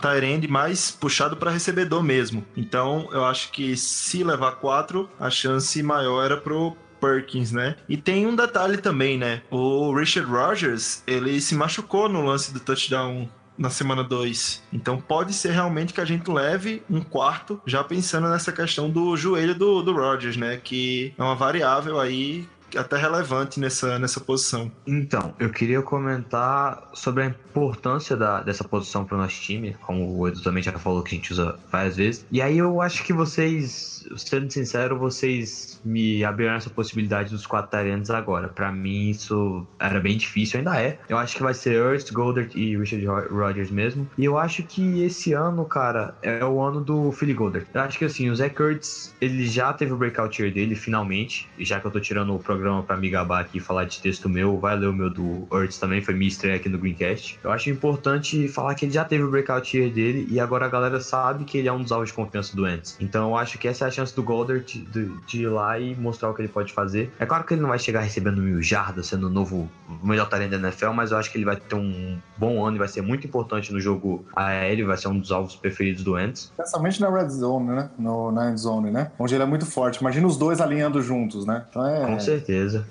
mais 0.50 0.92
puxado 0.92 1.36
para 1.36 1.52
recebedor 1.52 2.04
mesmo. 2.04 2.46
Então, 2.56 3.10
eu 3.12 3.26
acho 3.26 3.52
que 3.52 3.76
se 3.76 4.24
levar 4.24 4.54
quatro, 4.54 5.10
a 5.20 5.30
chance 5.30 5.82
maior 5.82 6.24
era 6.24 6.38
pro 6.38 6.76
Perkins, 7.00 7.52
né? 7.52 7.76
E 7.88 7.98
tem 7.98 8.26
um 8.26 8.36
detalhe 8.36 8.78
também, 8.78 9.18
né? 9.18 9.42
O 9.50 9.94
Richard 9.94 10.30
Rogers, 10.30 11.04
ele 11.08 11.40
se 11.42 11.56
machucou 11.56 12.10
no 12.10 12.22
lance 12.22 12.54
do 12.54 12.60
touchdown 12.60 13.30
na 13.58 13.70
semana 13.70 14.04
2. 14.04 14.64
Então 14.72 15.02
pode 15.02 15.34
ser 15.34 15.52
realmente 15.52 15.94
que 15.94 16.02
a 16.02 16.06
gente 16.06 16.30
leve 16.30 16.84
um 16.90 17.02
quarto, 17.02 17.60
já 17.66 17.84
pensando 17.84 18.30
nessa 18.30 18.52
questão 18.52 18.90
do 18.90 19.18
joelho 19.18 19.56
do, 19.56 19.82
do 19.82 19.94
Rogers, 19.94 20.38
né? 20.38 20.58
Que 20.64 21.14
é 21.18 21.24
uma 21.24 21.36
variável 21.36 22.00
aí 22.00 22.48
até 22.76 22.98
relevante 22.98 23.60
nessa, 23.60 23.98
nessa 24.00 24.20
posição. 24.24 24.72
Então, 24.86 25.36
eu 25.40 25.52
queria 25.52 25.82
comentar 25.82 26.78
sobre 26.94 27.24
a 27.24 27.28
importância 27.28 28.16
da, 28.16 28.42
dessa 28.44 28.64
posição 28.68 29.06
para 29.06 29.16
o 29.16 29.22
nosso 29.22 29.36
time, 29.42 29.76
como 29.80 30.18
o 30.18 30.28
Edu 30.28 30.42
também 30.42 30.62
já 30.64 30.78
falou 30.78 31.04
que 31.04 31.16
a 31.16 31.18
gente 31.18 31.32
usa 31.34 31.58
várias 31.72 31.96
vezes. 31.96 32.26
E 32.32 32.42
aí 32.42 32.58
eu 32.58 32.82
acho 32.82 33.04
que 33.04 33.14
vocês, 33.14 34.00
sendo 34.18 34.52
sincero, 34.52 34.98
vocês 34.98 35.80
me 35.84 36.24
abriram 36.24 36.54
essa 36.56 36.70
possibilidade 36.70 37.32
dos 37.32 37.46
quatro 37.46 37.70
talentos 37.72 38.10
agora. 38.10 38.50
Para 38.54 38.72
mim 38.72 39.10
isso 39.10 39.68
era 39.80 40.00
bem 40.00 40.18
difícil, 40.18 40.60
ainda 40.60 40.80
é. 40.82 40.98
Eu 41.10 41.18
acho 41.18 41.36
que 41.36 41.44
vai 41.44 41.54
ser 41.54 41.74
Earth, 41.76 42.12
Goldert 42.12 42.52
e 42.56 42.78
Richard 42.78 43.06
Ro- 43.06 43.28
Rodgers 43.30 43.72
mesmo. 43.72 44.10
E 44.18 44.26
eu 44.26 44.38
acho 44.38 44.64
que 44.64 45.02
esse 45.02 45.34
ano, 45.34 45.66
cara, 45.68 46.16
é 46.22 46.44
o 46.46 46.62
ano 46.62 46.84
do 46.84 47.12
Philly 47.12 47.34
Goldert. 47.34 47.68
Eu 47.74 47.82
acho 47.82 47.98
que 47.98 48.06
assim, 48.06 48.30
o 48.30 48.36
Zach 48.36 48.56
Ertz, 48.62 49.16
ele 49.20 49.46
já 49.48 49.74
teve 49.74 49.94
o 49.94 49.98
breakout 49.98 50.42
year 50.42 50.54
dele, 50.54 50.76
finalmente. 50.76 51.52
Já 51.58 51.80
que 51.80 51.88
eu 51.88 51.92
tô 51.92 52.00
tirando 52.00 52.34
o 52.36 52.40
para 52.86 52.98
me 52.98 53.10
gabar 53.10 53.42
aqui 53.42 53.58
e 53.58 53.62
falar 53.62 53.86
de 53.86 54.00
texto 54.00 54.30
meu, 54.30 54.58
vai 54.58 54.76
ler 54.76 54.88
o 54.88 54.94
meu 54.94 55.10
do 55.10 55.48
Ertz 55.52 55.78
também, 55.78 56.02
foi 56.02 56.14
minha 56.14 56.28
estreia 56.28 56.56
aqui 56.56 56.70
no 56.70 56.78
Greencast. 56.78 57.40
Eu 57.44 57.52
acho 57.52 57.70
importante 57.70 58.48
falar 58.48 58.76
que 58.76 58.86
ele 58.86 58.92
já 58.92 59.06
teve 59.06 59.24
o 59.24 59.32
breakout 59.32 59.78
year 59.78 59.92
dele 59.92 60.28
e 60.30 60.40
agora 60.40 60.66
a 60.66 60.70
galera 60.70 61.00
sabe 61.00 61.46
que 61.46 61.58
ele 61.58 61.68
é 61.68 61.74
um 61.74 61.82
dos 61.82 61.92
alvos 61.92 62.10
de 62.10 62.16
confiança 62.16 62.56
do 62.56 62.68
Ents. 62.68 62.98
Então 63.00 63.30
eu 63.30 63.38
acho 63.38 63.58
que 63.58 63.68
essa 63.68 63.86
é 63.86 63.88
a 63.88 63.92
chance 63.92 64.16
do 64.16 64.24
Goldert 64.24 64.66
de, 64.66 65.12
de 65.28 65.42
ir 65.44 65.48
lá 65.48 65.80
e 65.80 65.96
mostrar 65.96 66.30
o 66.30 66.34
que 66.34 66.42
ele 66.42 66.50
pode 66.50 66.74
fazer. 66.74 67.12
É 67.20 67.26
claro 67.26 67.44
que 67.44 67.54
ele 67.54 67.62
não 67.62 67.70
vai 67.70 67.80
chegar 67.80 68.02
recebendo 68.02 68.42
mil 68.42 68.62
jardas, 68.62 69.08
sendo 69.08 69.28
o 69.28 69.30
novo 69.30 69.70
o 69.90 70.08
melhor 70.08 70.28
talento 70.28 70.52
da 70.52 70.58
NFL, 70.58 70.92
mas 70.92 71.12
eu 71.12 71.18
acho 71.18 71.32
que 71.32 71.38
ele 71.38 71.46
vai 71.46 71.56
ter 71.56 71.76
um 71.76 72.18
bom 72.38 72.66
ano 72.66 72.78
e 72.78 72.80
vai 72.80 72.88
ser 72.88 73.02
muito 73.02 73.26
importante 73.26 73.72
no 73.72 73.80
jogo 73.80 74.26
aéreo, 74.36 74.88
vai 74.88 74.98
ser 74.98 75.08
um 75.08 75.20
dos 75.20 75.32
alvos 75.32 75.56
preferidos 75.56 76.04
do 76.04 76.20
Ents. 76.20 76.52
Especialmente 76.52 77.02
na 77.02 77.10
red 77.10 77.30
zone, 77.30 77.68
né? 77.68 77.90
No, 77.98 78.32
na 78.32 78.50
end 78.50 78.60
zone, 78.60 78.92
né? 78.92 79.12
Onde 79.18 79.36
ele 79.36 79.44
é 79.44 79.46
muito 79.46 79.66
forte. 79.66 80.00
Imagina 80.00 80.28
os 80.28 80.38
dois 80.38 80.62
alinhando 80.62 81.02
juntos, 81.02 81.46
né? 81.46 81.66
Então 81.70 81.86
é. 81.86 82.06
Com 82.06 82.20
certeza. 82.20 82.47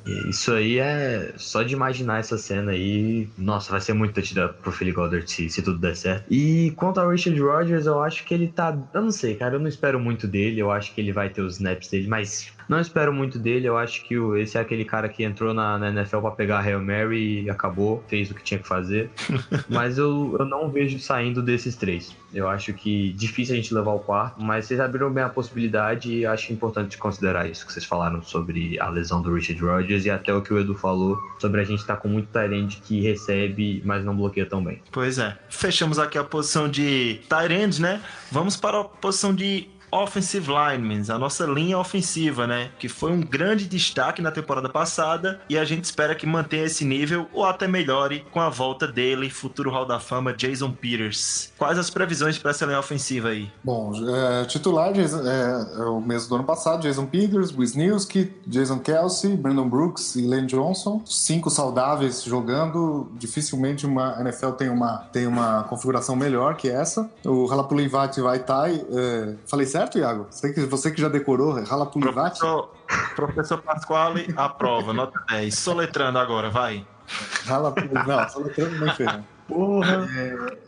E 0.06 0.30
Isso 0.30 0.52
aí 0.52 0.78
é 0.78 1.32
só 1.36 1.62
de 1.62 1.74
imaginar 1.74 2.18
essa 2.20 2.36
cena 2.38 2.72
aí. 2.72 3.28
Nossa, 3.36 3.70
vai 3.70 3.80
ser 3.80 3.92
muito 3.92 4.14
touchdown 4.14 4.50
pro 4.60 4.72
Philly 4.72 4.92
Goddard 4.92 5.30
se, 5.30 5.48
se 5.48 5.62
tudo 5.62 5.78
der 5.78 5.96
certo. 5.96 6.24
E 6.28 6.72
quanto 6.76 6.98
ao 7.00 7.10
Richard 7.10 7.40
Rodgers, 7.40 7.86
eu 7.86 8.02
acho 8.02 8.24
que 8.24 8.34
ele 8.34 8.48
tá. 8.48 8.76
Eu 8.92 9.02
não 9.02 9.10
sei, 9.10 9.34
cara. 9.36 9.54
Eu 9.56 9.60
não 9.60 9.68
espero 9.68 9.98
muito 10.00 10.26
dele. 10.26 10.60
Eu 10.60 10.70
acho 10.70 10.94
que 10.94 11.00
ele 11.00 11.12
vai 11.12 11.30
ter 11.30 11.42
os 11.42 11.54
snaps 11.54 11.88
dele, 11.88 12.06
mas 12.08 12.52
não 12.68 12.80
espero 12.80 13.12
muito 13.12 13.38
dele. 13.38 13.68
Eu 13.68 13.76
acho 13.76 14.04
que 14.04 14.14
esse 14.38 14.58
é 14.58 14.60
aquele 14.60 14.84
cara 14.84 15.08
que 15.08 15.24
entrou 15.24 15.54
na, 15.54 15.78
na 15.78 15.88
NFL 15.88 16.18
pra 16.18 16.30
pegar 16.32 16.58
a 16.58 16.62
Hail 16.62 16.80
Mary 16.80 17.42
e 17.44 17.50
acabou, 17.50 18.02
fez 18.08 18.30
o 18.30 18.34
que 18.34 18.42
tinha 18.42 18.58
que 18.58 18.66
fazer. 18.66 19.10
mas 19.68 19.98
eu, 19.98 20.36
eu 20.38 20.44
não 20.44 20.70
vejo 20.70 20.98
saindo 20.98 21.42
desses 21.42 21.76
três. 21.76 22.14
Eu 22.34 22.48
acho 22.48 22.72
que 22.74 23.12
difícil 23.12 23.54
a 23.54 23.56
gente 23.56 23.72
levar 23.72 23.92
o 23.92 24.00
quarto, 24.00 24.42
mas 24.42 24.66
vocês 24.66 24.80
abriram 24.80 25.10
bem 25.10 25.24
a 25.24 25.28
possibilidade 25.28 26.12
e 26.12 26.26
acho 26.26 26.52
importante 26.52 26.98
considerar 26.98 27.48
isso 27.48 27.64
que 27.64 27.72
vocês 27.72 27.84
falaram 27.84 28.22
sobre 28.22 28.78
a 28.80 28.88
lesão 28.88 29.22
do 29.22 29.32
Richard 29.32 29.62
Rodgers 29.62 30.04
e 30.04 30.10
até 30.10 30.34
o 30.34 30.42
que 30.42 30.52
o 30.52 30.58
Edu 30.58 30.74
falou 30.74 31.16
sobre 31.38 31.60
a 31.60 31.64
gente 31.64 31.80
estar 31.80 31.96
com 31.96 32.08
muito 32.08 32.28
Tyrande 32.28 32.76
que 32.78 33.00
recebe, 33.00 33.82
mas 33.84 34.04
não 34.04 34.14
bloqueia 34.14 34.46
tão 34.46 34.62
bem. 34.62 34.82
Pois 34.90 35.18
é. 35.18 35.36
Fechamos 35.48 35.98
aqui 35.98 36.18
a 36.18 36.24
posição 36.24 36.68
de 36.68 37.20
end, 37.50 37.80
né? 37.80 38.02
Vamos 38.30 38.56
para 38.56 38.80
a 38.80 38.84
posição 38.84 39.34
de 39.34 39.68
offensive 40.02 40.48
linemen, 40.50 41.02
a 41.08 41.18
nossa 41.18 41.46
linha 41.46 41.78
ofensiva, 41.78 42.46
né? 42.46 42.70
Que 42.78 42.88
foi 42.88 43.12
um 43.12 43.20
grande 43.20 43.66
destaque 43.66 44.22
na 44.22 44.30
temporada 44.30 44.68
passada 44.68 45.40
e 45.48 45.58
a 45.58 45.64
gente 45.64 45.84
espera 45.84 46.14
que 46.14 46.26
mantenha 46.26 46.64
esse 46.64 46.84
nível 46.84 47.28
ou 47.32 47.44
até 47.44 47.66
melhore 47.66 48.24
com 48.30 48.40
a 48.40 48.48
volta 48.48 48.86
dele, 48.86 49.30
futuro 49.30 49.70
Hall 49.70 49.86
da 49.86 50.00
Fama, 50.00 50.32
Jason 50.32 50.72
Peters. 50.72 51.52
Quais 51.58 51.78
as 51.78 51.88
previsões 51.88 52.38
para 52.38 52.50
essa 52.50 52.66
linha 52.66 52.78
ofensiva 52.78 53.28
aí? 53.28 53.50
Bom, 53.64 53.92
é, 54.14 54.44
titular 54.44 54.92
é, 54.94 55.80
é 55.80 55.84
o 55.84 56.00
mesmo 56.00 56.28
do 56.28 56.34
ano 56.36 56.44
passado, 56.44 56.82
Jason 56.82 57.06
Peters, 57.06 57.50
Wisniewski, 57.50 58.34
Jason 58.46 58.78
Kelsey, 58.78 59.36
Brandon 59.36 59.66
Brooks 59.66 60.16
e 60.16 60.26
Lane 60.26 60.46
Johnson. 60.46 61.00
Cinco 61.06 61.48
saudáveis 61.48 62.22
jogando. 62.22 63.10
Dificilmente 63.14 63.86
uma 63.86 64.20
NFL 64.20 64.50
tem 64.50 64.68
uma, 64.68 64.98
tem 65.12 65.26
uma 65.26 65.64
configuração 65.64 66.14
melhor 66.14 66.56
que 66.56 66.68
essa. 66.68 67.10
O 67.24 67.50
Halapulivati 67.50 68.20
Vaitai, 68.20 68.84
é, 68.92 69.34
falei 69.46 69.66
certo, 69.66 69.98
Iago? 69.98 70.26
Você 70.30 70.52
que, 70.52 70.60
você 70.66 70.90
que 70.90 71.00
já 71.00 71.08
decorou, 71.08 71.58
é 71.58 71.64
Halapulivati? 71.66 72.38
Professor, 72.38 72.70
professor 73.14 73.62
Pasquale, 73.62 74.32
aprova, 74.36 74.92
nota 74.92 75.22
10. 75.30 75.54
Soletrando 75.58 76.18
agora, 76.18 76.50
vai. 76.50 76.86
Halapulivati, 77.48 78.08
não, 78.08 78.28
só 78.28 78.38
letrando 78.40 78.78
bem 78.78 78.94
feio. 78.94 79.24
Porra! 79.48 80.06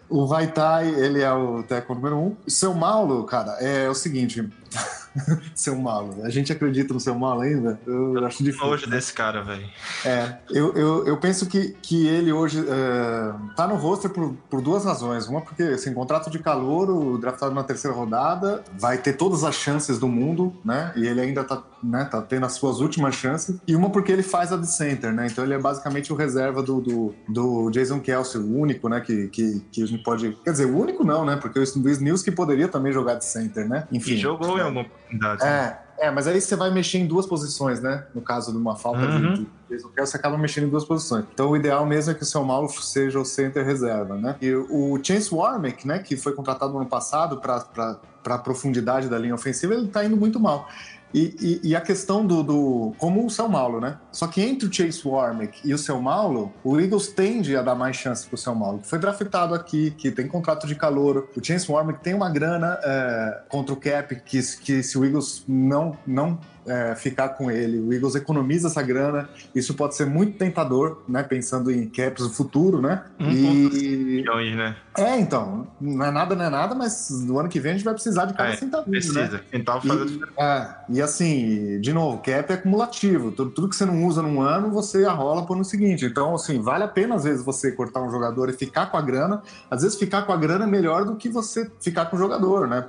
O 0.08 0.26
Vaitai, 0.26 0.88
ele 0.88 1.22
é 1.22 1.32
o 1.32 1.62
teco 1.62 1.94
número 1.94 2.16
um. 2.16 2.36
Seu 2.46 2.74
Paulo, 2.74 3.24
cara, 3.24 3.52
é 3.60 3.88
o 3.88 3.94
seguinte. 3.94 4.48
seu 5.54 5.80
Paulo, 5.82 6.22
a 6.24 6.30
gente 6.30 6.52
acredita 6.52 6.92
no 6.92 7.00
seu 7.00 7.14
Paulo 7.14 7.40
ainda? 7.40 7.78
Eu 7.86 8.24
acho 8.26 8.42
difícil. 8.42 8.66
Hoje 8.66 8.86
desse 8.86 9.12
cara, 9.12 9.42
velho. 9.42 9.66
É, 10.04 10.36
eu, 10.50 10.72
eu, 10.74 11.06
eu 11.06 11.16
penso 11.16 11.46
que, 11.46 11.76
que 11.82 12.06
ele 12.06 12.32
hoje 12.32 12.64
é, 12.68 13.54
tá 13.56 13.66
no 13.66 13.76
roster 13.76 14.10
por, 14.10 14.34
por 14.48 14.60
duas 14.60 14.84
razões. 14.84 15.26
Uma, 15.26 15.40
porque 15.40 15.62
assim, 15.62 15.92
contrato 15.92 16.30
de 16.30 16.38
calor, 16.38 17.18
draftado 17.18 17.54
na 17.54 17.62
terceira 17.62 17.96
rodada, 17.96 18.62
vai 18.78 18.98
ter 18.98 19.14
todas 19.14 19.44
as 19.44 19.54
chances 19.54 19.98
do 19.98 20.08
mundo, 20.08 20.54
né? 20.64 20.92
E 20.96 21.06
ele 21.06 21.20
ainda 21.20 21.44
tá, 21.44 21.62
né, 21.82 22.04
tá 22.04 22.20
tendo 22.22 22.46
as 22.46 22.52
suas 22.52 22.80
últimas 22.80 23.14
chances. 23.14 23.56
E 23.66 23.74
uma 23.74 23.90
porque 23.90 24.12
ele 24.12 24.22
faz 24.22 24.52
a 24.52 24.56
de 24.56 24.70
center, 24.70 25.12
né? 25.12 25.26
Então 25.26 25.44
ele 25.44 25.54
é 25.54 25.58
basicamente 25.58 26.12
o 26.12 26.16
reserva 26.16 26.62
do, 26.62 26.80
do, 26.80 27.14
do 27.28 27.70
Jason 27.70 28.00
Kelsey, 28.00 28.40
o 28.40 28.58
único, 28.58 28.88
né? 28.88 29.00
Que, 29.00 29.28
que, 29.28 29.60
que 29.72 29.82
gente 29.98 30.04
pode. 30.04 30.32
Quer 30.44 30.50
dizer, 30.52 30.66
o 30.66 30.76
único 30.78 31.04
não, 31.04 31.24
né? 31.24 31.36
Porque 31.36 31.58
o 31.58 31.64
Luiz 31.76 31.98
News 32.00 32.22
que 32.22 32.30
poderia 32.30 32.68
também 32.68 32.92
jogar 32.92 33.14
de 33.14 33.24
center, 33.24 33.68
né? 33.68 33.86
Enfim. 33.92 34.12
E 34.12 34.16
jogou 34.16 34.58
em 34.58 34.62
alguma 34.62 34.82
oportunidade. 34.82 35.42
né? 35.44 35.78
É, 36.00 36.06
é, 36.06 36.10
mas 36.10 36.26
aí 36.26 36.40
você 36.40 36.54
vai 36.56 36.70
mexer 36.70 36.98
em 36.98 37.06
duas 37.06 37.26
posições, 37.26 37.80
né? 37.80 38.04
No 38.14 38.22
caso 38.22 38.52
de 38.52 38.58
uma 38.58 38.76
falta 38.76 39.00
Uhum. 39.00 39.46
de, 39.68 39.78
você 39.98 40.16
acaba 40.16 40.38
mexendo 40.38 40.64
em 40.64 40.70
duas 40.70 40.84
posições. 40.84 41.24
Então 41.34 41.50
o 41.50 41.56
ideal 41.56 41.84
mesmo 41.84 42.12
é 42.12 42.14
que 42.14 42.22
o 42.22 42.26
seu 42.26 42.42
Mauro 42.44 42.68
seja 42.68 43.18
o 43.18 43.24
center 43.24 43.64
reserva, 43.64 44.14
né? 44.16 44.36
E 44.40 44.54
o 44.54 44.98
Chance 45.02 45.34
Warmack, 45.34 45.86
né, 45.86 45.98
que 45.98 46.16
foi 46.16 46.32
contratado 46.32 46.72
no 46.72 46.78
ano 46.78 46.88
passado 46.88 47.40
para 47.40 47.98
a 48.24 48.38
profundidade 48.38 49.08
da 49.08 49.18
linha 49.18 49.34
ofensiva, 49.34 49.74
ele 49.74 49.88
tá 49.88 50.04
indo 50.04 50.16
muito 50.16 50.38
mal. 50.38 50.68
E, 51.14 51.60
e- 51.62 51.68
e 51.70 51.76
a 51.76 51.80
questão 51.80 52.26
do, 52.26 52.42
do- 52.42 52.92
Como 52.98 53.24
o 53.24 53.30
São 53.30 53.50
Paulo, 53.50 53.80
né? 53.80 53.96
Só 54.12 54.26
que 54.26 54.42
entre 54.42 54.68
o 54.68 54.72
Chase 54.72 55.00
Warmack 55.06 55.60
e 55.64 55.72
o 55.72 55.78
São 55.78 56.04
Paulo, 56.04 56.52
o 56.62 56.78
Eagles 56.78 57.08
tende 57.08 57.56
a 57.56 57.62
dar 57.62 57.74
mais 57.74 57.96
chance 57.96 58.26
pro 58.26 58.36
São 58.36 58.58
Paulo, 58.58 58.78
que 58.80 58.86
foi 58.88 58.98
draftado 58.98 59.54
aqui, 59.54 59.90
que 59.92 60.10
tem 60.10 60.28
contrato 60.28 60.66
de 60.66 60.74
calor. 60.74 61.28
O 61.36 61.42
Chase 61.44 61.70
Warmack 61.70 62.02
tem 62.02 62.12
uma 62.14 62.28
grana 62.28 62.78
é, 62.82 63.40
contra 63.48 63.72
o 63.72 63.76
cap, 63.76 64.14
que, 64.16 64.40
que 64.58 64.82
se 64.82 64.98
o 64.98 65.04
Eagles 65.04 65.44
não, 65.48 65.96
não 66.06 66.38
é, 66.68 66.94
ficar 66.94 67.30
com 67.30 67.50
ele, 67.50 67.78
o 67.78 67.92
Eagles 67.92 68.14
economiza 68.14 68.68
essa 68.68 68.82
grana. 68.82 69.28
Isso 69.54 69.74
pode 69.74 69.96
ser 69.96 70.06
muito 70.06 70.38
tentador, 70.38 71.02
né? 71.08 71.22
Pensando 71.22 71.70
em 71.70 71.88
caps 71.88 72.24
do 72.24 72.30
futuro, 72.30 72.80
né? 72.80 73.04
Um 73.18 73.30
E. 73.30 73.96
Milhões, 74.18 74.56
né? 74.56 74.76
É, 74.96 75.18
então. 75.18 75.66
Não 75.80 76.04
é 76.04 76.10
nada, 76.10 76.34
não 76.34 76.44
é 76.44 76.50
nada, 76.50 76.74
mas 76.74 77.08
no 77.24 77.38
ano 77.38 77.48
que 77.48 77.60
vem 77.60 77.72
a 77.72 77.74
gente 77.74 77.84
vai 77.84 77.94
precisar 77.94 78.26
de 78.26 78.34
cada 78.34 78.50
É, 78.50 78.56
centavinho, 78.56 78.90
né? 78.90 79.00
Precisa. 79.00 79.40
Então 79.52 79.80
fazer 79.80 80.06
E, 80.06 80.20
é, 80.36 80.74
e 80.90 81.02
assim, 81.02 81.80
de 81.80 81.92
novo, 81.92 82.18
cap 82.18 82.52
é 82.52 82.54
acumulativo. 82.54 83.30
Tudo, 83.32 83.50
tudo 83.50 83.68
que 83.68 83.76
você 83.76 83.84
não 83.84 84.04
usa 84.04 84.22
num 84.22 84.40
ano, 84.40 84.70
você 84.70 85.04
arrola 85.04 85.44
pro 85.44 85.54
ano 85.54 85.64
seguinte. 85.64 86.04
Então, 86.04 86.34
assim, 86.34 86.60
vale 86.60 86.84
a 86.84 86.88
pena 86.88 87.14
às 87.14 87.24
vezes 87.24 87.44
você 87.44 87.72
cortar 87.72 88.02
um 88.02 88.10
jogador 88.10 88.48
e 88.48 88.52
ficar 88.52 88.90
com 88.90 88.96
a 88.96 89.02
grana. 89.02 89.42
Às 89.70 89.82
vezes 89.82 89.98
ficar 89.98 90.22
com 90.22 90.32
a 90.32 90.36
grana 90.36 90.64
é 90.64 90.68
melhor 90.68 91.04
do 91.04 91.16
que 91.16 91.28
você 91.28 91.70
ficar 91.80 92.06
com 92.06 92.16
o 92.16 92.18
jogador, 92.18 92.66
né? 92.66 92.86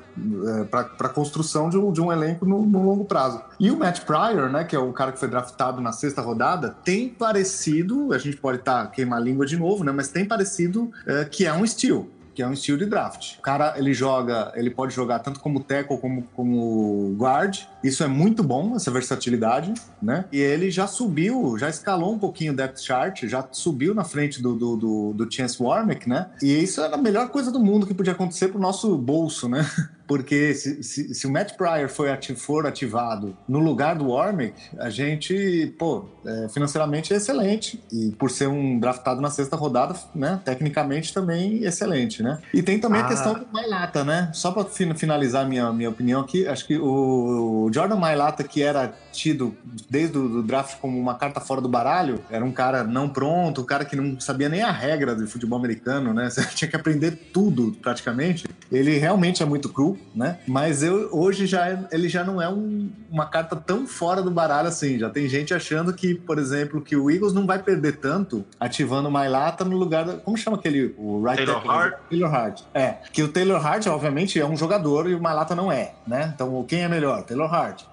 É, 0.59 0.63
pra, 0.63 0.83
pra 0.83 1.09
construção 1.09 1.69
de 1.69 1.77
um, 1.77 1.91
de 1.91 2.01
um 2.01 2.11
elenco 2.11 2.45
no, 2.45 2.65
no 2.65 2.83
longo 2.83 3.05
prazo. 3.05 3.41
E 3.59 3.68
o 3.71 3.77
Matt 3.77 4.01
Pryor, 4.01 4.49
né, 4.49 4.63
que 4.63 4.75
é 4.75 4.79
o 4.79 4.91
cara 4.93 5.11
que 5.11 5.19
foi 5.19 5.27
draftado 5.27 5.81
na 5.81 5.91
sexta 5.91 6.21
rodada, 6.21 6.75
tem 6.83 7.09
parecido, 7.09 8.13
a 8.13 8.17
gente 8.17 8.37
pode 8.37 8.59
estar 8.59 8.89
queimar 8.91 9.19
a 9.19 9.21
língua 9.21 9.45
de 9.45 9.57
novo, 9.57 9.83
né? 9.83 9.91
Mas 9.91 10.09
tem 10.09 10.25
parecido 10.25 10.91
é, 11.05 11.25
que 11.25 11.45
é 11.45 11.53
um 11.53 11.65
steal 11.65 12.07
que 12.39 12.43
é 12.43 12.47
um 12.47 12.53
estilo 12.53 12.77
de 12.77 12.85
draft. 12.85 13.37
O 13.37 13.41
cara, 13.41 13.73
ele 13.77 13.93
joga, 13.93 14.53
ele 14.55 14.69
pode 14.69 14.95
jogar 14.95 15.19
tanto 15.19 15.41
como 15.41 15.59
tackle 15.59 15.97
como 15.97 16.23
como 16.33 17.13
guard. 17.17 17.63
Isso 17.83 18.01
é 18.01 18.07
muito 18.07 18.41
bom, 18.41 18.77
essa 18.77 18.89
versatilidade, 18.89 19.73
né? 20.01 20.23
E 20.31 20.39
ele 20.39 20.71
já 20.71 20.87
subiu, 20.87 21.57
já 21.57 21.67
escalou 21.67 22.13
um 22.13 22.17
pouquinho 22.17 22.53
o 22.53 22.55
depth 22.55 22.79
chart, 22.79 23.23
já 23.25 23.45
subiu 23.51 23.93
na 23.93 24.05
frente 24.05 24.41
do, 24.41 24.55
do, 24.55 24.77
do, 24.77 25.13
do 25.13 25.29
Chance 25.29 25.61
Warmack, 25.61 26.07
né? 26.07 26.29
E 26.41 26.63
isso 26.63 26.79
era 26.79 26.95
a 26.95 26.97
melhor 26.97 27.27
coisa 27.27 27.51
do 27.51 27.59
mundo 27.59 27.85
que 27.85 27.93
podia 27.93 28.13
acontecer 28.13 28.47
pro 28.47 28.57
nosso 28.57 28.97
bolso, 28.97 29.49
né? 29.49 29.69
Porque 30.09 30.55
se, 30.55 30.81
se, 30.81 31.13
se 31.13 31.27
o 31.27 31.31
Matt 31.31 31.53
Pryor 31.55 31.87
foi 31.87 32.09
ati- 32.11 32.33
for 32.35 32.65
ativado 32.65 33.37
no 33.47 33.59
lugar 33.59 33.95
do 33.95 34.07
Warmack, 34.09 34.55
a 34.79 34.89
gente, 34.89 35.71
pô, 35.77 36.05
é, 36.25 36.49
financeiramente 36.49 37.13
é 37.13 37.17
excelente. 37.17 37.79
E 37.93 38.09
por 38.17 38.31
ser 38.31 38.47
um 38.47 38.79
draftado 38.79 39.21
na 39.21 39.29
sexta 39.29 39.55
rodada, 39.55 39.93
né, 40.15 40.41
tecnicamente 40.43 41.13
também 41.13 41.63
excelente, 41.63 42.23
né? 42.23 42.39
E 42.51 42.63
tem 42.63 42.79
também 42.79 43.01
Ah. 43.01 43.05
a 43.05 43.07
questão 43.07 43.35
do 43.35 43.45
Mailata, 43.53 44.03
né? 44.03 44.31
Só 44.33 44.51
para 44.51 44.65
finalizar 44.95 45.47
minha, 45.47 45.71
minha 45.71 45.89
opinião 45.91 46.21
aqui, 46.21 46.47
acho 46.47 46.65
que 46.65 46.75
o 46.77 47.69
Jordan 47.71 47.97
Mailata, 47.97 48.43
que 48.43 48.63
era 48.63 48.91
tido 49.11 49.55
desde 49.89 50.17
o 50.17 50.27
do 50.27 50.43
draft 50.43 50.77
como 50.79 50.99
uma 50.99 51.15
carta 51.15 51.39
fora 51.39 51.61
do 51.61 51.69
baralho, 51.69 52.19
era 52.29 52.43
um 52.43 52.51
cara 52.51 52.83
não 52.83 53.09
pronto, 53.09 53.61
um 53.61 53.65
cara 53.65 53.85
que 53.85 53.95
não 53.95 54.19
sabia 54.19 54.49
nem 54.49 54.61
a 54.61 54.71
regra 54.71 55.15
do 55.15 55.27
futebol 55.27 55.57
americano, 55.57 56.13
né? 56.13 56.29
Você 56.29 56.43
tinha 56.55 56.69
que 56.69 56.75
aprender 56.75 57.11
tudo 57.33 57.75
praticamente. 57.81 58.47
Ele 58.71 58.97
realmente 58.97 59.41
é 59.41 59.45
muito 59.45 59.69
cru, 59.69 59.97
né? 60.15 60.39
Mas 60.47 60.83
eu, 60.83 61.09
hoje 61.11 61.45
já 61.47 61.67
é- 61.69 61.87
ele 61.91 62.07
já 62.07 62.23
não 62.23 62.41
é 62.41 62.47
um- 62.49 62.89
uma 63.09 63.25
carta 63.25 63.55
tão 63.55 63.87
fora 63.87 64.21
do 64.21 64.29
baralho 64.31 64.67
assim. 64.67 64.99
Já 64.99 65.09
tem 65.09 65.27
gente 65.27 65.53
achando 65.53 65.91
que, 65.93 66.13
por 66.13 66.37
exemplo, 66.37 66.81
que 66.81 66.95
o 66.95 67.09
Eagles 67.09 67.33
não 67.33 67.45
vai 67.45 67.59
perder 67.59 67.97
tanto 67.97 68.45
ativando 68.59 69.09
o 69.09 69.11
Mailata 69.11 69.65
no 69.65 69.75
lugar 69.77 70.05
da, 70.05 70.13
como 70.17 70.37
chama 70.37 70.57
aquele 70.57 70.93
o 70.97 71.23
right 71.23 71.37
Taylor 71.37 71.55
tackle? 71.61 71.71
Hart? 71.71 71.95
Taylor 72.09 72.33
Hart. 72.35 72.61
É, 72.73 72.95
que 73.11 73.23
o 73.23 73.27
Taylor 73.27 73.65
Hart 73.65 73.87
obviamente 73.87 74.39
é 74.39 74.45
um 74.45 74.55
jogador 74.55 75.09
e 75.09 75.15
o 75.15 75.21
Mailata 75.21 75.55
não 75.55 75.71
é, 75.71 75.93
né? 76.05 76.31
Então 76.35 76.63
quem 76.67 76.81
é 76.83 76.87
melhor? 76.87 77.23
Taylor 77.23 77.53
Hart. 77.53 77.83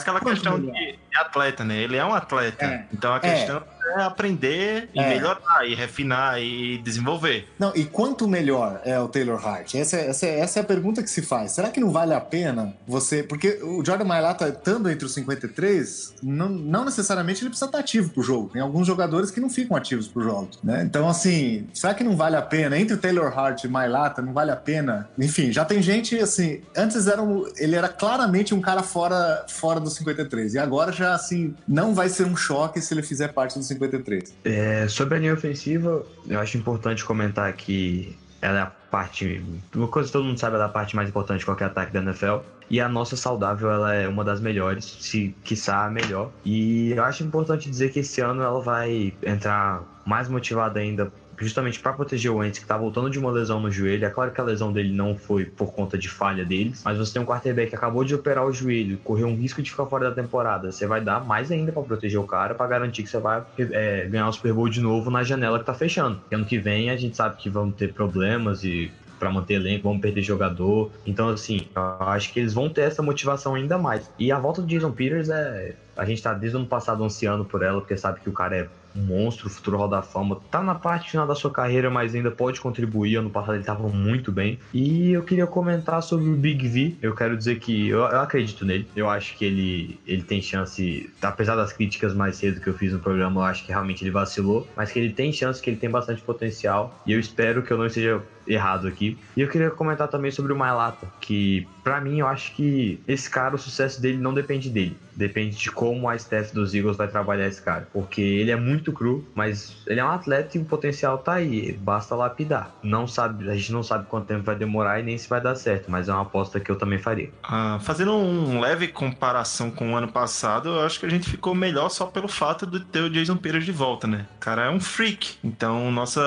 É 0.00 0.02
aquela 0.02 0.20
questão 0.20 0.58
melhor? 0.58 0.74
de, 0.74 0.98
de 1.10 1.16
atleta, 1.18 1.64
né? 1.64 1.76
Ele 1.78 1.96
é 1.96 2.04
um 2.04 2.14
atleta. 2.14 2.64
É. 2.64 2.84
Então 2.92 3.12
a 3.14 3.20
questão 3.20 3.62
é, 3.96 4.02
aprender 4.02 4.90
e 4.94 5.00
É. 5.00 5.08
melhorar, 5.08 5.66
e 5.66 5.74
refinar 5.74 6.38
e 6.40 6.76
desenvolver. 6.78 7.48
Não, 7.58 7.72
e 7.74 7.84
quanto 7.84 8.28
melhor 8.28 8.80
é 8.84 8.98
o 9.00 9.08
Taylor 9.08 9.44
Hart? 9.46 9.74
Essa, 9.74 9.96
é- 9.96 10.08
essa, 10.10 10.26
é- 10.26 10.40
essa 10.40 10.58
é 10.58 10.62
a 10.62 10.64
pergunta 10.64 11.02
que 11.02 11.08
se 11.08 11.22
faz. 11.22 11.52
Será 11.52 11.70
que 11.70 11.80
não 11.80 11.90
vale 11.90 12.12
a 12.12 12.20
pena 12.20 12.74
você. 12.86 13.22
Porque 13.22 13.58
o 13.62 13.82
Jordan 13.84 14.04
Mailata, 14.04 14.48
estando 14.48 14.90
entre 14.90 15.06
os 15.06 15.14
53, 15.14 16.14
não, 16.22 16.48
não 16.48 16.84
necessariamente 16.84 17.40
ele 17.42 17.48
precisa 17.50 17.66
estar 17.66 17.78
ativo 17.78 18.10
pro 18.10 18.22
jogo. 18.22 18.50
Tem 18.50 18.60
alguns 18.60 18.86
jogadores 18.86 19.30
que 19.30 19.40
não 19.40 19.48
ficam 19.48 19.76
ativos 19.76 20.06
pro 20.06 20.22
jogo. 20.22 20.50
Né? 20.62 20.82
Então, 20.84 21.08
assim, 21.08 21.66
será 21.72 21.94
que 21.94 22.04
não 22.04 22.16
vale 22.16 22.36
a 22.36 22.42
pena? 22.42 22.78
Entre 22.78 22.94
o 22.94 22.98
Taylor 22.98 23.36
Hart 23.36 23.64
e 23.64 23.68
Mailata, 23.68 24.20
não 24.20 24.32
vale 24.34 24.50
a 24.50 24.56
pena? 24.56 25.08
Enfim, 25.18 25.50
já 25.52 25.64
tem 25.64 25.80
gente 25.80 26.18
assim. 26.18 26.60
Antes 26.76 27.06
era 27.06 27.22
um, 27.22 27.46
ele 27.56 27.74
era 27.74 27.88
claramente 27.88 28.54
um 28.54 28.60
cara 28.60 28.82
fora, 28.82 29.46
fora 29.48 29.80
dos 29.80 29.94
53. 29.94 30.54
E 30.54 30.58
agora 30.58 30.92
já, 30.98 31.14
assim, 31.14 31.54
não 31.66 31.94
vai 31.94 32.08
ser 32.08 32.24
um 32.24 32.36
choque 32.36 32.80
se 32.80 32.92
ele 32.92 33.02
fizer 33.02 33.28
parte 33.28 33.58
dos 33.58 33.66
53. 33.68 34.34
É, 34.44 34.88
sobre 34.88 35.16
a 35.16 35.18
linha 35.18 35.34
ofensiva, 35.34 36.04
eu 36.26 36.40
acho 36.40 36.58
importante 36.58 37.04
comentar 37.04 37.52
que 37.52 38.16
ela 38.40 38.58
é 38.58 38.62
a 38.62 38.66
parte. 38.66 39.42
Uma 39.74 39.88
coisa 39.88 40.08
que 40.08 40.12
todo 40.12 40.24
mundo 40.24 40.38
sabe, 40.38 40.56
ela 40.56 40.64
é 40.64 40.66
a 40.66 40.70
parte 40.70 40.94
mais 40.94 41.08
importante 41.08 41.40
de 41.40 41.44
qualquer 41.44 41.66
ataque 41.66 41.92
da 41.92 42.00
NFL. 42.00 42.38
E 42.70 42.80
a 42.80 42.88
nossa 42.88 43.16
saudável, 43.16 43.70
ela 43.70 43.94
é 43.94 44.06
uma 44.06 44.22
das 44.22 44.40
melhores, 44.40 44.84
se 44.84 45.34
quiçá 45.42 45.86
a 45.86 45.90
melhor. 45.90 46.30
E 46.44 46.92
eu 46.92 47.02
acho 47.02 47.24
importante 47.24 47.68
dizer 47.70 47.90
que 47.90 48.00
esse 48.00 48.20
ano 48.20 48.42
ela 48.42 48.60
vai 48.60 49.12
entrar 49.22 49.82
mais 50.04 50.28
motivada 50.28 50.78
ainda, 50.78 51.10
justamente 51.38 51.78
para 51.80 51.92
proteger 51.92 52.30
o 52.30 52.36
Wentz, 52.36 52.58
que 52.58 52.66
tá 52.66 52.76
voltando 52.76 53.10
de 53.10 53.18
uma 53.18 53.30
lesão 53.30 53.60
no 53.60 53.70
joelho. 53.70 54.04
É 54.04 54.10
claro 54.10 54.30
que 54.30 54.40
a 54.40 54.44
lesão 54.44 54.72
dele 54.72 54.92
não 54.92 55.16
foi 55.16 55.44
por 55.44 55.72
conta 55.72 55.96
de 55.96 56.08
falha 56.08 56.44
deles, 56.44 56.82
mas 56.84 56.98
você 56.98 57.12
tem 57.12 57.22
um 57.22 57.26
quarterback 57.26 57.70
que 57.70 57.76
acabou 57.76 58.04
de 58.04 58.14
operar 58.14 58.44
o 58.44 58.52
joelho, 58.52 58.98
correu 58.98 59.28
um 59.28 59.36
risco 59.36 59.62
de 59.62 59.70
ficar 59.70 59.86
fora 59.86 60.08
da 60.10 60.14
temporada. 60.14 60.72
Você 60.72 60.86
vai 60.86 61.00
dar 61.00 61.24
mais 61.24 61.50
ainda 61.50 61.72
para 61.72 61.82
proteger 61.82 62.18
o 62.18 62.24
cara, 62.24 62.54
para 62.54 62.66
garantir 62.66 63.02
que 63.02 63.08
você 63.08 63.18
vai 63.18 63.42
é, 63.58 64.06
ganhar 64.06 64.28
o 64.28 64.32
Super 64.32 64.52
Bowl 64.52 64.68
de 64.68 64.80
novo 64.80 65.10
na 65.10 65.22
janela 65.22 65.58
que 65.58 65.64
tá 65.64 65.74
fechando. 65.74 66.20
Ano 66.32 66.44
que 66.44 66.58
vem 66.58 66.90
a 66.90 66.96
gente 66.96 67.16
sabe 67.16 67.36
que 67.36 67.48
vão 67.48 67.70
ter 67.70 67.92
problemas 67.92 68.64
e 68.64 68.90
para 69.18 69.30
manter 69.30 69.54
elenco, 69.54 69.84
vamos 69.84 70.00
perder 70.00 70.22
jogador. 70.22 70.90
Então, 71.04 71.28
assim, 71.28 71.66
acho 72.00 72.32
que 72.32 72.38
eles 72.38 72.54
vão 72.54 72.68
ter 72.68 72.82
essa 72.82 73.02
motivação 73.02 73.54
ainda 73.54 73.76
mais. 73.76 74.08
E 74.18 74.30
a 74.30 74.38
volta 74.38 74.62
do 74.62 74.68
Jason 74.68 74.92
Peters 74.92 75.28
é. 75.28 75.74
A 75.96 76.04
gente 76.04 76.22
tá 76.22 76.32
desde 76.32 76.56
o 76.56 76.60
ano 76.60 76.68
passado 76.68 77.02
ansiando 77.02 77.44
por 77.44 77.60
ela, 77.60 77.80
porque 77.80 77.96
sabe 77.96 78.20
que 78.20 78.28
o 78.28 78.32
cara 78.32 78.56
é 78.56 78.68
monstro, 78.98 79.48
futuro 79.48 79.76
Hall 79.78 79.88
da 79.88 80.02
Fama. 80.02 80.38
Tá 80.50 80.62
na 80.62 80.74
parte 80.74 81.10
final 81.10 81.26
da 81.26 81.34
sua 81.34 81.50
carreira, 81.50 81.90
mas 81.90 82.14
ainda 82.14 82.30
pode 82.30 82.60
contribuir. 82.60 83.16
Ano 83.16 83.30
passado 83.30 83.54
ele 83.54 83.64
tava 83.64 83.88
muito 83.88 84.32
bem. 84.32 84.58
E 84.72 85.12
eu 85.12 85.22
queria 85.22 85.46
comentar 85.46 86.02
sobre 86.02 86.28
o 86.28 86.34
Big 86.34 86.66
V. 86.68 86.94
Eu 87.00 87.14
quero 87.14 87.36
dizer 87.36 87.58
que 87.58 87.88
eu, 87.88 88.00
eu 88.00 88.20
acredito 88.20 88.64
nele. 88.64 88.86
Eu 88.94 89.08
acho 89.08 89.36
que 89.36 89.44
ele, 89.44 89.98
ele 90.06 90.22
tem 90.22 90.40
chance, 90.40 91.08
apesar 91.22 91.56
das 91.56 91.72
críticas 91.72 92.14
mais 92.14 92.36
cedo 92.36 92.60
que 92.60 92.68
eu 92.68 92.74
fiz 92.74 92.92
no 92.92 92.98
programa, 92.98 93.40
eu 93.40 93.44
acho 93.44 93.64
que 93.64 93.72
realmente 93.72 94.02
ele 94.02 94.10
vacilou, 94.10 94.66
mas 94.76 94.90
que 94.90 94.98
ele 94.98 95.12
tem 95.12 95.32
chance, 95.32 95.60
que 95.60 95.70
ele 95.70 95.76
tem 95.76 95.90
bastante 95.90 96.22
potencial. 96.22 96.94
E 97.06 97.12
eu 97.12 97.20
espero 97.20 97.62
que 97.62 97.72
eu 97.72 97.78
não 97.78 97.86
esteja 97.86 98.22
errado 98.48 98.88
aqui. 98.88 99.18
E 99.36 99.40
eu 99.40 99.48
queria 99.48 99.70
comentar 99.70 100.08
também 100.08 100.30
sobre 100.30 100.52
o 100.52 100.56
Mailata, 100.56 101.06
que 101.20 101.66
para 101.84 102.00
mim 102.00 102.18
eu 102.18 102.26
acho 102.26 102.54
que 102.54 103.00
esse 103.06 103.30
cara, 103.30 103.54
o 103.54 103.58
sucesso 103.58 104.00
dele 104.00 104.18
não 104.18 104.34
depende 104.34 104.68
dele. 104.68 104.96
Depende 105.14 105.56
de 105.56 105.70
como 105.70 106.08
a 106.08 106.14
staff 106.14 106.54
dos 106.54 106.74
Eagles 106.74 106.96
vai 106.96 107.08
trabalhar 107.08 107.48
esse 107.48 107.60
cara. 107.60 107.88
Porque 107.92 108.20
ele 108.20 108.52
é 108.52 108.56
muito 108.56 108.92
cru, 108.92 109.26
mas 109.34 109.76
ele 109.86 109.98
é 109.98 110.04
um 110.04 110.10
atleta 110.10 110.56
e 110.56 110.60
o 110.60 110.64
potencial 110.64 111.18
tá 111.18 111.32
aí. 111.32 111.72
Basta 111.72 112.14
lapidar. 112.14 112.70
Não 112.84 113.08
sabe, 113.08 113.50
a 113.50 113.54
gente 113.54 113.72
não 113.72 113.82
sabe 113.82 114.06
quanto 114.06 114.26
tempo 114.26 114.44
vai 114.44 114.54
demorar 114.54 115.00
e 115.00 115.02
nem 115.02 115.18
se 115.18 115.28
vai 115.28 115.40
dar 115.40 115.56
certo, 115.56 115.90
mas 115.90 116.08
é 116.08 116.12
uma 116.12 116.22
aposta 116.22 116.60
que 116.60 116.70
eu 116.70 116.76
também 116.76 116.98
faria. 116.98 117.30
Ah, 117.42 117.78
fazendo 117.82 118.14
um 118.14 118.60
leve 118.60 118.86
comparação 118.86 119.72
com 119.72 119.92
o 119.92 119.96
ano 119.96 120.08
passado, 120.08 120.68
eu 120.68 120.80
acho 120.82 121.00
que 121.00 121.06
a 121.06 121.10
gente 121.10 121.28
ficou 121.28 121.52
melhor 121.54 121.88
só 121.88 122.06
pelo 122.06 122.28
fato 122.28 122.64
de 122.64 122.78
ter 122.80 123.00
o 123.00 123.10
Jason 123.10 123.36
Peters 123.36 123.64
de 123.64 123.72
volta, 123.72 124.06
né? 124.06 124.26
O 124.36 124.38
cara 124.38 124.66
é 124.66 124.70
um 124.70 124.78
freak. 124.78 125.36
Então, 125.42 125.90
nossa 125.90 126.20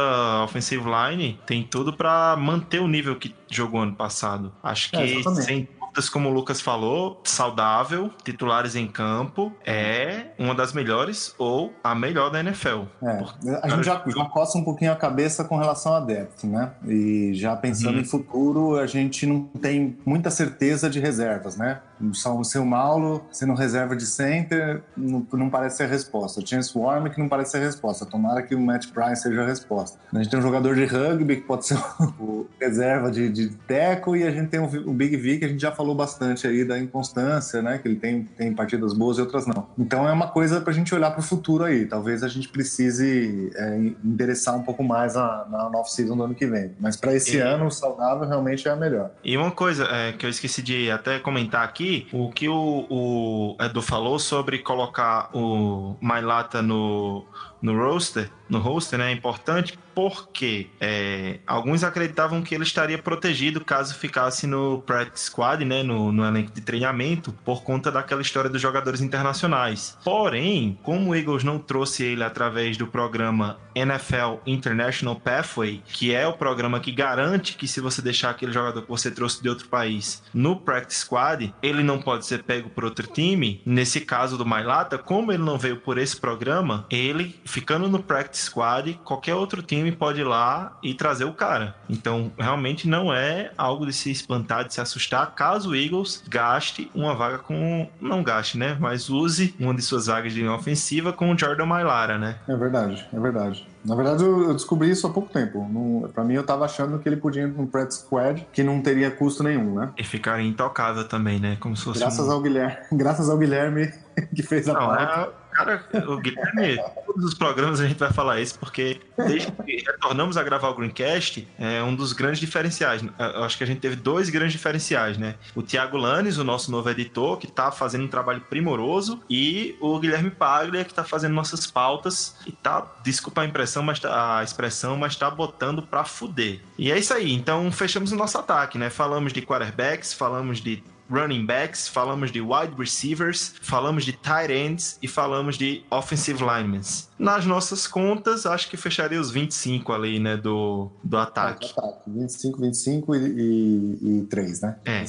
offensive 0.44 0.84
line 0.84 1.40
tem 1.46 1.64
tudo 1.64 1.94
para 1.94 2.11
manter 2.38 2.80
o 2.80 2.88
nível 2.88 3.16
que 3.16 3.34
jogou 3.50 3.82
ano 3.82 3.96
passado. 3.96 4.52
Acho 4.64 4.90
que 4.92 4.98
É, 4.98 5.24
sem 5.42 5.68
dúvidas, 5.80 6.08
como 6.10 6.30
o 6.30 6.34
Lucas 6.34 6.62
falou, 6.62 7.20
saudável, 7.24 8.10
titulares 8.24 8.76
em 8.76 8.88
campo, 8.88 9.52
é 9.66 10.28
uma 10.40 10.56
das 10.56 10.72
melhores 10.74 11.36
ou 11.38 11.74
a 11.84 11.94
melhor 11.94 12.30
da 12.30 12.40
NFL. 12.40 12.84
É, 13.04 13.60
a 13.62 13.68
gente 13.70 13.84
já, 13.86 14.02
já 14.08 14.26
coça 14.26 14.58
um 14.58 14.64
pouquinho 14.64 14.92
a 14.92 14.96
cabeça 14.96 15.44
com 15.44 15.58
relação 15.58 15.94
a 15.94 16.00
depth, 16.00 16.46
né? 16.46 16.72
E 16.88 17.32
já 17.34 17.56
pensando 17.56 17.96
Uhum. 17.96 18.02
em 18.02 18.06
futuro, 18.06 18.78
a 18.78 18.88
gente 18.88 19.26
não 19.26 19.44
tem 19.44 19.98
muita 20.06 20.30
certeza 20.30 20.90
de 20.90 21.00
reservas, 21.00 21.58
né? 21.58 21.82
O 22.02 22.44
seu 22.44 22.66
Paulo 22.82 23.24
sendo 23.32 23.54
reserva 23.54 23.96
de 23.96 24.06
center 24.06 24.82
não, 24.98 25.26
não 25.34 25.50
parece 25.50 25.78
ser 25.78 25.84
a 25.84 25.88
resposta. 25.88 26.42
O 26.42 26.48
Chance 26.48 26.76
Warwick 26.78 27.20
não 27.20 27.30
parece 27.30 27.52
ser 27.52 27.58
a 27.58 27.62
resposta. 27.62 28.06
Tomara 28.06 28.42
que 28.42 28.56
o 28.56 28.60
Matt 28.60 28.88
Price 28.88 29.22
seja 29.22 29.44
a 29.44 29.46
resposta. 29.46 30.00
A 30.14 30.18
gente 30.18 30.30
tem 30.30 30.40
um 30.40 30.42
jogador 30.42 30.76
de 30.76 30.86
rugby 30.86 31.38
que 31.38 31.42
pode 31.44 31.66
ser 31.68 31.78
o 32.20 32.48
reserva 32.60 33.12
de, 33.12 33.30
de 33.30 33.50
teco 33.68 34.16
e 34.16 34.24
a 34.24 34.32
gente 34.32 34.50
tem 34.50 34.60
o, 34.60 34.66
o 34.90 34.94
Big 34.94 35.16
V 35.16 35.38
que 35.38 35.46
a 35.46 35.48
gente 35.48 35.62
já 35.62 35.72
falou 35.72 35.94
bastante 35.96 36.48
aí 36.48 36.66
da 36.66 36.78
inconstância, 36.80 37.62
né? 37.62 37.78
Que 37.78 37.88
ele 37.88 37.96
tem, 37.98 38.24
tem 38.24 38.54
partidas 38.54 38.94
boas 38.94 39.18
e 39.18 39.22
outras 39.22 39.46
não. 39.46 39.68
Então 39.78 40.08
é 40.08 40.12
uma 40.12 40.28
coisa 40.28 40.60
pra 40.60 40.74
gente 40.74 40.94
olhar 40.96 41.12
pro 41.12 41.22
futuro 41.22 41.64
aí. 41.64 41.86
Talvez 41.86 42.24
a 42.24 42.28
gente 42.28 42.50
precise 42.50 43.52
é, 43.56 43.78
endereçar 44.04 44.56
um 44.58 44.64
pouco 44.64 44.84
mais 44.84 45.16
na, 45.16 45.46
na 45.50 45.68
off-season 45.80 46.18
do 46.18 46.24
ano 46.24 46.36
que 46.36 46.46
vem. 46.48 46.72
Mas 46.80 46.96
pra 46.96 47.14
esse 47.14 47.38
E- 47.38 47.40
ano, 47.40 47.68
o 47.68 47.72
saudável 47.72 48.28
realmente 48.28 48.68
é 48.68 48.72
a 48.72 48.76
melhor. 48.76 49.12
E 49.24 49.38
uma 49.38 49.52
coisa 49.52 49.86
é, 49.86 50.14
que 50.14 50.26
eu 50.26 50.30
esqueci 50.30 50.62
de 50.62 50.90
até 50.90 51.20
comentar 51.20 51.64
aqui, 51.64 51.91
o 52.12 52.32
que 52.32 52.48
o, 52.48 52.86
o 52.90 53.58
Edu 53.60 53.82
falou 53.82 54.18
sobre 54.20 54.60
colocar 54.60 55.30
o 55.34 55.96
Mailata 56.02 56.62
no, 56.62 57.26
no 57.62 57.78
roster, 57.78 58.30
no 58.50 58.60
roster, 58.60 59.00
né, 59.00 59.12
é 59.12 59.14
importante 59.14 59.78
porque 59.94 60.68
é, 60.80 61.40
alguns 61.46 61.84
acreditavam 61.84 62.42
que 62.42 62.56
ele 62.56 62.64
estaria 62.64 62.98
protegido 62.98 63.64
caso 63.64 63.96
ficasse 63.96 64.48
no 64.48 64.82
practice 64.82 65.26
squad, 65.26 65.64
né, 65.64 65.84
no, 65.84 66.12
no 66.12 66.26
elenco 66.26 66.52
de 66.52 66.62
treinamento, 66.62 67.32
por 67.46 67.64
conta 67.64 67.92
daquela 67.92 68.22
história 68.22 68.50
dos 68.50 68.62
jogadores 68.62 69.02
internacionais. 69.02 69.98
Porém, 70.04 70.78
como 70.84 71.12
o 71.12 71.16
Eagles 71.16 71.44
não 71.44 71.60
trouxe 71.60 72.04
ele 72.04 72.24
através 72.24 72.78
do 72.78 72.88
programa 72.88 73.58
NFL 73.76 74.40
International 74.46 75.16
Pathway, 75.16 75.82
que 75.86 76.14
é 76.14 76.28
o 76.28 76.34
programa 76.34 76.80
que 76.80 76.92
garante 76.92 77.56
que 77.56 77.68
se 77.68 77.80
você 77.80 78.02
deixar 78.02 78.32
aquele 78.32 78.52
jogador 78.52 78.82
que 78.82 78.90
você 78.90 79.12
trouxe 79.12 79.42
de 79.42 79.50
outro 79.50 79.68
país 79.68 80.24
no 80.34 80.56
practice 80.56 81.02
squad, 81.02 81.54
ele 81.62 81.81
não 81.84 82.00
pode 82.00 82.26
ser 82.26 82.44
pego 82.44 82.70
por 82.70 82.84
outro 82.84 83.08
time. 83.08 83.62
Nesse 83.66 84.02
caso 84.02 84.38
do 84.38 84.46
Mailata, 84.46 84.98
como 84.98 85.32
ele 85.32 85.44
não 85.44 85.58
veio 85.58 85.78
por 85.78 85.98
esse 85.98 86.20
programa, 86.20 86.86
ele 86.90 87.36
ficando 87.46 87.88
no 87.88 88.02
practice 88.02 88.46
squad, 88.46 89.00
qualquer 89.04 89.36
outro 89.36 89.62
time 89.62 89.92
pode 89.92 90.22
ir 90.22 90.26
lá 90.26 90.78
e 90.84 90.94
trazer 90.94 91.26
o 91.26 91.34
cara. 91.34 91.76
Então, 91.90 92.32
realmente 92.38 92.88
não 92.88 93.14
é 93.14 93.52
algo 93.58 93.86
de 93.86 93.94
se 93.94 94.12
espantar, 94.12 94.66
de 94.66 94.74
se 94.74 94.82
assustar, 94.82 95.34
caso 95.36 95.72
o 95.72 95.76
Eagles 95.76 96.24
gaste 96.28 96.90
uma 96.94 97.16
vaga 97.16 97.40
com 97.40 97.90
não 98.00 98.24
gaste, 98.24 98.58
né, 98.58 98.78
mas 98.80 99.10
use 99.10 99.56
uma 99.60 99.74
de 99.74 99.82
suas 99.82 100.08
vagas 100.08 100.34
de 100.34 100.40
linha 100.42 100.54
ofensiva 100.54 101.14
com 101.14 101.32
o 101.32 101.38
Jordan 101.38 101.66
Mailara, 101.66 102.18
né? 102.18 102.38
É 102.48 102.56
verdade, 102.56 103.06
é 103.12 103.20
verdade. 103.20 103.71
Na 103.84 103.96
verdade, 103.96 104.24
eu 104.24 104.54
descobri 104.54 104.90
isso 104.90 105.08
há 105.08 105.10
pouco 105.10 105.32
tempo. 105.32 105.68
Não, 105.68 106.10
pra 106.10 106.24
mim, 106.24 106.36
eu 106.36 106.44
tava 106.44 106.66
achando 106.66 107.00
que 107.00 107.10
ele 107.10 107.18
podia 107.18 107.44
ir 107.44 107.48
num 107.48 107.66
practice 107.66 108.02
squad 108.02 108.48
que 108.52 108.64
não 108.64 108.82
teria 108.82 109.10
custo 109.10 109.44
nenhum, 109.44 109.76
né? 109.76 109.90
E 109.98 110.04
ficaria 110.04 110.48
intocável 110.48 111.08
também, 111.08 111.40
né? 111.40 111.58
Como 111.60 111.76
se 111.76 111.84
fosse 111.84 112.00
Graças 112.00 112.28
um... 112.28 112.32
ao 112.32 112.42
Guilherme, 112.42 112.78
graças 112.94 113.30
ao 113.30 113.38
Guilherme 113.38 113.92
que 114.36 114.44
fez 114.44 114.68
a 114.70 114.74
Não, 114.74 114.80
pauta. 114.82 115.30
Cara, 115.52 115.86
o 116.08 116.18
Guilherme, 116.18 116.78
todos 117.06 117.26
os 117.26 117.34
programas 117.34 117.80
a 117.80 117.88
gente 117.88 117.98
vai 117.98 118.12
falar 118.12 118.40
isso, 118.40 118.58
porque 118.60 119.00
desde 119.18 119.52
que 119.52 119.84
retornamos 119.86 120.38
a 120.38 120.44
gravar 120.44 120.70
o 120.70 120.76
Greencast, 120.76 121.48
é 121.60 121.84
um 121.84 121.96
dos 121.96 122.14
grandes 122.14 122.40
diferenciais. 122.40 123.04
Eu 123.20 123.44
acho 123.44 123.58
que 123.58 123.64
a 123.64 123.68
gente 123.68 123.80
teve 123.80 123.96
dois 123.96 124.30
grandes 124.30 124.54
diferenciais, 124.54 125.18
né? 125.18 125.36
O 125.56 125.62
Thiago 125.62 125.98
Lanes, 125.98 126.38
o 126.38 126.44
nosso 126.44 126.72
novo 126.72 126.90
editor, 126.90 127.38
que 127.38 127.48
tá 127.48 127.72
fazendo 127.72 128.06
um 128.06 128.08
trabalho 128.08 128.42
primoroso, 128.42 129.22
e 129.30 129.76
o 129.80 130.00
Guilherme 130.00 130.32
Paglia, 130.32 130.84
que 130.84 130.94
tá 130.94 131.04
fazendo 131.04 131.34
nossas 131.34 131.68
pautas 131.68 132.36
e 132.46 132.52
tá, 132.52 132.86
desculpa 133.04 133.42
a 133.42 133.46
impressão, 133.46 133.84
mas 133.84 134.00
tá, 134.00 134.40
a 134.40 134.44
expressão, 134.44 134.98
mas 134.98 135.16
tá 135.16 135.30
botando 135.30 135.82
pra 135.82 136.04
fuder. 136.04 136.60
E 136.78 136.92
é 136.92 136.98
isso 136.98 137.14
aí, 137.14 137.34
então 137.34 137.72
fechamos 137.72 138.12
o 138.12 138.16
nosso 138.16 138.38
ataque, 138.38 138.78
né? 138.78 138.90
Falamos 138.90 139.34
de 139.34 139.42
quarterbacks, 139.42 140.14
falamos 140.14 140.60
de 140.60 140.84
running 141.12 141.46
backs, 141.46 141.88
falamos 141.88 142.32
de 142.32 142.42
wide 142.42 142.74
receivers, 142.78 143.54
falamos 143.62 144.06
de 144.06 144.14
tight 144.14 144.52
ends 144.52 144.98
e 145.02 145.08
falamos 145.08 145.58
de 145.58 145.84
offensive 145.90 146.44
linemen. 146.44 146.82
Nas 147.20 147.46
nossas 147.46 147.86
contas, 147.86 148.46
acho 148.46 148.70
que 148.70 148.78
fecharia 148.78 149.20
os 149.20 149.30
25 149.30 149.94
ali, 149.94 150.20
né, 150.20 150.38
do, 150.38 150.90
do 151.04 151.18
ataque. 151.18 151.72
Ataque. 151.78 152.00
25, 152.08 152.62
25 152.62 153.16
e, 153.16 153.20
e, 153.20 154.20
e 154.20 154.28
3, 154.28 154.62
né? 154.62 154.76
É. 154.86 155.04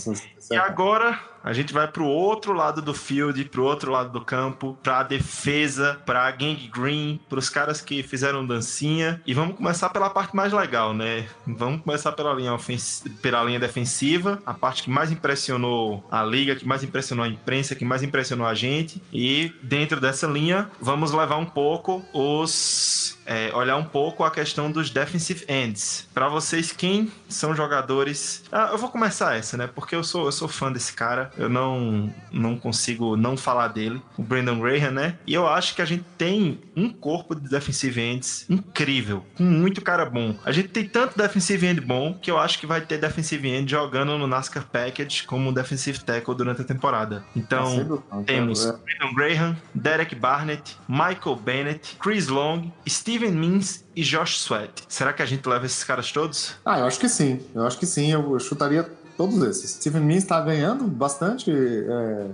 E 0.50 0.56
agora 0.56 1.31
a 1.42 1.52
gente 1.52 1.72
vai 1.72 1.88
pro 1.88 2.06
outro 2.06 2.52
lado 2.52 2.80
do 2.80 2.94
field, 2.94 3.44
pro 3.46 3.64
outro 3.64 3.90
lado 3.90 4.10
do 4.10 4.24
campo, 4.24 4.76
pra 4.82 5.02
defesa, 5.02 6.00
pra 6.06 6.30
gang 6.30 6.70
green, 6.72 7.20
pros 7.28 7.48
caras 7.48 7.80
que 7.80 8.02
fizeram 8.02 8.46
dancinha. 8.46 9.20
E 9.26 9.34
vamos 9.34 9.56
começar 9.56 9.90
pela 9.90 10.10
parte 10.10 10.34
mais 10.34 10.52
legal, 10.52 10.94
né? 10.94 11.26
Vamos 11.46 11.82
começar 11.82 12.12
pela 12.12 12.32
linha, 12.34 12.54
ofens... 12.54 13.04
pela 13.20 13.42
linha 13.44 13.58
defensiva, 13.58 14.42
a 14.46 14.54
parte 14.54 14.82
que 14.82 14.90
mais 14.90 15.10
impressionou 15.10 16.04
a 16.10 16.24
liga, 16.24 16.54
que 16.54 16.66
mais 16.66 16.84
impressionou 16.84 17.24
a 17.24 17.28
imprensa, 17.28 17.74
que 17.74 17.84
mais 17.84 18.02
impressionou 18.02 18.46
a 18.46 18.54
gente. 18.54 19.02
E 19.12 19.52
dentro 19.62 20.00
dessa 20.00 20.26
linha, 20.26 20.70
vamos 20.80 21.12
levar 21.12 21.36
um 21.36 21.46
pouco 21.46 22.04
os 22.12 23.18
é, 23.26 23.50
olhar 23.54 23.76
um 23.76 23.84
pouco 23.84 24.24
a 24.24 24.30
questão 24.30 24.70
dos 24.70 24.90
defensive 24.90 25.44
ends. 25.48 26.08
Pra 26.12 26.28
vocês, 26.28 26.72
quem 26.72 27.10
são 27.28 27.54
jogadores? 27.54 28.44
Ah, 28.50 28.70
eu 28.72 28.78
vou 28.78 28.90
começar 28.90 29.36
essa, 29.36 29.56
né? 29.56 29.66
Porque 29.66 29.94
eu 29.94 30.04
sou, 30.04 30.26
eu 30.26 30.32
sou 30.32 30.48
fã 30.48 30.70
desse 30.70 30.92
cara. 30.92 31.30
Eu 31.36 31.48
não, 31.48 32.12
não 32.30 32.56
consigo 32.56 33.16
não 33.16 33.36
falar 33.36 33.68
dele. 33.68 34.00
O 34.16 34.22
Brandon 34.22 34.58
Graham, 34.58 34.90
né? 34.90 35.16
E 35.26 35.34
eu 35.34 35.46
acho 35.46 35.74
que 35.74 35.82
a 35.82 35.84
gente 35.84 36.04
tem 36.16 36.60
um 36.76 36.88
corpo 36.90 37.34
de 37.34 37.48
defensive 37.48 38.00
ends 38.00 38.46
incrível, 38.48 39.24
com 39.36 39.44
muito 39.44 39.80
cara 39.82 40.04
bom. 40.04 40.36
A 40.44 40.52
gente 40.52 40.68
tem 40.68 40.86
tanto 40.86 41.16
defensive 41.16 41.66
end 41.66 41.80
bom 41.80 42.14
que 42.14 42.30
eu 42.30 42.38
acho 42.38 42.58
que 42.58 42.66
vai 42.66 42.80
ter 42.80 42.98
defensive 42.98 43.48
end 43.48 43.70
jogando 43.70 44.16
no 44.18 44.26
NASCAR 44.26 44.66
Package 44.66 45.24
como 45.24 45.52
defensive 45.52 46.00
tackle 46.00 46.34
durante 46.34 46.62
a 46.62 46.64
temporada. 46.64 47.24
Então, 47.34 47.84
dúvida. 47.84 48.24
temos 48.26 48.66
É. 48.66 48.72
Brandon 48.72 49.14
Graham, 49.14 49.56
Derek 49.74 50.14
Barnett, 50.14 50.76
Michael 50.88 51.36
Bennett, 51.36 51.96
Chris 51.98 52.28
Long, 52.28 52.70
Steven 53.12 53.32
Means 53.32 53.84
e 53.94 54.02
Josh 54.02 54.38
Sweat. 54.38 54.84
Será 54.88 55.12
que 55.12 55.20
a 55.20 55.26
gente 55.26 55.46
leva 55.46 55.66
esses 55.66 55.84
caras 55.84 56.10
todos? 56.10 56.54
Ah, 56.64 56.78
eu 56.78 56.86
acho 56.86 56.98
que 56.98 57.10
sim. 57.10 57.40
Eu 57.54 57.66
acho 57.66 57.78
que 57.78 57.84
sim. 57.84 58.10
Eu, 58.10 58.40
chutaria 58.40 58.90
todos 59.16 59.42
esses. 59.42 59.70
Stephen 59.72 60.02
Means 60.02 60.22
está 60.22 60.40
ganhando 60.40 60.84
bastante 60.84 61.50
é, 61.50 62.26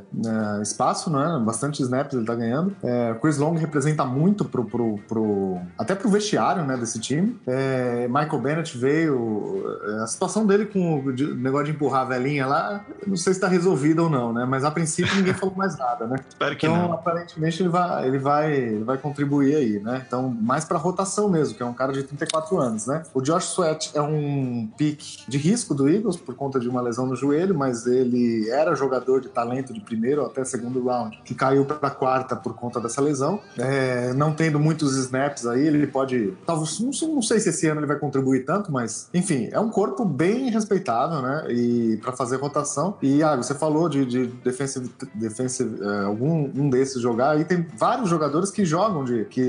é, 0.59 0.63
espaço, 0.63 1.11
né? 1.11 1.43
Bastante 1.45 1.83
snaps 1.83 2.13
ele 2.13 2.23
está 2.23 2.35
ganhando. 2.35 2.75
É, 2.83 3.15
Chris 3.21 3.39
Long 3.39 3.55
representa 3.55 4.05
muito 4.05 4.45
pro, 4.45 4.65
pro, 4.65 4.99
pro 5.09 5.59
até 5.77 5.95
pro 5.95 6.09
vestiário, 6.09 6.65
né, 6.65 6.77
desse 6.77 6.99
time. 6.99 7.39
É, 7.47 8.07
Michael 8.09 8.41
Bennett 8.41 8.79
veio, 8.79 9.65
é, 9.85 10.03
a 10.03 10.07
situação 10.07 10.47
dele 10.47 10.67
com 10.67 11.01
o 11.01 11.13
negócio 11.37 11.67
de 11.67 11.73
empurrar 11.73 12.03
a 12.03 12.05
velhinha 12.05 12.47
lá, 12.47 12.85
não 13.07 13.17
sei 13.17 13.33
se 13.33 13.39
está 13.39 13.49
resolvida 13.49 14.03
ou 14.03 14.11
não, 14.11 14.33
né? 14.33 14.45
Mas 14.45 14.65
a 14.65 14.71
princípio 14.71 15.15
ninguém 15.17 15.35
falou 15.35 15.55
mais 15.55 15.77
nada, 15.77 16.07
né? 16.07 16.17
Espero 16.29 16.57
que 16.57 16.67
Então, 16.67 16.77
não. 16.77 16.93
aparentemente, 16.93 17.63
ele 17.63 17.69
vai, 17.69 18.07
ele, 18.07 18.19
vai, 18.19 18.53
ele 18.53 18.85
vai 18.85 18.99
contribuir 18.99 19.55
aí, 19.55 19.81
né? 19.81 20.05
Então, 20.07 20.29
mais 20.29 20.65
pra 20.65 20.79
rotação 20.79 21.29
mesmo, 21.29 21.55
que 21.55 21.63
é 21.63 21.67
um 21.67 21.75
cara 21.75 21.93
de 21.93 22.03
34 22.03 22.59
anos, 22.59 22.87
né? 22.87 23.03
O 23.15 23.21
Josh 23.21 23.53
Sweat 23.53 23.91
é 23.95 24.03
um 24.03 24.69
pick 24.77 25.29
de 25.29 25.39
risco 25.39 25.75
do 25.75 25.89
Eagles 25.89 26.17
por 26.17 26.35
conta 26.35 26.59
de 26.59 26.68
uma 26.69 26.81
lesão 26.81 27.07
no 27.07 27.17
joelho, 27.17 27.55
mas 27.57 27.87
ele 27.87 28.49
era 28.51 28.75
jogador 28.75 29.21
de 29.21 29.29
talento 29.29 29.73
de 29.73 29.81
primeiro 29.81 30.25
até 30.25 30.45
segundo 30.45 30.83
round, 30.85 31.21
que 31.25 31.35
caiu 31.35 31.65
pra 31.65 31.91
quarta 31.91 32.37
por 32.37 32.55
conta 32.55 32.81
dessa 32.81 33.01
lesão. 33.01 33.41
É, 33.57 34.13
não 34.15 34.33
tendo 34.33 34.59
muitos 34.59 34.97
snaps 34.97 35.47
aí, 35.47 35.67
ele 35.67 35.87
pode. 35.87 36.35
Talvez, 36.47 36.79
não, 36.81 37.23
sei- 37.23 37.39
se 37.41 37.49
esse 37.51 37.67
ano 37.69 37.81
ele 37.81 37.87
vai 37.87 37.99
contribuir 37.99 38.45
tanto, 38.45 38.73
mas, 38.73 39.09
enfim, 39.15 39.49
é 39.53 39.61
um 39.61 39.71
corpo 39.71 40.05
bem 40.05 40.51
respeitável, 40.51 41.23
né? 41.23 41.47
E 41.51 41.97
para 42.03 42.13
fazer 42.13 42.37
rotação. 42.37 42.97
E, 43.03 43.23
ah, 43.23 43.37
você 43.37 43.55
falou 43.55 43.89
de, 43.89 44.05
de 44.05 44.27
defensive, 44.27 44.91
defensive 45.15 45.79
é, 45.83 46.05
algum 46.05 46.51
um 46.55 46.69
desses 46.71 47.01
jogar. 47.01 47.31
Aí 47.31 47.45
tem 47.45 47.67
vários 47.77 48.09
jogadores 48.09 48.51
que 48.51 48.65
jogam 48.65 49.05
de 49.05 49.25
que 49.27 49.41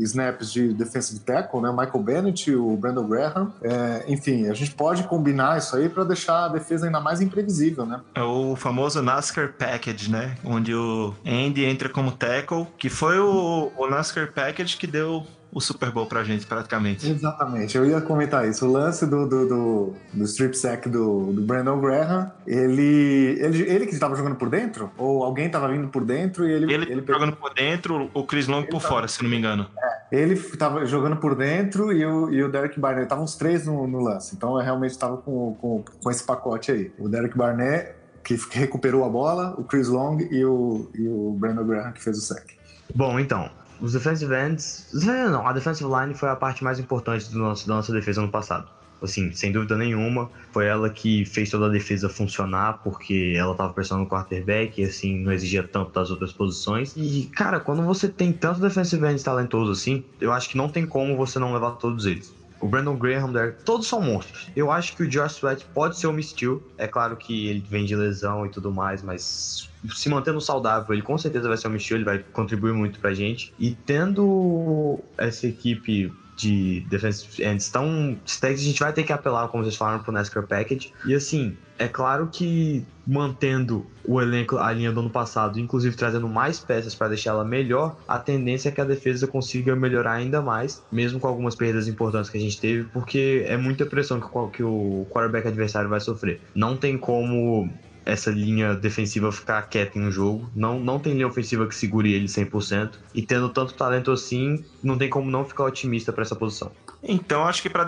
snaps 0.00 0.52
de 0.52 0.72
defensive 0.72 1.20
tackle, 1.20 1.60
né? 1.60 1.70
Michael 1.70 2.02
Bennett, 2.02 2.54
o 2.54 2.76
Brandon 2.76 3.06
Graham. 3.06 3.52
É, 3.62 4.04
enfim, 4.08 4.48
a 4.48 4.54
gente 4.54 4.72
pode 4.74 5.02
combinar 5.04 5.58
isso 5.58 5.76
aí 5.76 5.88
para 5.88 6.04
deixar 6.04 6.45
defesa 6.48 6.86
ainda 6.86 7.00
mais 7.00 7.20
imprevisível, 7.20 7.86
né? 7.86 8.00
É 8.14 8.22
o 8.22 8.56
famoso 8.56 9.02
NASCAR 9.02 9.52
Package, 9.52 10.10
né? 10.10 10.36
Onde 10.44 10.74
o 10.74 11.14
Andy 11.24 11.64
entra 11.64 11.88
como 11.88 12.12
tackle, 12.12 12.66
que 12.78 12.88
foi 12.88 13.18
o, 13.18 13.72
o 13.76 13.86
NASCAR 13.88 14.32
Package 14.32 14.76
que 14.76 14.86
deu 14.86 15.26
o 15.56 15.60
Super 15.60 15.90
Bowl 15.90 16.04
pra 16.04 16.22
gente, 16.22 16.44
praticamente. 16.46 17.10
Exatamente, 17.10 17.78
eu 17.78 17.86
ia 17.86 17.98
comentar 18.00 18.46
isso. 18.46 18.66
O 18.66 18.70
lance 18.72 19.06
do, 19.06 19.26
do, 19.26 19.48
do, 19.48 19.94
do 20.12 20.24
strip 20.24 20.54
sack 20.54 20.86
do, 20.86 21.32
do 21.32 21.40
Brandon 21.40 21.80
Graham, 21.80 22.30
ele, 22.46 23.38
ele, 23.40 23.62
ele 23.62 23.86
que 23.86 23.94
estava 23.94 24.14
jogando 24.14 24.36
por 24.36 24.50
dentro? 24.50 24.90
Ou 24.98 25.24
alguém 25.24 25.46
estava 25.46 25.66
vindo 25.68 25.88
por 25.88 26.04
dentro 26.04 26.46
e 26.46 26.52
ele, 26.52 26.64
Ele, 26.74 26.92
ele, 26.92 27.00
pegou- 27.00 27.14
jogando 27.20 27.36
por 27.36 27.54
dentro, 27.54 28.10
o 28.12 28.22
Chris 28.24 28.46
Long 28.46 28.64
por 28.64 28.82
tá- 28.82 28.88
fora, 28.88 29.08
se 29.08 29.22
não 29.22 29.30
me 29.30 29.38
engano. 29.38 29.66
ele 30.12 30.34
estava 30.34 30.84
jogando 30.84 31.16
por 31.16 31.34
dentro 31.34 31.90
e 31.90 32.04
o, 32.04 32.30
e 32.30 32.42
o 32.44 32.50
Derek 32.52 32.78
Barnett, 32.78 33.04
estavam 33.04 33.24
os 33.24 33.34
três 33.34 33.64
no, 33.66 33.86
no 33.86 34.00
lance. 34.00 34.34
Então 34.36 34.58
eu 34.58 34.62
realmente 34.64 34.90
estava 34.90 35.16
com, 35.16 35.54
com, 35.54 35.82
com 36.02 36.10
esse 36.10 36.22
pacote 36.22 36.70
aí. 36.70 36.92
O 36.98 37.08
Derek 37.08 37.34
Barnett, 37.34 37.94
que 38.22 38.38
recuperou 38.50 39.04
a 39.04 39.08
bola, 39.08 39.54
o 39.56 39.64
Chris 39.64 39.88
Long 39.88 40.18
e 40.30 40.44
o, 40.44 40.90
e 40.94 41.08
o 41.08 41.34
Brandon 41.38 41.64
Graham, 41.64 41.92
que 41.92 42.02
fez 42.02 42.18
o 42.18 42.20
sack. 42.20 42.54
Bom, 42.94 43.18
então, 43.18 43.48
os 43.80 43.92
defensive 43.92 44.32
ends. 44.34 44.88
Não, 44.92 45.46
a 45.46 45.52
defensive 45.52 45.88
line 45.90 46.14
foi 46.14 46.28
a 46.28 46.36
parte 46.36 46.64
mais 46.64 46.78
importante 46.78 47.30
do 47.30 47.38
nosso, 47.38 47.66
da 47.66 47.74
nossa 47.74 47.92
defesa 47.92 48.20
ano 48.20 48.30
passado. 48.30 48.66
Assim, 49.00 49.30
sem 49.30 49.52
dúvida 49.52 49.76
nenhuma, 49.76 50.30
foi 50.52 50.66
ela 50.66 50.88
que 50.88 51.24
fez 51.26 51.50
toda 51.50 51.66
a 51.66 51.68
defesa 51.68 52.08
funcionar, 52.08 52.80
porque 52.82 53.34
ela 53.36 53.54
tava 53.54 53.72
pressionando 53.72 54.06
o 54.06 54.10
quarterback 54.10 54.80
e 54.80 54.84
assim, 54.84 55.18
não 55.18 55.32
exigia 55.32 55.62
tanto 55.62 55.92
das 55.92 56.10
outras 56.10 56.32
posições. 56.32 56.94
E, 56.96 57.28
cara, 57.34 57.60
quando 57.60 57.82
você 57.82 58.08
tem 58.08 58.32
tanto 58.32 58.60
defensive 58.60 59.06
ends 59.06 59.22
talentoso 59.22 59.70
assim, 59.70 60.02
eu 60.20 60.32
acho 60.32 60.48
que 60.48 60.56
não 60.56 60.68
tem 60.68 60.86
como 60.86 61.14
você 61.16 61.38
não 61.38 61.52
levar 61.52 61.72
todos 61.72 62.06
eles. 62.06 62.34
O 62.60 62.66
Brandon 62.66 62.96
Graham, 62.96 63.32
Derek, 63.32 63.62
todos 63.64 63.86
são 63.86 64.00
monstros. 64.00 64.48
Eu 64.56 64.70
acho 64.70 64.96
que 64.96 65.02
o 65.02 65.08
Josh 65.08 65.36
Sweat 65.36 65.64
pode 65.74 65.98
ser 65.98 66.06
um 66.06 66.20
steal. 66.22 66.62
É 66.78 66.86
claro 66.86 67.16
que 67.16 67.48
ele 67.48 67.60
vem 67.60 67.84
de 67.84 67.94
lesão 67.94 68.46
e 68.46 68.48
tudo 68.48 68.72
mais, 68.72 69.02
mas 69.02 69.68
se 69.94 70.08
mantendo 70.08 70.40
saudável, 70.40 70.92
ele 70.92 71.02
com 71.02 71.16
certeza 71.18 71.48
vai 71.48 71.56
ser 71.56 71.68
um 71.68 71.78
steal, 71.78 71.98
ele 71.98 72.04
vai 72.04 72.18
contribuir 72.32 72.72
muito 72.72 72.98
pra 72.98 73.12
gente. 73.12 73.52
E 73.58 73.74
tendo 73.74 74.98
essa 75.18 75.46
equipe 75.46 76.12
de 76.36 76.80
defensive 76.88 77.42
ends 77.42 77.70
tão 77.70 78.16
stacks, 78.26 78.60
a 78.60 78.64
gente 78.64 78.80
vai 78.80 78.92
ter 78.92 79.02
que 79.02 79.12
apelar, 79.12 79.48
como 79.48 79.64
vocês 79.64 79.74
falaram, 79.74 80.02
pro 80.02 80.12
NASCAR 80.12 80.46
Package. 80.46 80.92
E 81.06 81.14
assim, 81.14 81.56
é 81.78 81.88
claro 81.88 82.28
que 82.30 82.84
mantendo 83.06 83.86
o 84.04 84.20
elenco, 84.20 84.58
a 84.58 84.72
linha 84.72 84.92
do 84.92 85.00
ano 85.00 85.10
passado, 85.10 85.58
inclusive 85.58 85.96
trazendo 85.96 86.28
mais 86.28 86.58
peças 86.58 86.94
para 86.94 87.08
deixar 87.08 87.30
ela 87.30 87.44
melhor, 87.44 87.96
a 88.06 88.18
tendência 88.18 88.68
é 88.68 88.72
que 88.72 88.80
a 88.80 88.84
defesa 88.84 89.26
consiga 89.26 89.74
melhorar 89.76 90.12
ainda 90.12 90.42
mais, 90.42 90.82
mesmo 90.90 91.20
com 91.20 91.26
algumas 91.26 91.54
perdas 91.54 91.88
importantes 91.88 92.28
que 92.28 92.36
a 92.36 92.40
gente 92.40 92.60
teve, 92.60 92.84
porque 92.84 93.44
é 93.46 93.56
muita 93.56 93.86
pressão 93.86 94.20
que 94.52 94.62
o 94.62 95.06
quarterback 95.10 95.48
adversário 95.48 95.88
vai 95.88 96.00
sofrer. 96.00 96.40
Não 96.54 96.76
tem 96.76 96.98
como 96.98 97.70
essa 98.06 98.30
linha 98.30 98.74
defensiva 98.74 99.32
ficar 99.32 99.62
quieta 99.62 99.98
em 99.98 100.02
um 100.02 100.10
jogo. 100.10 100.48
Não, 100.54 100.78
não 100.78 100.98
tem 100.98 101.12
linha 101.12 101.26
ofensiva 101.26 101.66
que 101.66 101.74
segure 101.74 102.12
ele 102.12 102.26
100%. 102.26 102.92
E 103.12 103.20
tendo 103.20 103.48
tanto 103.48 103.74
talento 103.74 104.12
assim, 104.12 104.64
não 104.82 104.96
tem 104.96 105.10
como 105.10 105.30
não 105.30 105.44
ficar 105.44 105.64
otimista 105.64 106.12
para 106.12 106.22
essa 106.22 106.36
posição. 106.36 106.70
Então, 107.02 107.44
acho 107.44 107.60
que 107.60 107.68
para 107.68 107.84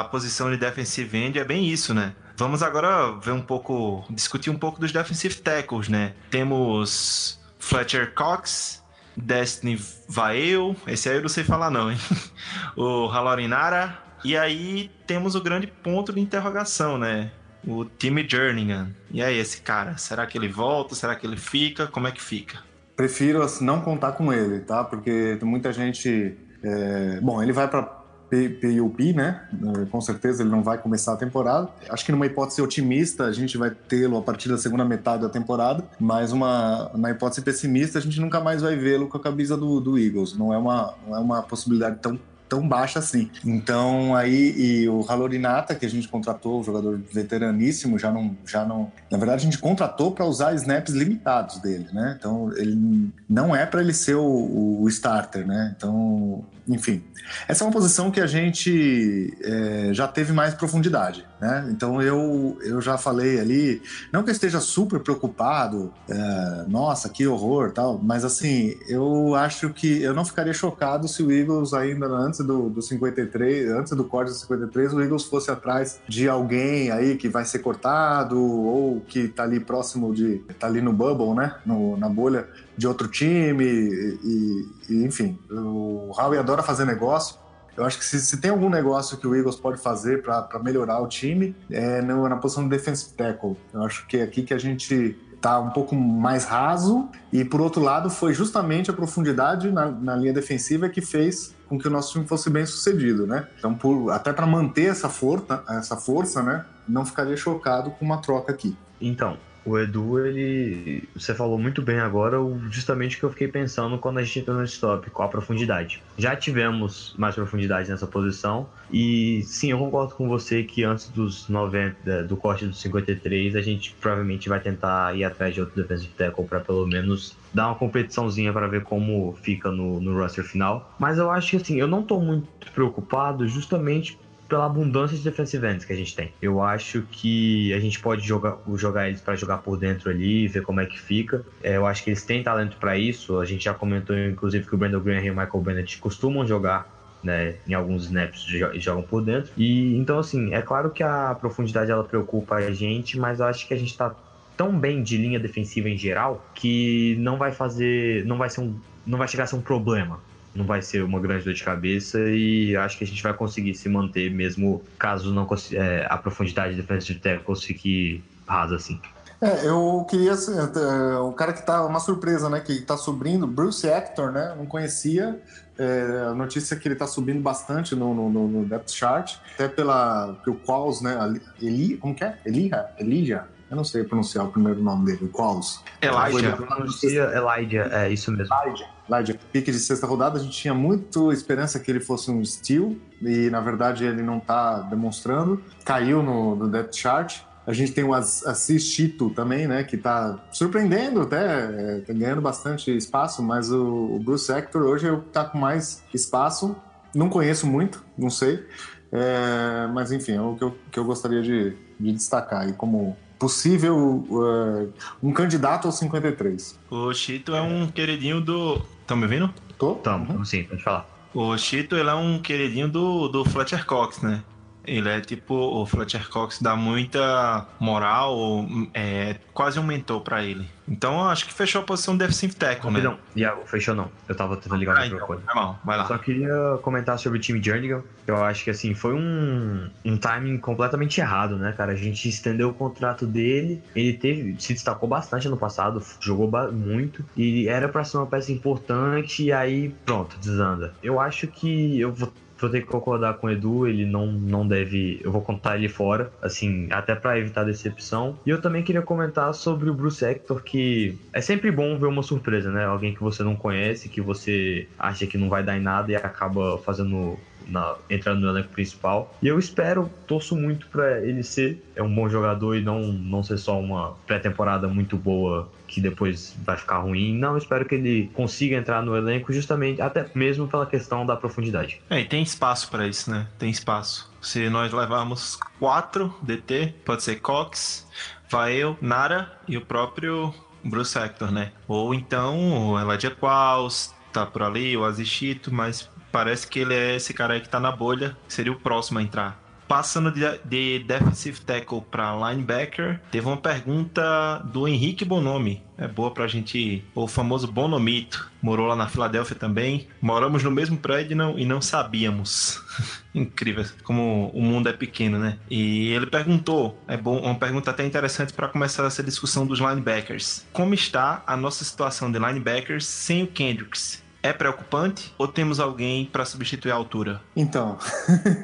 a 0.00 0.04
posição 0.04 0.50
de 0.50 0.58
defensive 0.58 1.16
end 1.16 1.38
é 1.38 1.44
bem 1.44 1.66
isso, 1.66 1.94
né? 1.94 2.14
Vamos 2.36 2.62
agora 2.62 3.12
ver 3.20 3.32
um 3.32 3.40
pouco, 3.40 4.04
discutir 4.10 4.50
um 4.50 4.58
pouco 4.58 4.80
dos 4.80 4.92
defensive 4.92 5.34
tackles, 5.36 5.88
né? 5.88 6.14
Temos 6.30 7.40
Fletcher 7.58 8.14
Cox, 8.14 8.82
Destiny 9.16 9.80
Vail, 10.08 10.76
esse 10.86 11.08
aí 11.08 11.16
eu 11.16 11.22
não 11.22 11.28
sei 11.28 11.44
falar 11.44 11.70
não, 11.70 11.90
hein? 11.90 11.98
o 12.76 13.06
Halorinara, 13.08 13.98
e 14.24 14.36
aí 14.36 14.90
temos 15.06 15.34
o 15.34 15.40
grande 15.40 15.66
ponto 15.66 16.12
de 16.12 16.20
interrogação, 16.20 16.96
né? 16.96 17.30
O 17.66 17.84
time 17.84 18.26
Jerningham. 18.28 18.88
E 19.10 19.22
aí, 19.22 19.38
esse 19.38 19.60
cara, 19.60 19.96
será 19.96 20.26
que 20.26 20.36
ele 20.36 20.48
volta? 20.48 20.94
Será 20.94 21.14
que 21.14 21.26
ele 21.26 21.36
fica? 21.36 21.86
Como 21.86 22.06
é 22.08 22.12
que 22.12 22.20
fica? 22.20 22.58
Prefiro 22.96 23.42
assim, 23.42 23.64
não 23.64 23.80
contar 23.80 24.12
com 24.12 24.32
ele, 24.32 24.60
tá? 24.60 24.84
Porque 24.84 25.36
tem 25.38 25.48
muita 25.48 25.72
gente. 25.72 26.36
é, 26.62 27.20
Bom, 27.20 27.42
ele 27.42 27.52
vai 27.52 27.68
para 27.68 28.02
PUP, 28.32 29.12
né? 29.12 29.42
É, 29.82 29.84
Com 29.86 30.00
certeza 30.00 30.42
ele 30.42 30.50
não 30.50 30.62
vai 30.62 30.78
começar 30.78 31.12
a 31.12 31.16
temporada. 31.16 31.68
Acho 31.90 32.04
que 32.04 32.12
numa 32.12 32.24
hipótese 32.24 32.62
otimista 32.62 33.24
a 33.24 33.32
gente 33.32 33.58
vai 33.58 33.70
tê-lo 33.70 34.16
a 34.16 34.22
partir 34.22 34.48
da 34.48 34.56
segunda 34.56 34.84
metade 34.84 35.22
da 35.22 35.28
temporada, 35.28 35.84
mas 36.00 36.32
uma 36.32 36.90
na 36.94 37.10
hipótese 37.10 37.42
pessimista 37.42 37.98
a 37.98 38.02
gente 38.02 38.18
nunca 38.20 38.40
mais 38.40 38.62
vai 38.62 38.74
vê-lo 38.74 39.06
com 39.06 39.18
a 39.18 39.20
camisa 39.20 39.56
do, 39.56 39.80
do 39.80 39.98
Eagles. 39.98 40.36
Não 40.36 40.52
é 40.52 40.56
uma 40.56 40.94
não 41.06 41.16
é 41.16 41.20
uma 41.20 41.42
possibilidade 41.42 41.98
tão 42.00 42.18
tão 42.52 42.68
baixa 42.68 42.98
assim. 42.98 43.30
Então 43.42 44.14
aí 44.14 44.54
e 44.58 44.86
o 44.86 45.02
Halorinata 45.08 45.74
que 45.74 45.86
a 45.86 45.88
gente 45.88 46.06
contratou, 46.06 46.60
um 46.60 46.62
jogador 46.62 47.00
veteraníssimo, 47.10 47.98
já 47.98 48.12
não 48.12 48.36
já 48.46 48.62
não, 48.62 48.92
na 49.10 49.16
verdade 49.16 49.40
a 49.40 49.44
gente 49.44 49.56
contratou 49.56 50.12
para 50.12 50.26
usar 50.26 50.54
snaps 50.54 50.92
limitados 50.92 51.58
dele, 51.60 51.86
né? 51.94 52.14
Então 52.18 52.52
ele 52.54 53.10
não 53.26 53.56
é 53.56 53.64
para 53.64 53.80
ele 53.80 53.94
ser 53.94 54.16
o, 54.16 54.82
o 54.82 54.88
starter, 54.90 55.46
né? 55.46 55.74
Então, 55.74 56.44
enfim, 56.68 57.02
essa 57.48 57.64
é 57.64 57.66
uma 57.66 57.72
posição 57.72 58.10
que 58.10 58.20
a 58.20 58.26
gente 58.26 59.36
é, 59.42 59.90
já 59.92 60.06
teve 60.06 60.32
mais 60.32 60.54
profundidade, 60.54 61.26
né? 61.40 61.68
Então 61.70 62.00
eu, 62.00 62.56
eu 62.62 62.80
já 62.80 62.96
falei 62.96 63.40
ali, 63.40 63.82
não 64.12 64.22
que 64.22 64.30
eu 64.30 64.32
esteja 64.32 64.60
super 64.60 65.00
preocupado, 65.00 65.92
é, 66.08 66.64
nossa, 66.68 67.08
que 67.08 67.26
horror, 67.26 67.72
tal, 67.72 67.98
mas 68.02 68.24
assim, 68.24 68.76
eu 68.88 69.34
acho 69.34 69.70
que 69.70 70.02
eu 70.02 70.14
não 70.14 70.24
ficaria 70.24 70.52
chocado 70.52 71.08
se 71.08 71.22
o 71.22 71.32
Eagles 71.32 71.74
ainda 71.74 72.06
antes 72.06 72.40
do, 72.44 72.68
do 72.68 72.80
53, 72.80 73.70
antes 73.70 73.92
do 73.96 74.04
corte 74.04 74.28
do 74.28 74.36
53, 74.36 74.94
o 74.94 75.02
Eagles 75.02 75.24
fosse 75.24 75.50
atrás 75.50 76.00
de 76.08 76.28
alguém 76.28 76.90
aí 76.90 77.16
que 77.16 77.28
vai 77.28 77.44
ser 77.44 77.58
cortado 77.58 78.40
ou 78.40 79.00
que 79.00 79.28
tá 79.28 79.42
ali 79.42 79.58
próximo 79.58 80.14
de, 80.14 80.38
tá 80.58 80.66
ali 80.66 80.80
no 80.80 80.92
bubble, 80.92 81.34
né? 81.34 81.56
No, 81.66 81.96
na 81.96 82.08
bolha 82.08 82.46
de 82.82 82.88
outro 82.88 83.06
time 83.06 83.64
e, 83.64 84.68
e, 84.90 85.04
enfim, 85.04 85.38
o 85.48 86.10
Howie 86.18 86.36
adora 86.36 86.64
fazer 86.64 86.84
negócio. 86.84 87.36
Eu 87.76 87.84
acho 87.84 87.96
que 87.96 88.04
se, 88.04 88.20
se 88.20 88.38
tem 88.38 88.50
algum 88.50 88.68
negócio 88.68 89.16
que 89.16 89.26
o 89.26 89.34
Eagles 89.36 89.54
pode 89.54 89.80
fazer 89.80 90.20
para 90.20 90.58
melhorar 90.60 91.00
o 91.00 91.06
time, 91.06 91.54
é 91.70 92.02
na 92.02 92.36
posição 92.36 92.64
de 92.64 92.70
defensive 92.70 93.12
tackle. 93.12 93.56
Eu 93.72 93.84
acho 93.84 94.04
que 94.08 94.16
é 94.16 94.24
aqui 94.24 94.42
que 94.42 94.52
a 94.52 94.58
gente 94.58 95.16
tá 95.40 95.60
um 95.60 95.70
pouco 95.70 95.94
mais 95.94 96.44
raso 96.44 97.08
e 97.32 97.44
por 97.44 97.60
outro 97.60 97.80
lado 97.80 98.10
foi 98.10 98.34
justamente 98.34 98.90
a 98.90 98.92
profundidade 98.94 99.70
na, 99.70 99.86
na 99.90 100.16
linha 100.16 100.32
defensiva 100.32 100.88
que 100.88 101.00
fez 101.00 101.54
com 101.68 101.78
que 101.78 101.86
o 101.86 101.90
nosso 101.90 102.12
time 102.12 102.26
fosse 102.26 102.50
bem 102.50 102.66
sucedido, 102.66 103.26
né? 103.28 103.46
Então, 103.58 103.74
por- 103.74 104.10
até 104.10 104.32
para 104.32 104.46
manter 104.46 104.86
essa 104.90 105.08
força, 105.08 105.62
essa 105.68 105.96
força, 105.96 106.42
né? 106.42 106.64
Não 106.88 107.06
ficaria 107.06 107.36
chocado 107.36 107.92
com 107.92 108.04
uma 108.04 108.18
troca 108.20 108.52
aqui. 108.52 108.76
Então, 109.00 109.36
o 109.64 109.78
Edu, 109.78 110.18
ele. 110.24 111.08
Você 111.14 111.34
falou 111.34 111.58
muito 111.58 111.82
bem 111.82 111.98
agora, 111.98 112.38
justamente 112.68 113.16
o 113.16 113.18
que 113.18 113.24
eu 113.24 113.30
fiquei 113.30 113.48
pensando 113.48 113.98
quando 113.98 114.18
a 114.18 114.22
gente 114.22 114.40
entrou 114.40 114.58
nesse 114.58 114.80
top, 114.80 115.10
qual 115.10 115.28
a 115.28 115.30
profundidade. 115.30 116.02
Já 116.18 116.34
tivemos 116.34 117.14
mais 117.16 117.34
profundidade 117.34 117.90
nessa 117.90 118.06
posição, 118.06 118.68
e 118.90 119.42
sim, 119.44 119.70
eu 119.70 119.78
concordo 119.78 120.14
com 120.14 120.28
você 120.28 120.62
que 120.62 120.84
antes 120.84 121.08
dos 121.08 121.48
90, 121.48 122.24
do 122.24 122.36
corte 122.36 122.66
dos 122.66 122.80
53, 122.80 123.56
a 123.56 123.62
gente 123.62 123.94
provavelmente 124.00 124.48
vai 124.48 124.60
tentar 124.60 125.16
ir 125.16 125.24
atrás 125.24 125.54
de 125.54 125.60
outro 125.60 125.80
defensive 125.80 126.12
tackle 126.14 126.44
para 126.44 126.60
pelo 126.60 126.86
menos 126.86 127.36
dar 127.52 127.68
uma 127.68 127.74
competiçãozinha 127.74 128.52
para 128.52 128.66
ver 128.66 128.82
como 128.82 129.34
fica 129.42 129.70
no, 129.70 130.00
no 130.00 130.18
roster 130.18 130.44
final. 130.44 130.86
Mas 130.98 131.18
eu 131.18 131.30
acho 131.30 131.50
que 131.50 131.56
assim, 131.56 131.76
eu 131.78 131.86
não 131.86 132.02
tô 132.02 132.20
muito 132.20 132.48
preocupado 132.72 133.46
justamente 133.46 134.18
pela 134.52 134.66
abundância 134.66 135.16
de 135.16 135.24
defensive 135.24 135.66
ends 135.66 135.82
que 135.82 135.94
a 135.94 135.96
gente 135.96 136.14
tem. 136.14 136.30
Eu 136.42 136.60
acho 136.60 137.00
que 137.10 137.72
a 137.72 137.80
gente 137.80 137.98
pode 137.98 138.20
jogar, 138.20 138.58
jogar 138.74 139.08
eles 139.08 139.22
para 139.22 139.34
jogar 139.34 139.56
por 139.58 139.78
dentro 139.78 140.10
ali, 140.10 140.46
ver 140.46 140.60
como 140.60 140.78
é 140.78 140.84
que 140.84 141.00
fica. 141.00 141.42
É, 141.62 141.78
eu 141.78 141.86
acho 141.86 142.04
que 142.04 142.10
eles 142.10 142.22
têm 142.22 142.42
talento 142.42 142.76
para 142.76 142.98
isso. 142.98 143.40
A 143.40 143.46
gente 143.46 143.64
já 143.64 143.72
comentou, 143.72 144.14
inclusive, 144.14 144.66
que 144.66 144.74
o 144.74 144.76
Brandon 144.76 145.00
Graham 145.00 145.24
e 145.24 145.30
o 145.30 145.34
Michael 145.34 145.60
Bennett 145.62 145.96
costumam 145.96 146.46
jogar 146.46 146.86
né, 147.24 147.54
em 147.66 147.72
alguns 147.72 148.04
snaps 148.04 148.44
jogam 148.74 149.02
por 149.02 149.24
dentro. 149.24 149.50
E 149.56 149.96
então 149.96 150.18
assim, 150.18 150.52
é 150.52 150.60
claro 150.60 150.90
que 150.90 151.02
a 151.02 151.34
profundidade 151.34 151.90
ela 151.90 152.04
preocupa 152.04 152.56
a 152.56 152.72
gente, 152.72 153.18
mas 153.18 153.40
eu 153.40 153.46
acho 153.46 153.66
que 153.66 153.72
a 153.72 153.78
gente 153.78 153.96
tá 153.96 154.14
tão 154.54 154.78
bem 154.78 155.02
de 155.02 155.16
linha 155.16 155.40
defensiva 155.40 155.88
em 155.88 155.96
geral 155.96 156.44
que 156.54 157.16
não 157.20 157.38
vai 157.38 157.52
fazer, 157.52 158.22
não 158.26 158.36
vai 158.36 158.50
ser 158.50 158.60
um, 158.60 158.74
não 159.06 159.16
vai 159.16 159.28
chegar 159.28 159.44
a 159.44 159.46
ser 159.46 159.56
um 159.56 159.62
problema. 159.62 160.20
Não 160.54 160.66
vai 160.66 160.82
ser 160.82 161.02
uma 161.02 161.18
grande 161.18 161.44
dor 161.44 161.54
de 161.54 161.62
cabeça 161.62 162.18
e 162.28 162.76
acho 162.76 162.98
que 162.98 163.04
a 163.04 163.06
gente 163.06 163.22
vai 163.22 163.32
conseguir 163.32 163.74
se 163.74 163.88
manter 163.88 164.30
mesmo 164.30 164.82
caso 164.98 165.32
não 165.32 165.48
é, 165.72 166.06
a 166.08 166.18
profundidade 166.18 166.74
de 166.74 166.82
defensive 166.82 167.18
tackle 167.18 167.56
fique 167.56 168.22
rasa 168.46 168.76
assim. 168.76 169.00
É, 169.42 169.66
eu 169.66 170.06
queria. 170.08 170.32
assim, 170.34 170.52
é, 170.56 171.16
O 171.16 171.32
cara 171.32 171.52
que 171.52 171.66
tá. 171.66 171.84
Uma 171.84 171.98
surpresa, 171.98 172.48
né? 172.48 172.60
Que 172.60 172.80
tá 172.80 172.96
subindo, 172.96 173.44
Bruce 173.44 173.84
Hector, 173.88 174.30
né? 174.30 174.54
Não 174.56 174.64
conhecia. 174.64 175.42
É, 175.76 176.26
a 176.30 176.34
notícia 176.34 176.76
é 176.76 176.78
que 176.78 176.86
ele 176.86 176.94
tá 176.94 177.08
subindo 177.08 177.40
bastante 177.40 177.96
no, 177.96 178.14
no, 178.14 178.30
no 178.30 178.64
depth 178.64 178.90
chart, 178.90 179.34
até 179.54 179.66
pela. 179.66 180.36
que 180.44 180.50
o 180.50 180.54
Qualls, 180.54 181.02
né? 181.02 181.18
Eli. 181.60 181.96
Como 181.96 182.14
que 182.14 182.22
é? 182.22 182.38
Elija? 182.46 182.86
Elija? 183.00 183.48
Eu 183.68 183.76
não 183.76 183.84
sei 183.84 184.04
pronunciar 184.04 184.44
o 184.44 184.52
primeiro 184.52 184.80
nome 184.80 185.06
dele, 185.06 185.24
o 185.24 185.28
Qualls. 185.28 185.80
Elijah. 186.00 186.56
Pronuncia 186.56 187.22
Elijah, 187.34 187.88
é 187.90 188.10
isso 188.10 188.30
mesmo. 188.30 188.54
Elijah. 188.54 188.86
Elijah. 189.12 189.38
Pique 189.52 189.70
de 189.70 189.78
sexta 189.78 190.06
rodada, 190.06 190.38
a 190.38 190.42
gente 190.42 190.56
tinha 190.56 190.74
muito 190.74 191.32
esperança 191.32 191.78
que 191.78 191.90
ele 191.90 192.00
fosse 192.00 192.30
um 192.30 192.44
steal, 192.44 192.94
e 193.20 193.50
na 193.50 193.60
verdade 193.60 194.04
ele 194.04 194.22
não 194.22 194.40
tá 194.40 194.80
demonstrando. 194.80 195.62
Caiu 195.84 196.22
no, 196.22 196.56
no 196.56 196.68
depth 196.68 196.94
chart. 196.94 197.40
A 197.64 197.72
gente 197.72 197.92
tem 197.92 198.02
o 198.02 198.12
Assis 198.12 198.82
Chito 198.82 199.30
também, 199.30 199.68
né? 199.68 199.84
Que 199.84 199.96
tá 199.96 200.44
surpreendendo 200.50 201.20
até, 201.20 201.96
é, 201.96 202.00
tá 202.00 202.12
ganhando 202.12 202.40
bastante 202.40 202.94
espaço, 202.96 203.40
mas 203.42 203.70
o, 203.70 204.16
o 204.16 204.18
Bruce 204.18 204.50
Hector 204.50 204.82
hoje 204.82 205.06
é 205.06 205.12
o 205.12 205.20
que 205.20 205.28
tá 205.28 205.44
com 205.44 205.58
mais 205.58 206.02
espaço. 206.12 206.74
Não 207.14 207.28
conheço 207.28 207.66
muito, 207.66 208.04
não 208.18 208.30
sei. 208.30 208.66
É, 209.12 209.86
mas 209.92 210.10
enfim, 210.10 210.32
é 210.32 210.40
o 210.40 210.56
que 210.56 210.64
eu, 210.64 210.78
que 210.90 210.98
eu 210.98 211.04
gostaria 211.04 211.42
de, 211.42 211.76
de 212.00 212.12
destacar 212.12 212.62
aí 212.62 212.72
como 212.72 213.16
possível 213.42 214.24
uh, 214.30 214.92
um 215.20 215.32
candidato 215.32 215.86
ao 215.86 215.92
53. 215.92 216.78
O 216.88 217.12
Chito 217.12 217.56
é 217.56 217.60
um 217.60 217.88
queridinho 217.88 218.40
do. 218.40 218.80
Estão 219.00 219.16
me 219.16 219.24
ouvindo? 219.24 219.52
Tô? 219.76 219.96
Tamo, 219.96 220.46
sim, 220.46 220.62
pode 220.62 220.80
falar. 220.80 221.08
O 221.34 221.58
Chito 221.58 221.96
ele 221.96 222.08
é 222.08 222.14
um 222.14 222.38
queridinho 222.38 222.86
do, 222.86 223.26
do 223.26 223.44
Fletcher 223.44 223.84
Cox, 223.84 224.22
né? 224.22 224.44
Ele 224.86 225.08
é 225.08 225.20
tipo, 225.20 225.54
o 225.54 225.86
Fletcher 225.86 226.28
Cox 226.28 226.60
dá 226.60 226.74
muita 226.74 227.66
moral, 227.78 228.66
é 228.94 229.36
quase 229.52 229.78
um 229.78 229.82
mentor 229.82 230.20
pra 230.20 230.42
ele. 230.42 230.68
Então 230.88 231.14
eu 231.20 231.28
acho 231.28 231.46
que 231.46 231.54
fechou 231.54 231.80
a 231.80 231.84
posição 231.84 232.14
de 232.14 232.18
defensive 232.18 232.54
tackle, 232.54 232.90
né? 232.90 233.00
Não, 233.00 233.16
Iago, 233.36 233.62
fechou 233.66 233.94
não. 233.94 234.10
Eu 234.28 234.34
tava 234.34 234.56
tentando 234.56 234.78
ligar 234.78 234.96
Ah, 234.96 235.06
então, 235.06 235.18
microfone. 235.18 235.40
vai 235.46 235.54
mal, 235.54 235.78
vai 235.84 235.96
lá. 235.96 236.02
Eu 236.04 236.08
só 236.08 236.18
queria 236.18 236.78
comentar 236.82 237.18
sobre 237.18 237.38
o 237.38 237.40
time 237.40 237.62
Jernigan. 237.62 238.02
Eu 238.26 238.44
acho 238.44 238.64
que 238.64 238.70
assim, 238.70 238.92
foi 238.92 239.14
um, 239.14 239.88
um 240.04 240.16
timing 240.16 240.58
completamente 240.58 241.20
errado, 241.20 241.56
né, 241.56 241.72
cara? 241.72 241.92
A 241.92 241.96
gente 241.96 242.28
estendeu 242.28 242.70
o 242.70 242.74
contrato 242.74 243.26
dele. 243.26 243.82
Ele 243.94 244.12
teve, 244.12 244.56
se 244.58 244.72
destacou 244.74 245.08
bastante 245.08 245.46
ano 245.46 245.56
passado, 245.56 246.02
jogou 246.20 246.50
muito. 246.72 247.24
E 247.36 247.68
era 247.68 247.88
pra 247.88 248.04
ser 248.04 248.16
uma 248.18 248.26
peça 248.26 248.50
importante. 248.52 249.44
E 249.44 249.52
aí, 249.52 249.94
pronto, 250.04 250.36
desanda. 250.38 250.94
Eu 251.02 251.20
acho 251.20 251.46
que 251.46 252.00
eu 252.00 252.12
vou. 252.12 252.32
Vou 252.62 252.70
ter 252.70 252.80
que 252.80 252.86
concordar 252.86 253.34
com 253.34 253.46
o 253.46 253.50
Edu, 253.50 253.86
ele 253.86 254.06
não, 254.06 254.26
não 254.32 254.66
deve. 254.66 255.20
Eu 255.22 255.32
vou 255.32 255.42
contar 255.42 255.76
ele 255.76 255.88
fora, 255.88 256.32
assim, 256.40 256.88
até 256.90 257.14
pra 257.14 257.38
evitar 257.38 257.64
decepção. 257.64 258.38
E 258.46 258.50
eu 258.50 258.60
também 258.60 258.82
queria 258.84 259.02
comentar 259.02 259.52
sobre 259.54 259.90
o 259.90 259.94
Bruce 259.94 260.24
Hector, 260.24 260.62
que 260.62 261.18
é 261.32 261.40
sempre 261.40 261.70
bom 261.72 261.98
ver 261.98 262.06
uma 262.06 262.22
surpresa, 262.22 262.70
né? 262.72 262.84
Alguém 262.84 263.12
que 263.14 263.20
você 263.20 263.42
não 263.42 263.56
conhece, 263.56 264.08
que 264.08 264.20
você 264.22 264.86
acha 264.98 265.26
que 265.26 265.36
não 265.38 265.48
vai 265.48 265.62
dar 265.64 265.76
em 265.76 265.80
nada 265.80 266.12
e 266.12 266.16
acaba 266.16 266.78
fazendo 266.78 267.42
na, 267.68 267.94
entrando 268.08 268.40
no 268.40 268.48
elenco 268.48 268.68
principal. 268.68 269.34
E 269.42 269.48
eu 269.48 269.58
espero, 269.58 270.10
torço 270.26 270.56
muito 270.56 270.86
pra 270.88 271.20
ele 271.20 271.42
ser 271.42 271.82
é 271.94 272.02
um 272.02 272.14
bom 272.14 272.28
jogador 272.28 272.76
e 272.76 272.82
não, 272.82 273.00
não 273.00 273.42
ser 273.42 273.58
só 273.58 273.78
uma 273.78 274.14
pré-temporada 274.26 274.88
muito 274.88 275.16
boa 275.16 275.70
que 275.86 276.00
depois 276.00 276.56
vai 276.64 276.76
ficar 276.76 276.98
ruim. 276.98 277.36
Não, 277.36 277.56
espero 277.56 277.84
que 277.84 277.94
ele 277.94 278.30
consiga 278.32 278.76
entrar 278.76 279.02
no 279.02 279.14
elenco 279.14 279.52
justamente, 279.52 280.00
até 280.00 280.26
mesmo 280.34 280.66
pela 280.66 280.86
questão 280.86 281.26
da 281.26 281.36
profundidade. 281.36 282.00
É, 282.08 282.20
e 282.20 282.24
tem 282.24 282.42
espaço 282.42 282.90
pra 282.90 283.06
isso, 283.06 283.30
né? 283.30 283.46
Tem 283.58 283.68
espaço. 283.68 284.30
Se 284.40 284.70
nós 284.70 284.92
levarmos 284.92 285.58
quatro 285.78 286.34
DT, 286.42 286.94
pode 287.04 287.22
ser 287.22 287.40
Cox, 287.40 288.08
vai 288.50 288.74
eu, 288.74 288.96
Nara 289.00 289.52
e 289.68 289.76
o 289.76 289.82
próprio 289.82 290.52
Bruce 290.82 291.16
Hector, 291.18 291.52
né? 291.52 291.72
Ou 291.86 292.14
então 292.14 292.92
o 292.92 292.98
Elijah 292.98 293.30
Qualls, 293.30 294.14
tá 294.32 294.46
por 294.46 294.62
ali, 294.62 294.96
o 294.96 295.04
Azichito, 295.04 295.72
mas 295.72 296.10
parece 296.32 296.66
que 296.66 296.80
ele 296.80 296.94
é 296.94 297.16
esse 297.16 297.34
cara 297.34 297.54
aí 297.54 297.60
que 297.60 297.68
tá 297.68 297.78
na 297.78 297.92
bolha, 297.92 298.36
seria 298.48 298.72
o 298.72 298.80
próximo 298.80 299.18
a 299.18 299.22
entrar. 299.22 299.62
Passando 299.86 300.32
de, 300.32 300.40
de 300.64 301.00
defensive 301.00 301.60
tackle 301.60 302.00
para 302.10 302.34
linebacker, 302.34 303.20
teve 303.30 303.46
uma 303.46 303.58
pergunta 303.58 304.58
do 304.72 304.88
Henrique 304.88 305.22
Bonomi. 305.22 305.82
É 305.98 306.08
boa 306.08 306.30
pra 306.30 306.48
gente, 306.48 307.04
o 307.14 307.28
famoso 307.28 307.70
Bonomito. 307.70 308.50
Morou 308.62 308.86
lá 308.86 308.96
na 308.96 309.06
Filadélfia 309.06 309.54
também. 309.54 310.08
Moramos 310.20 310.62
no 310.62 310.70
mesmo 310.70 310.96
prédio 310.96 311.32
e 311.32 311.34
não, 311.34 311.58
e 311.58 311.66
não 311.66 311.82
sabíamos. 311.82 312.80
Incrível 313.34 313.84
como 314.02 314.50
o 314.54 314.62
mundo 314.62 314.88
é 314.88 314.94
pequeno, 314.94 315.38
né? 315.38 315.58
E 315.70 316.08
ele 316.08 316.26
perguntou, 316.26 316.98
é 317.06 317.16
bom, 317.16 317.38
uma 317.40 317.54
pergunta 317.54 317.90
até 317.90 318.06
interessante 318.06 318.54
para 318.54 318.68
começar 318.68 319.04
essa 319.04 319.22
discussão 319.22 319.66
dos 319.66 319.78
linebackers. 319.78 320.64
Como 320.72 320.94
está 320.94 321.42
a 321.46 321.54
nossa 321.54 321.84
situação 321.84 322.32
de 322.32 322.38
linebackers 322.38 323.04
sem 323.04 323.42
o 323.42 323.46
Kendricks? 323.46 324.22
É 324.42 324.52
preocupante 324.52 325.32
ou 325.38 325.46
temos 325.46 325.78
alguém 325.78 326.24
para 326.26 326.44
substituir 326.44 326.90
a 326.90 326.96
altura? 326.96 327.40
Então, 327.54 327.96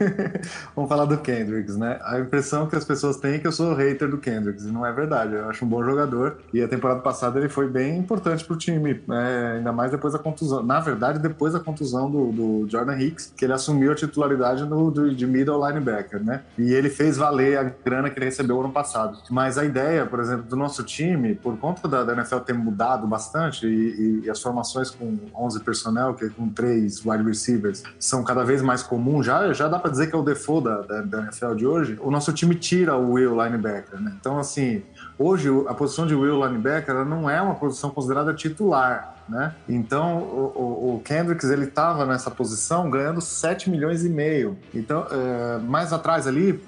vamos 0.75 0.89
falar 0.89 1.05
do 1.05 1.17
Kendricks, 1.19 1.77
né? 1.77 2.01
A 2.03 2.19
impressão 2.19 2.67
que 2.67 2.75
as 2.75 2.85
pessoas 2.85 3.17
têm 3.19 3.35
é 3.35 3.39
que 3.39 3.47
eu 3.47 3.53
sou 3.53 3.75
hater 3.75 4.09
do 4.11 4.19
Kendricks, 4.19 4.65
e 4.65 4.73
não 4.73 4.85
é 4.85 4.93
verdade. 4.93 5.35
Eu 5.35 5.49
acho 5.49 5.65
um 5.65 5.69
bom 5.69 5.85
jogador, 5.85 6.39
e 6.53 6.61
a 6.61 6.67
temporada 6.67 7.01
passada 7.01 7.39
ele 7.39 7.49
foi 7.49 7.69
bem 7.69 7.97
importante 7.97 8.45
pro 8.45 8.57
time, 8.57 9.01
né? 9.07 9.55
ainda 9.59 9.73
mais 9.73 9.93
depois 9.93 10.13
da 10.13 10.19
contusão. 10.19 10.65
Na 10.65 10.81
verdade, 10.81 11.21
depois 11.21 11.53
da 11.53 11.61
contusão 11.61 12.11
do, 12.11 12.33
do 12.33 12.67
Jordan 12.69 12.99
Hicks, 12.99 13.33
que 13.37 13.45
ele 13.45 13.53
assumiu 13.53 13.93
a 13.93 13.95
titularidade 13.95 14.65
no, 14.65 14.91
do, 14.91 15.15
de 15.15 15.27
middle 15.27 15.65
linebacker, 15.65 16.21
né? 16.23 16.43
E 16.59 16.73
ele 16.73 16.91
fez 16.91 17.17
valer 17.17 17.57
a 17.57 17.63
grana 17.63 18.11
que 18.11 18.19
ele 18.19 18.27
recebeu 18.27 18.59
ano 18.61 18.73
passado. 18.73 19.19
Mas 19.31 19.57
a 19.57 19.65
ideia, 19.65 20.05
por 20.07 20.19
exemplo, 20.19 20.43
do 20.43 20.57
nosso 20.57 20.83
time, 20.83 21.37
por 21.37 21.57
conta 21.57 21.87
da, 21.87 22.03
da 22.03 22.15
NFL 22.15 22.39
ter 22.39 22.53
mudado 22.55 23.07
bastante, 23.07 23.65
e, 23.67 23.71
e- 23.71 24.23
e 24.25 24.31
as 24.31 24.43
formações 24.43 24.91
com 24.91 25.17
11 25.35 25.61
personnel, 25.73 26.15
que 26.15 26.25
é 26.25 26.29
com 26.31 26.49
três 26.49 27.05
wide 27.05 27.23
receivers, 27.23 27.83
são 27.99 28.25
cada 28.25 28.43
vez 28.43 28.63
mais 28.63 28.83
comuns, 28.83 29.27
já, 29.27 29.53
já 29.53 29.69
dá 29.69 29.79
pra 29.79 29.91
dizer 29.91 30.07
que 30.09 30.15
é 30.17 30.19
o 30.19 30.23
default 30.23 30.65
da, 30.65 30.81
da, 30.81 31.01
da 31.03 31.19
NFL 31.25 31.55
de 31.55 31.67
hoje, 31.67 31.99
o 32.01 32.11
nosso 32.11 32.33
time 32.33 32.55
tira 32.55 32.97
o 32.97 33.13
Will 33.13 33.35
linebacker, 33.43 34.01
né? 34.01 34.15
Então, 34.19 34.39
assim, 34.39 34.83
hoje 35.19 35.49
a 35.69 35.75
posição 35.75 36.07
de 36.07 36.15
Will 36.15 36.43
linebacker 36.45 36.95
ela 36.95 37.05
não 37.05 37.29
é 37.29 37.41
uma 37.43 37.55
posição 37.55 37.91
considerada 37.91 38.33
titular, 38.33 39.17
né? 39.29 39.55
Então, 39.69 40.19
o, 40.19 40.95
o- 40.97 41.03
Kendricks, 41.05 41.51
ele 41.51 41.67
tava 41.67 42.07
nessa 42.07 42.31
posição 42.31 42.89
ganhando 42.91 43.21
7 43.21 43.69
milhões 43.71 44.05
e 44.05 44.09
meio. 44.09 44.57
Então, 44.75 45.07
é, 45.11 45.59
mais 45.59 45.93
atrás 45.93 46.27
ali, 46.27 46.59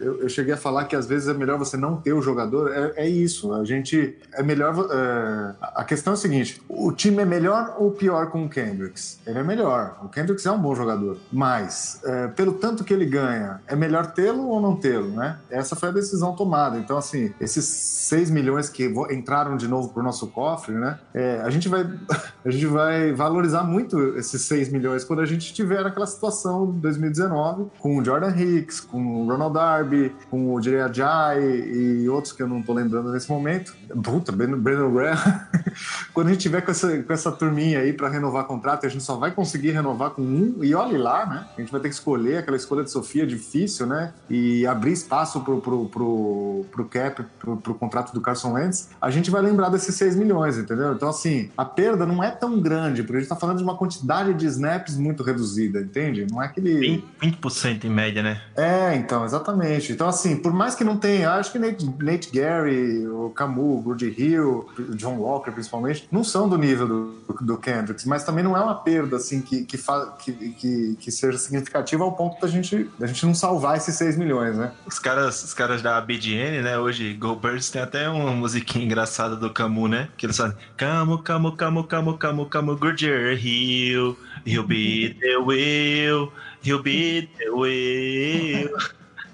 eu, 0.00 0.22
eu 0.22 0.28
cheguei 0.28 0.54
a 0.54 0.56
falar 0.56 0.84
que 0.84 0.96
às 0.96 1.06
vezes 1.06 1.28
é 1.28 1.34
melhor 1.34 1.58
você 1.58 1.76
não 1.76 1.96
ter 1.96 2.12
o 2.12 2.22
jogador. 2.22 2.70
É, 2.72 3.04
é 3.04 3.08
isso. 3.08 3.52
A 3.52 3.64
gente 3.64 4.16
é 4.32 4.42
melhor. 4.42 4.74
é, 4.90 5.54
a 5.60 5.84
questão 5.84 6.12
é 6.12 6.14
a 6.14 6.18
seguinte: 6.18 6.62
o 6.68 6.92
time 6.92 7.22
é 7.22 7.24
melhor 7.24 7.76
ou 7.78 7.90
pior 7.90 8.30
com 8.30 8.44
o 8.44 8.48
Kendricks? 8.48 9.20
Ele 9.26 9.38
é 9.38 9.42
melhor. 9.42 9.98
O 10.02 10.08
Kendricks 10.08 10.46
é 10.46 10.50
um 10.50 10.58
bom 10.58 10.74
jogador. 10.74 11.18
Mas, 11.32 12.00
é, 12.04 12.28
pelo 12.28 12.54
tanto 12.54 12.84
que 12.84 12.92
ele 12.92 13.06
ganha, 13.06 13.60
é 13.66 13.76
melhor 13.76 14.12
tê-lo 14.12 14.48
ou 14.48 14.60
não 14.60 14.76
tê-lo, 14.76 15.08
né? 15.10 15.38
Essa 15.50 15.76
foi 15.76 15.90
a 15.90 15.92
decisão 15.92 16.34
tomada. 16.34 16.78
Então, 16.78 16.96
assim, 16.96 17.32
esses 17.40 17.64
6 17.64 18.30
milhões 18.30 18.68
que 18.68 18.92
entraram 19.10 19.56
de 19.56 19.68
novo 19.68 19.90
pro 19.90 20.02
nosso 20.02 20.26
cofre, 20.28 20.74
né? 20.74 20.98
é, 21.14 21.40
a, 21.42 21.50
gente 21.50 21.68
vai, 21.68 21.82
a 22.44 22.50
gente 22.50 22.66
vai 22.66 23.12
valorizar 23.12 23.62
muito 23.62 24.16
esses 24.16 24.42
6 24.42 24.70
milhões 24.70 25.04
quando 25.04 25.20
a 25.20 25.26
gente 25.26 25.52
tiver 25.52 25.82
naquela 25.82 26.06
situação 26.06 26.70
de 26.70 26.78
2019 26.78 27.66
com 27.78 27.98
o 27.98 28.04
Jordan 28.04 28.34
Hicks, 28.34 28.80
com 28.80 29.22
o 29.22 29.26
Ronald 29.26 29.54
Darby, 29.54 29.89
Com 30.30 30.54
o 30.54 30.62
Jay 30.62 30.80
Ajay 30.80 31.40
e 31.42 32.08
outros 32.08 32.32
que 32.32 32.42
eu 32.42 32.48
não 32.48 32.62
tô 32.62 32.72
lembrando 32.72 33.12
nesse 33.12 33.30
momento. 33.30 33.74
Puta, 34.02 34.32
Brandon 34.32 34.92
Graham. 34.92 35.40
Quando 36.12 36.28
a 36.28 36.30
gente 36.30 36.42
tiver 36.42 36.60
com 36.60 36.70
essa, 36.70 37.02
com 37.02 37.12
essa 37.12 37.32
turminha 37.32 37.80
aí 37.80 37.92
para 37.92 38.08
renovar 38.08 38.44
contrato, 38.44 38.86
a 38.86 38.88
gente 38.88 39.04
só 39.04 39.16
vai 39.16 39.30
conseguir 39.30 39.70
renovar 39.70 40.10
com 40.10 40.22
um, 40.22 40.56
e 40.62 40.74
olhe 40.74 40.96
lá, 40.96 41.26
né? 41.26 41.46
A 41.56 41.60
gente 41.60 41.72
vai 41.72 41.80
ter 41.80 41.88
que 41.88 41.94
escolher 41.94 42.38
aquela 42.38 42.56
escolha 42.56 42.82
de 42.82 42.90
Sofia 42.90 43.26
difícil, 43.26 43.86
né? 43.86 44.12
E 44.28 44.66
abrir 44.66 44.92
espaço 44.92 45.40
pro, 45.40 45.60
pro, 45.60 45.86
pro, 45.86 46.64
pro 46.70 46.84
cap, 46.86 47.24
pro, 47.38 47.56
pro 47.56 47.74
contrato 47.74 48.12
do 48.12 48.20
Carson 48.20 48.52
Wentz. 48.52 48.90
A 49.00 49.10
gente 49.10 49.30
vai 49.30 49.42
lembrar 49.42 49.68
desses 49.68 49.94
6 49.94 50.16
milhões, 50.16 50.58
entendeu? 50.58 50.92
Então, 50.92 51.08
assim, 51.08 51.50
a 51.56 51.64
perda 51.64 52.04
não 52.06 52.22
é 52.22 52.30
tão 52.30 52.60
grande, 52.60 53.02
porque 53.02 53.18
a 53.18 53.20
gente 53.20 53.28
tá 53.28 53.36
falando 53.36 53.58
de 53.58 53.64
uma 53.64 53.76
quantidade 53.76 54.34
de 54.34 54.46
snaps 54.46 54.96
muito 54.96 55.22
reduzida, 55.22 55.80
entende? 55.80 56.26
Não 56.30 56.42
é 56.42 56.46
aquele. 56.46 57.02
20% 57.22 57.84
em 57.84 57.90
média, 57.90 58.22
né? 58.22 58.40
É, 58.56 58.94
então, 58.96 59.24
exatamente. 59.24 59.79
Então, 59.88 60.08
assim, 60.08 60.36
por 60.36 60.52
mais 60.52 60.74
que 60.74 60.84
não 60.84 60.96
tenha, 60.96 61.24
eu 61.26 61.30
acho 61.30 61.52
que 61.52 61.58
Nate, 61.58 61.88
Nate 62.00 62.30
Gary, 62.32 63.06
o 63.06 63.30
Camus, 63.30 63.86
o 63.86 63.96
Hill, 64.04 64.68
o 64.78 64.94
John 64.96 65.16
Walker, 65.18 65.50
principalmente, 65.52 66.08
não 66.10 66.22
são 66.24 66.48
do 66.48 66.58
nível 66.58 66.86
do, 66.88 67.14
do 67.40 67.56
Kendricks, 67.56 68.04
mas 68.04 68.24
também 68.24 68.42
não 68.44 68.56
é 68.56 68.60
uma 68.60 68.74
perda, 68.74 69.16
assim, 69.16 69.40
que, 69.40 69.64
que, 69.64 69.76
fa- 69.78 70.16
que, 70.22 70.32
que, 70.32 70.96
que 70.98 71.10
seja 71.12 71.38
significativa 71.38 72.02
ao 72.04 72.12
ponto 72.12 72.40
da 72.40 72.48
gente, 72.48 72.90
da 72.98 73.06
gente 73.06 73.24
não 73.24 73.34
salvar 73.34 73.76
esses 73.76 73.94
6 73.94 74.16
milhões, 74.16 74.56
né? 74.56 74.72
Os 74.86 74.98
caras, 74.98 75.42
os 75.44 75.54
caras 75.54 75.80
da 75.82 76.00
BDN, 76.00 76.62
né? 76.62 76.78
Hoje, 76.78 77.14
Go 77.14 77.36
Birds 77.36 77.70
tem 77.70 77.80
até 77.82 78.08
uma 78.08 78.32
musiquinha 78.32 78.84
engraçada 78.84 79.36
do 79.36 79.50
Camu, 79.50 79.86
né? 79.88 80.08
Que 80.16 80.26
eles 80.26 80.36
falam 80.36 80.54
Camu, 80.76 81.18
Camu, 81.22 81.52
Camu, 81.56 81.84
Camu, 81.84 82.16
Camu, 82.18 82.46
Camu, 82.46 82.76
Goodyear 82.76 83.32
Hill, 83.38 84.16
He'll 84.46 84.66
be 84.66 85.16
the 85.20 85.36
will, 85.36 86.32
he'll 86.62 86.82
be 86.82 87.28
the 87.38 87.50
will. 87.50 88.70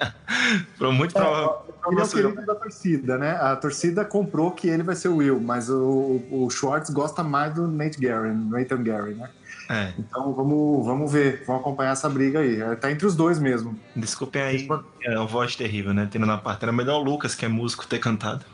Muito 0.93 1.15
provável. 1.15 1.67
Ele 1.91 2.01
é 2.01 2.05
o 2.05 2.09
querido 2.09 2.47
da 2.47 2.55
torcida, 2.55 3.17
né? 3.19 3.33
A 3.41 3.55
torcida 3.55 4.05
comprou 4.05 4.51
que 4.51 4.69
ele 4.69 4.83
vai 4.83 4.97
ser 4.97 5.09
o 5.09 5.17
Will, 5.17 5.41
mas 5.41 5.71
o, 5.71 6.21
o 6.31 6.49
Schwartz 6.51 6.91
gosta 6.91 7.23
mais 7.23 7.55
do 7.55 7.69
Nate 7.69 8.01
Gary, 8.01 8.33
Nathan 8.35 8.83
Gary, 8.83 9.15
né? 9.15 9.31
É, 9.69 9.93
Então 9.99 10.33
vamos, 10.33 10.85
vamos 10.85 11.11
ver, 11.13 11.43
vamos 11.47 11.61
acompanhar 11.63 11.93
essa 11.93 12.09
briga 12.09 12.41
aí. 12.41 12.61
É, 12.61 12.75
Tá 12.77 12.91
entre 12.91 13.07
os 13.07 13.15
dois 13.15 13.39
mesmo. 13.39 13.79
desculpem 13.95 14.43
aí, 14.43 14.69
é 15.03 15.17
uma 15.17 15.27
voz 15.27 15.55
terrível, 15.57 15.95
né? 15.95 16.09
Tendo 16.11 16.27
na 16.27 16.39
parte. 16.39 16.63
Era 16.65 16.73
melhor 16.73 17.01
o 17.01 17.05
Lucas, 17.05 17.35
que 17.35 17.45
é 17.45 17.49
músico, 17.49 17.87
ter 17.87 17.99
cantado. 17.99 18.45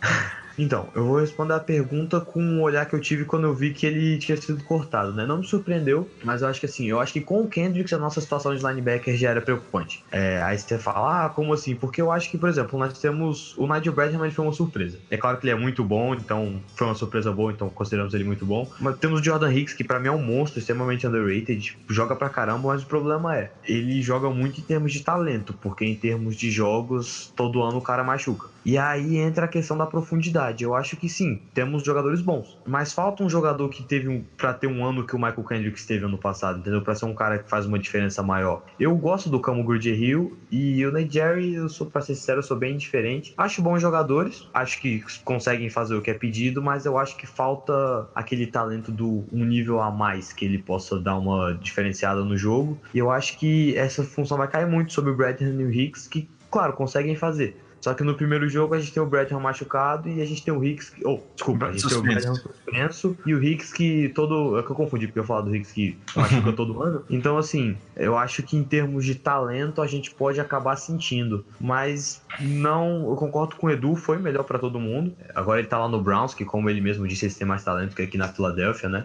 Então, 0.62 0.88
eu 0.94 1.04
vou 1.04 1.18
responder 1.18 1.54
a 1.54 1.60
pergunta 1.60 2.20
com 2.20 2.40
um 2.40 2.62
olhar 2.62 2.86
que 2.86 2.94
eu 2.94 3.00
tive 3.00 3.24
quando 3.24 3.48
eu 3.48 3.52
vi 3.54 3.72
que 3.72 3.84
ele 3.84 4.16
tinha 4.16 4.36
sido 4.36 4.62
cortado, 4.62 5.12
né? 5.12 5.26
Não 5.26 5.38
me 5.38 5.44
surpreendeu, 5.44 6.08
mas 6.22 6.40
eu 6.40 6.46
acho 6.46 6.60
que 6.60 6.66
assim, 6.66 6.86
eu 6.86 7.00
acho 7.00 7.12
que 7.12 7.20
com 7.20 7.42
o 7.42 7.48
Kendricks 7.48 7.92
a 7.92 7.98
nossa 7.98 8.20
situação 8.20 8.54
de 8.54 8.64
linebacker 8.64 9.16
já 9.16 9.30
era 9.30 9.40
preocupante. 9.40 10.04
É, 10.12 10.40
aí 10.40 10.56
você 10.56 10.78
fala, 10.78 11.26
ah, 11.26 11.28
como 11.28 11.52
assim? 11.52 11.74
Porque 11.74 12.00
eu 12.00 12.12
acho 12.12 12.30
que, 12.30 12.38
por 12.38 12.48
exemplo, 12.48 12.78
nós 12.78 12.96
temos. 12.96 13.56
O 13.58 13.66
Nigel 13.66 13.92
Bradham 13.92 14.30
foi 14.30 14.44
uma 14.44 14.52
surpresa. 14.52 15.00
É 15.10 15.16
claro 15.16 15.36
que 15.36 15.44
ele 15.46 15.50
é 15.52 15.56
muito 15.56 15.82
bom, 15.82 16.14
então 16.14 16.62
foi 16.76 16.86
uma 16.86 16.94
surpresa 16.94 17.32
boa, 17.32 17.50
então 17.50 17.68
consideramos 17.68 18.14
ele 18.14 18.22
muito 18.22 18.46
bom. 18.46 18.70
Mas 18.80 18.96
temos 18.98 19.18
o 19.20 19.24
Jordan 19.24 19.52
Hicks, 19.52 19.74
que 19.74 19.82
pra 19.82 19.98
mim 19.98 20.06
é 20.08 20.12
um 20.12 20.22
monstro, 20.22 20.60
extremamente 20.60 21.04
underrated, 21.08 21.76
joga 21.90 22.14
pra 22.14 22.30
caramba, 22.30 22.68
mas 22.68 22.84
o 22.84 22.86
problema 22.86 23.36
é, 23.36 23.50
ele 23.64 24.00
joga 24.00 24.30
muito 24.30 24.60
em 24.60 24.64
termos 24.64 24.92
de 24.92 25.02
talento, 25.02 25.54
porque 25.60 25.84
em 25.84 25.96
termos 25.96 26.36
de 26.36 26.52
jogos, 26.52 27.32
todo 27.34 27.62
ano 27.62 27.78
o 27.78 27.82
cara 27.82 28.04
machuca. 28.04 28.51
E 28.64 28.78
aí 28.78 29.16
entra 29.16 29.46
a 29.46 29.48
questão 29.48 29.76
da 29.76 29.86
profundidade. 29.86 30.64
Eu 30.64 30.74
acho 30.74 30.96
que 30.96 31.08
sim, 31.08 31.40
temos 31.52 31.82
jogadores 31.82 32.20
bons. 32.20 32.56
Mas 32.66 32.92
falta 32.92 33.22
um 33.22 33.28
jogador 33.28 33.68
que 33.68 33.82
teve 33.82 34.08
um. 34.08 34.22
pra 34.36 34.54
ter 34.54 34.66
um 34.66 34.84
ano 34.84 35.04
que 35.04 35.14
o 35.14 35.18
Michael 35.18 35.44
Kendricks 35.44 35.84
teve 35.84 36.04
ano 36.04 36.18
passado, 36.18 36.60
entendeu? 36.60 36.80
Pra 36.80 36.94
ser 36.94 37.06
um 37.06 37.14
cara 37.14 37.38
que 37.38 37.48
faz 37.48 37.66
uma 37.66 37.78
diferença 37.78 38.22
maior. 38.22 38.62
Eu 38.78 38.94
gosto 38.96 39.28
do 39.28 39.40
Camo 39.40 39.64
Goodyear 39.64 39.98
Hill 39.98 40.36
e 40.50 40.84
o 40.86 40.92
Nate 40.92 41.12
Jerry, 41.12 41.54
eu 41.54 41.68
sou, 41.68 41.86
pra 41.86 42.00
ser 42.00 42.14
sincero, 42.14 42.38
eu 42.38 42.42
sou 42.42 42.56
bem 42.56 42.74
indiferente. 42.74 43.32
Acho 43.36 43.62
bons 43.62 43.80
jogadores, 43.80 44.46
acho 44.52 44.80
que 44.80 45.02
conseguem 45.24 45.68
fazer 45.68 45.94
o 45.94 46.02
que 46.02 46.10
é 46.10 46.14
pedido, 46.14 46.62
mas 46.62 46.84
eu 46.84 46.98
acho 46.98 47.16
que 47.16 47.26
falta 47.26 48.06
aquele 48.14 48.46
talento 48.46 48.92
do 48.92 49.24
um 49.32 49.44
nível 49.44 49.80
a 49.80 49.90
mais 49.90 50.32
que 50.32 50.44
ele 50.44 50.58
possa 50.58 50.98
dar 50.98 51.16
uma 51.16 51.54
diferenciada 51.54 52.24
no 52.24 52.36
jogo. 52.36 52.78
E 52.94 52.98
eu 52.98 53.10
acho 53.10 53.36
que 53.36 53.76
essa 53.76 54.04
função 54.04 54.36
vai 54.36 54.48
cair 54.48 54.66
muito 54.66 54.92
sobre 54.92 55.10
o 55.10 55.16
Bradham 55.16 55.60
e 55.60 55.64
o 55.64 55.72
Hicks, 55.72 56.06
que, 56.06 56.28
claro, 56.50 56.72
conseguem 56.72 57.16
fazer. 57.16 57.56
Só 57.82 57.92
que 57.94 58.04
no 58.04 58.14
primeiro 58.14 58.48
jogo 58.48 58.74
a 58.74 58.78
gente 58.78 58.92
tem 58.92 59.02
o 59.02 59.06
Bradham 59.06 59.40
machucado 59.40 60.08
e 60.08 60.22
a 60.22 60.24
gente 60.24 60.44
tem 60.44 60.54
o 60.54 60.64
Hicks. 60.64 60.90
Que, 60.90 61.04
oh, 61.04 61.20
desculpa, 61.34 61.66
a 61.66 61.72
gente 61.72 61.80
tem 61.80 61.88
o 61.88 61.90
Suspenso. 61.90 62.20
Bradham 62.20 62.34
suspenso 62.36 63.16
e 63.26 63.34
o 63.34 63.42
Hicks 63.42 63.72
que 63.72 64.08
todo. 64.10 64.58
É 64.58 64.62
que 64.62 64.70
eu 64.70 64.76
confundi, 64.76 65.08
porque 65.08 65.18
eu 65.18 65.24
falar 65.24 65.40
do 65.40 65.54
Hicks 65.54 65.72
que 65.72 65.98
machuca 66.14 66.52
todo 66.52 66.80
ano. 66.80 67.04
Então, 67.10 67.36
assim, 67.36 67.76
eu 67.96 68.16
acho 68.16 68.42
que 68.44 68.56
em 68.56 68.62
termos 68.62 69.04
de 69.04 69.16
talento 69.16 69.82
a 69.82 69.86
gente 69.88 70.14
pode 70.14 70.40
acabar 70.40 70.76
sentindo. 70.76 71.44
Mas 71.60 72.22
não. 72.40 73.10
Eu 73.10 73.16
concordo 73.16 73.56
com 73.56 73.66
o 73.66 73.70
Edu, 73.70 73.96
foi 73.96 74.16
melhor 74.16 74.44
pra 74.44 74.60
todo 74.60 74.78
mundo. 74.78 75.12
Agora 75.34 75.58
ele 75.58 75.68
tá 75.68 75.78
lá 75.78 75.88
no 75.88 76.00
Browns, 76.00 76.34
que 76.34 76.44
como 76.44 76.70
ele 76.70 76.80
mesmo 76.80 77.06
disse, 77.08 77.24
eles 77.24 77.36
têm 77.36 77.46
mais 77.46 77.64
talento 77.64 77.96
que 77.96 78.02
aqui 78.02 78.16
na 78.16 78.28
Filadélfia, 78.28 78.88
né? 78.88 79.04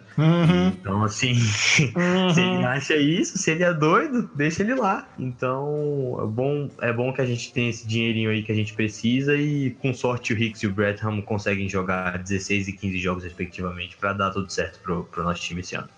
Então, 0.80 1.04
assim, 1.04 1.34
se 1.34 1.92
ele 1.96 2.64
acha 2.64 2.96
isso, 2.96 3.40
se 3.40 3.52
ele 3.52 3.64
é 3.64 3.74
doido, 3.74 4.30
deixa 4.36 4.62
ele 4.62 4.76
lá. 4.76 5.08
Então, 5.18 6.20
é 6.22 6.26
bom, 6.26 6.70
é 6.82 6.94
bom 6.94 7.12
que 7.12 7.22
a 7.22 7.26
gente 7.26 7.52
tenha 7.52 7.70
esse 7.70 7.88
dinheirinho 7.88 8.30
aí 8.30 8.44
que 8.44 8.52
a 8.52 8.56
gente 8.56 8.67
precisa 8.74 9.36
e 9.36 9.72
com 9.82 9.94
sorte 9.94 10.34
o 10.34 10.38
Hicks 10.38 10.64
e 10.64 10.68
o 10.68 10.72
Bradham 10.72 11.22
conseguem 11.22 11.68
jogar 11.68 12.18
16 12.18 12.68
e 12.68 12.74
15 12.74 13.00
jogos 13.00 13.24
respectivamente 13.24 13.98
pra 13.98 14.14
dar 14.14 14.32
tudo 14.32 14.52
certo 14.52 14.80
pro, 14.80 15.04
pro 15.06 15.24
nosso 15.24 15.42
time 15.42 15.62
esse 15.62 15.76
ano. 15.76 15.90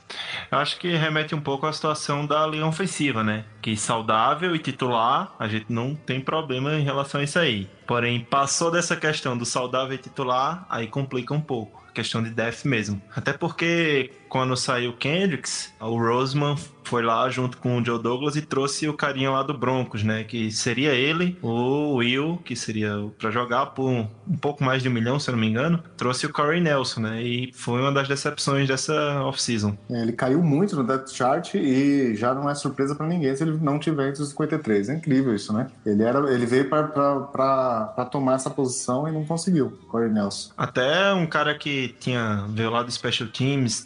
Eu 0.51 0.57
acho 0.57 0.79
que 0.79 0.95
remete 0.95 1.35
um 1.35 1.41
pouco 1.41 1.65
à 1.65 1.73
situação 1.73 2.25
da 2.25 2.45
linha 2.47 2.65
ofensiva, 2.65 3.23
né? 3.23 3.45
Que 3.61 3.75
saudável 3.77 4.55
e 4.55 4.59
titular, 4.59 5.33
a 5.37 5.47
gente 5.47 5.67
não 5.69 5.95
tem 5.95 6.19
problema 6.19 6.73
em 6.73 6.83
relação 6.83 7.21
a 7.21 7.23
isso 7.23 7.39
aí. 7.39 7.69
Porém, 7.85 8.19
passou 8.19 8.71
dessa 8.71 8.95
questão 8.95 9.37
do 9.37 9.45
saudável 9.45 9.95
e 9.95 9.97
titular, 9.97 10.65
aí 10.69 10.87
complica 10.87 11.33
um 11.33 11.41
pouco. 11.41 11.79
Questão 11.93 12.21
de 12.21 12.29
depth 12.29 12.65
mesmo. 12.65 13.01
Até 13.15 13.33
porque 13.33 14.11
quando 14.29 14.55
saiu 14.55 14.91
o 14.91 14.97
Kendricks, 14.97 15.73
o 15.79 15.97
Roseman 15.97 16.55
foi 16.89 17.03
lá 17.03 17.29
junto 17.29 17.57
com 17.57 17.79
o 17.79 17.85
Joe 17.85 18.01
Douglas 18.01 18.35
e 18.35 18.41
trouxe 18.41 18.87
o 18.87 18.93
carinha 18.95 19.29
lá 19.29 19.43
do 19.43 19.53
Broncos, 19.53 20.03
né? 20.03 20.23
Que 20.23 20.51
seria 20.51 20.91
ele, 20.91 21.37
o 21.39 21.97
Will, 21.97 22.41
que 22.43 22.55
seria 22.55 23.07
pra 23.19 23.29
jogar 23.29 23.67
por 23.67 23.87
um, 23.87 24.07
pouco 24.41 24.63
mais 24.63 24.81
de 24.81 24.89
um 24.89 24.91
milhão, 24.91 25.19
se 25.19 25.29
eu 25.29 25.33
não 25.33 25.39
me 25.39 25.47
engano. 25.47 25.83
Trouxe 25.95 26.25
o 26.25 26.33
Corey 26.33 26.59
Nelson, 26.59 27.01
né? 27.01 27.21
E 27.21 27.51
foi 27.53 27.79
uma 27.79 27.91
das 27.91 28.07
decepções 28.07 28.67
dessa 28.67 29.21
off-season. 29.21 29.77
É, 29.87 30.01
Ele 30.01 30.13
caiu 30.13 30.41
muito 30.41 30.75
no 30.75 30.83
depth 30.83 31.09
chart 31.09 31.53
e 31.53 32.15
já 32.15 32.33
não 32.33 32.49
é 32.49 32.55
surpresa 32.55 32.95
pra 32.95 33.05
ninguém 33.05 33.35
se 33.35 33.43
ele 33.43 33.59
não 33.61 33.77
tiver 33.77 34.09
entre 34.09 34.23
os 34.23 34.29
53. 34.29 34.89
É 34.89 34.95
incrível 34.95 35.35
isso, 35.35 35.53
né? 35.53 35.67
Ele, 35.85 36.01
era, 36.01 36.33
ele 36.33 36.47
veio 36.47 36.69
pra 36.69 38.07
tomar 38.11 38.33
essa 38.33 38.49
posição 38.49 39.07
e 39.07 39.11
não 39.11 39.23
conseguiu, 39.23 39.77
Corey 39.89 40.09
Nelson. 40.11 40.51
Até 40.57 41.13
um 41.13 41.27
cara 41.27 41.53
que 41.53 41.95
tinha 41.99 42.45
veio 42.49 42.71
lá 42.71 42.81
do 42.81 42.91
Special 42.91 43.29
Teams, 43.29 43.83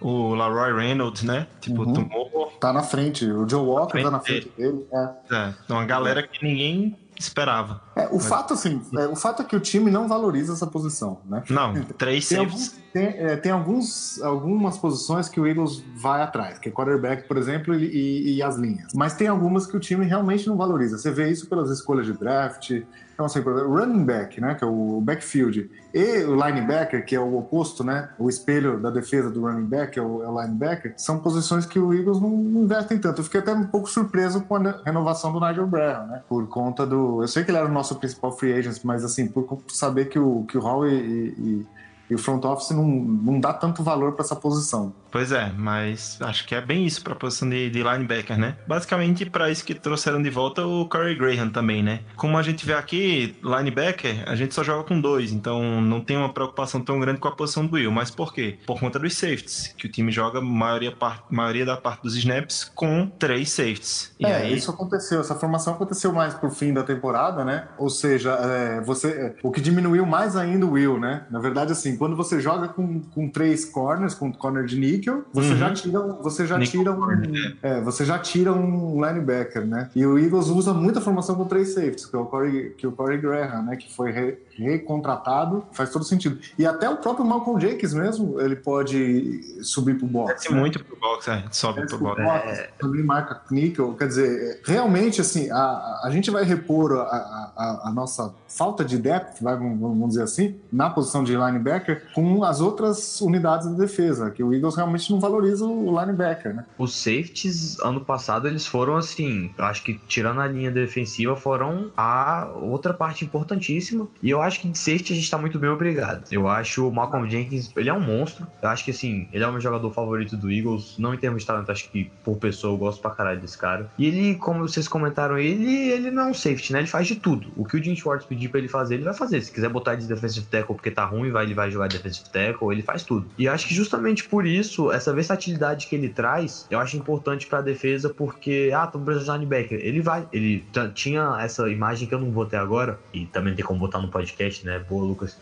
o 0.00 0.34
Laroy 0.34 0.72
Reynolds, 0.74 1.22
né? 1.22 1.46
Tipo, 1.60 1.82
Uhum. 1.82 1.92
tomou. 1.92 2.52
Tá 2.60 2.72
na 2.72 2.82
frente, 2.82 3.24
o 3.26 3.48
Joe 3.48 3.64
Walker 3.66 3.92
frente 3.92 4.04
tá 4.04 4.10
na 4.10 4.20
frente 4.20 4.48
dele. 4.56 4.86
É. 4.92 5.34
É, 5.34 5.54
uma 5.68 5.84
galera 5.84 6.22
que 6.22 6.44
ninguém 6.44 6.96
esperava. 7.18 7.80
É, 7.94 8.08
o 8.10 8.18
fato, 8.18 8.54
assim, 8.54 8.80
é, 8.98 9.06
o 9.06 9.16
fato 9.16 9.42
é 9.42 9.44
que 9.44 9.54
o 9.54 9.60
time 9.60 9.90
não 9.90 10.08
valoriza 10.08 10.52
essa 10.52 10.66
posição, 10.66 11.18
né? 11.26 11.42
Não, 11.50 11.74
três 11.98 12.28
Tem, 12.28 12.38
alguns, 12.38 12.68
tem, 12.92 13.04
é, 13.06 13.36
tem 13.36 13.52
alguns, 13.52 14.20
algumas 14.22 14.78
posições 14.78 15.28
que 15.28 15.38
o 15.38 15.46
Eagles 15.46 15.82
vai 15.96 16.22
atrás, 16.22 16.58
que 16.58 16.68
é 16.68 16.72
quarterback, 16.72 17.28
por 17.28 17.36
exemplo, 17.36 17.74
e, 17.74 18.36
e- 18.36 18.42
as 18.42 18.56
linhas. 18.56 18.92
Mas 18.94 19.14
tem 19.14 19.28
algumas 19.28 19.66
que 19.66 19.76
o 19.76 19.80
time 19.80 20.04
realmente 20.04 20.46
não 20.48 20.56
valoriza. 20.56 20.98
Você 20.98 21.10
vê 21.10 21.30
isso 21.30 21.48
pelas 21.48 21.70
escolhas 21.70 22.06
de 22.06 22.12
draft. 22.12 22.70
Então, 23.14 23.26
assim, 23.26 23.40
running 23.40 24.04
back, 24.04 24.40
né, 24.40 24.54
que 24.54 24.64
é 24.64 24.66
o 24.66 25.00
backfield, 25.00 25.70
e 25.92 26.24
o 26.24 26.34
linebacker, 26.34 27.04
que 27.04 27.14
é 27.14 27.20
o 27.20 27.36
oposto, 27.36 27.84
né, 27.84 28.08
o 28.18 28.28
espelho 28.28 28.80
da 28.80 28.90
defesa 28.90 29.30
do 29.30 29.42
running 29.42 29.66
back, 29.66 29.98
é 29.98 30.02
o, 30.02 30.22
é 30.22 30.28
o 30.28 30.40
linebacker, 30.40 30.94
são 30.96 31.18
posições 31.18 31.66
que 31.66 31.78
o 31.78 31.92
Eagles 31.92 32.18
não, 32.20 32.30
não 32.30 32.62
investem 32.62 32.98
tanto. 32.98 33.20
Eu 33.20 33.24
fiquei 33.24 33.40
até 33.40 33.52
um 33.52 33.66
pouco 33.66 33.88
surpreso 33.88 34.40
com 34.42 34.56
a 34.56 34.80
renovação 34.84 35.30
do 35.30 35.38
Nigel 35.38 35.66
Brown, 35.66 36.06
né, 36.06 36.22
por 36.26 36.48
conta 36.48 36.86
do... 36.86 37.22
Eu 37.22 37.28
sei 37.28 37.44
que 37.44 37.50
ele 37.50 37.58
era 37.58 37.66
o 37.66 37.72
nosso 37.82 37.96
principal 37.96 38.30
free 38.32 38.52
agent, 38.52 38.78
mas, 38.84 39.04
assim, 39.04 39.26
por 39.26 39.60
saber 39.68 40.06
que 40.06 40.18
o, 40.18 40.44
que 40.44 40.56
o 40.56 40.60
Hall 40.60 40.88
e, 40.88 40.94
e- 40.94 41.66
e 42.10 42.14
o 42.14 42.18
front 42.18 42.44
office 42.44 42.70
não, 42.70 42.84
não 42.86 43.40
dá 43.40 43.52
tanto 43.52 43.82
valor 43.82 44.12
para 44.12 44.24
essa 44.24 44.36
posição. 44.36 44.94
Pois 45.10 45.30
é, 45.30 45.52
mas 45.56 46.18
acho 46.20 46.46
que 46.46 46.54
é 46.54 46.60
bem 46.60 46.86
isso 46.86 47.02
pra 47.02 47.14
posição 47.14 47.48
de, 47.48 47.68
de 47.70 47.82
linebacker, 47.82 48.38
né? 48.38 48.56
Basicamente 48.66 49.26
pra 49.26 49.50
isso 49.50 49.64
que 49.64 49.74
trouxeram 49.74 50.22
de 50.22 50.30
volta 50.30 50.66
o 50.66 50.88
Corey 50.88 51.14
Graham 51.14 51.50
também, 51.50 51.82
né? 51.82 52.00
Como 52.16 52.36
a 52.38 52.42
gente 52.42 52.64
vê 52.64 52.72
aqui, 52.74 53.36
linebacker, 53.42 54.24
a 54.26 54.34
gente 54.34 54.54
só 54.54 54.64
joga 54.64 54.84
com 54.84 55.00
dois, 55.00 55.32
então 55.32 55.80
não 55.80 56.00
tem 56.00 56.16
uma 56.16 56.32
preocupação 56.32 56.80
tão 56.80 56.98
grande 56.98 57.18
com 57.20 57.28
a 57.28 57.32
posição 57.32 57.66
do 57.66 57.74
Will. 57.74 57.90
Mas 57.92 58.10
por 58.10 58.32
quê? 58.32 58.58
Por 58.66 58.80
conta 58.80 58.98
dos 58.98 59.14
safeties, 59.16 59.74
que 59.76 59.86
o 59.86 59.90
time 59.90 60.10
joga 60.10 60.40
maioria, 60.40 60.92
par- 60.94 61.24
maioria 61.30 61.64
da 61.66 61.76
parte 61.76 62.02
dos 62.02 62.16
snaps 62.16 62.64
com 62.74 63.06
três 63.06 63.50
safeties. 63.50 64.14
E 64.18 64.24
é, 64.26 64.36
aí, 64.36 64.54
isso 64.54 64.70
aconteceu. 64.70 65.20
Essa 65.20 65.34
formação 65.34 65.74
aconteceu 65.74 66.12
mais 66.12 66.32
pro 66.34 66.50
fim 66.50 66.72
da 66.72 66.82
temporada, 66.82 67.44
né? 67.44 67.68
Ou 67.78 67.90
seja, 67.90 68.32
é, 68.32 68.80
você, 68.80 69.08
é, 69.08 69.34
o 69.42 69.50
que 69.50 69.60
diminuiu 69.60 70.06
mais 70.06 70.36
ainda 70.36 70.64
o 70.64 70.72
Will, 70.72 70.98
né? 70.98 71.26
Na 71.30 71.38
verdade, 71.38 71.72
assim, 71.72 71.96
quando 72.02 72.16
você 72.16 72.40
joga 72.40 72.66
com, 72.66 72.98
com 73.14 73.28
três 73.28 73.64
corners, 73.64 74.12
com 74.12 74.32
corner 74.32 74.64
de 74.64 74.76
níquel, 74.76 75.22
você 75.32 75.50
Uhum. 75.52 75.56
já 75.56 75.72
tira, 75.72 76.00
um- 76.00 76.14
você 76.20 76.44
já 76.48 76.58
tira 76.58 76.90
um, 76.90 76.96
corner, 76.96 77.56
é, 77.62 77.80
você 77.80 78.04
já 78.04 78.18
tira 78.18 78.52
um 78.52 78.94
linebacker, 79.06 79.64
né? 79.64 79.88
E 79.94 80.04
o 80.04 80.18
Eagles 80.18 80.48
usa 80.48 80.74
muita 80.74 81.00
formação 81.00 81.36
com 81.36 81.44
três 81.44 81.74
safeties, 81.74 82.04
que 82.06 82.16
é 82.16 82.18
o 82.18 82.24
Corey, 82.24 82.70
que 82.76 82.84
é 82.84 82.88
o 82.88 82.92
Corey 82.92 83.18
Graham, 83.18 83.62
né? 83.66 83.76
Que 83.76 83.94
foi 83.94 84.10
re- 84.10 84.36
recontratado, 84.56 85.64
faz 85.72 85.90
todo 85.90 86.04
sentido. 86.04 86.38
E 86.58 86.66
até 86.66 86.88
o 86.88 86.96
próprio 86.96 87.24
Malcolm 87.24 87.60
Jenkins 87.60 87.94
mesmo, 87.94 88.40
ele 88.40 88.56
pode 88.56 89.40
subir 89.64 89.96
pro 89.98 90.06
box. 90.06 90.34
Desce 90.34 90.52
né? 90.52 90.60
muito 90.60 90.84
pro 90.84 90.96
box, 90.98 91.28
é. 91.28 91.44
Sobe 91.50 91.80
Desce 91.82 91.96
pro 91.96 91.98
pro 92.14 92.24
box. 92.24 92.46
box, 92.46 92.68
também 92.78 93.02
marca 93.02 93.40
níquel. 93.50 93.94
Quer 93.94 94.08
dizer, 94.08 94.60
realmente, 94.64 95.20
assim, 95.20 95.50
a, 95.50 96.00
a 96.04 96.08
gente 96.10 96.30
vai 96.30 96.44
repor 96.44 96.92
a, 96.92 97.02
a- 97.02 97.80
a 97.84 97.92
nossa 97.92 98.34
falta 98.48 98.84
de 98.84 98.98
depth, 98.98 99.40
vai, 99.40 99.56
vamos 99.56 100.08
dizer 100.10 100.22
assim, 100.24 100.56
na 100.70 100.90
posição 100.90 101.24
de 101.24 101.32
linebacker, 101.34 102.06
com 102.14 102.44
as 102.44 102.60
outras 102.60 103.20
unidades 103.20 103.66
da 103.68 103.72
defesa, 103.76 104.30
que 104.30 104.42
o 104.42 104.52
Eagles 104.52 104.76
realmente 104.76 105.10
não 105.10 105.18
valoriza 105.18 105.64
o 105.64 105.98
linebacker, 105.98 106.54
né? 106.54 106.64
Os 106.76 106.94
safeties, 106.94 107.78
ano 107.80 108.04
passado, 108.04 108.46
eles 108.46 108.66
foram 108.66 108.96
assim, 108.96 109.50
acho 109.58 109.82
que 109.84 109.98
tirando 110.06 110.40
a 110.40 110.46
linha 110.46 110.70
defensiva, 110.70 111.34
foram 111.36 111.90
a 111.96 112.50
outra 112.60 112.92
parte 112.92 113.24
importantíssima. 113.24 114.06
E 114.22 114.28
eu 114.30 114.41
acho 114.42 114.60
que 114.60 114.68
de 114.68 114.78
safety 114.78 115.12
a 115.12 115.16
gente 115.16 115.30
tá 115.30 115.38
muito 115.38 115.58
bem 115.58 115.70
obrigado. 115.70 116.24
Eu 116.30 116.48
acho 116.48 116.88
o 116.88 116.92
Malcolm 116.92 117.28
Jenkins, 117.30 117.70
ele 117.76 117.88
é 117.88 117.94
um 117.94 118.00
monstro. 118.00 118.46
Eu 118.60 118.68
acho 118.68 118.84
que 118.84 118.90
assim, 118.90 119.28
ele 119.32 119.44
é 119.44 119.46
o 119.46 119.52
meu 119.52 119.60
jogador 119.60 119.90
favorito 119.90 120.36
do 120.36 120.50
Eagles. 120.50 120.96
Não 120.98 121.14
em 121.14 121.18
termos 121.18 121.42
de 121.42 121.46
talento, 121.46 121.70
acho 121.70 121.90
que 121.90 122.10
por 122.24 122.36
pessoa 122.36 122.72
eu 122.72 122.78
gosto 122.78 123.00
pra 123.00 123.10
caralho 123.10 123.40
desse 123.40 123.56
cara. 123.58 123.90
E 123.98 124.06
ele, 124.06 124.34
como 124.36 124.66
vocês 124.66 124.88
comentaram, 124.88 125.38
ele, 125.38 125.90
ele 125.90 126.10
não 126.10 126.24
é 126.24 126.26
um 126.30 126.34
safety, 126.34 126.72
né? 126.72 126.80
Ele 126.80 126.88
faz 126.88 127.06
de 127.06 127.16
tudo. 127.16 127.52
O 127.56 127.64
que 127.64 127.76
o 127.76 127.82
Jim 127.82 127.94
Schwartz 127.94 128.26
pedir 128.26 128.48
pra 128.48 128.58
ele 128.58 128.68
fazer, 128.68 128.94
ele 128.94 129.04
vai 129.04 129.14
fazer. 129.14 129.40
Se 129.40 129.52
quiser 129.52 129.68
botar 129.68 129.94
de 129.94 130.06
defensive 130.06 130.46
tackle 130.46 130.74
porque 130.74 130.90
tá 130.90 131.04
ruim, 131.04 131.30
vai, 131.30 131.44
ele 131.44 131.54
vai 131.54 131.70
jogar 131.70 131.88
defensive 131.88 132.28
tackle, 132.30 132.72
ele 132.72 132.82
faz 132.82 133.02
tudo. 133.02 133.26
E 133.38 133.46
eu 133.46 133.52
acho 133.52 133.66
que 133.66 133.74
justamente 133.74 134.24
por 134.24 134.46
isso, 134.46 134.90
essa 134.92 135.12
versatilidade 135.12 135.86
que 135.86 135.94
ele 135.94 136.08
traz, 136.08 136.66
eu 136.70 136.78
acho 136.78 136.96
importante 136.96 137.46
pra 137.46 137.60
defesa, 137.60 138.10
porque, 138.10 138.70
ah, 138.74 138.86
tô 138.86 138.98
precisando 138.98 139.40
de 139.40 139.46
linebacker. 139.46 139.78
Ele 139.82 140.00
vai. 140.00 140.26
Ele 140.32 140.64
tinha 140.94 141.38
essa 141.40 141.68
imagem 141.68 142.08
que 142.08 142.14
eu 142.14 142.20
não 142.20 142.30
vou 142.30 142.46
ter 142.46 142.56
agora, 142.56 142.98
e 143.12 143.26
também 143.26 143.54
tem 143.54 143.64
como 143.64 143.78
botar 143.78 143.98
no 143.98 144.08
podcast, 144.08 144.31
né? 144.64 144.78
Boa, 144.78 145.04
Lucas. 145.04 145.36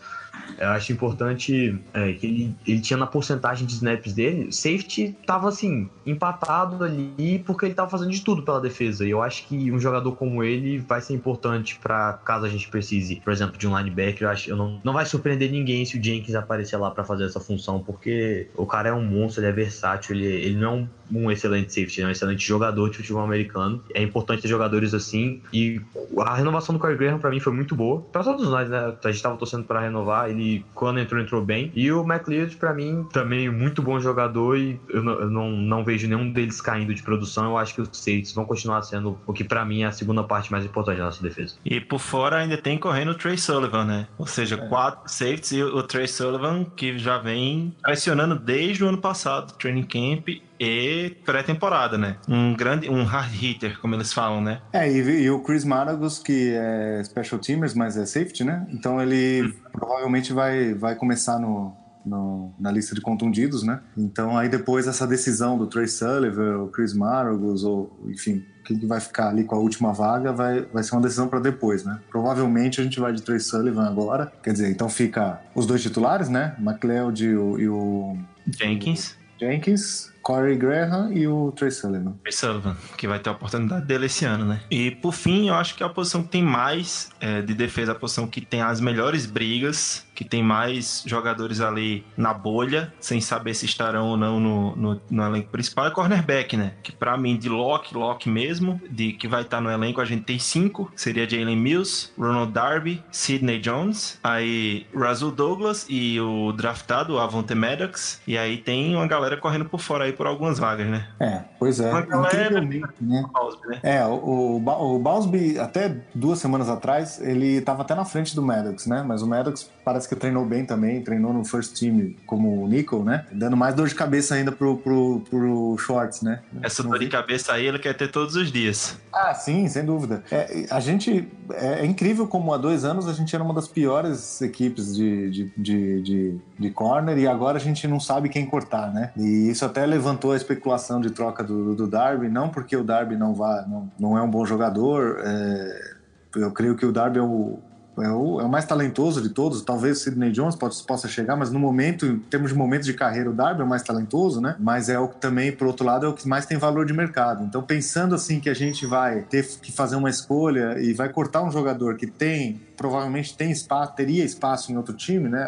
Eu 0.57 0.69
acho 0.69 0.91
importante 0.91 1.81
é, 1.93 2.13
que 2.13 2.25
ele, 2.25 2.55
ele 2.67 2.81
tinha 2.81 2.97
na 2.97 3.07
porcentagem 3.07 3.65
de 3.65 3.73
snaps 3.73 4.13
dele, 4.13 4.51
safety 4.51 5.15
tava 5.25 5.49
assim, 5.49 5.89
empatado 6.05 6.83
ali 6.83 7.39
porque 7.45 7.65
ele 7.65 7.73
tava 7.73 7.89
fazendo 7.89 8.11
de 8.11 8.21
tudo 8.21 8.43
pela 8.43 8.61
defesa. 8.61 9.05
E 9.05 9.09
eu 9.09 9.21
acho 9.21 9.47
que 9.47 9.71
um 9.71 9.79
jogador 9.79 10.13
como 10.13 10.43
ele 10.43 10.79
vai 10.79 11.01
ser 11.01 11.13
importante 11.13 11.77
pra 11.79 12.13
caso 12.25 12.45
a 12.45 12.49
gente 12.49 12.67
precise, 12.69 13.17
por 13.17 13.33
exemplo, 13.33 13.57
de 13.57 13.67
um 13.67 13.77
linebacker. 13.77 14.23
Eu 14.23 14.29
acho 14.29 14.49
eu 14.49 14.55
não, 14.55 14.79
não 14.83 14.93
vai 14.93 15.05
surpreender 15.05 15.51
ninguém 15.51 15.85
se 15.85 15.97
o 15.97 16.03
Jenkins 16.03 16.35
aparecer 16.35 16.77
lá 16.77 16.91
pra 16.91 17.03
fazer 17.03 17.25
essa 17.25 17.39
função, 17.39 17.81
porque 17.81 18.47
o 18.55 18.65
cara 18.65 18.89
é 18.89 18.93
um 18.93 19.03
monstro, 19.03 19.41
ele 19.41 19.49
é 19.49 19.53
versátil, 19.53 20.15
ele, 20.15 20.25
ele 20.25 20.55
não 20.55 20.67
é 20.67 20.75
um, 20.75 20.89
um 21.13 21.31
excelente 21.31 21.73
safety, 21.73 21.99
ele 21.99 22.05
é 22.05 22.09
um 22.09 22.11
excelente 22.11 22.45
jogador 22.45 22.89
de 22.89 22.97
futebol 22.97 23.23
americano. 23.23 23.83
É 23.93 24.01
importante 24.01 24.41
ter 24.41 24.47
jogadores 24.47 24.93
assim. 24.93 25.41
E 25.53 25.81
a 26.19 26.35
renovação 26.35 26.73
do 26.73 26.79
Corey 26.79 26.97
Graham 26.97 27.19
pra 27.19 27.29
mim 27.29 27.39
foi 27.39 27.53
muito 27.53 27.75
boa. 27.75 28.01
Pra 28.01 28.23
todos 28.23 28.47
nós, 28.47 28.69
né? 28.69 28.93
A 29.03 29.11
gente 29.11 29.21
tava 29.21 29.37
torcendo 29.37 29.65
pra 29.65 29.81
renovar. 29.81 30.29
Ele, 30.29 30.65
quando 30.73 30.99
entrou, 30.99 31.21
entrou 31.21 31.43
bem. 31.43 31.71
E 31.75 31.91
o 31.91 32.03
McLeod, 32.03 32.55
pra 32.57 32.73
mim, 32.73 33.05
também 33.11 33.49
muito 33.49 33.81
bom 33.81 33.99
jogador. 33.99 34.57
E 34.57 34.79
eu 34.89 35.03
não, 35.03 35.13
eu 35.13 35.29
não, 35.29 35.51
não 35.51 35.83
vejo 35.83 36.07
nenhum 36.07 36.31
deles 36.31 36.61
caindo 36.61 36.93
de 36.93 37.03
produção. 37.03 37.45
Eu 37.45 37.57
acho 37.57 37.75
que 37.75 37.81
os 37.81 37.89
safeties 37.91 38.33
vão 38.33 38.45
continuar 38.45 38.81
sendo 38.83 39.17
o 39.25 39.33
que 39.33 39.43
pra 39.43 39.65
mim 39.65 39.83
é 39.83 39.87
a 39.87 39.91
segunda 39.91 40.23
parte 40.23 40.51
mais 40.51 40.65
importante 40.65 40.97
da 40.97 41.05
nossa 41.05 41.21
defesa. 41.21 41.55
E 41.65 41.79
por 41.79 41.99
fora 41.99 42.37
ainda 42.37 42.57
tem 42.57 42.77
correndo 42.77 43.11
o 43.11 43.15
Trey 43.15 43.37
Sullivan, 43.37 43.85
né? 43.85 44.07
Ou 44.17 44.27
seja, 44.27 44.57
quatro 44.57 45.01
safeties 45.05 45.51
e 45.51 45.63
o 45.63 45.83
Trey 45.83 46.07
Sullivan 46.07 46.65
que 46.75 46.97
já 46.97 47.17
vem 47.17 47.73
pressionando 47.81 48.35
desde 48.35 48.83
o 48.83 48.87
ano 48.87 48.97
passado, 48.97 49.53
training 49.57 49.83
camp 49.83 50.29
e 50.63 51.09
pré-temporada, 51.25 51.97
né? 51.97 52.17
Um 52.29 52.53
grande, 52.53 52.87
um 52.87 53.03
hard 53.03 53.33
hitter, 53.33 53.79
como 53.81 53.95
eles 53.95 54.13
falam, 54.13 54.39
né? 54.41 54.61
É, 54.71 54.87
e, 54.91 55.23
e 55.23 55.29
o 55.31 55.39
Chris 55.39 55.65
Maragos, 55.65 56.19
que 56.19 56.53
é 56.55 57.01
special 57.03 57.39
teamers, 57.41 57.73
mas 57.73 57.97
é 57.97 58.05
safety, 58.05 58.43
né? 58.43 58.67
Então 58.71 59.01
ele 59.01 59.51
provavelmente 59.71 60.31
vai, 60.31 60.75
vai 60.75 60.93
começar 60.95 61.39
no, 61.39 61.73
no- 62.05 62.53
na 62.59 62.71
lista 62.71 62.93
de 62.93 63.01
contundidos, 63.01 63.63
né? 63.63 63.79
Então 63.97 64.37
aí 64.37 64.47
depois 64.47 64.85
essa 64.87 65.07
decisão 65.07 65.57
do 65.57 65.65
Trey 65.65 65.87
Sullivan, 65.87 66.59
o 66.59 66.67
Chris 66.67 66.93
Maragos, 66.93 67.63
ou 67.63 67.99
enfim, 68.07 68.45
quem 68.63 68.77
que 68.77 68.85
vai 68.85 68.99
ficar 68.99 69.29
ali 69.29 69.43
com 69.43 69.55
a 69.55 69.59
última 69.59 69.91
vaga 69.91 70.31
vai, 70.31 70.61
vai 70.71 70.83
ser 70.83 70.93
uma 70.93 71.01
decisão 71.01 71.27
para 71.27 71.39
depois, 71.39 71.83
né? 71.83 71.99
Provavelmente 72.11 72.79
a 72.79 72.83
gente 72.83 72.99
vai 72.99 73.11
de 73.11 73.23
Trey 73.23 73.39
Sullivan 73.39 73.87
agora. 73.87 74.31
Quer 74.43 74.51
dizer, 74.53 74.69
então 74.69 74.87
fica 74.87 75.41
os 75.55 75.65
dois 75.65 75.81
titulares, 75.81 76.29
né? 76.29 76.55
McLeod 76.59 77.25
e 77.25 77.35
o, 77.35 77.59
e 77.59 77.67
o 77.67 78.15
Jenkins. 78.59 79.19
Jenkins, 79.39 80.11
Corey 80.21 80.55
Graham 80.55 81.11
e 81.13 81.27
o 81.27 81.51
Trey 81.51 81.71
Sullivan. 81.71 82.13
Trey 82.23 82.31
Sullivan, 82.31 82.77
que 82.97 83.07
vai 83.07 83.19
ter 83.19 83.29
a 83.29 83.33
oportunidade 83.33 83.85
dele 83.85 84.05
esse 84.05 84.25
ano, 84.25 84.45
né? 84.45 84.61
E 84.69 84.91
por 84.91 85.13
fim, 85.13 85.49
eu 85.49 85.55
acho 85.55 85.75
que 85.75 85.83
é 85.83 85.85
a 85.85 85.89
posição 85.89 86.23
que 86.23 86.29
tem 86.29 86.43
mais 86.43 87.09
é, 87.19 87.41
de 87.41 87.53
defesa, 87.53 87.91
a 87.91 87.95
posição 87.95 88.27
que 88.27 88.41
tem 88.41 88.61
as 88.61 88.79
melhores 88.79 89.25
brigas, 89.25 90.05
que 90.13 90.23
tem 90.23 90.43
mais 90.43 91.03
jogadores 91.05 91.61
ali 91.61 92.05
na 92.15 92.33
bolha, 92.33 92.93
sem 92.99 93.19
saber 93.19 93.55
se 93.55 93.65
estarão 93.65 94.09
ou 94.09 94.17
não 94.17 94.39
no, 94.39 94.75
no, 94.75 95.01
no 95.09 95.23
elenco 95.23 95.49
principal, 95.49 95.87
é 95.87 95.91
cornerback, 95.91 96.55
né? 96.55 96.73
Que 96.83 96.91
pra 96.91 97.17
mim, 97.17 97.35
de 97.37 97.49
lock, 97.49 97.95
lock 97.95 98.29
mesmo, 98.29 98.79
de 98.89 99.13
que 99.13 99.27
vai 99.27 99.41
estar 99.41 99.59
no 99.59 99.71
elenco, 99.71 99.99
a 99.99 100.05
gente 100.05 100.23
tem 100.23 100.37
cinco, 100.37 100.91
seria 100.95 101.27
Jalen 101.27 101.57
Mills, 101.57 102.11
Ronald 102.17 102.51
Darby, 102.51 103.03
Sidney 103.11 103.59
Jones, 103.59 104.19
aí 104.23 104.85
Razul 104.95 105.31
Douglas 105.31 105.87
e 105.89 106.19
o 106.19 106.51
draftado, 106.51 107.15
o 107.15 107.19
Avonte 107.19 107.55
Maddox, 107.55 108.21
e 108.27 108.37
aí 108.37 108.57
tem 108.57 108.95
uma 108.95 109.07
galera 109.07 109.37
correndo 109.37 109.65
por 109.65 109.79
fora 109.79 110.03
aí 110.03 110.10
por 110.11 110.27
algumas 110.27 110.59
vagas, 110.59 110.87
né? 110.87 111.07
É, 111.19 111.41
pois 111.59 111.79
é. 111.79 111.89
Galera- 112.05 112.27
Incrivelmente, 112.45 112.87
né? 113.01 113.25
Crosby, 113.33 113.67
né? 113.67 113.79
É, 113.83 114.05
o, 114.05 114.55
o, 114.55 114.59
Ba- 114.59 114.77
o 114.77 114.99
Bausby, 114.99 115.57
até 115.59 115.95
duas 116.13 116.39
semanas 116.39 116.69
atrás, 116.69 117.19
ele 117.21 117.57
estava 117.57 117.81
até 117.81 117.95
na 117.95 118.05
frente 118.05 118.35
do 118.35 118.41
Maddox, 118.41 118.85
né? 118.87 119.03
Mas 119.07 119.21
o 119.21 119.27
Maddox 119.27 119.69
parece 119.83 120.07
que 120.07 120.15
treinou 120.15 120.45
bem 120.45 120.65
também, 120.65 121.01
treinou 121.01 121.33
no 121.33 121.43
first 121.45 121.77
team 121.79 122.13
como 122.25 122.63
o 122.63 122.67
Nickel, 122.67 123.03
né? 123.03 123.25
Dando 123.31 123.57
mais 123.57 123.73
dor 123.75 123.87
de 123.87 123.95
cabeça 123.95 124.35
ainda 124.35 124.51
pro, 124.51 124.77
pro, 124.77 125.21
pro 125.29 125.75
Schwartz, 125.77 126.21
né? 126.21 126.39
Essa 126.61 126.83
dor 126.83 126.99
de 126.99 127.07
cabeça 127.07 127.53
aí 127.53 127.65
ele 127.65 127.79
quer 127.79 127.95
ter 127.95 128.09
todos 128.09 128.35
os 128.35 128.51
dias. 128.51 128.97
Ah, 129.13 129.33
sim, 129.33 129.67
sem 129.67 129.83
dúvida. 129.85 130.23
É, 130.31 130.65
a 130.69 130.79
gente. 130.79 131.27
É, 131.53 131.81
é 131.81 131.85
incrível 131.85 132.27
como 132.27 132.53
há 132.53 132.57
dois 132.57 132.85
anos 132.85 133.07
a 133.07 133.13
gente 133.13 133.35
era 133.35 133.43
uma 133.43 133.53
das 133.53 133.67
piores 133.67 134.41
equipes 134.41 134.95
de, 134.95 135.29
de, 135.29 135.53
de, 135.57 136.01
de, 136.01 136.37
de 136.59 136.69
corner 136.71 137.17
e 137.17 137.27
agora 137.27 137.57
a 137.57 137.61
gente 137.61 137.87
não 137.87 137.99
sabe 137.99 138.29
quem 138.29 138.45
cortar, 138.45 138.93
né? 138.93 139.11
E 139.17 139.49
isso 139.49 139.65
até 139.65 139.85
levantou 140.01 140.31
a 140.31 140.35
especulação 140.35 140.99
de 140.99 141.11
troca 141.11 141.43
do, 141.43 141.75
do 141.75 141.87
Darby, 141.87 142.27
não 142.27 142.49
porque 142.49 142.75
o 142.75 142.83
Darby 142.83 143.15
não, 143.15 143.33
vá, 143.33 143.63
não, 143.67 143.91
não 143.99 144.17
é 144.17 144.21
um 144.21 144.29
bom 144.29 144.43
jogador. 144.43 145.21
é, 145.23 145.91
eu 146.35 146.51
creio 146.51 146.75
que 146.75 146.85
o 146.85 146.91
Darby 146.91 147.19
é 147.19 147.21
o. 147.21 147.59
É 147.99 148.09
o, 148.09 148.39
é 148.39 148.45
o 148.45 148.49
mais 148.49 148.63
talentoso 148.63 149.21
de 149.21 149.29
todos. 149.29 149.61
Talvez 149.63 149.99
o 149.99 150.03
Sidney 150.05 150.31
Jones 150.31 150.55
possa, 150.55 150.81
possa 150.85 151.09
chegar, 151.09 151.35
mas 151.35 151.51
no 151.51 151.59
momento, 151.59 152.05
em 152.05 152.19
termos 152.19 152.51
de 152.51 152.57
momentos 152.57 152.85
de 152.85 152.93
carreira, 152.93 153.29
o 153.29 153.33
Darby 153.33 153.61
é 153.61 153.63
o 153.65 153.67
mais 153.67 153.83
talentoso, 153.83 154.39
né? 154.39 154.55
Mas 154.57 154.87
é 154.87 154.97
o 154.97 155.09
que 155.09 155.17
também, 155.17 155.51
por 155.51 155.67
outro 155.67 155.85
lado, 155.85 156.05
é 156.05 156.09
o 156.09 156.13
que 156.13 156.25
mais 156.25 156.45
tem 156.45 156.57
valor 156.57 156.85
de 156.85 156.93
mercado. 156.93 157.43
Então, 157.43 157.61
pensando 157.61 158.15
assim 158.15 158.39
que 158.39 158.49
a 158.49 158.53
gente 158.53 158.85
vai 158.85 159.23
ter 159.23 159.45
que 159.61 159.73
fazer 159.73 159.97
uma 159.97 160.09
escolha 160.09 160.79
e 160.79 160.93
vai 160.93 161.09
cortar 161.09 161.43
um 161.43 161.51
jogador 161.51 161.97
que 161.97 162.07
tem 162.07 162.61
provavelmente 162.81 163.37
tem 163.37 163.51
espaço, 163.51 163.93
teria 163.95 164.25
espaço 164.25 164.71
em 164.71 164.75
outro 164.75 164.95
time, 164.95 165.29
né? 165.29 165.47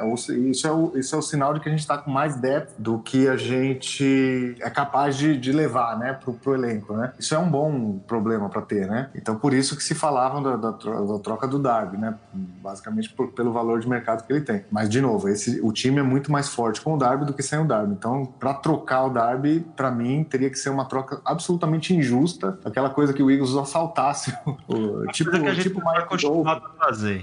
Isso 0.51 0.67
é 0.67 0.71
o, 0.71 0.91
isso 0.95 1.15
é 1.15 1.17
o 1.17 1.21
sinal 1.21 1.51
de 1.55 1.59
que 1.59 1.67
a 1.67 1.71
gente 1.71 1.79
está 1.81 1.97
com 1.97 2.11
mais 2.11 2.35
depth 2.35 2.75
do 2.77 2.99
que 2.99 3.27
a 3.27 3.35
gente 3.35 4.55
é 4.61 4.69
capaz 4.69 5.17
de, 5.17 5.35
de 5.35 5.51
levar, 5.51 5.97
né, 5.97 6.13
pro, 6.13 6.33
pro 6.33 6.53
elenco, 6.53 6.93
né? 6.93 7.11
Isso 7.17 7.33
é 7.33 7.39
um 7.39 7.49
bom 7.49 7.97
problema 8.07 8.49
para 8.49 8.61
ter, 8.61 8.87
né? 8.87 9.09
Então 9.15 9.35
por 9.35 9.51
isso 9.51 9.75
que 9.75 9.83
se 9.83 9.95
falavam 9.95 10.43
da, 10.43 10.55
da 10.55 10.71
da 10.73 11.19
troca 11.19 11.47
do 11.47 11.57
Darby, 11.57 11.97
né? 11.97 12.13
Basicamente 12.33 13.09
por- 13.11 13.31
pelo 13.31 13.51
valor 13.51 13.79
de 13.79 13.89
mercado 13.89 14.23
que 14.25 14.31
ele 14.31 14.41
tem. 14.41 14.63
Mas 14.69 14.87
de 14.87 15.01
novo, 15.01 15.27
esse, 15.27 15.59
o 15.61 15.71
time 15.71 15.99
é 15.99 16.03
muito 16.03 16.31
mais 16.31 16.49
forte 16.49 16.79
com 16.81 16.93
o 16.93 16.97
Darby 16.97 17.25
do 17.25 17.33
que 17.33 17.41
sem 17.41 17.57
o 17.59 17.65
Darby. 17.65 17.93
Então 17.93 18.25
para 18.39 18.53
trocar 18.53 19.05
o 19.05 19.09
Darby, 19.09 19.65
para 19.75 19.89
mim 19.89 20.23
teria 20.23 20.51
que 20.51 20.57
ser 20.59 20.69
uma 20.69 20.85
troca 20.85 21.19
absolutamente 21.25 21.95
injusta, 21.95 22.59
aquela 22.63 22.89
coisa 22.91 23.11
que 23.11 23.23
o 23.23 23.31
Eagles 23.31 23.55
assaltasse, 23.55 24.31
o, 24.67 25.07
tipo, 25.07 25.31
Coisa 25.31 25.43
que 25.45 25.49
a 25.49 25.53
gente 25.55 25.63
tipo 25.63 25.79
vai 25.81 25.95
Miami 25.95 26.09
continuar 26.09 26.57
a 26.57 26.85
fazer. 26.85 27.22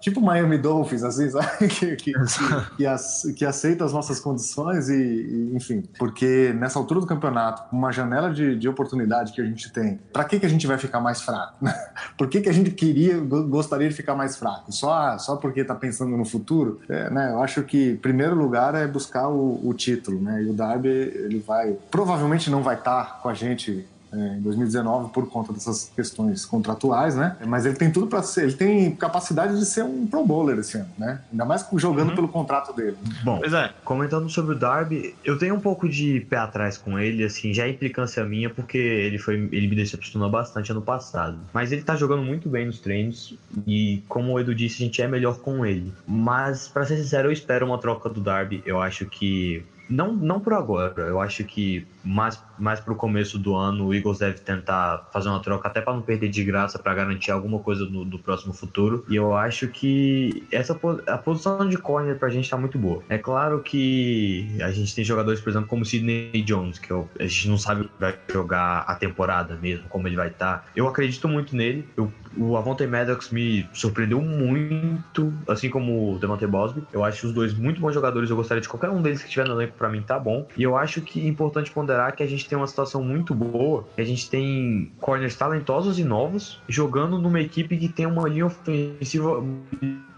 Tipo 0.00 0.20
Miami 0.20 0.58
Dolphins, 0.58 1.02
assim, 1.02 1.28
sabe? 1.30 1.66
Que, 1.68 1.96
que, 1.96 2.12
que, 2.12 2.76
que 2.76 2.86
ac- 2.86 3.32
que 3.34 3.44
aceita 3.44 3.84
as 3.84 3.92
nossas 3.92 4.20
condições 4.20 4.88
e, 4.88 4.94
e, 4.94 5.52
enfim. 5.56 5.82
Porque 5.98 6.52
nessa 6.58 6.78
altura 6.78 7.00
do 7.00 7.06
campeonato, 7.06 7.62
uma 7.74 7.90
janela 7.90 8.32
de, 8.32 8.56
de 8.56 8.68
oportunidade 8.68 9.32
que 9.32 9.40
a 9.40 9.44
gente 9.44 9.72
tem, 9.72 9.98
pra 10.12 10.24
que, 10.24 10.38
que 10.38 10.46
a 10.46 10.48
gente 10.48 10.66
vai 10.66 10.78
ficar 10.78 11.00
mais 11.00 11.22
fraco? 11.22 11.56
Por 12.16 12.28
que, 12.28 12.40
que 12.40 12.48
a 12.48 12.52
gente 12.52 12.70
queria, 12.70 13.18
go- 13.18 13.44
gostaria 13.44 13.88
de 13.88 13.94
ficar 13.94 14.14
mais 14.14 14.36
fraco? 14.36 14.70
Só, 14.72 15.18
só 15.18 15.36
porque 15.36 15.64
tá 15.64 15.74
pensando 15.74 16.16
no 16.16 16.24
futuro? 16.24 16.80
É, 16.88 17.10
né? 17.10 17.30
Eu 17.32 17.42
acho 17.42 17.62
que, 17.64 17.94
primeiro 17.96 18.34
lugar, 18.36 18.74
é 18.74 18.86
buscar 18.86 19.28
o, 19.28 19.60
o 19.66 19.74
título, 19.74 20.20
né? 20.20 20.42
E 20.42 20.50
o 20.50 20.52
Darby, 20.52 20.88
ele 20.88 21.38
vai, 21.40 21.72
provavelmente 21.90 22.50
não 22.50 22.62
vai 22.62 22.76
estar 22.76 23.20
com 23.20 23.28
a 23.28 23.34
gente 23.34 23.86
é, 23.94 23.95
em 24.16 24.40
2019 24.40 25.12
por 25.12 25.28
conta 25.28 25.52
dessas 25.52 25.90
questões 25.94 26.44
contratuais, 26.44 27.14
né? 27.14 27.36
Mas 27.46 27.66
ele 27.66 27.76
tem 27.76 27.90
tudo 27.90 28.06
para 28.06 28.22
ser, 28.22 28.44
ele 28.44 28.54
tem 28.54 28.94
capacidade 28.94 29.58
de 29.58 29.64
ser 29.66 29.84
um 29.84 30.06
Pro 30.06 30.24
Bowler 30.24 30.58
esse 30.58 30.76
ano, 30.78 30.88
né? 30.98 31.20
Ainda 31.30 31.44
mais 31.44 31.66
jogando 31.76 32.14
pelo 32.14 32.28
contrato 32.28 32.74
dele. 32.74 32.96
Bom, 33.22 33.38
Pois 33.38 33.52
é. 33.52 33.70
comentando 33.84 34.28
sobre 34.30 34.54
o 34.54 34.58
Darby, 34.58 35.14
eu 35.24 35.38
tenho 35.38 35.54
um 35.54 35.60
pouco 35.60 35.88
de 35.88 36.20
pé 36.28 36.36
atrás 36.36 36.78
com 36.78 36.98
ele, 36.98 37.24
assim, 37.24 37.52
já 37.52 37.66
é 37.66 37.70
implicância 37.70 38.24
minha, 38.24 38.48
porque 38.50 38.78
ele 38.78 39.18
foi. 39.18 39.34
ele 39.52 39.68
me 39.68 39.76
decepcionou 39.76 40.30
bastante 40.30 40.70
ano 40.72 40.82
passado. 40.82 41.38
Mas 41.52 41.72
ele 41.72 41.82
tá 41.82 41.96
jogando 41.96 42.22
muito 42.22 42.48
bem 42.48 42.66
nos 42.66 42.78
treinos, 42.80 43.34
e 43.66 44.02
como 44.08 44.32
o 44.32 44.40
Edu 44.40 44.54
disse, 44.54 44.82
a 44.82 44.86
gente 44.86 45.02
é 45.02 45.08
melhor 45.08 45.38
com 45.38 45.64
ele. 45.64 45.92
Mas, 46.06 46.68
pra 46.68 46.84
ser 46.84 46.96
sincero, 46.96 47.28
eu 47.28 47.32
espero 47.32 47.66
uma 47.66 47.78
troca 47.78 48.08
do 48.08 48.20
Darby. 48.20 48.62
Eu 48.64 48.80
acho 48.80 49.06
que. 49.06 49.64
Não, 49.88 50.12
não 50.12 50.40
por 50.40 50.52
agora, 50.52 50.92
eu 50.96 51.20
acho 51.20 51.44
que 51.44 51.86
mais, 52.02 52.40
mais 52.56 52.80
pro 52.80 52.94
começo 52.96 53.38
do 53.38 53.54
ano 53.54 53.86
o 53.86 53.94
Eagles 53.94 54.18
deve 54.18 54.38
tentar 54.40 55.02
fazer 55.12 55.28
uma 55.28 55.40
troca 55.40 55.68
até 55.68 55.80
para 55.80 55.92
não 55.94 56.02
perder 56.02 56.28
de 56.28 56.44
graça 56.44 56.78
para 56.78 56.94
garantir 56.94 57.30
alguma 57.30 57.58
coisa 57.60 57.84
no, 57.84 58.04
do 58.04 58.18
próximo 58.18 58.52
futuro. 58.52 59.04
E 59.08 59.16
eu 59.16 59.34
acho 59.34 59.68
que 59.68 60.46
essa 60.50 60.78
a 61.06 61.18
posição 61.18 61.68
de 61.68 61.76
corner 61.76 62.16
pra 62.18 62.28
gente 62.28 62.48
tá 62.48 62.56
muito 62.56 62.78
boa. 62.78 63.02
É 63.08 63.18
claro 63.18 63.60
que 63.60 64.56
a 64.62 64.70
gente 64.70 64.94
tem 64.94 65.04
jogadores, 65.04 65.40
por 65.40 65.50
exemplo, 65.50 65.68
como 65.68 65.82
o 65.82 65.84
Sidney 65.86 66.42
Jones, 66.44 66.78
que 66.78 66.90
eu- 66.90 67.08
a 67.18 67.24
gente 67.24 67.48
não 67.48 67.58
sabe 67.58 67.88
vai 67.98 68.14
jogar 68.30 68.84
a 68.86 68.94
temporada 68.94 69.56
mesmo, 69.56 69.88
como 69.88 70.06
ele 70.08 70.16
vai 70.16 70.28
estar. 70.28 70.64
Eu 70.74 70.86
acredito 70.88 71.28
muito 71.28 71.56
nele. 71.56 71.84
Eu, 71.96 72.12
o 72.36 72.56
Avonte 72.56 72.86
Maddox 72.86 73.30
me 73.30 73.66
surpreendeu 73.72 74.20
muito, 74.20 75.32
assim 75.48 75.70
como 75.70 76.14
o 76.14 76.18
Devontae 76.18 76.46
Bosby. 76.46 76.82
Eu 76.92 77.04
acho 77.04 77.26
os 77.26 77.32
dois 77.32 77.54
muito 77.54 77.80
bons 77.80 77.94
jogadores. 77.94 78.30
Eu 78.30 78.36
gostaria 78.36 78.60
de 78.60 78.68
qualquer 78.68 78.90
um 78.90 79.02
deles 79.02 79.20
que 79.20 79.26
estiver 79.26 79.48
no 79.48 79.54
elenco 79.54 79.74
pra 79.76 79.88
mim 79.88 80.02
tá 80.02 80.18
bom. 80.18 80.46
E 80.56 80.62
eu 80.62 80.76
acho 80.76 81.00
que 81.02 81.24
é 81.24 81.28
importante 81.28 81.70
ponderar 81.70 82.14
que 82.14 82.22
a 82.22 82.26
gente 82.26 82.48
tem 82.48 82.56
uma 82.56 82.66
situação 82.66 83.02
muito 83.02 83.34
boa. 83.34 83.86
A 83.96 84.02
gente 84.02 84.28
tem 84.28 84.90
corners 85.00 85.36
talentosos 85.36 85.98
e 85.98 86.04
novos 86.04 86.60
jogando 86.68 87.18
numa 87.18 87.40
equipe 87.40 87.76
que 87.76 87.88
tem 87.88 88.06
uma 88.06 88.28
linha 88.28 88.46
ofensiva, 88.46 89.42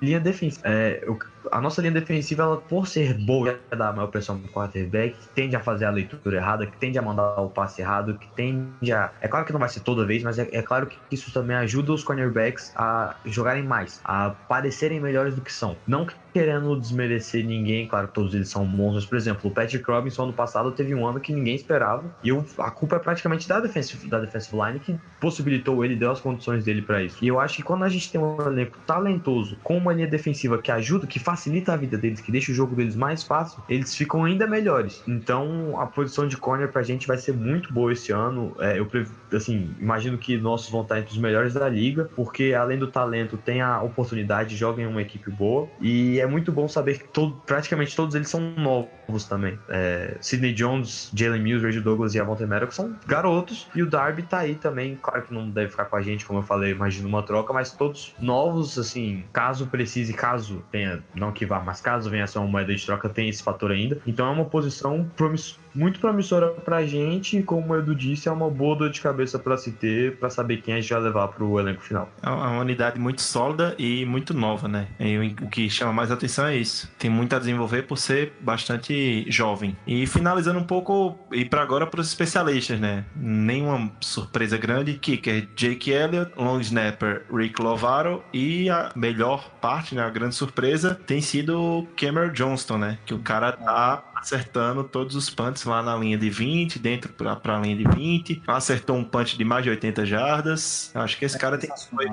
linha 0.03 0.21
defensiva. 0.21 0.63
É, 0.65 1.03
eu- 1.07 1.19
a 1.53 1.61
nossa 1.61 1.81
linha 1.81 1.93
defensiva, 1.93 2.43
ela, 2.43 2.57
por 2.61 2.87
ser 2.87 3.15
boa, 3.15 3.59
é 3.71 3.77
da 3.77 3.93
maior 3.93 4.09
pressão 4.09 4.39
do 4.39 4.49
quarterback, 4.49 5.17
que 5.17 5.29
tende 5.35 5.57
a 5.57 5.61
fazer 5.61 5.85
a 5.85 5.91
leitura 5.91 6.37
errada, 6.37 6.67
que 6.67 6.79
tende 6.79 6.99
a 6.99 7.03
mandar 7.03 7.41
o 7.41 7.51
passe 7.51 7.81
errado, 7.81 8.19
que 8.19 8.29
tende 8.35 8.93
a. 8.93 9.13
É 9.21 9.29
claro 9.29 9.47
que 9.47 9.53
não 9.53 9.61
vai 9.61 9.69
ser 9.69 9.81
toda 9.81 10.07
vez, 10.07 10.23
mas 10.23 10.39
é, 10.39 10.49
é 10.53 10.63
claro 10.63 10.87
que 10.87 10.97
isso 11.11 11.33
também 11.33 11.57
ajuda 11.57 11.93
os 11.93 12.05
cornerbacks 12.05 12.73
a 12.77 13.17
jogarem 13.25 13.63
mais, 13.63 14.01
a 14.05 14.31
parecerem 14.49 15.01
melhores 15.01 15.35
do 15.35 15.43
que 15.43 15.53
são. 15.53 15.77
Não 15.87 16.07
querendo 16.39 16.79
desmerecer 16.79 17.45
ninguém, 17.45 17.89
claro 17.89 18.09
todos 18.15 18.33
eles 18.33 18.49
são 18.49 18.65
bons, 18.65 18.95
mas, 18.95 19.07
por 19.07 19.19
exemplo, 19.19 19.51
o 19.51 19.53
Patrick 19.53 19.85
Robinson 19.91 20.23
ano 20.25 20.33
passado 20.33 20.71
teve 20.71 20.95
um 20.95 21.05
ano 21.05 21.19
que 21.19 21.33
ninguém 21.33 21.57
esperava, 21.57 22.09
e 22.23 22.29
eu, 22.29 22.45
a 22.59 22.71
culpa 22.71 22.97
é 22.97 22.99
praticamente 23.01 23.49
da 23.49 23.59
defensive, 23.59 24.09
da 24.09 24.21
defensive 24.21 24.57
line 24.57 24.79
que 24.79 24.97
possibilitou 25.21 25.85
ele, 25.85 25.97
deu 25.97 26.13
as 26.13 26.21
condições 26.21 26.65
dele 26.65 26.83
pra 26.83 27.03
isso. 27.03 27.17
E 27.21 27.27
eu 27.27 27.41
acho 27.41 27.57
que 27.57 27.63
quando 27.63 27.83
a 27.83 27.89
gente 27.89 28.13
tem 28.13 28.21
um 28.21 28.41
elenco 28.41 28.79
talentoso, 28.87 29.59
com 29.65 29.77
uma 29.77 29.93
linha 29.93 30.07
defensiva 30.07 30.63
que 30.63 30.71
ajuda, 30.71 31.09
que 31.09 31.19
facilita 31.19 31.73
a 31.73 31.77
vida 31.77 31.99
deles, 31.99 32.21
que 32.21 32.31
deixa 32.31 32.53
o 32.53 32.55
jogo 32.55 32.77
deles 32.77 32.95
mais 32.95 33.25
fácil, 33.25 33.63
eles 33.69 33.95
ficam 33.97 34.25
ainda 34.25 34.47
melhores. 34.47 35.03
Então, 35.09 35.79
a 35.81 35.87
posição 35.87 36.29
de 36.29 36.37
corner 36.37 36.71
pra 36.71 36.83
gente 36.85 37.07
vai 37.07 37.17
ser 37.19 37.33
muito 37.33 37.73
boa 37.73 37.93
esse 37.93 38.13
ano. 38.13 38.55
É, 38.61 38.79
eu, 38.79 38.89
assim, 39.33 39.75
imagino 39.81 40.17
que 40.19 40.39
nossos 40.39 40.71
vão 40.71 40.83
estar 40.83 41.01
entre 41.01 41.13
os 41.13 41.19
melhores 41.19 41.55
da 41.55 41.69
liga, 41.69 42.09
porque 42.15 42.55
além 42.55 42.79
do 42.79 42.87
talento, 42.87 43.37
tem 43.37 43.61
a 43.61 43.83
oportunidade, 43.83 44.57
jogam 44.57 44.85
em 44.85 44.87
uma 44.87 45.03
equipe 45.03 45.31
boa. 45.31 45.69
E 45.81 46.21
é 46.21 46.27
muito 46.29 46.53
bom 46.53 46.69
saber 46.69 46.99
que 47.01 47.09
todo, 47.09 47.41
praticamente 47.47 47.97
todos 47.97 48.15
eles 48.15 48.29
são 48.29 48.41
novos 48.41 48.98
também. 49.29 49.59
É, 49.69 50.17
Sidney 50.21 50.53
Jones, 50.53 51.11
Jalen 51.15 51.41
Mills, 51.43 51.65
Reggie 51.65 51.81
Douglas 51.81 52.15
e 52.15 52.21
Avonte 52.21 52.45
Maddox 52.45 52.75
são 52.75 52.95
garotos. 53.07 53.67
E 53.75 53.83
o 53.83 53.87
Darby 53.87 54.23
tá 54.23 54.39
aí 54.39 54.55
também. 54.55 54.99
Claro 55.01 55.23
que 55.23 55.33
não 55.35 55.49
deve 55.49 55.71
ficar 55.71 55.87
com 55.87 55.97
a 55.97 56.03
gente, 56.03 56.25
como 56.27 56.41
eu 56.41 56.43
falei, 56.43 56.73
imagino 56.73 57.09
uma 57.09 57.23
troca, 57.23 57.53
mas 57.53 57.73
todos 57.73 58.15
novos, 58.21 58.79
assim, 58.79 59.25
caso 59.33 59.67
precise, 59.67 60.13
caso 60.13 60.63
tenha, 60.71 61.03
não 61.15 61.33
que 61.33 61.47
vá, 61.47 61.61
mas 61.61 61.81
caso 61.81 62.11
venha 62.11 62.25
a 62.25 62.27
ser 62.27 62.39
uma 62.39 62.49
moeda 62.49 62.75
de 62.75 62.85
troca, 62.85 63.09
tem 63.09 63.29
esse 63.29 63.43
fator 63.43 63.71
ainda. 63.71 63.99
Então 64.07 64.27
é 64.27 64.31
uma 64.31 64.45
posição 64.45 65.09
promiss- 65.17 65.59
muito 65.75 66.01
promissora 66.01 66.49
pra 66.49 66.85
gente, 66.85 67.39
e 67.39 67.43
como 67.43 67.73
o 67.73 67.79
Edu 67.79 67.95
disse, 67.95 68.29
é 68.29 68.33
uma 68.33 68.51
boa 68.51 68.75
dor 68.77 68.91
de 68.91 69.01
cabeça 69.01 69.39
pra 69.39 69.57
se 69.57 69.73
ter, 69.73 70.17
pra 70.17 70.29
saber 70.29 70.59
quem 70.59 70.75
a 70.75 70.81
gente 70.81 70.93
vai 70.93 71.03
levar 71.03 71.29
pro 71.29 71.59
elenco 71.59 71.81
final. 71.83 72.11
É 72.23 72.29
uma 72.29 72.61
unidade 72.61 72.99
muito 72.99 73.23
sólida 73.23 73.75
e 73.79 74.05
muito 74.05 74.35
nova, 74.35 74.67
né? 74.67 74.89
E 74.99 75.17
o 75.43 75.49
que 75.49 75.71
chama 75.71 75.93
mais 75.93 76.11
atenção 76.11 76.47
é 76.47 76.57
isso. 76.57 76.91
Tem 76.99 77.09
muito 77.11 77.35
a 77.37 77.39
desenvolver 77.39 77.83
por 77.83 77.97
ser 77.97 78.33
bastante 78.41 78.98
jovem. 79.29 79.77
E 79.87 80.07
finalizando 80.07 80.59
um 80.59 80.65
pouco, 80.65 81.19
e 81.33 81.45
para 81.45 81.63
agora 81.63 81.87
para 81.87 82.01
os 82.01 82.09
especialistas, 82.09 82.79
né? 82.81 83.05
Nenhuma 83.17 83.91
surpresa 84.01 84.57
grande. 84.57 84.95
Kicker 84.95 85.49
Jake 85.55 85.91
Elliott, 85.91 86.33
long 86.37 86.61
snapper 86.61 87.25
Rick 87.33 87.61
Lovaro 87.61 88.23
e 88.33 88.69
a 88.71 88.91
melhor 88.95 89.51
parte, 89.61 89.95
né? 89.95 90.03
A 90.03 90.11
grande 90.11 90.35
surpresa 90.35 90.95
tem 90.95 91.21
sido 91.21 91.87
Cameron 91.97 92.33
Johnston, 92.33 92.79
né? 92.79 92.99
Que 93.05 93.15
o 93.15 93.19
cara 93.19 93.53
tá 93.53 94.03
acertando 94.21 94.85
todos 94.85 95.15
os 95.15 95.31
punts 95.31 95.65
lá 95.65 95.83
na 95.83 95.97
linha 95.97 96.19
de 96.19 96.29
20, 96.29 96.79
dentro 96.79 97.13
pra, 97.13 97.37
pra 97.37 97.59
linha 97.59 97.77
de 97.77 97.85
20. 97.85 98.43
Acertou 98.47 98.97
um 98.97 99.05
punch 99.05 99.37
de 99.37 99.45
mais 99.45 99.65
de 99.65 99.71
80 99.71 100.05
jardas. 100.07 100.91
Eu 100.95 101.01
acho 101.03 101.17
que 101.19 101.25
esse 101.25 101.39
cara 101.39 101.59
tem, 101.59 101.71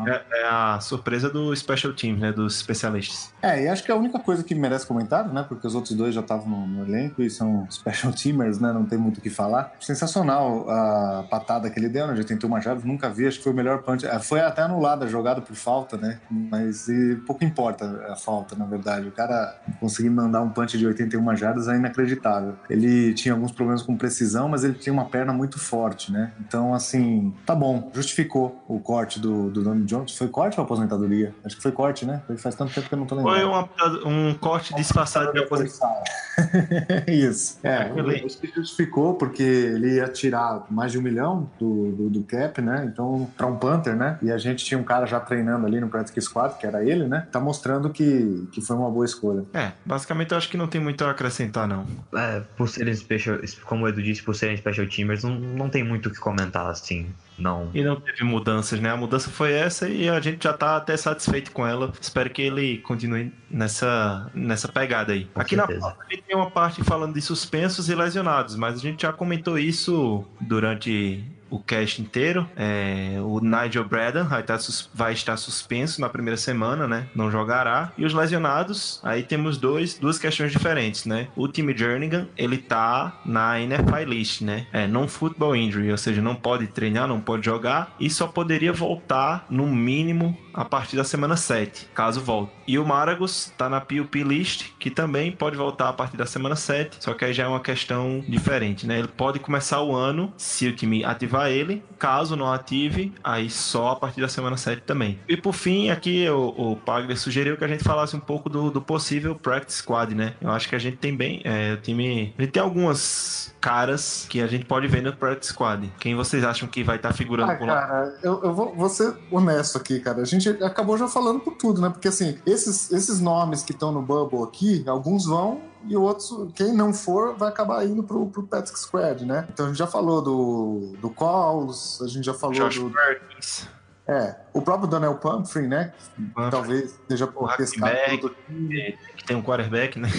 é, 0.07 0.22
é 0.41 0.48
a 0.48 0.80
surpresa 0.80 1.30
do 1.30 1.56
Special 1.56 1.94
Teams, 1.94 2.19
né? 2.19 2.32
Dos 2.32 2.57
especialistas. 2.57 3.34
É, 3.41 3.64
e 3.64 3.68
acho 3.68 3.84
que 3.84 3.91
a 3.91 3.95
única 3.95 4.19
coisa 4.19 4.44
que 4.44 4.53
merece 4.56 4.86
comentário, 4.86 5.32
né? 5.32 5.45
Porque 5.48 5.65
os 5.65 5.76
outros 5.76 5.95
dois 5.95 6.14
já 6.14 6.22
estavam 6.22 6.48
no, 6.48 6.68
no 6.68 6.86
elenco 6.86 7.22
e 7.22 7.30
são 7.30 7.68
special 7.72 8.14
teamers, 8.14 8.60
né? 8.60 8.72
Não 8.72 8.86
tem 8.86 8.98
muito 8.98 9.18
o 9.18 9.22
que 9.22 9.30
falar. 9.30 9.73
Sensacional 9.80 10.69
a 10.69 11.26
patada 11.30 11.69
que 11.69 11.80
ele 11.80 11.90
deu, 11.90 12.07
né? 12.07 12.14
De 12.14 12.19
81 12.19 12.61
jardas, 12.61 12.84
nunca 12.84 13.10
vi, 13.10 13.27
acho 13.27 13.38
que 13.38 13.44
foi 13.44 13.53
o 13.53 13.56
melhor 13.56 13.82
punch. 13.82 14.06
É, 14.06 14.19
Foi 14.19 14.40
até 14.40 14.61
anulada 14.61 15.06
a 15.06 15.07
jogada 15.07 15.41
por 15.41 15.56
falta, 15.56 15.98
né? 15.98 16.19
Mas 16.30 16.88
e, 16.88 17.15
pouco 17.26 17.44
importa 17.44 17.86
a 18.10 18.15
falta, 18.15 18.56
na 18.56 18.65
verdade. 18.65 19.07
O 19.07 19.11
cara 19.11 19.56
conseguir 19.80 20.10
mandar 20.10 20.41
um 20.41 20.49
punch 20.49 20.77
de 20.77 20.86
81 20.86 21.36
jardas 21.36 21.68
é 21.68 21.76
inacreditável. 21.95 22.55
Ele 22.69 23.13
tinha 23.13 23.34
alguns 23.34 23.51
problemas 23.51 23.81
com 23.81 23.95
precisão, 23.95 24.49
mas 24.49 24.63
ele 24.63 24.73
tinha 24.73 24.91
uma 24.93 25.05
perna 25.05 25.31
muito 25.34 25.57
forte, 25.59 26.11
né? 26.11 26.31
Então, 26.39 26.73
assim, 26.73 27.34
tá 27.45 27.55
bom, 27.55 27.89
justificou 27.93 28.63
o 28.67 28.80
corte 28.80 29.19
do, 29.19 29.49
do 29.49 29.63
Donald 29.63 29.85
Jones. 29.85 30.17
Foi 30.17 30.27
corte 30.27 30.59
ou 30.59 30.65
aposentadoria? 30.65 31.34
Acho 31.43 31.55
que 31.55 31.61
foi 31.63 31.72
corte, 31.72 32.05
né? 32.05 32.22
Foi 32.27 32.38
faz 32.38 32.55
tanto 32.55 32.73
tempo 32.73 32.88
que 32.88 32.93
eu 32.93 32.99
não 32.99 33.05
tô 33.05 33.15
lembrando. 33.15 33.35
Foi 33.35 33.45
uma- 33.45 33.69
um 34.05 34.34
corte 34.35 34.73
disfarçado 34.76 35.31
de 35.31 35.39
aposentadoria. 35.39 36.03
Isso. 37.07 37.59
É, 37.63 37.89
eu 37.95 38.26
acho 38.26 38.38
que 38.39 38.47
justificou, 38.53 39.13
porque 39.15 39.41
ele 39.43 39.95
ia 39.95 40.07
tirar 40.07 40.65
mais 40.69 40.91
de 40.91 40.99
um 40.99 41.01
milhão 41.01 41.49
do, 41.59 41.91
do, 41.91 42.09
do 42.09 42.23
cap, 42.23 42.61
né? 42.61 42.89
Então, 42.91 43.30
pra 43.38 43.47
um 43.47 43.55
Panther, 43.55 43.95
né? 43.95 44.17
E 44.22 44.31
a 44.31 44.38
gente 44.38 44.65
tinha 44.65 44.77
um 44.77 44.84
cara 44.84 45.05
já 45.05 45.19
treinando 45.19 45.65
ali 45.65 45.80
no 45.80 45.88
Practice 45.88 46.22
Squad, 46.22 46.55
que 46.59 46.67
era 46.67 46.84
ele, 46.84 47.07
né? 47.07 47.27
Tá 47.31 47.39
mostrando 47.39 47.89
que, 47.89 48.47
que 48.51 48.61
foi 48.61 48.76
uma 48.76 48.89
boa 48.89 49.05
escolha. 49.05 49.45
É, 49.53 49.72
basicamente 49.85 50.31
eu 50.31 50.38
acho 50.38 50.49
que 50.49 50.57
não 50.57 50.67
tem 50.67 50.81
muito 50.81 51.03
a 51.05 51.11
acrescentar, 51.11 51.67
não. 51.67 51.85
É, 52.14 52.41
por 52.57 52.70
serem 52.70 52.95
special, 52.95 53.38
como 53.66 53.86
o 53.86 53.88
Edu 53.88 54.02
disse, 54.02 54.24
por 54.24 54.36
serem 54.36 54.57
special 54.57 54.88
teamers, 54.88 55.24
não, 55.24 55.36
não 55.40 55.70
tem 55.70 55.84
muito 55.84 56.10
o 56.10 56.12
que 56.12 56.20
comentar, 56.20 56.68
assim. 56.68 57.07
Não. 57.38 57.70
E 57.74 57.84
não 57.84 57.99
teve 57.99 58.24
mudanças, 58.24 58.80
né? 58.80 58.90
A 58.90 58.98
mudança 58.98 59.30
foi 59.30 59.52
essa 59.52 59.90
e 59.90 60.07
a 60.10 60.20
gente 60.22 60.44
já 60.44 60.53
tá 60.53 60.78
até 60.78 60.95
satisfeito 60.95 61.52
com 61.52 61.68
ela. 61.68 61.91
Espero 61.99 62.30
que 62.30 62.41
ele 62.41 62.78
continue 62.80 63.34
nessa, 63.49 64.30
nessa 64.34 64.68
pegada 64.68 65.14
aí. 65.14 65.26
Com 65.26 65.41
Aqui 65.41 65.56
na 65.56 65.66
certeza. 65.66 65.88
pauta 65.88 66.06
a 66.07 66.14
gente 66.14 66.24
tem 66.24 66.36
uma 66.36 66.49
parte 66.49 66.84
falando 66.84 67.14
de 67.14 67.22
suspensos 67.22 67.90
e 67.90 67.95
lesionados, 67.95 68.56
mas 68.56 68.76
a 68.76 68.80
gente 68.80 69.02
já 69.02 69.12
comentou 69.12 69.60
isso 69.60 70.26
durante 70.40 71.24
o 71.49 71.59
cast 71.59 72.01
inteiro. 72.01 72.47
É, 72.55 73.17
o 73.22 73.39
Nigel 73.39 73.84
Braden 73.85 74.23
vai 74.23 74.41
estar, 74.41 74.57
sus- 74.59 74.89
vai 74.93 75.13
estar 75.13 75.38
suspenso 75.38 76.01
na 76.01 76.09
primeira 76.09 76.38
semana, 76.38 76.88
né? 76.88 77.07
Não 77.15 77.30
jogará. 77.31 77.91
E 77.97 78.05
os 78.05 78.13
lesionados, 78.13 78.99
aí 79.03 79.23
temos 79.23 79.57
dois, 79.57 79.97
duas 79.97 80.17
questões 80.19 80.51
diferentes, 80.51 81.05
né? 81.05 81.27
O 81.35 81.47
time 81.47 81.76
Jernigan, 81.77 82.27
ele 82.38 82.57
tá 82.57 83.19
na 83.26 83.59
NFI 83.59 84.05
list, 84.05 84.41
né? 84.41 84.67
É 84.72 84.88
non-football 84.88 85.55
injury, 85.55 85.91
ou 85.91 85.97
seja, 85.97 86.22
não 86.22 86.35
pode 86.35 86.67
treinar, 86.67 87.07
não 87.07 87.19
pode 87.22 87.45
jogar 87.45 87.95
e 87.99 88.09
só 88.09 88.27
poderia 88.27 88.73
voltar 88.73 89.45
no 89.49 89.67
mínimo 89.67 90.38
a 90.53 90.63
partir 90.63 90.95
da 90.95 91.03
semana 91.03 91.35
7, 91.35 91.89
caso 91.93 92.22
volte. 92.22 92.53
E 92.65 92.80
o 92.80 92.85
Maragos 92.85 93.51
tá 93.57 93.67
na 93.69 93.81
PUP 93.81 94.23
list, 94.23 94.67
que 94.80 94.89
também 94.89 95.31
pode 95.31 95.57
voltar 95.57 95.89
a 95.89 95.93
partir 95.93 96.15
da 96.17 96.26
semana 96.26 96.55
7, 96.55 96.97
só 96.99 97.13
que 97.13 97.26
aí 97.26 97.34
já 97.34 97.43
é 97.43 97.47
uma 97.47 97.59
questão 97.59 98.23
diferente, 98.27 98.88
né? 98.88 98.99
Ele 98.99 99.07
pode 99.09 99.39
começar 99.39 99.81
o 99.81 99.93
ano 99.93 100.34
se 100.38 100.67
o 100.67 100.76
time 100.76 101.03
ativar 101.03 101.35
ele, 101.49 101.84
caso 101.99 102.36
não 102.36 102.52
ative, 102.52 103.14
aí 103.24 103.49
só 103.49 103.90
a 103.91 103.95
partir 103.95 104.22
da 104.22 104.28
semana 104.28 104.57
7 104.57 104.82
também. 104.84 105.20
E 105.28 105.36
por 105.38 105.53
fim, 105.53 105.90
aqui 105.90 106.28
o, 106.30 106.53
o 106.72 106.76
Pagler 106.76 107.18
sugeriu 107.18 107.57
que 107.57 107.64
a 107.64 107.68
gente 107.68 107.84
falasse 107.84 108.16
um 108.16 108.20
pouco 108.20 108.49
do, 108.49 108.72
do 108.72 108.82
possível 108.82 109.36
practice 109.36 109.80
squad, 109.80 110.14
né? 110.16 110.34
Eu 110.41 110.52
acho 110.52 110.70
que 110.70 110.76
a 110.76 110.80
gente 110.80 110.98
tem 110.98 111.16
bem, 111.16 111.41
é, 111.44 111.74
o 111.74 111.78
time, 111.78 112.34
a 112.38 112.41
gente 112.41 112.52
tem 112.52 112.62
algumas 112.64 113.53
caras 113.60 114.28
que 114.30 114.41
a 114.41 114.48
gente 114.48 114.64
pode 114.66 114.88
ver 114.88 115.02
no 115.02 115.12
Practice 115.12 115.52
Squad. 115.52 115.91
Quem 115.99 116.14
vocês 116.16 116.44
acham 116.44 116.68
que 116.68 116.84
vai 116.84 116.98
estar 116.98 117.12
figurando 117.14 117.52
Ah, 117.52 117.56
por 117.56 117.68
lá? 117.68 117.82
cara, 117.82 118.20
eu, 118.22 118.44
eu 118.44 118.53
vou, 118.53 118.76
vou 118.76 118.88
ser 118.88 119.16
honesto 119.32 119.76
aqui, 119.78 119.99
cara. 119.99 120.22
A 120.22 120.26
gente 120.26 120.48
acabou 120.64 120.95
já 120.99 121.07
falando 121.07 121.40
por 121.40 121.53
tudo, 121.56 121.82
né? 121.82 121.90
Porque 121.90 122.07
assim, 122.07 122.38
esses, 122.45 122.91
esses 122.91 123.20
nomes 123.20 123.64
que 123.64 123.72
estão 123.72 123.91
no 123.91 124.03
Bubble 124.03 124.44
aqui, 124.44 124.84
alguns 124.88 125.26
vão 125.26 125.62
e 125.88 125.95
outros, 125.98 126.52
quem 126.56 126.74
não 126.74 126.94
for, 126.94 127.36
vai 127.36 127.49
acabar 127.49 127.86
indo 127.86 128.03
pro, 128.03 128.26
pro 128.28 128.44
Patrick 128.44 128.80
Squad, 128.80 129.26
né? 129.26 129.45
Então 129.52 129.66
a 129.66 129.70
gente 129.70 129.78
já 129.78 129.88
falou 129.88 130.22
do, 130.22 130.94
do 131.02 131.10
Calls, 131.10 132.02
a 132.03 132.07
gente 132.07 132.26
já 132.26 132.34
falou 132.34 132.56
Josh 132.56 132.80
do. 132.80 132.90
Perkins, 132.91 133.68
É, 134.07 134.36
o 134.53 134.62
próprio 134.62 134.88
Donnell 134.88 135.16
Pumphrey, 135.16 135.68
né? 135.68 135.94
Pumphrey. 136.16 136.52
Talvez 136.52 136.99
seja 137.07 137.26
por 137.28 137.56
pescar 137.57 137.91
tudo. 138.20 138.36
que, 138.48 138.98
que 139.18 139.26
tem 139.26 139.36
um 139.36 139.41
quarterback, 139.41 139.98
né? 139.99 140.10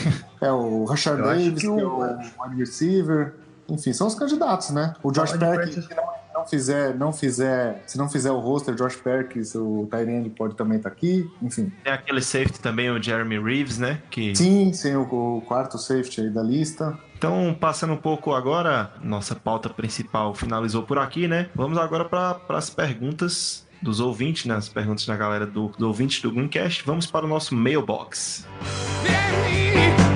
É, 0.41 0.51
o 0.51 0.85
Rashard 0.85 1.23
Davis, 1.23 1.55
que 1.55 1.61
que, 1.61 1.67
é 1.67 1.87
o- 1.87 2.19
wide 2.43 2.57
receiver. 2.59 3.35
Enfim, 3.69 3.93
são 3.93 4.07
os 4.07 4.15
candidatos, 4.15 4.71
né? 4.71 4.95
O 5.03 5.11
Josh 5.11 5.33
Perkins, 5.33 5.85
se 5.87 5.95
não, 5.95 6.05
não 6.37 6.47
fizer, 6.47 6.95
não 6.95 7.13
fizer, 7.13 7.83
se 7.87 7.97
não 7.97 8.09
fizer 8.09 8.31
o 8.31 8.39
roster, 8.39 8.75
Josh 8.75 8.97
Perkins, 8.97 9.55
o 9.55 9.89
Tyrande 9.91 10.29
pode 10.29 10.55
também 10.55 10.77
estar 10.77 10.91
aqui. 10.91 11.29
Enfim. 11.41 11.73
Tem 11.83 11.93
aquele 11.93 12.21
safety 12.21 12.61
também, 12.61 12.91
o 12.91 13.03
Jeremy 13.03 13.39
Reeves, 13.39 13.79
né? 13.79 14.03
Que 14.11 14.37
Sim, 14.37 14.73
sim, 14.73 14.95
o, 14.95 15.39
o 15.39 15.41
quarto 15.43 15.79
safety 15.79 16.21
aí 16.21 16.31
da 16.31 16.43
lista. 16.43 16.99
Então, 17.17 17.57
passando 17.59 17.95
um 17.95 17.97
pouco 17.97 18.35
agora, 18.35 18.93
nossa 19.03 19.35
pauta 19.35 19.71
principal 19.71 20.35
finalizou 20.35 20.83
por 20.83 20.99
aqui, 20.99 21.27
né? 21.27 21.49
Vamos 21.55 21.79
agora 21.79 22.05
para 22.05 22.39
as 22.51 22.69
perguntas 22.69 23.67
dos 23.81 24.01
ouvintes, 24.01 24.45
né? 24.45 24.55
As 24.55 24.69
perguntas 24.69 25.07
da 25.07 25.17
galera 25.17 25.47
do, 25.47 25.69
do 25.79 25.87
ouvinte 25.87 26.21
do 26.21 26.31
Greencast. 26.31 26.85
Vamos 26.85 27.07
para 27.07 27.25
o 27.25 27.29
nosso 27.29 27.55
mailbox. 27.55 28.47
It 29.07 30.16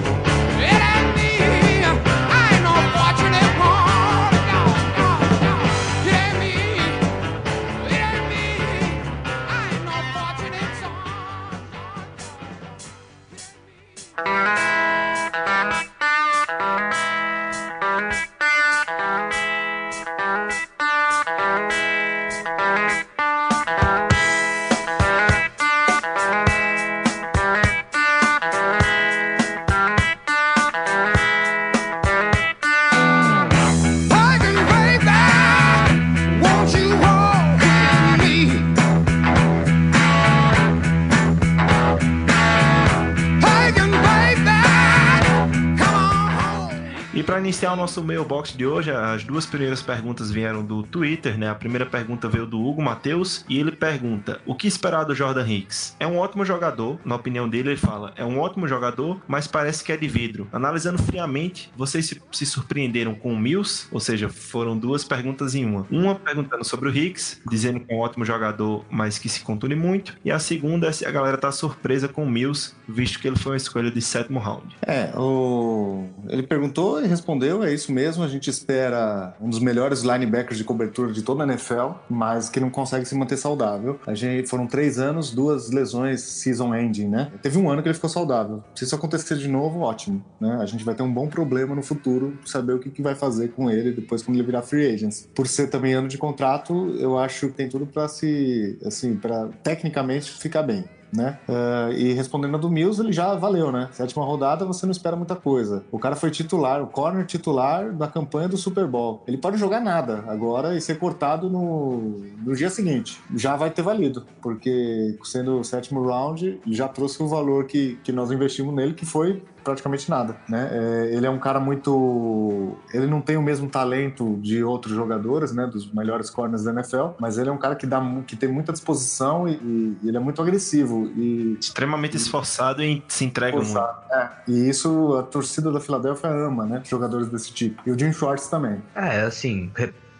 iniciar 47.50 47.72
o 47.72 47.76
nosso 47.76 48.04
mailbox 48.04 48.52
de 48.52 48.64
hoje, 48.64 48.92
as 48.92 49.24
duas 49.24 49.44
primeiras 49.44 49.82
perguntas 49.82 50.30
vieram 50.30 50.64
do 50.64 50.84
Twitter, 50.84 51.36
né? 51.36 51.50
A 51.50 51.54
primeira 51.54 51.84
pergunta 51.84 52.28
veio 52.28 52.46
do 52.46 52.64
Hugo 52.64 52.80
Matheus 52.80 53.44
e 53.48 53.58
ele 53.58 53.72
pergunta: 53.72 54.40
O 54.46 54.54
que 54.54 54.68
esperar 54.68 55.02
do 55.02 55.16
Jordan 55.16 55.44
Hicks? 55.44 55.96
É 55.98 56.06
um 56.06 56.16
ótimo 56.16 56.44
jogador, 56.44 57.00
na 57.04 57.16
opinião 57.16 57.48
dele, 57.48 57.70
ele 57.70 57.76
fala: 57.76 58.12
É 58.14 58.24
um 58.24 58.38
ótimo 58.38 58.68
jogador, 58.68 59.20
mas 59.26 59.48
parece 59.48 59.82
que 59.82 59.90
é 59.90 59.96
de 59.96 60.06
vidro. 60.06 60.46
Analisando 60.52 61.02
friamente, 61.02 61.72
vocês 61.76 62.06
se, 62.06 62.22
se 62.30 62.46
surpreenderam 62.46 63.16
com 63.16 63.32
o 63.32 63.36
Mills? 63.36 63.88
Ou 63.90 63.98
seja, 63.98 64.28
foram 64.28 64.78
duas 64.78 65.02
perguntas 65.02 65.56
em 65.56 65.64
uma. 65.64 65.84
Uma 65.90 66.14
perguntando 66.14 66.64
sobre 66.64 66.88
o 66.88 66.96
Hicks, 66.96 67.40
dizendo 67.50 67.80
que 67.80 67.92
é 67.92 67.96
um 67.96 67.98
ótimo 67.98 68.24
jogador, 68.24 68.84
mas 68.88 69.18
que 69.18 69.28
se 69.28 69.40
contunde 69.40 69.74
muito. 69.74 70.16
E 70.24 70.30
a 70.30 70.38
segunda 70.38 70.86
é 70.86 70.92
se 70.92 71.04
a 71.04 71.10
galera 71.10 71.36
tá 71.36 71.50
surpresa 71.50 72.06
com 72.06 72.22
o 72.22 72.30
Mills, 72.30 72.76
visto 72.86 73.18
que 73.18 73.26
ele 73.26 73.36
foi 73.36 73.52
uma 73.52 73.58
escolha 73.58 73.90
de 73.90 74.00
sétimo 74.00 74.38
round. 74.38 74.76
É, 74.82 75.10
o... 75.18 76.06
ele 76.28 76.44
perguntou 76.44 77.02
e 77.02 77.08
respondeu, 77.08 77.39
é 77.46 77.72
isso 77.72 77.92
mesmo. 77.92 78.22
A 78.22 78.28
gente 78.28 78.50
espera 78.50 79.34
um 79.40 79.48
dos 79.48 79.58
melhores 79.58 80.02
linebackers 80.02 80.58
de 80.58 80.64
cobertura 80.64 81.12
de 81.12 81.22
toda 81.22 81.44
a 81.44 81.46
NFL, 81.46 81.92
mas 82.08 82.48
que 82.48 82.60
não 82.60 82.70
consegue 82.70 83.04
se 83.04 83.14
manter 83.14 83.36
saudável. 83.36 83.98
A 84.06 84.14
gente 84.14 84.48
foram 84.48 84.66
três 84.66 84.98
anos, 84.98 85.30
duas 85.30 85.70
lesões 85.70 86.20
season 86.20 86.74
ending, 86.74 87.08
né? 87.08 87.32
Teve 87.42 87.58
um 87.58 87.70
ano 87.70 87.82
que 87.82 87.88
ele 87.88 87.94
ficou 87.94 88.10
saudável. 88.10 88.62
Se 88.74 88.84
isso 88.84 88.94
acontecer 88.94 89.36
de 89.36 89.48
novo, 89.48 89.80
ótimo, 89.80 90.24
né? 90.40 90.58
A 90.60 90.66
gente 90.66 90.84
vai 90.84 90.94
ter 90.94 91.02
um 91.02 91.12
bom 91.12 91.28
problema 91.28 91.74
no 91.74 91.82
futuro, 91.82 92.38
saber 92.44 92.74
o 92.74 92.78
que, 92.78 92.90
que 92.90 93.02
vai 93.02 93.14
fazer 93.14 93.48
com 93.48 93.70
ele 93.70 93.92
depois 93.92 94.22
quando 94.22 94.36
ele 94.36 94.46
virar 94.46 94.62
free 94.62 94.92
agents. 94.92 95.28
Por 95.34 95.46
ser 95.46 95.68
também 95.68 95.94
ano 95.94 96.08
de 96.08 96.18
contrato, 96.18 96.94
eu 96.98 97.18
acho 97.18 97.48
que 97.48 97.54
tem 97.54 97.68
tudo 97.68 97.86
para 97.86 98.08
se, 98.08 98.78
assim, 98.84 99.16
para 99.16 99.48
tecnicamente 99.62 100.30
ficar 100.30 100.62
bem 100.62 100.84
né? 101.12 101.38
Ah, 101.48 101.90
e 101.92 102.12
respondendo 102.12 102.56
a 102.56 102.58
do 102.58 102.70
Mills, 102.70 103.00
ele 103.00 103.12
já 103.12 103.34
valeu, 103.34 103.70
né? 103.72 103.88
Sétima 103.92 104.24
rodada, 104.24 104.64
você 104.64 104.86
não 104.86 104.92
espera 104.92 105.16
muita 105.16 105.36
coisa. 105.36 105.84
O 105.90 105.98
cara 105.98 106.16
foi 106.16 106.30
titular, 106.30 106.82
o 106.82 106.86
corner 106.86 107.26
titular 107.26 107.92
da 107.92 108.06
campanha 108.06 108.48
do 108.48 108.56
Super 108.56 108.86
Bowl. 108.86 109.22
Ele 109.26 109.36
pode 109.36 109.56
jogar 109.56 109.80
nada 109.80 110.24
agora 110.28 110.74
e 110.76 110.80
ser 110.80 110.98
cortado 110.98 111.48
no, 111.48 112.20
no 112.44 112.54
dia 112.54 112.70
seguinte. 112.70 113.20
Já 113.34 113.56
vai 113.56 113.70
ter 113.70 113.82
valido, 113.82 114.26
porque 114.40 115.18
sendo 115.24 115.60
o 115.60 115.64
sétimo 115.64 116.04
round, 116.04 116.60
já 116.66 116.88
trouxe 116.88 117.22
o 117.22 117.28
valor 117.28 117.64
que, 117.64 117.98
que 118.02 118.12
nós 118.12 118.30
investimos 118.30 118.74
nele, 118.74 118.94
que 118.94 119.06
foi 119.06 119.42
praticamente 119.62 120.08
nada, 120.10 120.36
né? 120.48 120.68
É, 120.72 121.14
ele 121.14 121.26
é 121.26 121.30
um 121.30 121.38
cara 121.38 121.60
muito... 121.60 122.76
Ele 122.92 123.06
não 123.06 123.20
tem 123.20 123.36
o 123.36 123.42
mesmo 123.42 123.68
talento 123.68 124.38
de 124.40 124.62
outros 124.62 124.94
jogadores, 124.94 125.52
né? 125.52 125.66
Dos 125.66 125.92
melhores 125.92 126.30
corners 126.30 126.64
da 126.64 126.72
NFL, 126.72 127.10
mas 127.18 127.38
ele 127.38 127.48
é 127.48 127.52
um 127.52 127.58
cara 127.58 127.74
que, 127.74 127.86
dá, 127.86 128.00
que 128.26 128.36
tem 128.36 128.48
muita 128.48 128.72
disposição 128.72 129.48
e, 129.48 129.96
e 130.02 130.08
ele 130.08 130.16
é 130.16 130.20
muito 130.20 130.40
agressivo 130.40 131.10
e 131.16 131.56
Extremamente 131.60 132.16
esforçado 132.16 132.82
e 132.82 133.02
se 133.08 133.24
entrega 133.24 133.56
muito. 133.56 133.78
É, 134.10 134.30
e 134.48 134.68
isso 134.68 135.16
a 135.16 135.22
torcida 135.22 135.70
da 135.70 135.80
Filadélfia 135.80 136.30
ama, 136.30 136.64
né? 136.64 136.82
Jogadores 136.84 137.28
desse 137.28 137.52
tipo. 137.52 137.80
E 137.86 137.90
o 137.90 137.98
Jim 137.98 138.12
Schwartz 138.12 138.48
também. 138.48 138.82
É, 138.94 139.22
assim, 139.22 139.70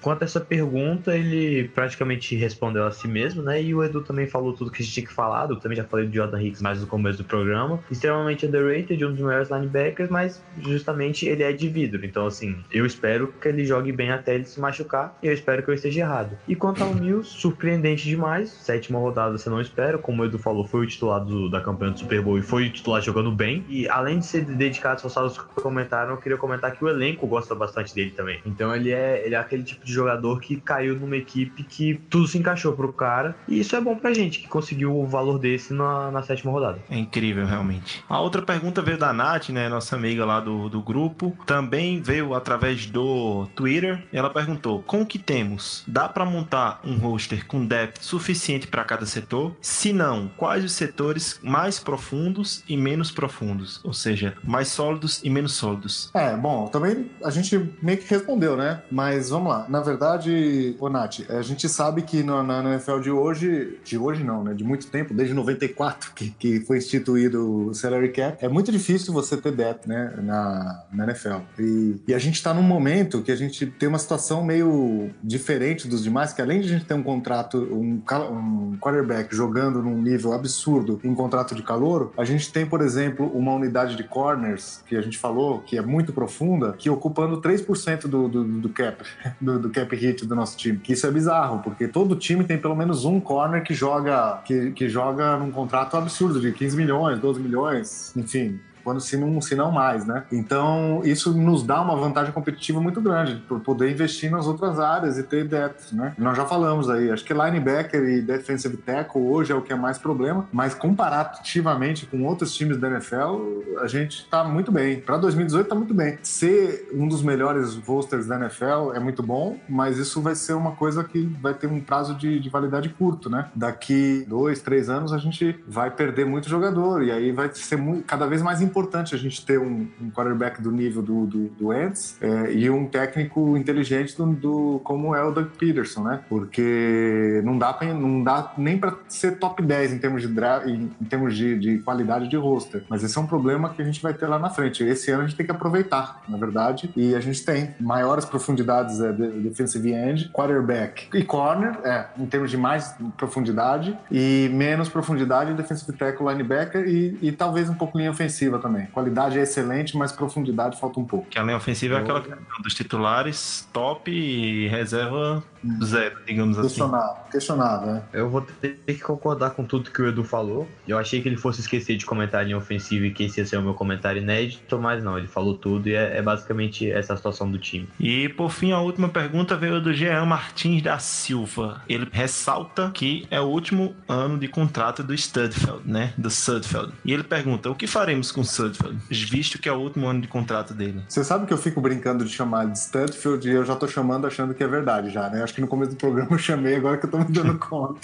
quanto 0.01 0.23
a 0.23 0.25
essa 0.25 0.41
pergunta, 0.41 1.17
ele 1.17 1.69
praticamente 1.69 2.35
respondeu 2.37 2.85
a 2.87 2.91
si 2.91 3.07
mesmo, 3.09 3.43
né? 3.43 3.63
E 3.63 3.75
o 3.75 3.83
Edu 3.85 4.01
também 4.03 4.27
falou 4.27 4.53
tudo 4.53 4.71
que 4.71 4.83
a 4.83 4.85
gente 4.85 4.95
tinha 4.95 5.07
que 5.07 5.13
falar. 5.13 5.49
Eu 5.51 5.57
também 5.57 5.77
já 5.77 5.85
falei 5.85 6.07
do 6.07 6.15
Jordan 6.15 6.43
Hicks 6.43 6.61
mais 6.63 6.81
no 6.81 6.87
começo 6.87 7.19
do 7.19 7.25
programa. 7.25 7.81
Extremamente 7.91 8.47
underrated, 8.47 9.05
um 9.05 9.11
dos 9.13 9.21
melhores 9.21 9.51
linebackers, 9.51 10.11
mas 10.11 10.43
justamente 10.59 11.27
ele 11.27 11.43
é 11.43 11.53
de 11.53 11.69
vidro. 11.69 12.05
Então, 12.05 12.27
assim, 12.27 12.57
eu 12.71 12.87
espero 12.87 13.29
que 13.41 13.49
ele 13.49 13.65
jogue 13.65 13.93
bem 13.93 14.11
até 14.11 14.35
ele 14.35 14.45
se 14.45 14.61
machucar. 14.61 15.17
E 15.23 15.27
eu 15.27 15.33
espero 15.33 15.63
que 15.63 15.71
eu 15.71 15.75
esteja 15.75 16.01
errado. 16.01 16.37
E 16.47 16.55
quanto 16.57 16.83
ao 16.83 16.95
Mills, 16.95 17.29
surpreendente 17.31 18.05
demais. 18.09 18.51
Sétima 18.51 18.99
rodada 18.99 19.37
você 19.37 19.51
não 19.51 19.61
espera. 19.61 19.99
Como 19.99 20.23
o 20.23 20.25
Edu 20.27 20.39
falou, 20.39 20.67
foi 20.67 20.85
o 20.85 20.87
titular 20.87 21.25
do- 21.25 21.49
da 21.51 21.61
campanha 21.61 21.93
do 21.93 21.99
Super 21.99 22.23
Bowl 22.23 22.39
e 22.39 22.43
foi 22.43 22.67
o 22.67 22.71
titular 22.73 23.03
jogando 23.03 23.31
bem. 23.33 23.65
E 23.69 23.89
além 23.89 24.19
de 24.19 24.27
ser 24.27 24.45
dedicado, 24.45 24.97
esforçado, 24.97 25.31
que 25.31 25.63
comentaram, 25.63 26.13
eu 26.13 26.17
queria 26.17 26.39
comentar 26.39 26.73
que 26.73 26.85
o 26.85 26.89
elenco 26.89 27.27
gosta 27.27 27.55
bastante 27.55 27.95
dele 27.95 28.11
também. 28.11 28.41
Então 28.47 28.75
ele 28.75 28.91
é, 28.91 29.23
ele 29.25 29.35
é 29.35 29.39
aquele 29.39 29.63
tipo 29.63 29.85
de 29.85 29.90
jogador 29.93 30.41
que 30.41 30.61
caiu 30.61 30.99
numa 30.99 31.17
equipe 31.17 31.63
que 31.63 32.01
tudo 32.09 32.27
se 32.27 32.39
encaixou 32.39 32.73
pro 32.73 32.93
cara. 32.93 33.37
E 33.49 33.61
isso 33.61 33.75
é 33.77 33.81
bom 33.81 33.97
pra 33.97 34.13
gente, 34.13 34.41
que 34.41 34.49
conseguiu 34.49 34.97
o 34.97 35.07
valor 35.07 35.39
desse 35.39 35.73
na, 35.73 36.11
na 36.11 36.23
sétima 36.23 36.53
rodada. 36.53 36.79
É 36.91 36.99
incrível, 36.99 37.47
realmente. 37.47 38.05
A 38.09 38.21
outra 38.21 38.43
pergunta 38.43 38.83
veio 38.83 38.99
da 38.99 39.13
Nath, 39.13 39.51
né? 39.51 39.69
Nossa 39.69 39.97
amiga 39.97 40.25
lá 40.25 40.41
do, 40.41 40.69
do 40.69 40.81
grupo. 40.81 41.37
Também 41.47 42.01
veio 42.01 42.35
através 42.35 42.87
do 42.87 43.47
Twitter. 43.55 44.05
E 44.13 44.17
ela 44.17 44.31
perguntou: 44.31 44.83
Com 44.83 45.03
o 45.03 45.07
que 45.07 45.19
temos? 45.19 45.85
Dá 45.87 46.09
pra 46.09 46.25
montar 46.25 46.81
um 46.85 46.97
roster 46.97 47.47
com 47.47 47.65
depth 47.65 48.03
suficiente 48.03 48.67
pra 48.67 48.85
cada 48.85 49.07
setor? 49.07 49.57
Se 49.61 49.93
não, 49.93 50.31
quais 50.37 50.65
os 50.65 50.73
setores 50.73 51.39
mais 51.43 51.79
profundos 51.79 52.63
e 52.69 52.77
menos 52.77 53.11
profundos? 53.11 53.81
Ou 53.85 53.93
seja, 53.93 54.35
mais 54.43 54.69
sólidos 54.69 55.21
e 55.23 55.31
menos 55.31 55.55
sólidos. 55.55 56.11
É, 56.15 56.37
bom, 56.37 56.67
também 56.67 57.11
a 57.25 57.31
gente 57.31 57.71
meio 57.83 57.99
que 57.99 58.09
respondeu, 58.09 58.57
né? 58.57 58.83
Mas 58.91 59.31
vamos 59.31 59.53
lá. 59.53 59.67
Na 59.69 59.80
verdade, 59.81 60.77
ô 60.79 60.89
Nath, 60.89 61.21
a 61.29 61.43
gente 61.43 61.69
sabe 61.69 62.03
que 62.03 62.23
na, 62.23 62.43
na 62.43 62.75
NFL 62.75 63.01
de 63.01 63.11
hoje, 63.11 63.79
de 63.85 63.99
hoje 63.99 64.25
não, 64.25 64.45
né? 64.45 64.55
De 64.55 64.65
muito 64.65 64.87
tempo, 64.89 65.15
desde 65.15 65.35
94, 65.35 66.13
que, 66.15 66.31
que 66.31 66.61
foi 66.61 66.79
instituído 66.79 67.69
o 67.69 67.75
salary 67.75 68.11
cap, 68.11 68.45
é 68.45 68.49
muito 68.49 68.71
difícil 68.71 69.13
você 69.13 69.37
ter 69.37 69.53
depth, 69.53 69.87
né? 69.87 70.15
Na, 70.23 70.85
na 70.93 71.05
NFL. 71.05 71.41
E, 71.59 71.97
e 72.09 72.15
a 72.15 72.19
gente 72.19 72.43
tá 72.43 72.53
num 72.53 72.63
momento 72.63 73.23
que 73.23 73.33
a 73.33 73.37
gente 73.37 73.67
tem 73.67 73.89
uma 73.89 73.99
situação 73.99 74.45
meio 74.45 75.11
diferente 75.23 75.89
dos 75.89 76.03
demais, 76.03 76.33
que 76.33 76.43
além 76.43 76.61
de 76.61 76.67
a 76.69 76.71
gente 76.71 76.85
ter 76.85 76.95
um 76.95 77.03
contrato, 77.03 77.59
um, 77.59 78.03
um 78.31 78.77
quarterback 78.79 79.35
jogando 79.35 79.83
num 79.83 80.01
nível 80.01 80.33
absurdo 80.33 81.01
em 81.05 81.15
contrato 81.15 81.55
de 81.55 81.63
calor, 81.63 82.13
a 82.17 82.25
gente 82.25 82.53
tem, 82.53 82.67
por 82.67 82.81
exemplo, 82.81 83.27
uma 83.27 83.53
unidade 83.53 83.97
de 83.97 84.05
corners, 84.05 84.83
que 84.87 84.97
a 84.97 85.01
gente 85.01 85.19
falou, 85.19 85.61
que 85.61 85.77
é 85.77 85.83
muito 85.83 86.13
profunda, 86.13 86.73
que 86.73 86.91
ocupando 86.91 87.41
3% 87.41 88.03
do, 88.07 88.29
do, 88.29 88.45
do 88.45 88.69
cap, 88.69 89.05
do, 89.41 89.59
do 89.59 89.70
cap 89.71 89.95
hit 89.95 90.27
do 90.27 90.35
nosso 90.35 90.57
time. 90.57 90.79
Que 90.79 90.93
isso 90.93 91.07
é 91.07 91.11
bizarro, 91.11 91.61
porque 91.63 91.89
todo 91.89 92.17
time 92.17 92.45
tem 92.45 92.59
pelo 92.59 92.77
menos 92.77 93.05
um 93.05 93.21
corner 93.21 93.63
que 93.63 93.75
joga, 93.75 94.41
que, 94.45 94.73
que 94.73 94.89
joga 94.89 95.37
num 95.37 95.51
contrato 95.51 95.97
absurdo 95.97 96.41
de 96.41 96.53
15 96.53 96.77
milhões, 96.77 97.19
12 97.19 97.41
milhões, 97.41 98.13
enfim, 98.17 98.61
quando 98.91 99.01
se 99.01 99.17
não, 99.17 99.41
se 99.41 99.55
não 99.55 99.71
mais, 99.71 100.05
né? 100.05 100.25
Então, 100.33 101.01
isso 101.05 101.33
nos 101.33 101.63
dá 101.63 101.81
uma 101.81 101.95
vantagem 101.95 102.33
competitiva 102.33 102.81
muito 102.81 103.01
grande, 103.01 103.37
por 103.49 103.61
poder 103.61 103.93
investir 103.93 104.29
nas 104.33 104.49
outras 104.49 104.81
áreas 104.81 105.17
e 105.17 105.23
ter 105.23 105.47
depth, 105.47 105.93
né? 105.93 106.13
Nós 106.19 106.37
já 106.37 106.45
falamos 106.45 106.91
aí, 106.91 107.09
acho 107.09 107.25
que 107.25 107.33
linebacker 107.33 108.03
e 108.03 108.21
defensive 108.21 108.77
tackle 108.79 109.23
hoje 109.23 109.53
é 109.53 109.55
o 109.55 109.63
que 109.63 109.73
é 109.73 109.77
mais 109.77 109.97
problema, 109.97 110.49
mas 110.53 110.75
comparativamente 110.75 112.05
com 112.05 112.25
outros 112.25 112.53
times 112.53 112.79
da 112.79 112.89
NFL, 112.89 113.79
a 113.81 113.87
gente 113.87 114.29
tá 114.29 114.43
muito 114.43 114.73
bem. 114.73 115.01
Para 115.01 115.19
2018 115.19 115.69
tá 115.69 115.75
muito 115.77 115.95
bem. 115.95 116.19
Ser 116.23 116.89
um 116.93 117.07
dos 117.07 117.23
melhores 117.23 117.77
rosters 117.77 118.27
da 118.27 118.37
NFL 118.37 118.93
é 118.93 118.99
muito 118.99 119.23
bom, 119.23 119.57
mas 119.69 119.99
isso 119.99 120.21
vai 120.21 120.35
ser 120.35 120.55
uma 120.55 120.73
coisa 120.73 121.05
que 121.05 121.23
vai 121.41 121.55
ter 121.55 121.69
um 121.69 121.81
prazo 121.81 122.17
de, 122.17 122.41
de 122.41 122.49
validade 122.49 122.89
curto, 122.89 123.31
né? 123.31 123.51
Daqui 123.55 124.25
dois, 124.27 124.61
três 124.61 124.91
anos 124.91 125.13
a 125.13 125.19
gente 125.19 125.63
vai 125.69 125.93
perder 125.93 126.27
muito 126.27 126.49
jogador 126.49 127.05
e 127.05 127.13
aí 127.13 127.31
vai 127.31 127.49
ser 127.55 127.77
muito, 127.77 128.05
cada 128.05 128.27
vez 128.27 128.43
mais 128.43 128.61
importante 128.61 128.80
a 128.89 129.19
gente 129.19 129.45
ter 129.45 129.59
um, 129.59 129.87
um 130.01 130.11
quarterback 130.11 130.61
do 130.63 130.71
nível 130.71 131.03
do, 131.03 131.27
do, 131.27 131.49
do 131.49 131.73
Ents 131.73 132.17
é, 132.21 132.53
e 132.53 132.71
um 132.71 132.87
técnico 132.87 133.57
inteligente 133.57 134.17
do, 134.17 134.27
do- 134.27 134.81
como 134.85 135.15
é 135.15 135.23
o 135.23 135.31
Doug 135.31 135.49
Peterson, 135.59 136.03
né? 136.05 136.21
Porque 136.29 137.41
não 137.45 137.59
dá, 137.59 137.73
pra, 137.73 137.93
não 137.93 138.23
dá 138.23 138.53
nem 138.57 138.79
para 138.79 138.95
ser 139.09 139.39
top 139.39 139.63
10 139.63 139.93
em 139.95 139.99
termos 139.99 140.23
de 140.23 140.29
em, 140.67 140.91
em 141.01 141.05
termos 141.05 141.37
de, 141.37 141.59
de 141.59 141.79
qualidade 141.79 142.29
de 142.29 142.37
roster. 142.37 142.85
Mas 142.89 143.03
esse 143.03 143.17
é 143.17 143.21
um 143.21 143.27
problema 143.27 143.71
que 143.71 143.83
a 143.83 143.85
gente 143.85 144.01
vai 144.03 144.15
ter 144.15 144.27
lá 144.27 144.39
na 144.39 144.51
frente. 144.51 144.83
Esse 144.85 145.11
ano 145.11 145.23
a 145.25 145.27
gente 145.27 145.37
tem 145.37 145.45
que 145.47 145.53
aproveitar, 145.53 146.23
na 146.29 146.37
verdade, 146.39 146.91
e 146.97 147.15
a 147.15 147.21
gente 147.21 147.45
tem 147.45 147.75
maiores 147.81 148.25
profundidades 148.25 149.01
é, 149.01 149.13
de, 149.13 149.29
defensive 149.41 149.93
end, 149.93 150.31
quarterback 150.33 151.09
e 151.15 151.23
corner, 151.25 151.79
é, 151.85 152.07
em 152.19 152.27
termos 152.27 152.51
de 152.51 152.57
mais 152.57 152.95
profundidade 153.17 153.97
e 154.11 154.51
menos 154.53 154.89
profundidade 154.89 155.53
defensive 155.55 155.97
tackle, 155.97 156.27
linebacker 156.29 156.87
e, 156.87 157.19
e 157.23 157.33
talvez 157.33 157.69
um 157.69 157.75
pouco 157.75 157.99
linha 157.99 158.11
ofensiva 158.11 158.59
também. 158.61 158.87
Qualidade 158.87 159.39
é 159.39 159.43
excelente, 159.43 159.97
mas 159.97 160.13
profundidade 160.13 160.79
falta 160.79 160.99
um 160.99 161.05
pouco. 161.05 161.29
Que 161.29 161.39
a 161.39 161.43
linha 161.43 161.57
ofensiva 161.57 161.97
é 161.97 161.99
aquela 161.99 162.21
questão 162.21 162.63
dos 162.63 162.75
titulares 162.75 163.69
top 163.73 164.11
e 164.11 164.69
reserva 164.69 165.43
zero, 165.85 166.17
digamos 166.27 166.59
assim. 166.59 166.69
Questionável, 166.69 167.23
questionável, 167.31 167.93
né? 167.95 168.03
Eu 168.13 168.31
vou 168.31 168.41
ter 168.41 168.79
que 168.87 169.01
concordar 169.01 169.51
com 169.51 169.65
tudo 169.65 169.91
que 169.91 170.01
o 170.01 170.09
Edu 170.09 170.25
falou. 170.25 170.67
Eu 170.89 170.99
achei 170.99 171.21
que 171.21 171.29
ele 171.29 171.37
fosse 171.37 171.61
esquecer 171.61 171.97
de 171.97 172.07
comentar 172.07 172.41
a 172.41 172.45
linha 172.45 172.57
ofensiva 172.57 173.07
e 173.07 173.11
que 173.11 173.25
esse 173.25 173.41
ia 173.41 173.47
ser 173.47 173.59
o 173.59 173.63
meu 173.63 173.75
comentário 173.75 174.23
inédito, 174.23 174.79
mas 174.79 175.03
não, 175.03 175.19
ele 175.19 175.27
falou 175.27 175.55
tudo 175.55 175.89
e 175.89 175.95
é, 175.95 176.17
é 176.17 176.23
basicamente 176.23 176.91
essa 176.91 177.11
a 177.13 177.17
situação 177.17 177.51
do 177.51 177.59
time. 177.59 177.89
E 177.99 178.29
por 178.31 178.51
fim, 178.51 178.73
a 178.73 178.81
última 178.81 179.09
pergunta 179.09 179.57
veio 179.57 179.81
do 179.81 179.93
Jean 179.93 180.25
Martins 180.25 180.83
da 180.83 180.99
Silva. 180.99 181.83
Ele 181.89 182.09
ressalta 182.11 182.91
que 182.93 183.27
é 183.31 183.41
o 183.41 183.45
último 183.45 183.95
ano 184.09 184.39
de 184.39 184.49
contrato 184.49 185.03
do 185.03 185.17
Studfeld, 185.17 185.83
né? 185.85 186.13
Do 186.17 186.31
Sudfeld. 186.31 186.93
E 187.05 187.13
ele 187.13 187.25
pergunta: 187.25 187.71
o 187.71 187.75
que 187.75 187.87
faremos 187.87 188.31
com 188.33 188.41
o 188.41 188.45
Sudfeld, 188.51 188.99
visto 189.11 189.59
que 189.59 189.69
é 189.69 189.73
o 189.73 189.79
último 189.79 190.07
ano 190.07 190.21
de 190.21 190.29
contrato 190.29 190.75
dele? 190.75 191.03
Você 191.09 191.25
sabe 191.25 191.47
que 191.47 191.53
eu 191.53 191.59
fico 191.59 191.81
brincando 191.81 192.25
de 192.25 192.31
chamar 192.31 192.67
de 192.67 192.79
Stanfield 192.79 193.49
e 193.49 193.53
eu 193.53 193.65
já 193.65 193.77
tô 193.77 193.87
chamando 193.87 194.27
achando 194.27 194.55
que 194.55 194.63
é 194.63 194.67
verdade 194.67 195.11
já, 195.11 195.29
né? 195.29 195.43
Acho 195.43 195.55
que 195.55 195.61
no 195.61 195.69
começo 195.69 195.93
do 195.93 195.97
programa 195.97 196.29
eu 196.33 196.39
chamei, 196.39 196.77
agora 196.77 196.97
que 196.99 197.07
eu 197.07 197.11
tô 197.11 197.19
me 197.19 197.25
dando 197.25 197.57
conta. 197.59 198.01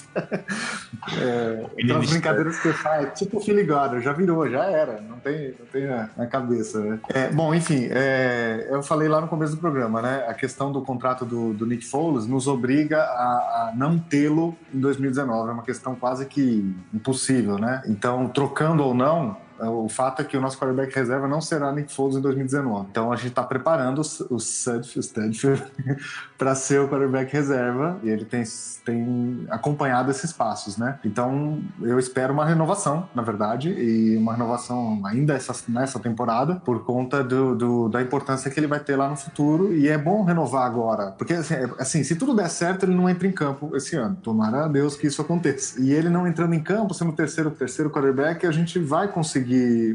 É, 1.18 1.66
aquelas 1.82 2.10
brincadeiras 2.10 2.58
que 2.58 2.68
eu 2.68 2.74
faço, 2.74 3.14
tipo 3.14 3.38
o 3.38 3.40
Filigado, 3.40 4.00
já 4.00 4.12
virou, 4.12 4.48
já 4.48 4.64
era, 4.64 5.00
não 5.00 5.18
tem, 5.18 5.54
não 5.58 5.66
tem 5.66 5.86
na, 5.86 6.10
na 6.16 6.26
cabeça, 6.26 6.80
né? 6.80 7.00
É, 7.08 7.28
bom, 7.28 7.54
enfim, 7.54 7.88
é, 7.90 8.68
eu 8.70 8.82
falei 8.82 9.08
lá 9.08 9.20
no 9.20 9.28
começo 9.28 9.54
do 9.54 9.60
programa, 9.60 10.00
né? 10.00 10.24
A 10.28 10.34
questão 10.34 10.72
do 10.72 10.82
contrato 10.82 11.24
do, 11.24 11.52
do 11.52 11.66
Nick 11.66 11.84
Foles 11.84 12.26
nos 12.26 12.46
obriga 12.46 13.02
a, 13.02 13.70
a 13.70 13.72
não 13.76 13.98
tê-lo 13.98 14.56
em 14.72 14.80
2019, 14.80 15.50
é 15.50 15.52
uma 15.52 15.62
questão 15.62 15.94
quase 15.94 16.26
que 16.26 16.74
impossível, 16.92 17.58
né? 17.58 17.82
Então, 17.86 18.28
trocando 18.28 18.82
ou 18.82 18.94
não, 18.94 19.36
o 19.60 19.88
fato 19.88 20.22
é 20.22 20.24
que 20.24 20.36
o 20.36 20.40
nosso 20.40 20.58
quarterback 20.58 20.94
reserva 20.94 21.26
não 21.26 21.40
será 21.40 21.72
Nick 21.72 21.92
Foles 21.92 22.16
em 22.16 22.20
2019. 22.20 22.86
Então 22.90 23.12
a 23.12 23.16
gente 23.16 23.28
está 23.28 23.42
preparando 23.42 24.00
o, 24.00 24.38
Studfield 24.38 25.62
para 26.36 26.54
ser 26.54 26.80
o 26.80 26.88
quarterback 26.88 27.32
reserva 27.32 27.98
e 28.02 28.08
ele 28.08 28.24
tem, 28.24 28.42
tem 28.84 29.46
acompanhado 29.50 30.10
esses 30.10 30.32
passos, 30.32 30.76
né? 30.76 30.98
Então 31.04 31.60
eu 31.80 31.98
espero 31.98 32.32
uma 32.32 32.44
renovação, 32.44 33.08
na 33.14 33.22
verdade, 33.22 33.70
e 33.70 34.16
uma 34.16 34.32
renovação 34.32 35.00
ainda 35.04 35.34
essa, 35.34 35.54
nessa 35.68 35.98
temporada 35.98 36.56
por 36.56 36.84
conta 36.84 37.22
do, 37.24 37.54
do- 37.54 37.88
da 37.88 38.02
importância 38.02 38.50
que 38.50 38.58
ele 38.60 38.66
vai 38.66 38.80
ter 38.80 38.96
lá 38.96 39.08
no 39.08 39.16
futuro 39.16 39.74
e 39.74 39.88
é 39.88 39.96
bom 39.96 40.24
renovar 40.24 40.66
agora, 40.66 41.12
porque 41.12 41.32
assim, 41.34 41.54
é- 41.54 41.70
assim, 41.78 42.04
se 42.04 42.16
tudo 42.16 42.34
der 42.34 42.48
certo 42.50 42.84
ele 42.84 42.94
não 42.94 43.08
entra 43.08 43.26
em 43.26 43.32
campo 43.32 43.74
esse 43.76 43.96
ano. 43.96 44.16
Tomara 44.22 44.64
a 44.64 44.68
Deus 44.68 44.96
que 44.96 45.06
isso 45.06 45.20
aconteça. 45.22 45.80
E 45.80 45.92
ele 45.92 46.08
não 46.08 46.26
entrando 46.26 46.54
em 46.54 46.62
campo, 46.62 46.92
sendo 46.94 47.10
o 47.10 47.14
terceiro 47.14 47.50
terceiro 47.50 47.90
quarterback, 47.90 48.46
a 48.46 48.50
gente 48.52 48.78
vai 48.78 49.08
conseguir 49.08 49.45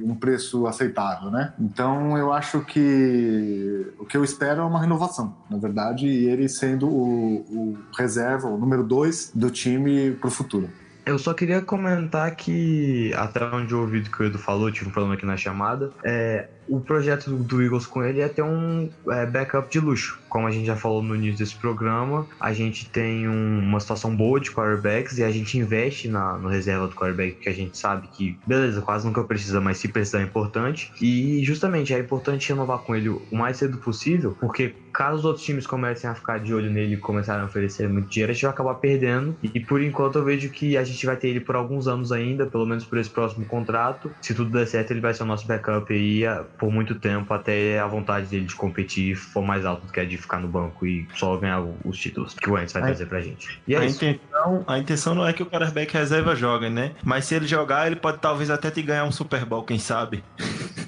um 0.04 0.16
preço 0.16 0.68
aceitável, 0.68 1.30
né? 1.30 1.54
Então 1.60 2.18
eu 2.18 2.32
acho 2.32 2.62
que 2.62 3.88
o 4.00 4.06
que 4.06 4.16
eu 4.16 4.24
espero 4.24 4.62
é 4.62 4.64
uma 4.64 4.80
renovação, 4.80 5.36
na 5.50 5.58
verdade, 5.58 6.08
e 6.08 6.30
ele 6.30 6.48
sendo 6.48 6.88
o, 6.88 7.36
o 7.50 7.78
reserva, 7.98 8.48
o 8.48 8.58
número 8.58 8.84
dois 8.84 9.32
do 9.34 9.50
time 9.50 10.12
pro 10.12 10.30
futuro. 10.30 10.70
Eu 11.04 11.18
só 11.18 11.34
queria 11.34 11.62
comentar 11.62 12.36
que, 12.36 13.12
até 13.16 13.44
onde 13.44 13.74
eu 13.74 13.80
ouvi 13.80 14.02
do 14.02 14.12
que 14.12 14.22
o 14.22 14.26
Edu 14.26 14.38
falou, 14.38 14.72
tive 14.72 14.88
um 14.88 14.92
problema 14.92 15.16
aqui 15.16 15.26
na 15.26 15.36
chamada, 15.36 15.92
é, 16.04 16.48
o 16.68 16.82
projeto 16.82 17.44
do, 17.44 17.62
Eagles 17.62 17.86
com 17.86 18.04
ele 18.04 18.22
é 18.22 18.30
ter 18.30 18.42
um 18.44 18.90
é, 19.12 19.26
backup 19.26 19.70
de 19.70 19.80
luxo. 19.80 20.20
Como 20.30 20.48
a 20.48 20.52
gente 20.52 20.66
já 20.66 20.76
falou 20.76 21.02
no 21.02 21.16
início 21.16 21.38
desse 21.38 21.58
programa, 21.58 22.26
a 22.40 22.54
gente 22.54 22.90
tem 22.90 23.28
um- 23.28 23.60
uma 23.60 23.80
situação 23.80 24.16
boa 24.16 24.40
de 24.40 24.50
quarterbacks 24.52 25.18
e 25.18 25.24
a 25.24 25.32
gente 25.32 25.58
investe 25.58 26.08
na, 26.08 26.38
no 26.38 26.48
reserva 26.48 26.88
do 26.88 26.96
quarterback, 26.96 27.38
que 27.42 27.50
a 27.50 27.54
gente 27.54 27.78
sabe 27.78 28.08
que, 28.08 28.40
beleza, 28.46 28.82
quase 28.82 29.06
nunca 29.06 29.24
precisa, 29.26 29.60
mas 29.60 29.78
se 29.80 29.90
precisar 29.90 30.20
é 30.22 30.24
importante. 30.24 30.90
E 31.02 31.44
justamente 31.44 31.94
é 31.94 32.00
importante 32.00 32.48
renovar 32.50 32.80
com 32.80 32.96
ele 32.96 33.10
o 33.10 33.26
mais 33.32 33.58
cedo 33.58 33.78
possível, 33.80 34.36
porque 34.40 34.76
caso 34.94 35.20
os 35.20 35.26
outros 35.26 35.46
times 35.46 35.66
comecem 35.66 36.10
a 36.10 36.16
ficar 36.16 36.40
de 36.40 36.54
olho 36.54 36.70
nele 36.70 36.96
e 36.96 37.00
começarem 37.00 37.42
a 37.42 37.46
oferecer 37.46 37.88
muito 37.88 38.10
dinheiro, 38.10 38.32
a 38.32 38.34
gente 38.34 38.42
vai 38.44 38.52
acabar 38.52 38.76
perdendo. 38.76 39.38
E 39.42 39.60
por 39.60 39.82
enquanto 39.82 40.18
eu 40.18 40.24
vejo 40.26 40.50
que 40.52 40.76
a 40.78 40.84
gente 40.84 41.06
vai 41.06 41.16
ter 41.18 41.30
ele 41.30 41.40
por 41.40 41.56
alguns 41.56 41.88
anos 41.88 42.12
ainda, 42.12 42.46
pelo 42.46 42.66
menos 42.66 42.86
por 42.86 42.98
esse 42.98 43.10
próximo 43.10 43.46
contrato. 43.46 44.14
Se 44.22 44.34
tudo 44.36 44.52
der 44.52 44.68
certo, 44.68 44.92
ele 44.92 45.00
vai 45.02 45.14
ser 45.14 45.24
o 45.24 45.26
nosso 45.26 45.48
backup 45.48 45.92
aí 45.94 46.24
por 46.58 46.72
muito 46.72 46.96
tempo, 46.96 47.34
até 47.34 47.80
a 47.80 47.88
vontade 47.88 48.28
dele 48.28 48.46
de 48.46 48.56
competir 48.56 49.16
for 49.16 49.42
mais 49.44 49.66
alta 49.66 49.86
do 49.86 49.92
que 49.92 50.00
a 50.00 50.06
de 50.06 50.18
ficar 50.18 50.40
no 50.40 50.48
banco 50.48 50.86
e 50.86 51.08
só 51.16 51.36
ganhar 51.38 51.64
os 51.84 51.98
títulos 51.98 52.34
que 52.34 52.50
o 52.50 52.54
Wentz 52.54 52.74
vai 52.74 52.84
trazer 52.84 53.06
pra 53.08 53.22
gente. 53.22 53.60
E 53.68 53.76
é 53.76 53.80
a, 53.80 53.86
isso. 53.86 54.04
intenção, 54.04 54.64
a 54.68 54.78
intenção 54.80 55.16
não 55.16 55.28
é 55.28 55.34
que 55.34 55.44
o 55.44 55.46
quarterback 55.46 55.94
reserva 55.94 56.36
jogue, 56.36 56.70
né? 56.70 56.92
Mas 57.04 57.26
se 57.26 57.36
ele 57.36 57.48
jogar, 57.48 57.88
ele 57.88 57.96
pode 57.96 58.20
talvez 58.20 58.50
até 58.50 58.70
te 58.70 58.82
ganhar 58.82 59.04
um 59.06 59.12
Super 59.12 59.46
Bowl, 59.46 59.64
quem 59.64 59.80
sabe? 59.80 60.24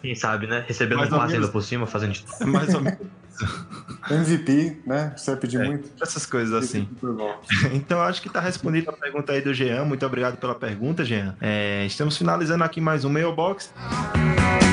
Quem 0.00 0.14
sabe, 0.14 0.46
né? 0.46 0.64
Recebendo 0.68 0.98
Mais 0.98 1.12
um 1.12 1.18
passe 1.18 1.34
ainda 1.34 1.48
por 1.48 1.60
cima, 1.60 1.84
fazendo 1.84 2.12
de 2.12 2.24
É 2.40 2.44
mais 2.46 2.72
ou 2.72 2.80
menos 2.80 2.98
MVP, 4.08 4.82
né? 4.86 5.12
Você 5.16 5.32
vai 5.32 5.40
pedir 5.40 5.60
É. 5.60 5.64
muito. 5.64 5.90
essas 6.00 6.24
coisas 6.24 6.54
assim. 6.54 6.88
Então 7.72 8.00
acho 8.00 8.22
que 8.22 8.28
tá 8.28 8.40
respondida 8.40 8.90
a 8.90 8.94
pergunta 8.94 9.32
aí 9.32 9.40
do 9.40 9.52
Jean. 9.52 9.84
Muito 9.84 10.06
obrigado 10.06 10.36
pela 10.36 10.54
pergunta, 10.54 11.04
Jean. 11.04 11.34
É, 11.40 11.84
estamos 11.86 12.16
finalizando 12.16 12.62
aqui 12.62 12.80
mais 12.80 13.04
um 13.04 13.10
Mailbox. 13.10 13.72
Jody's 14.14 14.65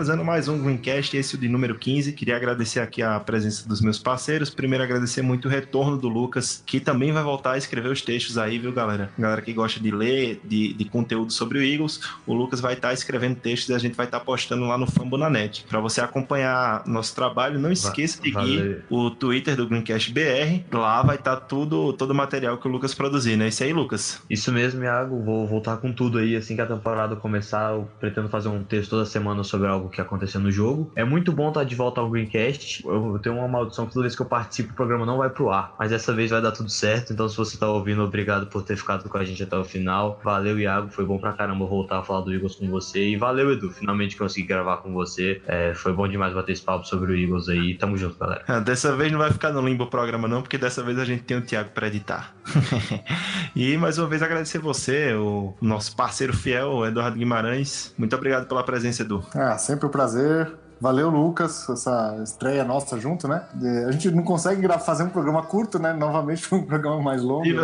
finalizando 0.00 0.24
mais 0.24 0.48
um 0.48 0.58
Greencast, 0.58 1.14
esse 1.14 1.36
de 1.36 1.46
número 1.46 1.74
15. 1.74 2.14
Queria 2.14 2.34
agradecer 2.34 2.80
aqui 2.80 3.02
a 3.02 3.20
presença 3.20 3.68
dos 3.68 3.82
meus 3.82 3.98
parceiros. 3.98 4.48
Primeiro, 4.48 4.82
agradecer 4.82 5.20
muito 5.20 5.46
o 5.46 5.50
retorno 5.50 5.98
do 5.98 6.08
Lucas, 6.08 6.62
que 6.64 6.80
também 6.80 7.12
vai 7.12 7.22
voltar 7.22 7.52
a 7.52 7.58
escrever 7.58 7.90
os 7.90 8.00
textos 8.00 8.38
aí, 8.38 8.58
viu, 8.58 8.72
galera? 8.72 9.10
Galera 9.18 9.42
que 9.42 9.52
gosta 9.52 9.78
de 9.78 9.90
ler, 9.90 10.40
de, 10.42 10.72
de 10.72 10.84
conteúdo 10.86 11.30
sobre 11.30 11.58
o 11.58 11.62
Eagles, 11.62 12.00
o 12.26 12.32
Lucas 12.32 12.60
vai 12.60 12.72
estar 12.72 12.94
escrevendo 12.94 13.36
textos 13.36 13.68
e 13.68 13.74
a 13.74 13.78
gente 13.78 13.94
vai 13.94 14.06
estar 14.06 14.20
postando 14.20 14.64
lá 14.64 14.78
no 14.78 14.90
Fambonanet. 14.90 15.66
Para 15.68 15.80
você 15.80 16.00
acompanhar 16.00 16.82
nosso 16.86 17.14
trabalho, 17.14 17.60
não 17.60 17.70
esqueça 17.70 18.22
de 18.22 18.32
seguir 18.32 18.82
o 18.88 19.10
Twitter 19.10 19.54
do 19.54 19.68
Greencast 19.68 20.10
BR. 20.14 20.64
Lá 20.72 21.02
vai 21.02 21.16
estar 21.16 21.36
tudo, 21.36 21.92
todo 21.92 22.12
o 22.12 22.14
material 22.14 22.56
que 22.56 22.66
o 22.66 22.70
Lucas 22.70 22.94
produzir, 22.94 23.36
né? 23.36 23.48
Isso 23.48 23.62
aí, 23.62 23.72
Lucas. 23.74 24.22
Isso 24.30 24.50
mesmo, 24.50 24.82
Iago. 24.82 25.22
Vou 25.22 25.46
voltar 25.46 25.76
com 25.76 25.92
tudo 25.92 26.16
aí 26.16 26.36
assim 26.36 26.56
que 26.56 26.62
a 26.62 26.66
temporada 26.66 27.16
começar. 27.16 27.72
Eu 27.72 27.86
pretendo 28.00 28.30
fazer 28.30 28.48
um 28.48 28.64
texto 28.64 28.88
toda 28.88 29.04
semana 29.04 29.44
sobre 29.44 29.68
algo 29.68 29.89
que 29.90 30.00
aconteceu 30.00 30.40
no 30.40 30.50
jogo. 30.50 30.90
É 30.96 31.04
muito 31.04 31.32
bom 31.32 31.48
estar 31.48 31.64
de 31.64 31.74
volta 31.74 32.00
ao 32.00 32.08
Greencast. 32.08 32.84
Eu 32.86 33.18
tenho 33.22 33.36
uma 33.36 33.48
maldição 33.48 33.86
que 33.86 33.92
toda 33.92 34.04
vez 34.04 34.16
que 34.16 34.22
eu 34.22 34.26
participo, 34.26 34.72
o 34.72 34.76
programa 34.76 35.04
não 35.04 35.18
vai 35.18 35.30
pro 35.30 35.50
ar. 35.50 35.74
Mas 35.78 35.90
dessa 35.90 36.12
vez 36.14 36.30
vai 36.30 36.40
dar 36.40 36.52
tudo 36.52 36.70
certo. 36.70 37.12
Então, 37.12 37.28
se 37.28 37.36
você 37.36 37.58
tá 37.58 37.68
ouvindo, 37.68 38.02
obrigado 38.02 38.46
por 38.46 38.62
ter 38.62 38.76
ficado 38.76 39.08
com 39.08 39.18
a 39.18 39.24
gente 39.24 39.42
até 39.42 39.56
o 39.56 39.64
final. 39.64 40.20
Valeu, 40.24 40.58
Iago. 40.58 40.90
Foi 40.90 41.04
bom 41.04 41.18
pra 41.18 41.32
caramba 41.32 41.64
voltar 41.66 41.98
a 41.98 42.02
falar 42.02 42.22
do 42.22 42.32
Eagles 42.32 42.54
com 42.54 42.68
você. 42.68 43.10
E 43.10 43.16
valeu, 43.16 43.52
Edu. 43.52 43.70
Finalmente 43.70 44.16
consegui 44.16 44.46
gravar 44.46 44.78
com 44.78 44.92
você. 44.92 45.42
É, 45.46 45.74
foi 45.74 45.92
bom 45.92 46.06
demais 46.08 46.32
bater 46.32 46.52
esse 46.52 46.62
papo 46.62 46.86
sobre 46.86 47.12
o 47.12 47.16
Eagles 47.16 47.48
aí. 47.48 47.74
Tamo 47.74 47.96
junto, 47.96 48.18
galera. 48.18 48.44
Ah, 48.46 48.60
Dessa 48.60 48.94
vez 48.94 49.10
não 49.10 49.18
vai 49.18 49.32
ficar 49.32 49.52
no 49.52 49.60
limbo 49.60 49.84
o 49.84 49.86
programa, 49.88 50.28
não, 50.28 50.42
porque 50.42 50.56
dessa 50.56 50.82
vez 50.82 50.98
a 50.98 51.04
gente 51.04 51.22
tem 51.24 51.36
o 51.36 51.42
Thiago 51.42 51.70
para 51.70 51.86
editar. 51.86 52.34
e 53.54 53.76
mais 53.76 53.98
uma 53.98 54.06
vez 54.06 54.22
agradecer 54.22 54.58
você, 54.58 55.12
o 55.14 55.54
nosso 55.60 55.94
parceiro 55.96 56.36
fiel, 56.36 56.68
o 56.68 56.86
Eduardo 56.86 57.18
Guimarães. 57.18 57.94
Muito 57.98 58.14
obrigado 58.14 58.46
pela 58.46 58.62
presença, 58.62 59.02
Edu. 59.02 59.24
Ah, 59.34 59.58
sempre 59.58 59.79
um 59.86 59.90
prazer. 59.90 60.52
Valeu, 60.80 61.10
Lucas, 61.10 61.68
essa 61.68 62.18
estreia 62.22 62.64
nossa 62.64 62.98
junto, 62.98 63.28
né? 63.28 63.44
É, 63.62 63.84
A 63.84 63.92
gente 63.92 64.10
não 64.10 64.22
consegue 64.22 64.66
fazer 64.78 65.02
um 65.02 65.10
programa 65.10 65.42
curto, 65.42 65.78
né? 65.78 65.92
Novamente 65.92 66.48
um 66.54 66.62
programa 66.62 67.02
mais 67.02 67.22
longo. 67.22 67.46
E, 67.46 67.52
né? 67.52 67.62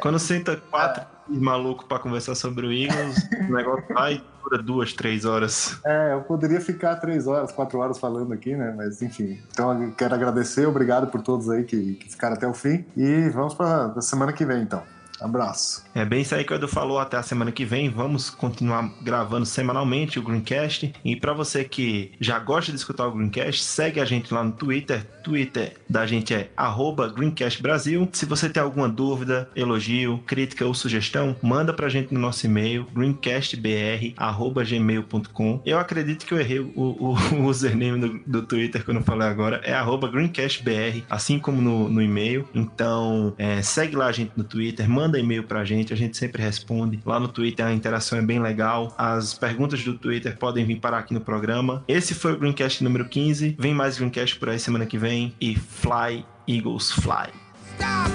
quando 0.00 0.18
senta 0.18 0.56
quatro 0.70 1.04
malucos 1.28 1.86
para 1.86 2.00
conversar 2.00 2.34
sobre 2.34 2.66
o 2.66 2.72
Eagles, 2.72 3.16
o 3.48 3.52
negócio 3.52 3.84
vai 3.94 4.20
dura 4.42 4.62
duas, 4.62 4.92
três 4.92 5.24
horas. 5.24 5.78
É, 5.84 6.12
eu 6.12 6.22
poderia 6.22 6.60
ficar 6.60 6.96
três 6.96 7.26
horas, 7.26 7.52
quatro 7.52 7.78
horas 7.78 7.98
falando 7.98 8.32
aqui, 8.32 8.54
né? 8.54 8.74
Mas 8.76 9.00
enfim. 9.00 9.40
Então 9.52 9.82
eu 9.82 9.92
quero 9.92 10.14
agradecer, 10.14 10.66
obrigado 10.66 11.06
por 11.06 11.22
todos 11.22 11.48
aí 11.48 11.64
que, 11.64 11.94
que 11.94 12.10
ficaram 12.10 12.34
até 12.34 12.46
o 12.46 12.52
fim. 12.52 12.84
E 12.96 13.28
vamos 13.30 13.54
para 13.54 14.00
semana 14.00 14.32
que 14.32 14.44
vem, 14.44 14.62
então. 14.62 14.82
Abraço. 15.20 15.84
É 15.94 16.04
bem 16.04 16.22
isso 16.22 16.34
aí 16.34 16.42
que 16.44 16.52
o 16.52 16.56
Edu 16.56 16.66
falou. 16.68 16.98
Até 16.98 17.16
a 17.16 17.22
semana 17.22 17.50
que 17.52 17.64
vem. 17.64 17.88
Vamos 17.88 18.28
continuar 18.30 18.90
gravando 19.02 19.46
semanalmente 19.46 20.18
o 20.18 20.22
Greencast. 20.22 20.92
E 21.04 21.14
para 21.16 21.32
você 21.32 21.64
que 21.64 22.12
já 22.20 22.38
gosta 22.38 22.70
de 22.72 22.78
escutar 22.78 23.06
o 23.06 23.12
Greencast, 23.12 23.62
segue 23.62 24.00
a 24.00 24.04
gente 24.04 24.32
lá 24.34 24.42
no 24.44 24.52
Twitter. 24.52 25.06
Twitter 25.22 25.76
da 25.88 26.04
gente 26.06 26.34
é 26.34 26.50
arroba 26.56 27.08
Greencast 27.08 27.62
Brasil. 27.62 28.08
Se 28.12 28.26
você 28.26 28.48
tem 28.50 28.62
alguma 28.62 28.88
dúvida, 28.88 29.48
elogio, 29.56 30.18
crítica 30.26 30.66
ou 30.66 30.74
sugestão, 30.74 31.34
manda 31.42 31.72
pra 31.72 31.88
gente 31.88 32.12
no 32.12 32.20
nosso 32.20 32.44
e-mail 32.46 32.86
greencastbr@gmail.com. 32.94 35.62
Eu 35.64 35.78
acredito 35.78 36.26
que 36.26 36.34
eu 36.34 36.40
errei 36.40 36.58
o, 36.60 36.70
o- 36.76 37.14
o 37.36 37.44
username 37.44 38.00
do, 38.00 38.20
do 38.26 38.42
Twitter 38.46 38.84
que 38.84 38.90
eu 38.90 38.94
não 38.94 39.02
falei 39.02 39.26
agora. 39.28 39.60
É 39.64 39.74
greencastbr, 40.10 41.02
assim 41.08 41.38
como 41.38 41.62
no, 41.62 41.88
no 41.88 42.02
e-mail. 42.02 42.46
Então, 42.54 43.32
é, 43.38 43.62
segue 43.62 43.96
lá 43.96 44.06
a 44.06 44.12
gente 44.12 44.32
no 44.36 44.44
Twitter, 44.44 44.88
manda 44.88 45.03
e-mail 45.18 45.44
pra 45.44 45.64
gente, 45.64 45.92
a 45.92 45.96
gente 45.96 46.16
sempre 46.16 46.42
responde. 46.42 47.00
Lá 47.04 47.20
no 47.20 47.28
Twitter 47.28 47.64
a 47.64 47.72
interação 47.72 48.18
é 48.18 48.22
bem 48.22 48.40
legal. 48.40 48.94
As 48.96 49.34
perguntas 49.34 49.82
do 49.82 49.94
Twitter 49.94 50.36
podem 50.36 50.64
vir 50.64 50.76
parar 50.76 50.98
aqui 50.98 51.14
no 51.14 51.20
programa. 51.20 51.84
Esse 51.86 52.14
foi 52.14 52.32
o 52.32 52.38
Greencast 52.38 52.82
número 52.82 53.04
15. 53.04 53.56
Vem 53.58 53.74
mais 53.74 53.98
Greencast 53.98 54.36
por 54.36 54.48
aí 54.48 54.58
semana 54.58 54.86
que 54.86 54.98
vem. 54.98 55.34
E 55.40 55.56
fly, 55.56 56.24
Eagles, 56.46 56.92
fly. 56.92 57.28
Stop 57.76 58.14